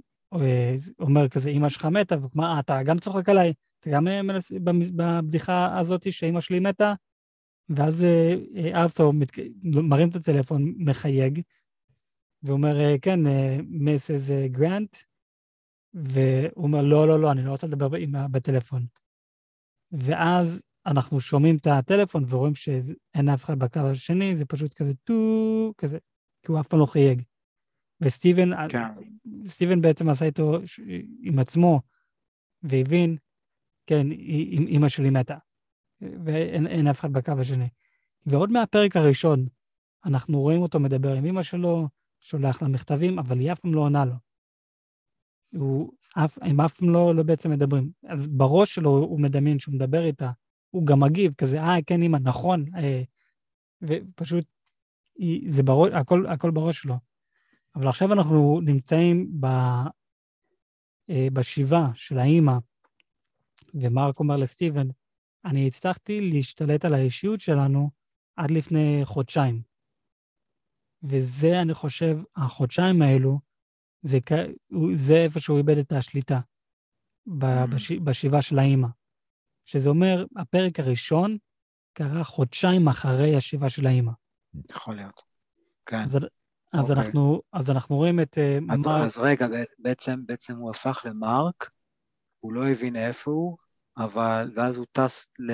אומר 0.99 1.29
כזה, 1.29 1.49
אמא 1.49 1.69
שלך 1.69 1.85
מתה, 1.85 2.15
ומה, 2.17 2.59
אתה 2.59 2.83
גם 2.83 2.99
צוחק 2.99 3.29
עליי? 3.29 3.53
אתה 3.79 3.89
גם 3.89 4.03
מנס, 4.03 4.51
בבדיחה 4.95 5.79
הזאת 5.79 6.11
שאמא 6.11 6.41
שלי 6.41 6.59
מתה? 6.59 6.93
ואז 7.69 8.05
ארתור 8.73 9.13
מרים 9.63 10.09
את 10.09 10.15
הטלפון, 10.15 10.73
מחייג, 10.77 11.41
ואומר, 12.43 12.77
כן, 13.01 13.19
מיסס 13.63 14.29
גרנט, 14.45 14.97
והוא 15.93 16.63
אומר, 16.63 16.81
לא, 16.81 17.07
לא, 17.07 17.19
לא, 17.19 17.31
אני 17.31 17.45
לא 17.45 17.51
רוצה 17.51 17.67
לדבר 17.67 17.87
בטלפון. 18.31 18.85
ואז 19.91 20.61
אנחנו 20.85 21.19
שומעים 21.19 21.55
את 21.55 21.67
הטלפון 21.67 22.25
ורואים 22.29 22.55
שאין 22.55 23.29
אף 23.33 23.45
אחד 23.45 23.59
בקו 23.59 23.79
השני, 23.79 24.37
זה 24.37 24.45
פשוט 24.45 24.73
כזה 24.73 24.93
טו, 24.93 25.73
כזה, 25.77 25.97
כי 26.41 26.51
הוא 26.51 26.59
אף 26.59 26.67
פעם 26.67 26.79
לא 26.79 26.85
חייג. 26.85 27.21
וסטיבן, 28.01 28.67
כן. 28.69 28.83
סטיבן 29.47 29.81
בעצם 29.81 30.09
עשה 30.09 30.25
איתו 30.25 30.59
עם 31.21 31.39
עצמו, 31.39 31.81
והבין, 32.63 33.17
כן, 33.87 34.11
אימא 34.11 34.89
שלי 34.89 35.09
מתה, 35.09 35.37
ואין 36.01 36.87
אף 36.87 36.99
אחד 36.99 37.13
בקו 37.13 37.31
השני. 37.39 37.69
ועוד 38.25 38.51
מהפרק 38.51 38.95
הראשון, 38.95 39.47
אנחנו 40.05 40.41
רואים 40.41 40.61
אותו 40.61 40.79
מדבר 40.79 41.13
עם 41.13 41.25
אימא 41.25 41.43
שלו, 41.43 41.87
שולח 42.19 42.61
לה 42.61 42.67
מכתבים, 42.67 43.19
אבל 43.19 43.39
היא 43.39 43.51
אף 43.51 43.59
פעם 43.59 43.73
לא 43.73 43.79
עונה 43.79 44.05
לו. 44.05 44.15
הוא 45.53 45.93
אף, 46.17 46.37
הם 46.41 46.61
אף 46.61 46.73
פעם 46.73 46.89
לא, 46.89 47.15
לא 47.15 47.23
בעצם 47.23 47.51
מדברים. 47.51 47.91
אז 48.07 48.27
בראש 48.27 48.75
שלו 48.75 48.89
הוא 48.89 49.19
מדמיין 49.19 49.59
שהוא 49.59 49.75
מדבר 49.75 50.05
איתה, 50.05 50.31
הוא 50.69 50.85
גם 50.85 50.99
מגיב, 50.99 51.33
כזה, 51.33 51.61
אה, 51.61 51.81
כן, 51.87 52.01
אימא, 52.01 52.17
נכון, 52.21 52.65
אה, 52.77 53.01
ופשוט, 53.81 54.45
זה 55.49 55.63
בראש, 55.63 55.89
הכל, 55.93 56.25
הכל 56.27 56.51
בראש 56.51 56.81
שלו. 56.81 56.95
אבל 57.75 57.87
עכשיו 57.87 58.13
אנחנו 58.13 58.61
נמצאים 58.61 59.31
ב, 59.39 59.45
אה, 61.09 61.27
בשבעה 61.33 61.91
של 61.95 62.19
האימא, 62.19 62.57
ומרק 63.73 64.19
אומר 64.19 64.37
לסטיבן, 64.37 64.87
אני 65.45 65.67
הצלחתי 65.67 66.31
להשתלט 66.31 66.85
על 66.85 66.93
האישיות 66.93 67.41
שלנו 67.41 67.89
עד 68.35 68.51
לפני 68.51 69.01
חודשיים. 69.03 69.61
וזה, 71.03 71.61
אני 71.61 71.73
חושב, 71.73 72.17
החודשיים 72.35 73.01
האלו, 73.01 73.39
זה, 74.01 74.17
זה 74.93 75.13
איפה 75.13 75.39
שהוא 75.39 75.57
איבד 75.57 75.77
את 75.77 75.91
השליטה, 75.91 76.39
mm. 76.39 77.31
בש, 77.75 77.91
בשבעה 77.91 78.41
של 78.41 78.59
האימא. 78.59 78.87
שזה 79.65 79.89
אומר, 79.89 80.25
הפרק 80.37 80.79
הראשון 80.79 81.37
קרה 81.93 82.23
חודשיים 82.23 82.87
אחרי 82.87 83.35
השבעה 83.35 83.69
של 83.69 83.87
האימא. 83.87 84.11
יכול 84.69 84.95
להיות, 84.95 85.21
כן. 85.85 86.03
אז, 86.03 86.15
אז, 86.15 86.23
okay. 86.23 86.27
אוקיי. 86.79 86.95
אנחנו, 86.95 87.41
אז 87.53 87.69
אנחנו 87.69 87.95
רואים 87.95 88.19
את 88.19 88.37
uh, 88.37 88.73
אז, 88.73 88.79
מרק... 88.79 89.05
אז 89.05 89.17
רגע, 89.17 89.47
בעצם, 89.79 90.25
בעצם 90.25 90.57
הוא 90.57 90.69
הפך 90.69 91.05
למרק, 91.05 91.69
הוא 92.39 92.53
לא 92.53 92.67
הבין 92.67 92.95
איפה 92.95 93.31
הוא, 93.31 93.57
אבל, 93.97 94.51
ואז 94.55 94.77
הוא 94.77 94.85
טס 94.91 95.33
ל, 95.39 95.51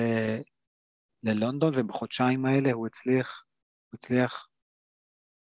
ללונדון, 1.22 1.72
ובחודשיים 1.76 2.46
האלה 2.46 2.72
הוא 2.72 2.86
הצליח, 2.86 3.44
הוא 3.90 3.98
הצליח 3.98 4.48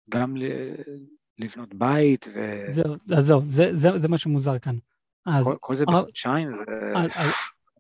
גם 0.10 0.38
ל, 0.38 0.44
לבנות 1.40 1.74
בית 1.74 2.26
ו... 2.34 2.66
זהו, 2.72 2.95
אז 3.18 3.26
זהו, 3.26 3.41
זה, 3.45 3.76
זה, 3.76 3.99
זה 3.99 4.08
מה 4.08 4.18
שמוזר 4.18 4.60
כאן. 4.60 4.78
אז... 5.26 5.45
כל, 5.45 5.56
כל 5.60 5.76
זה 5.76 5.86
בחודשיים 5.86 6.53
זה... 6.53 6.64
אז, 6.95 7.32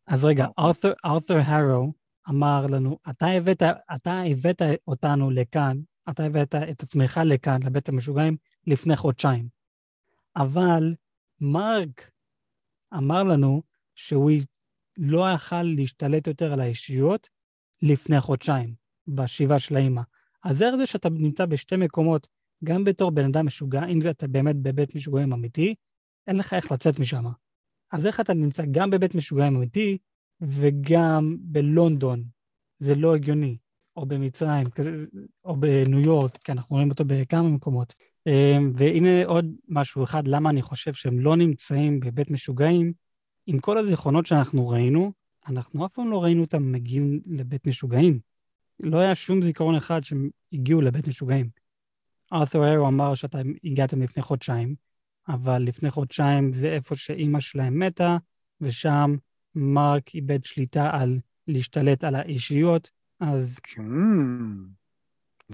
אז 0.07 0.25
רגע, 0.25 0.45
ארת'ר, 0.59 0.93
ארת'ר 1.05 1.39
הרו 1.45 1.93
אמר 2.29 2.65
לנו, 2.69 2.97
אתה 3.09 3.27
הבאת, 3.27 3.61
אתה 3.95 4.21
הבאת 4.21 4.61
אותנו 4.87 5.31
לכאן, 5.31 5.77
אתה 6.09 6.23
הבאת 6.23 6.55
את 6.55 6.83
עצמך 6.83 7.19
לכאן, 7.25 7.63
לבית 7.63 7.89
המשוגעים, 7.89 8.37
לפני 8.67 8.95
חודשיים. 8.95 9.47
אבל 10.35 10.95
מרק 11.41 12.11
אמר 12.93 13.23
לנו 13.23 13.61
שהוא 13.95 14.31
לא 14.97 15.31
יכל 15.35 15.63
להשתלט 15.63 16.27
יותר 16.27 16.53
על 16.53 16.59
האישיות 16.59 17.29
לפני 17.81 18.21
חודשיים, 18.21 18.73
בשבעה 19.07 19.59
של 19.59 19.75
האימא. 19.75 20.01
אז 20.43 20.61
איך 20.61 20.75
זה 20.75 20.85
שאתה 20.85 21.09
נמצא 21.09 21.45
בשתי 21.45 21.75
מקומות 21.75 22.27
גם 22.63 22.83
בתור 22.83 23.11
בן 23.11 23.25
אדם 23.25 23.45
משוגע, 23.45 23.85
אם 23.85 24.01
זה 24.01 24.09
אתה 24.09 24.27
באמת 24.27 24.55
בבית 24.55 24.95
משוגעים 24.95 25.33
אמיתי, 25.33 25.75
אין 26.27 26.35
לך 26.35 26.53
איך 26.53 26.71
לצאת 26.71 26.99
משם. 26.99 27.25
אז 27.91 28.05
איך 28.05 28.19
אתה 28.19 28.33
נמצא 28.33 28.63
גם 28.71 28.89
בבית 28.89 29.15
משוגעים 29.15 29.55
אמיתי 29.55 29.97
וגם 30.41 31.37
בלונדון? 31.39 32.23
זה 32.79 32.95
לא 32.95 33.15
הגיוני. 33.15 33.57
או 33.95 34.05
במצרים, 34.05 34.67
או 35.45 35.55
בניו 35.55 35.99
יורק, 35.99 36.37
כי 36.37 36.51
אנחנו 36.51 36.75
רואים 36.75 36.89
אותו 36.89 37.03
בכמה 37.07 37.49
מקומות. 37.49 37.95
אמ, 38.27 38.73
והנה 38.75 39.25
עוד 39.25 39.55
משהו 39.67 40.03
אחד, 40.03 40.27
למה 40.27 40.49
אני 40.49 40.61
חושב 40.61 40.93
שהם 40.93 41.19
לא 41.19 41.35
נמצאים 41.35 41.99
בבית 41.99 42.31
משוגעים. 42.31 42.93
עם 43.47 43.59
כל 43.59 43.77
הזיכרונות 43.77 44.25
שאנחנו 44.25 44.69
ראינו, 44.69 45.11
אנחנו 45.47 45.85
אף 45.85 45.91
פעם 45.91 46.11
לא 46.11 46.23
ראינו 46.23 46.41
אותם 46.41 46.71
מגיעים 46.71 47.21
לבית 47.25 47.67
משוגעים. 47.67 48.19
לא 48.79 48.97
היה 48.97 49.15
שום 49.15 49.41
זיכרון 49.41 49.75
אחד 49.75 50.03
שהם 50.03 50.29
הגיעו 50.53 50.81
לבית 50.81 51.07
משוגעים. 51.07 51.49
ארת'ור 52.33 52.65
הרו 52.65 52.87
אמר 52.87 53.15
שאתם 53.15 53.51
הגעתם 53.63 54.01
לפני 54.01 54.23
חודשיים, 54.23 54.75
אבל 55.27 55.61
לפני 55.61 55.91
חודשיים 55.91 56.53
זה 56.53 56.67
איפה 56.67 56.95
שאימא 56.95 57.39
שלהם 57.39 57.79
מתה, 57.79 58.17
ושם 58.61 59.15
מרק 59.55 60.15
איבד 60.15 60.45
שליטה 60.45 60.89
על 60.93 61.19
להשתלט 61.47 62.03
על 62.03 62.15
האישיות, 62.15 62.89
אז... 63.19 63.59
כן, 63.63 63.81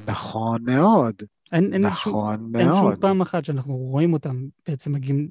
נכון 0.06 0.64
מאוד. 0.64 1.16
אין, 1.52 1.74
אין 1.74 1.82
נכון 1.82 2.36
שום, 2.38 2.52
מאוד. 2.52 2.62
אין 2.62 2.74
שום 2.76 2.96
פעם 3.02 3.22
אחת 3.22 3.46
שאנחנו 3.46 3.76
רואים 3.76 4.14
אותם 4.14 4.48
בעצם 4.68 4.92
מגיעים, 4.92 5.30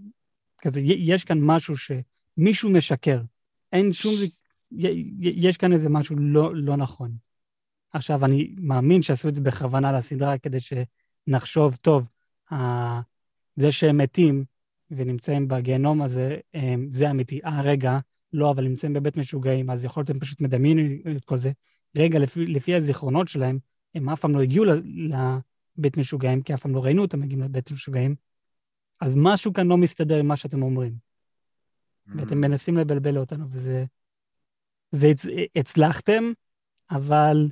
כזה, 0.59 0.81
יש 0.81 1.25
כאן 1.25 1.39
משהו 1.41 1.75
שמישהו 1.77 2.71
משקר. 2.71 3.23
אין 3.73 3.93
שום, 3.93 4.15
יש 5.21 5.57
כאן 5.57 5.73
איזה 5.73 5.89
משהו 5.89 6.17
לא, 6.19 6.55
לא 6.55 6.77
נכון. 6.77 7.13
עכשיו, 7.93 8.25
אני 8.25 8.55
מאמין 8.59 9.03
שעשו 9.03 9.29
את 9.29 9.35
זה 9.35 9.41
בכוונה 9.41 9.93
לסדרה 9.93 10.39
כדי 10.39 10.61
ש... 10.61 10.73
נחשוב, 11.27 11.77
טוב, 11.77 12.09
זה 13.57 13.73
שהם 13.73 13.99
מתים 13.99 14.45
ונמצאים 14.91 15.49
בגיהנום 15.49 16.03
הזה, 16.03 16.37
זה 16.91 17.11
אמיתי. 17.11 17.41
אה, 17.45 17.63
רגע, 17.63 17.99
לא, 18.33 18.51
אבל 18.51 18.65
נמצאים 18.65 18.93
בבית 18.93 19.17
משוגעים, 19.17 19.71
אז 19.71 19.85
יכולתם 19.85 20.19
פשוט 20.19 20.41
מדמיין 20.41 21.03
את 21.17 21.25
כל 21.25 21.39
זה. 21.39 21.53
רגע, 21.97 22.19
לפי, 22.19 22.47
לפי 22.47 22.75
הזיכרונות 22.75 23.29
שלהם, 23.29 23.59
הם 23.95 24.09
אף 24.09 24.21
פעם 24.21 24.35
לא 24.35 24.41
הגיעו 24.41 24.65
לבית 24.65 25.97
משוגעים, 25.97 26.43
כי 26.43 26.55
אף 26.55 26.61
פעם 26.61 26.75
לא 26.75 26.85
ראינו 26.85 27.03
אותם 27.03 27.21
מגיעים 27.21 27.43
לבית 27.43 27.71
משוגעים. 27.71 28.15
אז 29.01 29.13
משהו 29.17 29.53
כאן 29.53 29.67
לא 29.67 29.77
מסתדר 29.77 30.19
עם 30.19 30.27
מה 30.27 30.37
שאתם 30.37 30.63
אומרים. 30.63 30.93
Mm. 30.93 32.11
ואתם 32.15 32.39
מנסים 32.39 32.77
לבלבל 32.77 33.19
אותנו, 33.19 33.47
וזה... 33.51 33.85
זה 34.93 35.07
הצ... 35.07 35.27
הצלחתם, 35.57 36.25
אבל 36.91 37.51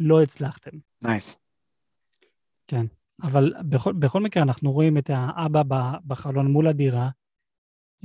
לא 0.00 0.22
הצלחתם. 0.22 0.70
נייס. 1.04 1.32
Nice. 1.32 1.41
כן, 2.72 2.86
אבל 3.22 3.54
בכל, 3.68 3.92
בכל 3.92 4.20
מקרה 4.20 4.42
אנחנו 4.42 4.72
רואים 4.72 4.98
את 4.98 5.10
האבא 5.14 5.62
בחלון 6.06 6.46
מול 6.46 6.68
הדירה, 6.68 7.10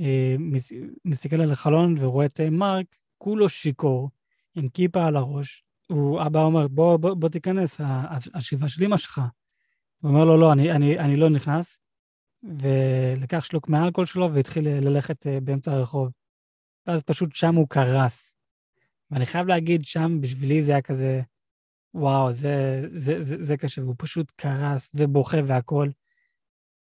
אה, 0.00 0.36
מסתכל 1.04 1.40
על 1.40 1.52
החלון 1.52 1.94
ורואה 1.98 2.26
את 2.26 2.40
מרק, 2.40 2.86
כולו 3.18 3.48
שיכור, 3.48 4.10
עם 4.54 4.68
כיפה 4.68 5.06
על 5.06 5.16
הראש, 5.16 5.64
הוא, 5.86 6.22
אבא 6.22 6.42
אומר, 6.42 6.68
בוא, 6.68 6.96
בוא, 6.96 7.14
בוא 7.14 7.28
תיכנס, 7.28 7.80
השבעה 8.34 8.68
של 8.68 8.84
אמא 8.84 8.96
שלך. 8.96 9.20
הוא 10.00 10.10
אומר 10.10 10.24
לו, 10.24 10.36
לא, 10.36 10.52
אני, 10.52 10.72
אני, 10.72 10.98
אני 10.98 11.16
לא 11.16 11.30
נכנס, 11.30 11.78
ולקח 12.42 13.44
שלוק 13.44 13.68
מהאלכוהול 13.68 14.06
שלו 14.06 14.34
והתחיל 14.34 14.68
ללכת 14.68 15.26
אה, 15.26 15.40
באמצע 15.40 15.72
הרחוב. 15.72 16.10
ואז 16.86 17.02
פשוט 17.02 17.36
שם 17.36 17.54
הוא 17.54 17.68
קרס. 17.68 18.34
ואני 19.10 19.26
חייב 19.26 19.46
להגיד, 19.46 19.84
שם 19.84 20.20
בשבילי 20.20 20.62
זה 20.62 20.72
היה 20.72 20.82
כזה, 20.82 21.22
וואו, 21.98 22.32
זה, 22.32 22.82
זה, 22.92 23.24
זה, 23.24 23.44
זה 23.44 23.56
קשה, 23.56 23.82
והוא 23.82 23.94
פשוט 23.98 24.32
קרס 24.36 24.90
ובוכה 24.94 25.38
והכול. 25.46 25.92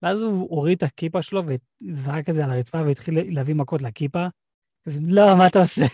ואז 0.02 0.22
הוא 0.22 0.50
הוריד 0.50 0.78
את 0.78 0.84
הכיפה 0.84 1.22
שלו 1.22 1.44
וזרק 1.46 2.30
את 2.30 2.36
זה 2.36 2.46
על 2.46 2.52
הרצפה 2.52 2.82
והתחיל 2.86 3.34
להביא 3.34 3.56
מכות 3.56 3.82
לכיפה. 3.82 4.28
אז 4.88 5.00
לא, 5.02 5.38
מה 5.38 5.48
אתה 5.48 5.60
עושה? 5.60 5.86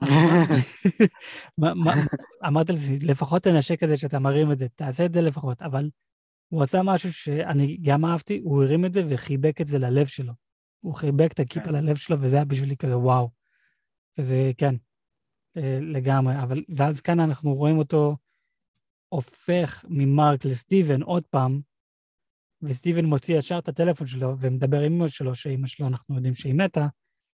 אמרתי 2.48 2.72
לי, 2.72 2.98
לפחות 2.98 3.42
תנשק 3.42 3.82
את 3.82 3.88
זה 3.88 3.96
שאתה 3.96 4.18
מרים 4.18 4.52
את 4.52 4.58
זה, 4.58 4.68
תעשה 4.68 5.06
את 5.06 5.12
זה 5.12 5.22
לפחות, 5.22 5.62
אבל 5.62 5.90
הוא 6.48 6.62
עשה 6.62 6.80
משהו 6.84 7.12
שאני 7.12 7.78
גם 7.82 8.04
אהבתי, 8.04 8.40
הוא 8.44 8.62
הרים 8.62 8.84
את 8.84 8.94
זה 8.94 9.02
וחיבק 9.08 9.60
את 9.60 9.66
זה 9.66 9.78
ללב 9.78 10.06
שלו. 10.06 10.32
הוא 10.80 10.94
חיבק 10.94 11.32
את 11.32 11.40
הכיפה 11.40 11.66
כן. 11.66 11.72
ללב 11.72 11.96
שלו, 11.96 12.16
וזה 12.20 12.36
היה 12.36 12.44
בשבילי 12.44 12.76
כזה 12.76 12.98
וואו. 12.98 13.30
כזה, 14.18 14.50
כן, 14.58 14.74
לגמרי. 15.80 16.42
אבל, 16.42 16.62
ואז 16.76 17.00
כאן 17.00 17.20
אנחנו 17.20 17.54
רואים 17.54 17.78
אותו 17.78 18.16
הופך 19.08 19.84
ממרק 19.88 20.44
לסטיבן 20.44 21.02
עוד 21.02 21.22
פעם, 21.26 21.60
וסטיבן 22.62 23.04
מוציא 23.04 23.38
ישר 23.38 23.58
את 23.58 23.68
הטלפון 23.68 24.06
שלו 24.06 24.38
ומדבר 24.40 24.80
עם 24.80 24.92
אמא 24.92 25.08
שלו, 25.08 25.34
שאימא 25.34 25.66
שלו, 25.66 25.86
אנחנו 25.86 26.14
יודעים 26.16 26.34
שהיא 26.34 26.54
מתה. 26.54 26.86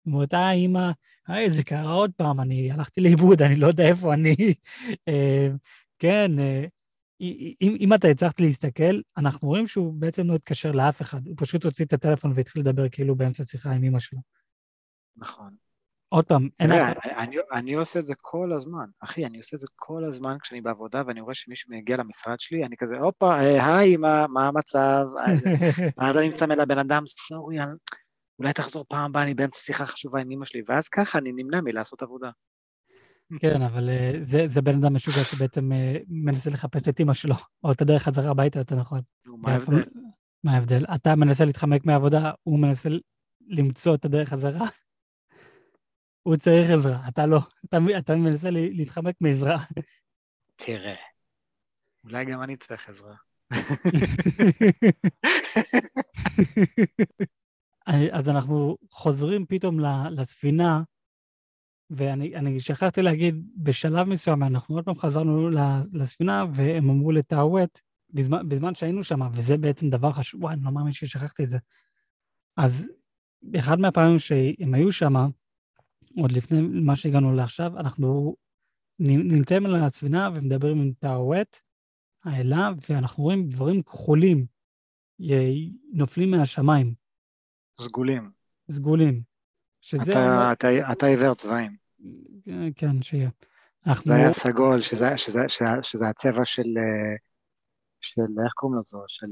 היא 0.04 0.14
אומרת, 0.14 0.34
אה, 0.34 0.52
אימא, 0.52 0.90
היי, 1.26 1.50
זה 1.50 1.64
קרה 1.64 1.92
עוד 1.92 2.10
פעם, 2.16 2.40
אני 2.40 2.72
הלכתי 2.72 3.00
לאיבוד, 3.00 3.42
אני 3.42 3.56
לא 3.56 3.66
יודע 3.66 3.88
איפה 3.88 4.14
אני. 4.14 4.36
אה, 5.08 5.48
כן, 5.98 6.38
אה, 6.38 6.64
אם, 7.20 7.76
אם 7.80 7.94
אתה 7.94 8.08
הצלחת 8.08 8.40
להסתכל, 8.40 9.00
אנחנו 9.16 9.48
רואים 9.48 9.66
שהוא 9.66 9.94
בעצם 9.94 10.26
לא 10.26 10.34
התקשר 10.34 10.70
לאף 10.70 11.02
אחד, 11.02 11.26
הוא 11.26 11.34
פשוט 11.38 11.64
הוציא 11.64 11.84
את 11.84 11.92
הטלפון 11.92 12.32
והתחיל 12.34 12.62
לדבר 12.62 12.88
כאילו 12.88 13.16
באמצע 13.16 13.44
שיחה 13.44 13.70
עם 13.70 13.84
אמא 13.84 14.00
שלו. 14.00 14.20
נכון. 15.16 15.67
עוד 16.08 16.24
פעם, 16.24 16.48
אין 16.60 16.72
אף... 16.72 16.96
אני, 17.04 17.36
אני 17.52 17.74
עושה 17.74 18.00
את 18.00 18.06
זה 18.06 18.14
כל 18.20 18.52
הזמן, 18.52 18.86
אחי, 19.00 19.26
אני 19.26 19.38
עושה 19.38 19.56
את 19.56 19.60
זה 19.60 19.66
כל 19.76 20.04
הזמן 20.04 20.36
כשאני 20.42 20.60
בעבודה 20.60 21.02
ואני 21.06 21.20
רואה 21.20 21.34
שמישהו 21.34 21.72
מגיע 21.72 21.96
למשרד 21.96 22.40
שלי, 22.40 22.64
אני 22.64 22.76
כזה, 22.76 22.98
הופה, 22.98 23.40
אה, 23.40 23.76
היי, 23.76 23.96
מה, 23.96 24.26
מה 24.26 24.48
המצב? 24.48 25.04
ואז 25.98 26.16
אני 26.16 26.28
מסמן 26.28 26.58
לבן 26.58 26.78
אדם, 26.78 27.02
סורי, 27.06 27.56
אולי 28.38 28.52
תחזור 28.52 28.84
פעם 28.88 29.10
הבאה, 29.10 29.22
אני 29.22 29.34
באמצע 29.34 29.58
שיחה 29.58 29.86
חשובה 29.86 30.20
עם 30.20 30.30
אמא 30.30 30.44
שלי, 30.44 30.62
ואז 30.68 30.88
ככה 30.88 31.18
אני 31.18 31.32
נמנע 31.32 31.60
מלעשות 31.60 32.02
עבודה. 32.02 32.30
כן, 33.40 33.62
אבל 33.62 33.88
אה, 33.88 34.12
זה, 34.24 34.48
זה 34.48 34.62
בן 34.62 34.74
אדם 34.74 34.94
משוגע 34.94 35.24
שבעצם 35.24 35.72
אה, 35.72 35.96
מנסה 36.08 36.50
לחפש 36.50 36.88
את 36.88 37.00
אמא 37.00 37.14
שלו, 37.14 37.34
או 37.64 37.72
את 37.72 37.80
הדרך 37.80 38.02
חזרה 38.02 38.30
הביתה, 38.30 38.58
יותר 38.58 38.76
נכון. 38.76 39.00
מה 39.26 39.52
ההבדל? 39.52 39.84
מה 40.44 40.54
ההבדל? 40.54 40.84
אתה 40.94 41.16
מנסה 41.16 41.44
להתחמק 41.44 41.86
מהעבודה, 41.86 42.30
הוא 42.42 42.58
מנסה 42.58 42.88
למצוא 43.48 43.94
את 43.94 44.04
הדרך 44.04 44.28
חזרה. 44.28 44.66
הוא 46.22 46.36
צריך 46.36 46.70
עזרה, 46.70 47.08
אתה 47.08 47.26
לא. 47.26 47.38
אתה, 47.64 47.78
אתה 47.98 48.16
מנסה 48.16 48.50
להתחמק 48.50 49.14
מעזרה. 49.20 49.64
תראה, 50.56 50.94
אולי 52.04 52.24
גם 52.24 52.42
אני 52.42 52.56
צריך 52.56 52.88
עזרה. 52.88 53.14
אז 58.12 58.28
אנחנו 58.28 58.76
חוזרים 58.92 59.46
פתאום 59.46 59.80
לספינה, 60.10 60.82
ואני 61.90 62.60
שכחתי 62.60 63.02
להגיד, 63.02 63.44
בשלב 63.56 64.08
מסוים 64.08 64.42
אנחנו 64.42 64.74
עוד 64.74 64.84
פעם 64.84 64.98
חזרנו 64.98 65.50
לספינה, 65.92 66.44
והם 66.54 66.90
אמרו 66.90 67.12
לטאווט, 67.12 67.80
בזמן, 68.10 68.48
בזמן 68.48 68.74
שהיינו 68.74 69.04
שם, 69.04 69.20
וזה 69.34 69.56
בעצם 69.56 69.90
דבר 69.90 70.12
חשוב, 70.12 70.42
וואי, 70.42 70.54
אני 70.54 70.64
לא 70.64 70.70
מאמין 70.70 70.92
ששכחתי 70.92 71.44
את 71.44 71.48
זה. 71.48 71.58
אז 72.56 72.86
אחד 73.58 73.80
מהפעמים 73.80 74.18
שהם 74.18 74.74
היו 74.74 74.92
שם, 74.92 75.14
עוד 76.20 76.32
לפני 76.32 76.60
מה 76.60 76.96
שהגענו 76.96 77.32
לעכשיו, 77.32 77.78
אנחנו 77.78 78.36
נמצאים 78.98 79.66
על 79.66 79.74
הספינה 79.74 80.30
ומדברים 80.34 80.80
עם 80.80 80.92
טאווט, 80.98 81.58
האלה, 82.24 82.70
ואנחנו 82.88 83.24
רואים 83.24 83.48
דברים 83.48 83.82
כחולים 83.82 84.46
נופלים 85.92 86.30
מהשמיים. 86.30 86.94
סגולים. 87.80 88.30
סגולים. 88.70 89.22
שזה... 89.80 90.12
אתה, 90.12 90.52
אתה, 90.52 90.92
אתה 90.92 91.06
עיוור 91.06 91.34
צבעים. 91.34 91.76
כן, 92.74 93.02
שיהיה. 93.02 93.30
אנחנו... 93.86 94.12
זה 94.12 94.14
היה 94.14 94.32
סגול, 94.32 94.80
שזה, 94.80 95.16
שזה, 95.18 95.40
שזה, 95.48 95.64
שזה 95.82 96.08
הצבע 96.08 96.44
של, 96.44 96.74
של, 98.00 98.20
איך 98.44 98.52
קוראים 98.52 98.78
לזה? 98.78 98.98
של 99.08 99.26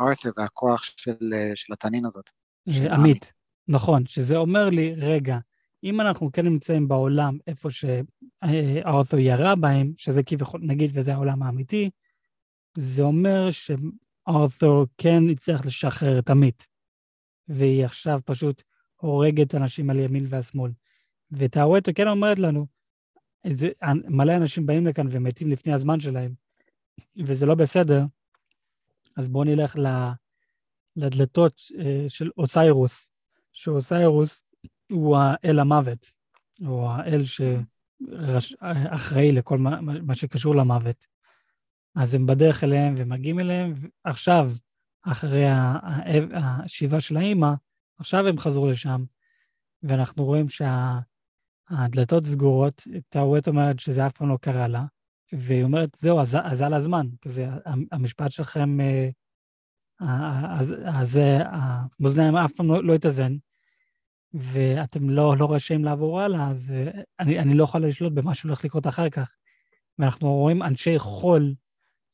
ארת'ר 0.00 0.30
והכוח 0.36 0.82
של, 0.82 1.18
של 1.54 1.72
התנין 1.72 2.04
הזאת. 2.06 2.30
אה, 2.68 2.94
עמית, 2.94 3.32
נכון, 3.68 4.06
שזה 4.06 4.36
אומר 4.36 4.68
לי, 4.68 4.94
רגע, 4.94 5.38
אם 5.84 6.00
אנחנו 6.00 6.32
כן 6.32 6.46
נמצאים 6.46 6.88
בעולם 6.88 7.38
איפה 7.46 7.68
שארת'ר 7.70 9.18
ירה 9.18 9.56
בהם, 9.56 9.92
שזה 9.96 10.22
כביכול, 10.22 10.60
נגיד, 10.64 10.90
וזה 10.94 11.14
העולם 11.14 11.42
האמיתי, 11.42 11.90
זה 12.76 13.02
אומר 13.02 13.48
שארת'ר 13.50 14.84
כן 14.98 15.22
הצליח 15.32 15.66
לשחרר 15.66 16.18
את 16.18 16.30
עמית, 16.30 16.66
והיא 17.48 17.84
עכשיו 17.84 18.20
פשוט 18.24 18.62
הורגת 18.96 19.54
אנשים 19.54 19.90
על 19.90 19.98
ימין 19.98 20.26
והשמאל. 20.28 20.70
וטאווטו 21.30 21.92
כן 21.94 22.08
אומרת 22.08 22.38
לנו, 22.38 22.66
איזה, 23.44 23.68
מלא 24.08 24.36
אנשים 24.36 24.66
באים 24.66 24.86
לכאן 24.86 25.06
ומתים 25.10 25.50
לפני 25.50 25.72
הזמן 25.72 26.00
שלהם, 26.00 26.34
וזה 27.26 27.46
לא 27.46 27.54
בסדר, 27.54 28.04
אז 29.16 29.28
בואו 29.28 29.44
נלך 29.44 29.76
לדלתות 30.96 31.60
אה, 31.78 32.04
של 32.08 32.30
אוסיירוס, 32.36 33.08
שאוסיירוס 33.52 34.40
הוא 34.92 35.16
האל 35.16 35.58
המוות, 35.58 36.12
או 36.66 36.90
האל 36.90 37.22
שאחראי 37.24 39.32
לכל 39.32 39.58
מה, 39.58 39.80
מה 39.80 40.14
שקשור 40.14 40.56
למוות. 40.56 41.06
אז 41.94 42.14
הם 42.14 42.26
בדרך 42.26 42.64
אליהם 42.64 42.94
ומגיעים 42.96 43.40
אליהם, 43.40 43.74
עכשיו, 44.04 44.50
אחרי 45.02 45.44
השבעה 46.32 47.00
של 47.00 47.16
האימא, 47.16 47.50
עכשיו 47.98 48.28
הם 48.28 48.38
חזרו 48.38 48.70
לשם, 48.70 49.04
ואנחנו 49.82 50.24
רואים 50.24 50.46
שהדלתות 50.48 52.24
שה, 52.24 52.30
סגורות, 52.30 52.82
טאווט 53.08 53.48
אומרת 53.48 53.80
שזה 53.80 54.06
אף 54.06 54.12
פעם 54.12 54.28
לא 54.28 54.38
קרה 54.40 54.68
לה, 54.68 54.84
והיא 55.32 55.64
אומרת, 55.64 55.96
זהו, 56.00 56.20
אז, 56.20 56.36
אז 56.42 56.60
על 56.60 56.74
הזמן, 56.74 57.06
כזה, 57.22 57.48
המשפט 57.92 58.32
שלכם, 58.32 58.80
אה, 58.80 59.08
אז, 60.58 60.74
אז 60.86 61.18
המאזניים 61.44 62.36
אף 62.36 62.52
פעם 62.52 62.68
לא, 62.68 62.84
לא 62.84 62.94
התאזן, 62.94 63.36
ואתם 64.34 65.10
לא, 65.10 65.36
לא 65.38 65.52
רשאים 65.52 65.84
לעבור 65.84 66.20
הלאה, 66.20 66.50
אז 66.50 66.70
אה, 66.70 67.02
אני, 67.20 67.38
אני 67.38 67.54
לא 67.54 67.64
יכול 67.64 67.86
לשלוט 67.86 68.12
במה 68.12 68.34
שהולך 68.34 68.64
לקרות 68.64 68.86
אחר 68.86 69.10
כך. 69.10 69.36
ואנחנו 69.98 70.34
רואים 70.34 70.62
אנשי 70.62 70.98
חול 70.98 71.54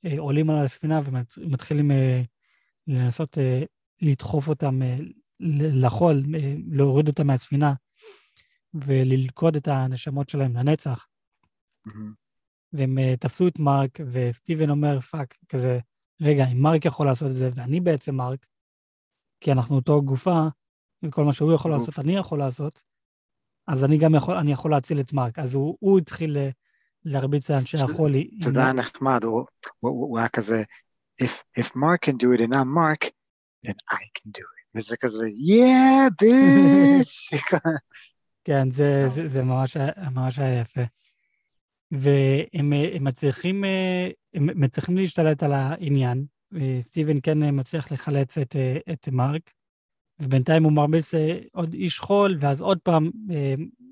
אה, 0.05 0.15
עולים 0.19 0.51
על 0.51 0.65
הספינה 0.65 1.01
ומתחילים 1.37 1.91
אה, 1.91 2.23
לנסות 2.87 3.39
אה, 3.39 3.63
לדחוף 4.03 4.49
אותם 4.49 4.83
אה, 4.83 4.97
לחול, 5.81 6.23
אה, 6.35 6.55
להוריד 6.67 7.09
אותם 7.09 7.27
מהספינה 7.27 7.75
וללכוד 8.75 9.57
את 9.57 9.69
הנשמות 9.69 10.29
שלהם 10.29 10.57
לנצח. 10.57 11.07
Mm-hmm. 11.89 12.25
והם 12.73 12.99
אה, 12.99 13.15
תפסו 13.21 13.49
את 13.49 13.59
מרק, 13.59 13.99
וסטיבן 14.13 14.71
אומר, 14.71 15.01
fuck, 15.01 15.37
כזה, 15.49 15.79
רגע, 16.21 16.47
אם 16.53 16.63
מרק 16.63 16.85
יכול 16.85 17.07
לעשות 17.07 17.31
את 17.31 17.37
זה, 17.37 17.51
ואני 17.55 17.81
בעצם 17.81 18.15
מרק, 18.15 18.47
כי 19.41 19.53
אנחנו 19.53 19.77
אותו 19.77 20.03
גופה, 20.03 20.49
וכל 21.05 21.25
מה 21.25 21.33
שהוא 21.33 21.53
יכול 21.53 21.71
לעשות, 21.71 21.99
אני 21.99 22.17
יכול 22.17 22.39
לעשות, 22.39 22.83
אז 23.67 23.85
אני 23.85 23.99
גם 23.99 24.15
יכול, 24.15 24.37
אני 24.37 24.53
יכול 24.53 24.71
להציל 24.71 25.01
את 25.01 25.13
מרק. 25.13 25.39
אז 25.39 25.55
הוא, 25.55 25.77
הוא 25.81 25.99
התחיל 25.99 26.37
להרביץ 27.05 27.51
לאנשי 27.51 27.79
החולי. 27.79 28.31
זה 28.41 28.61
היה 28.61 28.73
נחמד, 28.73 29.25
הוא, 29.81 30.19
היה 30.19 30.29
כזה, 30.29 30.63
if, 31.23 31.61
if 31.61 31.67
Mark 31.67 32.11
can 32.11 32.13
do 32.13 32.39
it 32.39 32.41
and 32.41 32.55
I'm 32.55 32.69
Mark, 32.79 33.11
then 33.67 33.77
I 33.93 34.05
can 34.19 34.31
do 34.31 34.41
it. 34.41 34.65
וזה 34.75 34.97
כזה, 34.97 35.25
yeah, 35.27 36.11
bitch. 36.23 37.39
כן, 38.47 38.71
זה, 38.71 39.09
זה, 39.15 39.29
זה 39.29 39.43
ממש, 39.43 39.77
ממש 40.11 40.39
היה 40.39 40.61
יפה. 40.61 40.83
והם 41.91 42.73
מצליחים, 43.01 43.65
הם 44.35 44.49
מצליחים 44.55 44.97
להשתלט 44.97 45.43
על 45.43 45.53
העניין, 45.53 46.25
סטיבן 46.81 47.21
כן 47.23 47.39
מצליח 47.59 47.93
לחלץ 47.93 48.39
את, 48.39 48.57
את 48.93 49.09
מרק, 49.09 49.51
ובינתיים 50.19 50.65
הוא 50.65 50.73
מרביץ 50.73 51.13
עוד 51.53 51.75
איש 51.75 52.01
חול, 52.01 52.37
ואז 52.41 52.61
עוד 52.61 52.79
פעם 52.79 53.11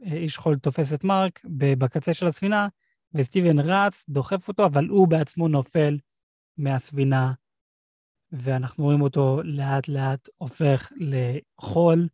איש 0.03 0.39
חול 0.39 0.59
תופס 0.59 0.93
את 0.93 1.05
מרק 1.05 1.41
בקצה 1.79 2.15
של 2.15 2.27
הספינה, 2.27 2.69
וסטיבן 3.15 3.59
רץ, 3.59 4.05
דוחף 4.09 4.49
אותו, 4.49 4.67
אבל 4.67 4.89
הוא 4.89 5.09
בעצמו 5.09 5.49
נופל 5.49 5.99
מהספינה, 6.59 7.33
ואנחנו 8.33 8.85
רואים 8.85 9.01
אותו 9.01 9.41
לאט 9.45 9.89
לאט 9.89 10.29
הופך 10.37 10.93
לחול 10.97 12.09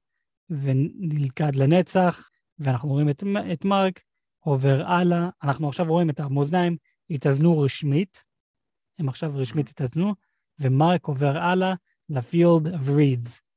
ונלכד 0.51 1.57
לנצח, 1.57 2.29
ואנחנו 2.59 2.89
רואים 2.89 3.09
את, 3.09 3.23
את 3.53 3.65
מרק 3.65 4.01
עובר 4.39 4.83
הלאה. 4.87 5.29
אנחנו 5.43 5.69
עכשיו 5.69 5.87
רואים 5.87 6.11
את 6.11 6.21
המאזניים 6.21 6.77
התאזנו 7.11 7.61
רשמית, 7.61 8.25
הם 8.99 9.09
עכשיו 9.09 9.33
רשמית 9.35 9.69
התאזנו, 9.69 10.15
ומרק 10.61 11.07
עובר 11.07 11.39
הלאה 11.39 11.75
ל-field 12.09 12.67
of 12.67 12.89
reeds. 12.89 13.48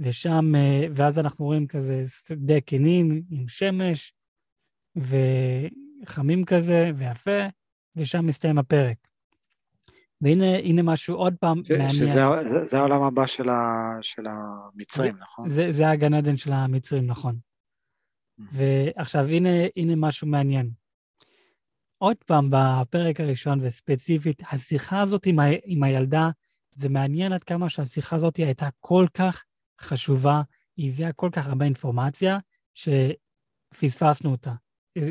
ושם, 0.00 0.54
אה, 0.56 0.86
ואז 0.94 1.18
אנחנו 1.18 1.44
רואים 1.44 1.66
כזה 1.66 2.04
שדה 2.08 2.60
כנים 2.66 3.22
עם 3.30 3.48
שמש, 3.48 4.14
וחמים 4.96 6.44
כזה, 6.44 6.90
ויפה, 6.96 7.46
ושם 7.96 8.26
מסתיים 8.26 8.58
הפרק. 8.58 8.96
והנה 10.20 10.82
משהו 10.82 11.16
עוד 11.16 11.34
פעם 11.40 11.62
ש, 11.64 11.70
מעניין. 11.70 11.90
שזה 11.90 12.20
זה, 12.46 12.64
זה 12.64 12.78
העולם 12.78 13.02
הבא 13.02 13.26
של, 13.26 13.48
ה, 13.48 13.92
של 14.02 14.26
המצרים, 14.26 15.14
זה, 15.14 15.20
נכון? 15.20 15.48
זה, 15.48 15.72
זה 15.72 15.90
הגן 15.90 16.14
עדן 16.14 16.36
של 16.36 16.52
המצרים, 16.52 17.06
נכון. 17.06 17.34
Mm-hmm. 17.34 18.44
ועכשיו, 18.52 19.26
הנה, 19.26 19.48
הנה 19.76 19.92
משהו 19.96 20.26
מעניין. 20.26 20.70
עוד 21.98 22.16
פעם, 22.26 22.48
בפרק 22.50 23.20
הראשון, 23.20 23.58
וספציפית, 23.62 24.42
השיחה 24.52 25.00
הזאת 25.00 25.26
עם, 25.26 25.38
ה, 25.38 25.44
עם 25.64 25.82
הילדה, 25.82 26.30
זה 26.70 26.88
מעניין 26.88 27.32
עד 27.32 27.44
כמה 27.44 27.68
שהשיחה 27.68 28.16
הזאת 28.16 28.36
הייתה 28.36 28.68
כל 28.80 29.06
כך 29.14 29.44
חשובה, 29.80 30.42
היא 30.76 30.90
הביאה 30.90 31.12
כל 31.12 31.28
כך 31.32 31.46
הרבה 31.46 31.64
אינפורמציה, 31.64 32.38
שפספסנו 32.74 34.30
אותה. 34.30 34.52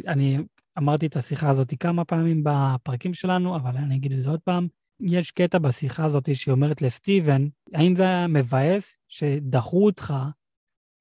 אני 0.07 0.38
אמרתי 0.77 1.06
את 1.06 1.15
השיחה 1.15 1.49
הזאת 1.49 1.73
כמה 1.80 2.06
פעמים 2.06 2.44
בפרקים 2.44 3.14
שלנו, 3.14 3.56
אבל 3.56 3.77
אני 3.77 3.95
אגיד 3.95 4.11
את 4.11 4.23
זה 4.23 4.30
עוד 4.30 4.39
פעם. 4.39 4.68
יש 4.99 5.31
קטע 5.31 5.57
בשיחה 5.57 6.06
הזאת 6.06 6.35
שהיא 6.35 6.52
אומרת 6.52 6.81
לסטיבן, 6.81 7.48
האם 7.73 7.95
זה 7.95 8.03
היה 8.03 8.27
מבאס 8.27 8.95
שדחו 9.07 9.85
אותך 9.85 10.14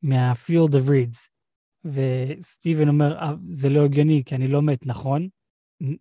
מה-field 0.03 0.73
of 0.73 0.89
reads? 0.89 1.29
וסטיבן 1.85 2.89
אומר, 2.89 3.19
אה, 3.19 3.33
זה 3.51 3.69
לא 3.69 3.85
הגיוני, 3.85 4.23
כי 4.27 4.35
אני 4.35 4.49
לא 4.49 4.63
מת, 4.63 4.87
נכון? 4.87 5.29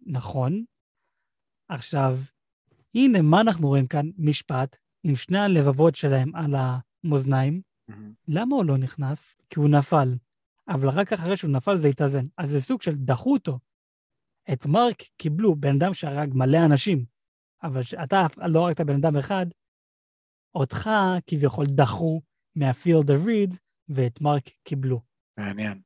נכון. 0.06 0.64
עכשיו, 1.70 2.18
הנה, 2.96 3.22
מה 3.22 3.42
אנחנו 3.42 3.68
רואים 3.68 3.88
כאן? 3.88 4.10
משפט 4.18 4.78
עם 5.04 5.16
שני 5.16 5.40
הלבבות 5.40 5.96
שלהם 5.96 6.36
על 6.36 6.56
המאזניים. 7.06 7.62
Mm-hmm. 7.92 7.94
למה 8.28 8.56
הוא 8.56 8.66
לא 8.66 8.78
נכנס? 8.78 9.36
כי 9.50 9.60
הוא 9.60 9.70
נפל. 9.70 10.16
אבל 10.68 10.90
רק 10.90 11.14
אחרי 11.14 11.38
שהוא 11.38 11.52
נפל 11.52 11.76
זה 11.76 11.88
התאזן. 11.88 12.26
אז 12.38 12.50
זה 12.50 12.62
סוג 12.62 12.82
של 12.82 12.96
דחו 12.96 13.34
אותו. 13.34 13.60
את 14.54 14.66
מרק 14.66 15.02
קיבלו, 15.18 15.56
בן 15.56 15.76
אדם 15.76 15.94
שהרג 15.94 16.34
מלא 16.34 16.58
אנשים, 16.66 17.06
אבל 17.64 17.82
אתה 18.04 18.26
לא 18.38 18.66
הרגת 18.66 18.82
בן 18.82 18.96
אדם 18.96 19.18
אחד, 19.18 19.46
אותך 20.56 20.90
כביכול 21.28 21.66
דחו 21.66 22.22
מהפילד 22.56 23.12
of 23.12 23.26
read, 23.26 23.58
ואת 23.90 24.22
מרק 24.22 24.50
קיבלו. 24.64 25.02
מעניין. 25.38 25.82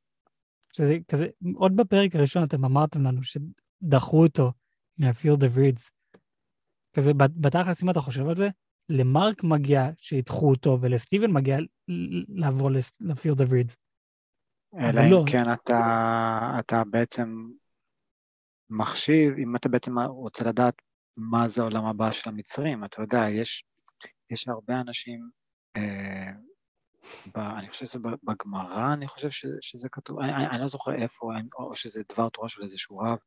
שזה 0.72 0.96
כזה, 1.08 1.26
עוד 1.54 1.76
בפרק 1.76 2.16
הראשון 2.16 2.44
אתם 2.44 2.64
אמרתם 2.64 3.02
לנו 3.02 3.20
שדחו 3.22 4.22
אותו 4.22 4.52
מהפילד 4.98 5.44
of 5.44 5.56
reads. 5.56 5.90
כזה, 6.92 7.14
בתכלס, 7.14 7.82
אם 7.82 7.90
אתה 7.90 8.00
חושב 8.00 8.28
על 8.28 8.36
זה, 8.36 8.48
למרק 8.90 9.44
מגיע 9.44 9.90
שידחו 9.96 10.50
אותו, 10.50 10.78
ולסטיבן 10.80 11.32
מגיע 11.32 11.58
לעבור 12.28 12.70
of 13.40 13.50
reads. 13.50 13.74
אלא 14.78 15.00
אם 15.00 15.10
לא. 15.10 15.24
כן 15.32 15.52
אתה, 15.52 16.56
אתה 16.58 16.82
בעצם 16.90 17.50
מחשיב, 18.70 19.32
אם 19.38 19.56
אתה 19.56 19.68
בעצם 19.68 19.98
רוצה 19.98 20.44
לדעת 20.44 20.74
מה 21.16 21.48
זה 21.48 21.60
העולם 21.60 21.84
הבא 21.84 22.12
של 22.12 22.30
המצרים, 22.30 22.84
אתה 22.84 23.02
יודע, 23.02 23.28
יש, 23.30 23.64
יש 24.30 24.48
הרבה 24.48 24.80
אנשים, 24.80 25.30
אה, 25.76 26.32
ב, 27.34 27.38
אני 27.38 27.70
חושב 27.70 27.86
שזה 27.86 27.98
בגמרא, 28.22 28.92
אני 28.92 29.08
חושב 29.08 29.30
שזה, 29.30 29.56
שזה 29.60 29.88
כתוב, 29.88 30.20
אני, 30.20 30.34
אני, 30.34 30.46
אני 30.46 30.60
לא 30.60 30.66
זוכר 30.66 31.02
איפה, 31.02 31.32
או 31.58 31.76
שזה 31.76 32.02
דבר 32.12 32.28
תורה 32.28 32.48
של 32.48 32.62
איזשהו 32.62 32.98
רב, 32.98 33.18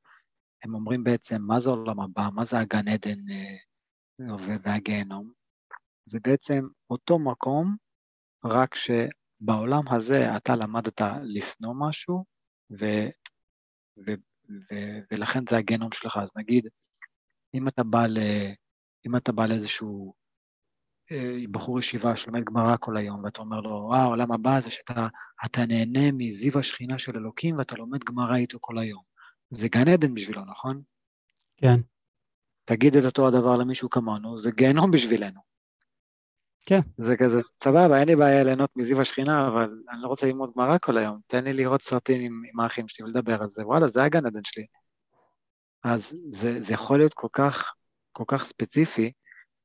הם 0.63 0.75
אומרים 0.75 1.03
בעצם 1.03 1.41
מה 1.41 1.59
זה 1.59 1.69
העולם 1.69 1.99
הבא, 1.99 2.29
מה 2.33 2.45
זה 2.45 2.59
הגן 2.59 2.87
עדן 2.87 3.19
אה, 3.29 4.57
והגיהנום. 4.63 5.42
זה 6.05 6.19
בעצם 6.23 6.67
אותו 6.89 7.19
מקום, 7.19 7.75
רק 8.45 8.75
שבעולם 8.75 9.81
הזה 9.91 10.37
אתה 10.37 10.55
למדת 10.55 11.01
לשנוא 11.23 11.73
משהו, 11.79 12.23
ו, 12.79 12.85
ו, 13.97 14.11
ו, 14.49 14.75
ולכן 15.11 15.39
זה 15.49 15.57
הגיהנום 15.57 15.91
שלך. 15.91 16.17
אז 16.17 16.29
נגיד, 16.35 16.67
אם 17.53 17.67
אתה 17.67 17.83
בא, 17.83 18.05
ל, 18.07 18.17
אם 19.07 19.15
אתה 19.15 19.31
בא 19.31 19.45
לאיזשהו 19.45 20.13
אה, 21.11 21.47
בחור 21.51 21.79
ישיבה 21.79 22.15
שלומד 22.15 22.43
גמרא 22.43 22.75
כל 22.79 22.97
היום, 22.97 23.23
ואתה 23.23 23.41
אומר 23.41 23.59
לו, 23.59 23.93
אה, 23.93 23.97
העולם 23.97 24.31
הבא 24.31 24.59
זה 24.59 24.71
שאתה 24.71 25.65
נהנה 25.67 26.11
מזיו 26.13 26.59
השכינה 26.59 26.97
של 26.99 27.11
אלוקים 27.17 27.57
ואתה 27.57 27.75
לומד 27.75 28.03
גמרא 28.03 28.35
איתו 28.35 28.57
כל 28.61 28.77
היום. 28.77 29.03
זה 29.49 29.67
גן 29.67 29.87
עדן 29.87 30.13
בשבילו, 30.13 30.45
נכון? 30.45 30.81
כן. 31.57 31.79
תגיד 32.65 32.95
את 32.95 33.05
אותו 33.05 33.27
הדבר 33.27 33.57
למישהו 33.57 33.89
כמונו, 33.89 34.37
זה 34.37 34.51
גיהנום 34.51 34.91
בשבילנו. 34.91 35.52
כן. 36.65 36.79
זה 36.97 37.17
כזה, 37.17 37.39
סבבה, 37.63 37.99
אין 37.99 38.07
לי 38.07 38.15
בעיה 38.15 38.43
ליהנות 38.43 38.69
מזיו 38.75 39.01
השכינה, 39.01 39.47
אבל 39.47 39.79
אני 39.89 40.01
לא 40.01 40.07
רוצה 40.07 40.25
ללמוד 40.27 40.51
גמרא 40.55 40.77
כל 40.81 40.97
היום. 40.97 41.19
תן 41.27 41.43
לי 41.43 41.53
לראות 41.53 41.81
סרטים 41.81 42.21
עם, 42.21 42.41
עם 42.53 42.59
האחים 42.59 42.87
שלי 42.87 43.05
ולדבר 43.05 43.41
על 43.41 43.49
זה. 43.49 43.67
וואלה, 43.67 43.87
זה 43.87 44.03
הגן 44.03 44.25
עדן 44.25 44.43
שלי. 44.43 44.65
אז 45.83 46.13
זה, 46.29 46.61
זה 46.61 46.73
יכול 46.73 46.97
להיות 46.97 47.13
כל 47.13 47.27
כך, 47.31 47.73
כל 48.11 48.23
כך 48.27 48.45
ספציפי 48.45 49.11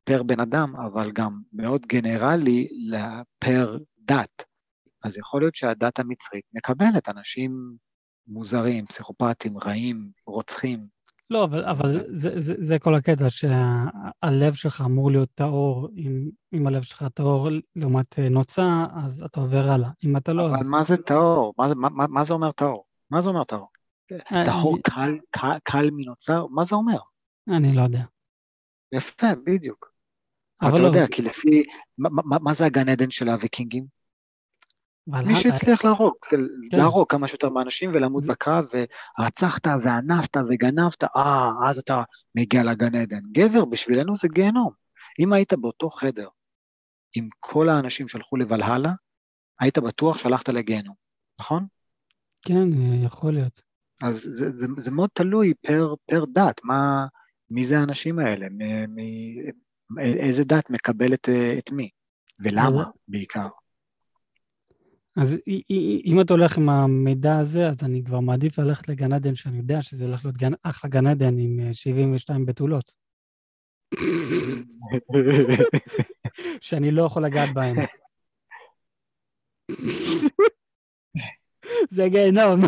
פר 0.05 0.23
בן 0.23 0.41
אדם, 0.41 0.77
אבל 0.77 1.11
גם 1.11 1.41
מאוד 1.53 1.87
גנרלי 1.87 2.69
פר 3.39 3.79
דת. 3.99 4.45
אז 5.05 5.19
יכול 5.19 5.41
להיות 5.41 5.55
שהדת 5.55 5.99
המצרית 5.99 6.45
מקבלת 6.53 7.09
אנשים 7.09 7.77
מוזרים, 8.27 8.87
פסיכופטים, 8.87 9.59
רעים, 9.59 10.11
רוצחים. 10.27 10.87
לא, 11.31 11.45
אבל, 11.45 11.65
אבל 11.65 12.01
זה, 12.07 12.41
זה, 12.41 12.55
זה 12.57 12.79
כל 12.79 12.95
הקטע, 12.95 13.25
שהלב 13.31 14.53
שלך 14.53 14.83
אמור 14.87 15.11
להיות 15.11 15.29
טהור. 15.35 15.89
אם, 15.97 16.31
אם 16.53 16.67
הלב 16.67 16.83
שלך 16.83 17.05
טהור 17.15 17.49
לעומת 17.77 18.19
אה, 18.19 18.29
נוצה, 18.29 18.87
אז 19.05 19.23
אתה 19.23 19.41
עובר 19.41 19.71
הלאה. 19.71 19.91
אם 20.05 20.17
אתה 20.17 20.33
לא... 20.33 20.47
אבל 20.47 20.59
אז... 20.61 20.67
מה 20.67 20.85
זה 20.85 20.97
טהור? 20.97 21.55
מה, 21.59 21.75
מה, 21.75 22.07
מה 22.09 22.25
זה 22.25 22.33
אומר 22.33 22.53
טהור? 22.53 22.85
מה 23.11 23.21
זה 23.21 23.29
אומר 23.29 23.45
טהור? 23.45 23.69
אה, 24.13 24.45
טהור 24.45 24.79
קל, 24.85 25.19
קל, 25.31 25.57
קל 25.63 25.91
מנוצר? 25.93 26.47
מה 26.47 26.65
זה 26.65 26.75
אומר? 26.75 26.99
אני 27.49 27.77
לא 27.77 27.83
יודע. 27.83 28.03
יפה, 28.93 29.27
בדיוק. 29.45 29.93
אתה 30.69 30.83
לא... 30.83 30.87
יודע, 30.87 31.07
כי 31.07 31.23
לפי... 31.23 31.63
מה, 31.99 32.09
מה, 32.13 32.37
מה 32.41 32.55
זה 32.55 32.67
הגן 32.67 32.89
עדן 32.89 33.11
של 33.11 33.29
הוויקינגים? 33.29 33.98
מי 35.09 35.37
שהצליח 35.37 35.85
להרוג, 35.85 36.15
כן. 36.31 36.37
להרוג 36.73 37.07
כמה 37.09 37.29
שיותר 37.29 37.49
מהאנשים 37.49 37.91
ולמות 37.95 38.23
זה... 38.23 38.29
בקרב, 38.33 38.65
ורצחת 39.19 39.67
ואנסת 39.83 40.37
וגנבת, 40.49 41.05
אה, 41.05 41.51
אז 41.69 41.79
אתה 41.79 42.03
מגיע 42.35 42.63
לגן 42.65 42.95
עדן. 42.95 43.21
גבר, 43.33 43.65
בשבילנו 43.65 44.15
זה 44.17 44.29
גיהנום. 44.29 44.71
אם 45.19 45.33
היית 45.33 45.53
באותו 45.53 45.91
חדר 45.91 46.29
עם 47.17 47.29
כל 47.41 47.69
האנשים 47.69 48.09
שהלכו 48.09 48.37
לבלהלה, 48.37 48.93
היית 49.61 49.79
בטוח 49.79 50.19
שהלכת 50.19 50.49
לגיהנום, 50.49 50.95
נכון? 51.41 51.67
כן, 52.43 52.69
יכול 53.05 53.33
להיות. 53.33 53.61
אז 54.03 54.17
זה, 54.17 54.51
זה, 54.51 54.67
זה 54.79 54.91
מאוד 54.91 55.11
תלוי 55.13 55.55
פר, 55.67 55.95
פר 56.07 56.25
דת, 56.33 56.61
מה, 56.65 57.07
מי 57.51 57.65
זה 57.65 57.79
האנשים 57.79 58.19
האלה, 58.19 58.47
מ, 58.49 58.85
מ, 58.95 59.99
איזה 59.99 60.45
דת 60.45 60.71
מקבלת 60.71 61.29
את 61.59 61.71
מי, 61.73 61.91
ולמה 62.41 62.85
בעיקר. 63.09 63.49
אז 65.21 65.37
אם 66.07 66.21
אתה 66.21 66.33
הולך 66.33 66.59
עם 66.59 66.69
המידע 66.69 67.39
הזה, 67.39 67.69
אז 67.69 67.77
אני 67.83 68.05
כבר 68.05 68.21
מעדיף 68.21 68.59
ללכת 68.59 68.89
לגן 68.89 69.13
עדן, 69.13 69.35
שאני 69.35 69.59
יודע 69.59 69.83
שזה 69.83 70.05
הולך 70.05 70.25
להיות 70.25 70.37
גן, 70.37 70.53
אחלה 70.63 70.91
גן 70.91 71.07
עדן 71.07 71.39
עם 71.39 71.73
72 71.73 72.47
בתולות. 72.47 72.93
שאני 76.61 76.91
לא 76.91 77.03
יכול 77.03 77.25
לגעת 77.25 77.55
בהם. 77.55 77.77
זה 81.91 82.09
גיהנום. 82.09 82.61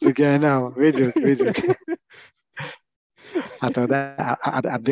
זה 0.00 0.12
גיהנום, 0.12 0.74
בדיוק, 0.76 1.16
בדיוק. 1.16 1.56
אתה 3.66 3.80
יודע, 3.80 4.16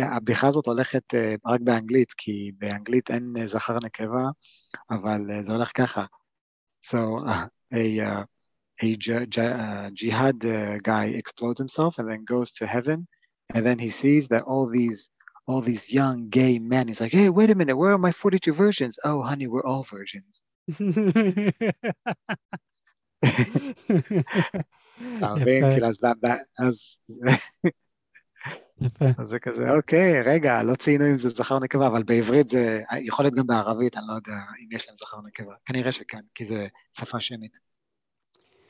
הבדיחה 0.02 0.48
הזאת 0.48 0.66
הולכת 0.66 1.14
אה, 1.14 1.34
רק 1.46 1.60
באנגלית, 1.60 2.12
כי 2.16 2.52
באנגלית 2.58 3.10
אין 3.10 3.34
אה, 3.38 3.46
זכר 3.46 3.76
נקבה, 3.84 4.24
אבל 4.90 5.30
אה, 5.30 5.42
זה 5.42 5.52
הולך 5.52 5.70
ככה. 5.74 6.04
So 6.82 7.18
uh, 7.18 7.48
a 7.72 8.00
uh, 8.00 8.24
a 8.80 8.96
j- 8.96 9.26
j- 9.26 9.46
uh, 9.46 9.90
jihad 9.90 10.44
uh, 10.44 10.78
guy 10.78 11.06
explodes 11.06 11.58
himself 11.58 11.98
and 11.98 12.08
then 12.08 12.24
goes 12.24 12.52
to 12.52 12.66
heaven, 12.66 13.06
and 13.54 13.64
then 13.64 13.78
he 13.78 13.90
sees 13.90 14.28
that 14.28 14.42
all 14.42 14.66
these 14.66 15.08
all 15.46 15.60
these 15.60 15.92
young 15.92 16.28
gay 16.28 16.58
men. 16.58 16.88
He's 16.88 17.00
like, 17.00 17.12
hey, 17.12 17.28
wait 17.28 17.50
a 17.50 17.54
minute, 17.54 17.76
where 17.76 17.92
are 17.92 17.98
my 17.98 18.12
42 18.12 18.52
virgins? 18.52 18.98
Oh, 19.04 19.22
honey, 19.22 19.46
we're 19.48 19.64
all 19.64 19.82
virgins. 19.82 20.42
That, 26.00 26.18
that, 26.22 26.46
as, 26.58 26.98
יפה. 28.84 29.04
אז 29.18 29.28
זה 29.28 29.38
כזה, 29.38 29.72
אוקיי, 29.76 30.22
רגע, 30.22 30.62
לא 30.62 30.74
ציינו 30.74 31.06
אם 31.10 31.16
זה 31.16 31.28
זכר 31.28 31.58
נקבה, 31.58 31.86
אבל 31.86 32.02
בעברית 32.02 32.48
זה, 32.48 32.82
יכול 33.04 33.24
להיות 33.24 33.34
גם 33.34 33.46
בערבית, 33.46 33.96
אני 33.96 34.04
לא 34.08 34.12
יודע 34.12 34.32
אם 34.32 34.76
יש 34.76 34.88
להם 34.88 34.96
זכר 34.96 35.20
נקבה. 35.20 35.54
כנראה 35.64 35.92
שכן, 35.92 36.20
כי 36.34 36.44
זה 36.44 36.66
שפה 36.98 37.20
שמית. 37.20 37.58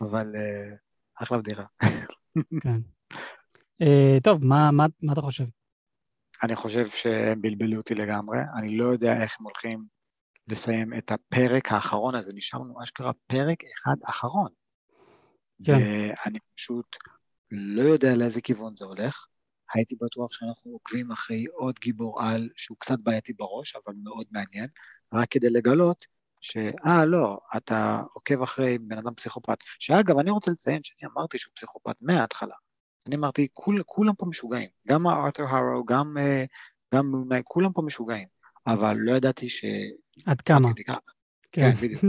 אבל, 0.00 0.36
אה, 0.36 0.74
אחלה 1.14 1.38
בדיחה. 1.38 1.64
כן. 2.62 2.78
אה, 3.82 4.18
טוב, 4.22 4.44
מה, 4.44 4.70
מה, 4.70 4.86
מה 5.02 5.12
אתה 5.12 5.20
חושב? 5.20 5.44
אני 6.42 6.56
חושב 6.56 6.86
שהם 6.88 7.42
בלבלו 7.42 7.76
אותי 7.76 7.94
לגמרי, 7.94 8.38
אני 8.56 8.76
לא 8.76 8.84
יודע 8.84 9.22
איך 9.22 9.36
הם 9.40 9.46
הולכים 9.46 9.84
לסיים 10.48 10.94
את 10.98 11.12
הפרק 11.12 11.72
האחרון 11.72 12.14
הזה, 12.14 12.32
נשאר 12.34 12.58
לנו 12.58 12.82
אשכרה 12.82 13.12
פרק 13.26 13.58
אחד 13.78 13.96
אחרון. 14.04 14.48
כן. 15.64 15.72
ואני 15.72 16.38
פשוט 16.54 16.96
לא 17.50 17.82
יודע 17.82 18.16
לאיזה 18.16 18.40
כיוון 18.40 18.76
זה 18.76 18.84
הולך. 18.84 19.26
הייתי 19.74 19.96
בטוח 20.00 20.32
שאנחנו 20.32 20.72
עוקבים 20.72 21.10
אחרי 21.10 21.44
עוד 21.44 21.78
גיבור 21.78 22.22
על 22.22 22.48
שהוא 22.56 22.76
קצת 22.80 22.98
בעייתי 23.02 23.32
בראש, 23.32 23.76
אבל 23.76 23.94
מאוד 24.02 24.26
מעניין, 24.30 24.66
רק 25.14 25.28
כדי 25.30 25.50
לגלות 25.50 26.06
שאה, 26.40 27.04
לא, 27.06 27.38
אתה 27.56 28.02
עוקב 28.12 28.42
אחרי 28.42 28.78
בן 28.78 28.98
אדם 28.98 29.14
פסיכופת. 29.14 29.58
שאגב, 29.78 30.18
אני 30.18 30.30
רוצה 30.30 30.50
לציין 30.50 30.80
שאני 30.82 31.10
אמרתי 31.12 31.38
שהוא 31.38 31.52
פסיכופת 31.54 31.96
מההתחלה. 32.00 32.54
אני 33.06 33.16
אמרתי, 33.16 33.48
כול, 33.52 33.82
כולם 33.86 34.14
פה 34.14 34.26
משוגעים, 34.26 34.68
גם 34.88 35.06
ארתור 35.06 35.46
הרו, 35.48 35.84
גם, 35.84 36.16
אה, 36.18 36.44
גם 36.94 37.12
כולם 37.44 37.72
פה 37.72 37.82
משוגעים, 37.82 38.28
אבל 38.66 38.96
לא 38.96 39.12
ידעתי 39.12 39.48
ש... 39.48 39.64
עד 40.26 40.40
כמה. 40.40 40.68
עד 40.68 40.76
כן, 40.76 40.94
כן, 41.52 41.70
בדיוק. 41.82 42.02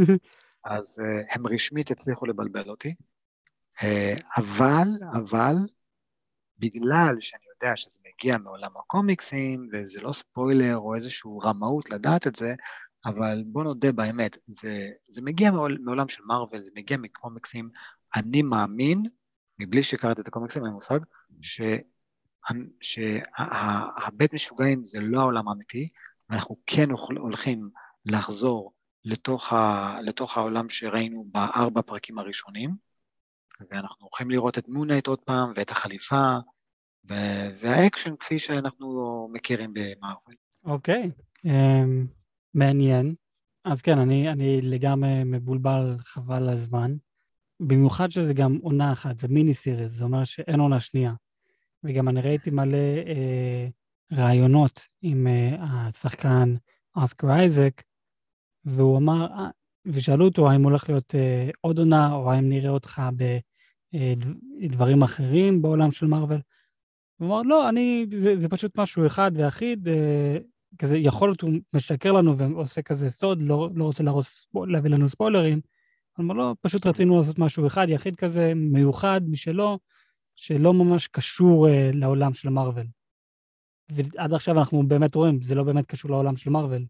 אז 0.65 0.99
uh, 0.99 1.35
הם 1.35 1.47
רשמית 1.47 1.91
הצליחו 1.91 2.25
לבלבל 2.25 2.69
אותי, 2.69 2.93
uh, 3.79 3.83
אבל, 4.37 4.87
אבל, 5.13 5.55
בגלל 6.57 7.15
שאני 7.19 7.43
יודע 7.63 7.75
שזה 7.75 7.99
מגיע 8.05 8.37
מעולם 8.37 8.77
הקומיקסים, 8.79 9.69
וזה 9.73 10.01
לא 10.01 10.11
ספוילר 10.11 10.77
או 10.77 10.95
איזושהי 10.95 11.31
רמאות 11.43 11.89
לדעת 11.89 12.27
את 12.27 12.35
זה, 12.35 12.53
אבל 13.05 13.43
בוא 13.45 13.63
נודה 13.63 13.91
באמת, 13.91 14.37
זה, 14.47 14.89
זה 15.09 15.21
מגיע 15.21 15.51
מעולם 15.51 16.07
של 16.07 16.23
מארוול, 16.23 16.63
זה 16.63 16.71
מגיע 16.75 16.97
מקומיקסים, 16.97 17.69
אני 18.15 18.41
מאמין 18.41 19.03
מבלי 19.59 19.83
שקראתי 19.83 20.21
את 20.21 20.27
הקומיקסים, 20.27 20.65
אין 20.65 20.73
מושג, 20.73 20.99
שהבית 22.81 24.33
משוגעים 24.33 24.85
זה 24.85 25.01
לא 25.01 25.19
העולם 25.19 25.47
האמיתי, 25.47 25.89
ואנחנו 26.29 26.57
כן 26.65 26.89
הולכים 27.17 27.69
לחזור 28.05 28.73
לתוך, 29.05 29.53
ה, 29.53 29.97
לתוך 30.01 30.37
העולם 30.37 30.69
שראינו 30.69 31.25
בארבע 31.31 31.81
פרקים 31.81 32.19
הראשונים, 32.19 32.75
ואנחנו 33.71 34.07
הולכים 34.07 34.31
לראות 34.31 34.57
את 34.57 34.67
מונייט 34.67 35.07
עוד 35.07 35.19
פעם, 35.19 35.51
ואת 35.55 35.71
החליפה, 35.71 36.37
והאקשן 37.05 38.15
כפי 38.19 38.39
שאנחנו 38.39 39.27
מכירים 39.31 39.73
במארוול. 39.73 40.35
אוקיי, 40.65 41.11
okay. 41.11 41.47
um, 41.47 42.07
מעניין. 42.53 43.15
אז 43.65 43.81
כן, 43.81 43.97
אני, 43.97 44.29
אני 44.31 44.61
לגמרי 44.61 45.23
מבולבל, 45.25 45.95
חבל 45.99 46.49
הזמן. 46.49 46.95
במיוחד 47.59 48.11
שזה 48.11 48.33
גם 48.33 48.57
עונה 48.61 48.91
אחת, 48.91 49.19
זה 49.19 49.27
מיני 49.27 49.53
סיריס, 49.53 49.91
זה 49.91 50.03
אומר 50.03 50.23
שאין 50.23 50.59
עונה 50.59 50.79
שנייה. 50.79 51.13
וגם 51.83 52.09
אני 52.09 52.21
ראיתי 52.21 52.49
מלא 52.49 52.77
אה, 53.07 53.67
רעיונות 54.13 54.87
עם 55.01 55.27
אה, 55.27 55.55
השחקן 55.59 56.55
אוסקר 56.95 57.29
אייזק, 57.29 57.81
והוא 58.65 58.97
אמר, 58.97 59.27
אה, 59.31 59.49
ושאלו 59.85 60.25
אותו 60.25 60.49
האם 60.49 60.63
הולך 60.63 60.89
להיות 60.89 61.15
אה, 61.15 61.49
עוד 61.61 61.79
עונה, 61.79 62.13
או 62.13 62.31
האם 62.31 62.49
נראה 62.49 62.69
אותך 62.69 63.01
בדברים 63.93 65.01
אה, 65.01 65.05
אחרים 65.05 65.61
בעולם 65.61 65.91
של 65.91 66.05
מארוול. 66.05 66.41
הוא 67.17 67.27
אמר, 67.27 67.41
לא, 67.41 67.69
אני, 67.69 68.05
זה, 68.11 68.39
זה 68.39 68.49
פשוט 68.49 68.79
משהו 68.79 69.07
אחד 69.07 69.31
ואחיד, 69.35 69.87
אה, 69.87 70.37
כזה, 70.79 70.97
יכול 70.97 71.29
להיות 71.29 71.41
הוא 71.41 71.51
משקר 71.73 72.11
לנו 72.11 72.37
ועושה 72.37 72.81
כזה 72.81 73.09
סוד, 73.09 73.41
לא, 73.41 73.69
לא 73.75 73.83
רוצה 73.83 74.03
להרוס, 74.03 74.47
להביא 74.67 74.91
לנו 74.91 75.09
ספוילרים, 75.09 75.61
אבל 76.17 76.35
לא, 76.35 76.55
פשוט 76.61 76.85
רצינו 76.85 77.19
לעשות 77.19 77.39
משהו 77.39 77.67
אחד, 77.67 77.87
יחיד 77.89 78.15
כזה, 78.15 78.53
מיוחד 78.55 79.21
משלו, 79.27 79.79
שלא 80.35 80.73
ממש 80.73 81.07
קשור 81.07 81.67
uh, 81.67 81.69
לעולם 81.93 82.33
של 82.33 82.49
מארוול. 82.49 82.87
ועד 83.89 84.33
עכשיו 84.33 84.59
אנחנו 84.59 84.87
באמת 84.87 85.15
רואים, 85.15 85.41
זה 85.41 85.55
לא 85.55 85.63
באמת 85.63 85.85
קשור 85.85 86.11
לעולם 86.11 86.37
של 86.37 86.49
מארוול. 86.49 86.85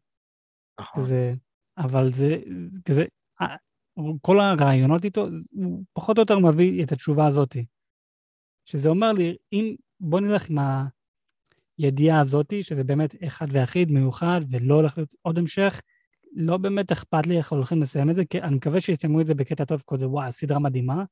נכון. 0.79 1.03
זה, 1.03 1.33
אבל 1.77 2.11
זה 2.11 2.37
כזה, 2.85 3.05
אה, 3.41 3.55
כל 4.21 4.39
הרעיונות 4.39 5.05
איתו, 5.05 5.27
הוא 5.51 5.83
פחות 5.93 6.17
או 6.17 6.21
יותר 6.21 6.39
מביא 6.39 6.83
את 6.83 6.91
התשובה 6.91 7.27
הזאת. 7.27 7.55
שזה 8.65 8.89
אומר 8.89 9.11
לי, 9.11 9.35
אם, 9.53 9.75
בוא 10.03 10.19
נלך 10.19 10.49
עם 10.49 10.57
הידיעה 11.77 12.19
הזאת, 12.19 12.53
שזה 12.61 12.83
באמת 12.83 13.15
אחד 13.27 13.47
ויחיד, 13.49 13.91
מיוחד, 13.91 14.41
ולא 14.49 14.75
הולך 14.75 14.97
להיות 14.97 15.13
עוד 15.21 15.37
המשך, 15.37 15.81
לא 16.35 16.57
באמת 16.57 16.91
אכפת 16.91 17.27
לי 17.27 17.37
איך 17.37 17.51
הולכים 17.51 17.81
לסיים 17.81 18.09
את 18.09 18.15
זה, 18.15 18.25
כי 18.25 18.41
אני 18.41 18.55
מקווה 18.55 18.81
שיסיימו 18.81 19.21
את 19.21 19.27
זה 19.27 19.35
בקטע 19.35 19.65
טוב 19.65 19.83
כזה, 19.87 20.07
וואי, 20.07 20.31
סדרה 20.31 20.59
מדהימה, 20.59 21.03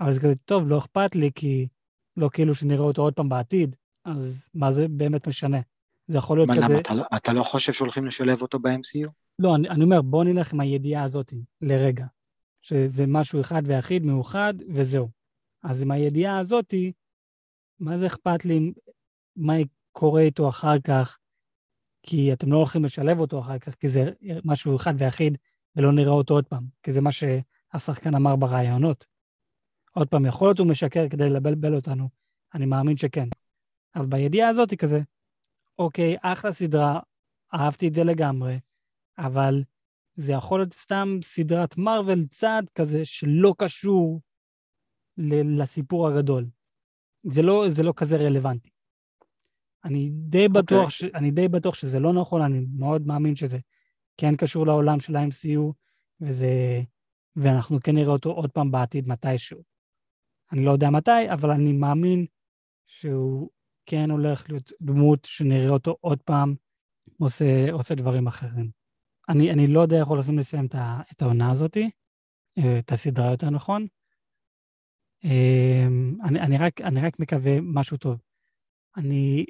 אבל 0.00 0.12
זה 0.12 0.20
כזה 0.20 0.34
טוב, 0.44 0.68
לא 0.68 0.78
אכפת 0.78 1.14
לי, 1.14 1.30
כי 1.34 1.68
לא 2.16 2.30
כאילו 2.32 2.54
שנראה 2.54 2.84
אותו 2.84 3.02
עוד 3.02 3.14
פעם 3.14 3.28
בעתיד, 3.28 3.76
אז 4.04 4.44
מה 4.54 4.72
זה 4.72 4.88
באמת 4.88 5.26
משנה? 5.26 5.60
זה 6.08 6.18
יכול 6.18 6.38
להיות 6.38 6.48
מה, 6.48 6.56
כזה... 6.56 6.64
למה, 6.64 6.78
אתה, 6.78 6.94
לא- 6.94 7.04
אתה 7.16 7.32
לא 7.32 7.42
חושב 7.42 7.72
שהולכים 7.72 8.06
לשלב 8.06 8.42
אותו 8.42 8.58
ב-MCU? 8.58 9.08
לא, 9.38 9.56
אני, 9.56 9.68
אני 9.68 9.84
אומר, 9.84 10.02
בוא 10.02 10.24
נלך 10.24 10.52
עם 10.52 10.60
הידיעה 10.60 11.02
הזאת 11.02 11.32
לרגע, 11.60 12.06
שזה 12.62 13.04
משהו 13.06 13.40
אחד 13.40 13.62
ויחיד, 13.64 14.04
מאוחד, 14.04 14.54
וזהו. 14.74 15.08
אז 15.62 15.82
עם 15.82 15.90
הידיעה 15.90 16.38
הזאת, 16.38 16.74
מה 17.80 17.98
זה 17.98 18.06
אכפת 18.06 18.44
לי 18.44 18.72
מה 19.36 19.52
קורה 19.92 20.20
איתו 20.20 20.48
אחר 20.48 20.80
כך, 20.84 21.18
כי 22.02 22.32
אתם 22.32 22.52
לא 22.52 22.56
הולכים 22.56 22.84
לשלב 22.84 23.18
אותו 23.18 23.40
אחר 23.40 23.58
כך, 23.58 23.74
כי 23.74 23.88
זה 23.88 24.10
משהו 24.44 24.76
אחד 24.76 24.94
ויחיד, 24.98 25.38
ולא 25.76 25.92
נראה 25.92 26.12
אותו 26.12 26.34
עוד 26.34 26.46
פעם, 26.46 26.64
כי 26.82 26.92
זה 26.92 27.00
מה 27.00 27.10
שהשחקן 27.12 28.14
אמר 28.14 28.36
בראיונות. 28.36 29.06
עוד 29.92 30.08
פעם, 30.08 30.26
יכול 30.26 30.48
להיות 30.48 30.58
הוא 30.58 30.66
משקר 30.66 31.08
כדי 31.08 31.30
לבלבל 31.30 31.74
אותנו, 31.74 32.08
אני 32.54 32.66
מאמין 32.66 32.96
שכן. 32.96 33.28
אבל 33.94 34.06
בידיעה 34.06 34.48
הזאת 34.48 34.70
היא 34.70 34.78
כזה, 34.78 35.00
אוקיי, 35.78 36.16
אחלה 36.22 36.52
סדרה, 36.52 37.00
אהבתי 37.54 37.88
את 37.88 37.94
זה 37.94 38.04
לגמרי, 38.04 38.58
אבל 39.18 39.62
זה 40.16 40.32
יכול 40.32 40.60
להיות 40.60 40.74
סתם 40.74 41.18
סדרת 41.22 41.78
מרוויל 41.78 42.26
צעד 42.30 42.68
כזה 42.74 43.04
שלא 43.04 43.54
קשור 43.58 44.20
לסיפור 45.58 46.08
הגדול. 46.08 46.46
זה 47.22 47.42
לא, 47.42 47.64
זה 47.70 47.82
לא 47.82 47.92
כזה 47.96 48.16
רלוונטי. 48.16 48.70
אני 49.84 50.10
די, 50.12 50.38
okay. 50.38 50.48
אוקיי. 50.48 50.62
בטוח 50.62 50.90
ש... 50.90 51.04
אני 51.04 51.30
די 51.30 51.48
בטוח 51.48 51.74
שזה 51.74 52.00
לא 52.00 52.12
נכון, 52.12 52.42
אני 52.42 52.66
מאוד 52.78 53.06
מאמין 53.06 53.36
שזה 53.36 53.58
כן 54.16 54.36
קשור 54.36 54.66
לעולם 54.66 55.00
של 55.00 55.16
ה-MCU, 55.16 55.72
וזה... 56.20 56.82
ואנחנו 57.36 57.80
כן 57.80 57.94
נראה 57.94 58.12
אותו 58.12 58.30
עוד 58.30 58.50
פעם 58.50 58.70
בעתיד 58.70 59.08
מתישהו. 59.08 59.62
אני 60.52 60.64
לא 60.64 60.70
יודע 60.70 60.90
מתי, 60.90 61.32
אבל 61.32 61.50
אני 61.50 61.72
מאמין 61.72 62.26
שהוא 62.86 63.50
כן 63.86 64.10
הולך 64.10 64.50
להיות 64.50 64.72
דמות 64.80 65.24
שנראה 65.24 65.70
אותו 65.70 65.96
עוד 66.00 66.22
פעם 66.22 66.54
עושה, 67.18 67.72
עושה 67.72 67.94
דברים 67.94 68.26
אחרים. 68.26 68.70
אני, 69.28 69.50
אני 69.50 69.66
לא 69.66 69.80
יודע 69.80 70.00
איך 70.00 70.08
הולכים 70.08 70.38
לסיים 70.38 70.66
את, 71.12 71.22
העונה 71.22 71.50
הזאת, 71.50 71.76
אה, 72.58 72.78
את 72.78 72.92
הסדרה 72.92 73.30
יותר 73.30 73.50
נכון. 73.50 73.86
אה, 75.24 75.86
אני, 76.24 76.40
אני, 76.40 76.58
רק, 76.58 76.80
אני 76.80 77.00
רק 77.00 77.18
מקווה 77.18 77.60
משהו 77.62 77.96
טוב. 77.96 78.20
אני 78.96 79.46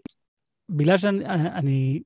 בגלל 0.68 0.98
שאני, 0.98 2.02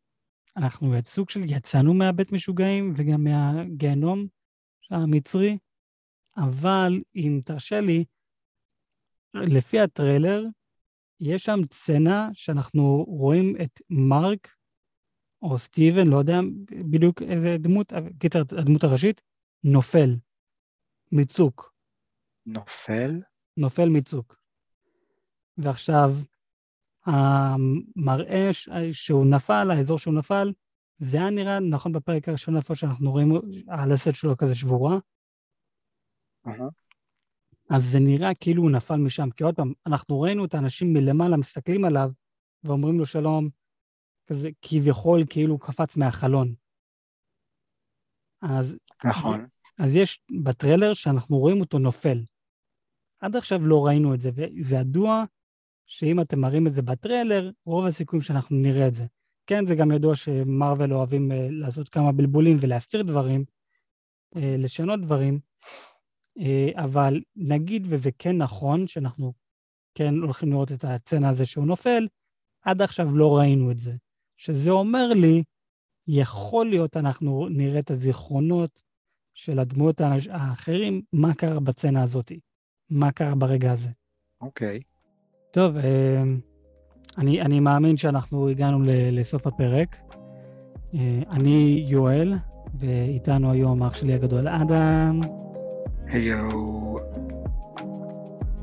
אנחנו 0.57 0.93
סוג 1.05 1.31
של 1.31 1.41
יצאנו 1.47 1.95
מהבית 1.95 2.33
משוגעים 2.33 2.93
וגם 2.97 3.25
מהגיהנום 3.25 4.27
המצרי, 4.91 5.59
אבל 6.37 7.03
אם 7.17 7.41
תרשה 7.45 7.81
לי, 7.81 8.05
לפי 9.35 9.81
הטריילר, 9.81 10.45
יש 11.21 11.45
שם 11.45 11.59
סצנה 11.73 12.29
שאנחנו 12.33 13.05
רואים 13.09 13.57
את 13.63 13.81
מרק 13.91 14.49
או 15.43 15.59
סטיבן, 15.59 16.09
לא 16.09 16.17
יודע 16.17 16.39
בדיוק 16.91 17.23
איזה 17.23 17.57
דמות, 17.59 17.93
קיצר, 18.19 18.43
הדמות 18.59 18.85
הראשית, 18.85 19.21
נופל 19.65 20.17
מצוק. 21.13 21.75
נופל? 22.47 23.21
נופל 23.57 23.89
מצוק. 23.89 24.37
ועכשיו, 25.57 26.11
המראה 27.07 28.51
שהוא 28.93 29.27
נפל, 29.27 29.71
האזור 29.71 29.99
שהוא 29.99 30.15
נפל, 30.15 30.53
זה 30.99 31.17
היה 31.17 31.31
נראה 31.31 31.61
נכון 31.61 31.93
בפרק 31.93 32.29
הראשון 32.29 32.57
איפה 32.57 32.75
שאנחנו 32.75 33.11
רואים 33.11 33.33
הלסת 33.69 34.15
שלו 34.15 34.37
כזה 34.37 34.55
שבורה. 34.55 34.99
אז 37.71 37.85
זה 37.93 37.99
נראה 38.01 38.35
כאילו 38.35 38.63
הוא 38.63 38.71
נפל 38.71 38.97
משם, 38.97 39.31
כי 39.31 39.45
עוד 39.45 39.57
פעם, 39.57 39.73
אנחנו 39.87 40.21
ראינו 40.21 40.45
את 40.45 40.55
האנשים 40.55 40.93
מלמעלה 40.93 41.37
מסתכלים 41.37 41.85
עליו 41.85 42.11
ואומרים 42.65 42.99
לו 42.99 43.07
שלום, 43.07 43.49
כזה 44.27 44.51
כביכול 44.63 45.21
כאילו 45.31 45.59
קפץ 45.59 45.97
מהחלון. 45.97 46.55
אז... 48.43 48.77
נכון. 49.05 49.47
אז 49.79 49.95
יש 49.95 50.21
בטריילר 50.45 50.95
שאנחנו 50.95 51.39
רואים 51.39 51.61
אותו 51.61 51.79
נופל. 51.79 52.19
עד 53.25 53.37
עכשיו 53.37 53.67
לא 53.67 53.87
ראינו 53.87 54.15
את 54.15 54.21
זה, 54.21 54.31
וזה 54.35 54.77
ידוע 54.77 55.25
שאם 55.87 56.21
אתם 56.21 56.41
מראים 56.41 56.67
את 56.67 56.73
זה 56.73 56.83
בטריילר, 56.83 57.51
רוב 57.67 57.87
הסיכויים 57.87 58.23
שאנחנו 58.23 58.57
נראה 58.57 58.89
את 58.89 58.95
זה. 58.95 59.07
כן, 59.47 59.67
זה 59.67 59.75
גם 59.75 59.93
ידוע 59.93 60.17
שמרוויל 60.17 60.95
אוהבים 60.95 61.33
uh, 61.33 61.35
לעשות 61.51 61.89
כמה 61.89 62.13
בלבולים 62.13 62.57
ולהסתיר 62.61 63.03
דברים, 63.03 63.45
uh, 64.35 64.39
לשנות 64.59 65.01
דברים, 65.01 65.39
אה, 66.39 66.85
אבל 66.85 67.21
נגיד 67.37 67.87
וזה 67.91 68.11
כן 68.19 68.37
נכון, 68.37 68.87
שאנחנו 68.87 69.33
כן 69.95 70.15
הולכים 70.15 70.51
לראות 70.51 70.73
את 70.73 70.85
הצצנה 70.85 71.29
הזה 71.29 71.47
שהוא 71.47 71.67
נופל, 71.67 72.07
עד 72.63 72.83
עכשיו 72.83 73.17
לא 73.17 73.37
ראינו 73.37 73.71
את 73.71 73.79
זה. 73.79 73.95
שזה 74.37 74.71
אומר 74.71 75.09
לי, 75.09 75.43
יכול 76.09 76.67
להיות 76.67 76.97
אנחנו 76.97 77.49
נראה 77.49 77.79
את 77.79 77.91
הזיכרונות 77.91 78.83
של 79.35 79.59
הדמויות 79.59 80.01
האחרים, 80.31 81.03
מה 81.13 81.35
קרה 81.35 81.61
בצצנה 81.61 82.03
הזאת, 82.03 82.33
מה 82.91 83.13
קרה 83.13 83.35
ברגע 83.35 83.73
הזה. 83.73 83.89
אוקיי. 84.41 84.79
Okay. 84.79 84.95
טוב, 85.51 85.77
אה, 85.77 86.23
אני, 87.19 87.41
אני 87.41 87.61
מאמין 87.61 87.97
שאנחנו 87.97 88.49
הגענו 88.49 88.79
לסוף 88.87 89.47
הפרק. 89.47 89.97
אה, 90.95 91.21
אני 91.31 91.85
יואל, 91.89 92.35
ואיתנו 92.75 93.51
היום 93.51 93.83
אח 93.83 93.95
שלי 93.95 94.15
הגדול 94.15 94.49
אדם. 94.49 95.21
היו. 96.07 96.95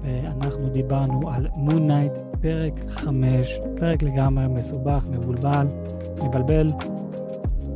ואנחנו 0.03 0.69
דיברנו 0.69 1.29
על 1.31 1.47
Moon 1.55 1.87
Knight, 1.87 2.13
פרק 2.41 2.73
5, 2.89 3.59
פרק 3.77 4.03
לגמרי 4.03 4.47
מסובך, 4.47 5.03
מבולבל, 5.09 5.67
מבלבל. 6.23 6.67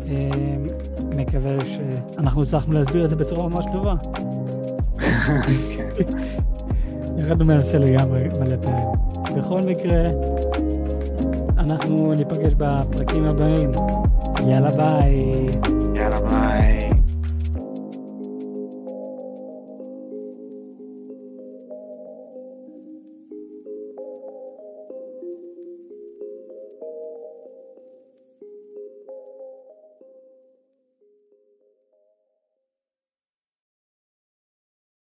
אה, 0.07 0.55
מקווה 1.15 1.65
שאנחנו 1.65 2.43
הצלחנו 2.43 2.73
להסביר 2.73 3.05
את 3.05 3.09
זה 3.09 3.15
בצורה 3.15 3.49
ממש 3.49 3.65
טובה. 3.73 3.95
ירדנו 7.17 7.45
מהנושא 7.45 7.77
לגמרי 7.77 8.23
מלא 8.39 8.55
פעמים. 8.61 8.87
בכל 9.37 9.61
מקרה, 9.61 10.09
אנחנו 11.57 12.13
ניפגש 12.13 12.53
בפרקים 12.53 13.23
הבאים. 13.23 13.71
יאללה 14.47 14.71
ביי. 14.71 15.74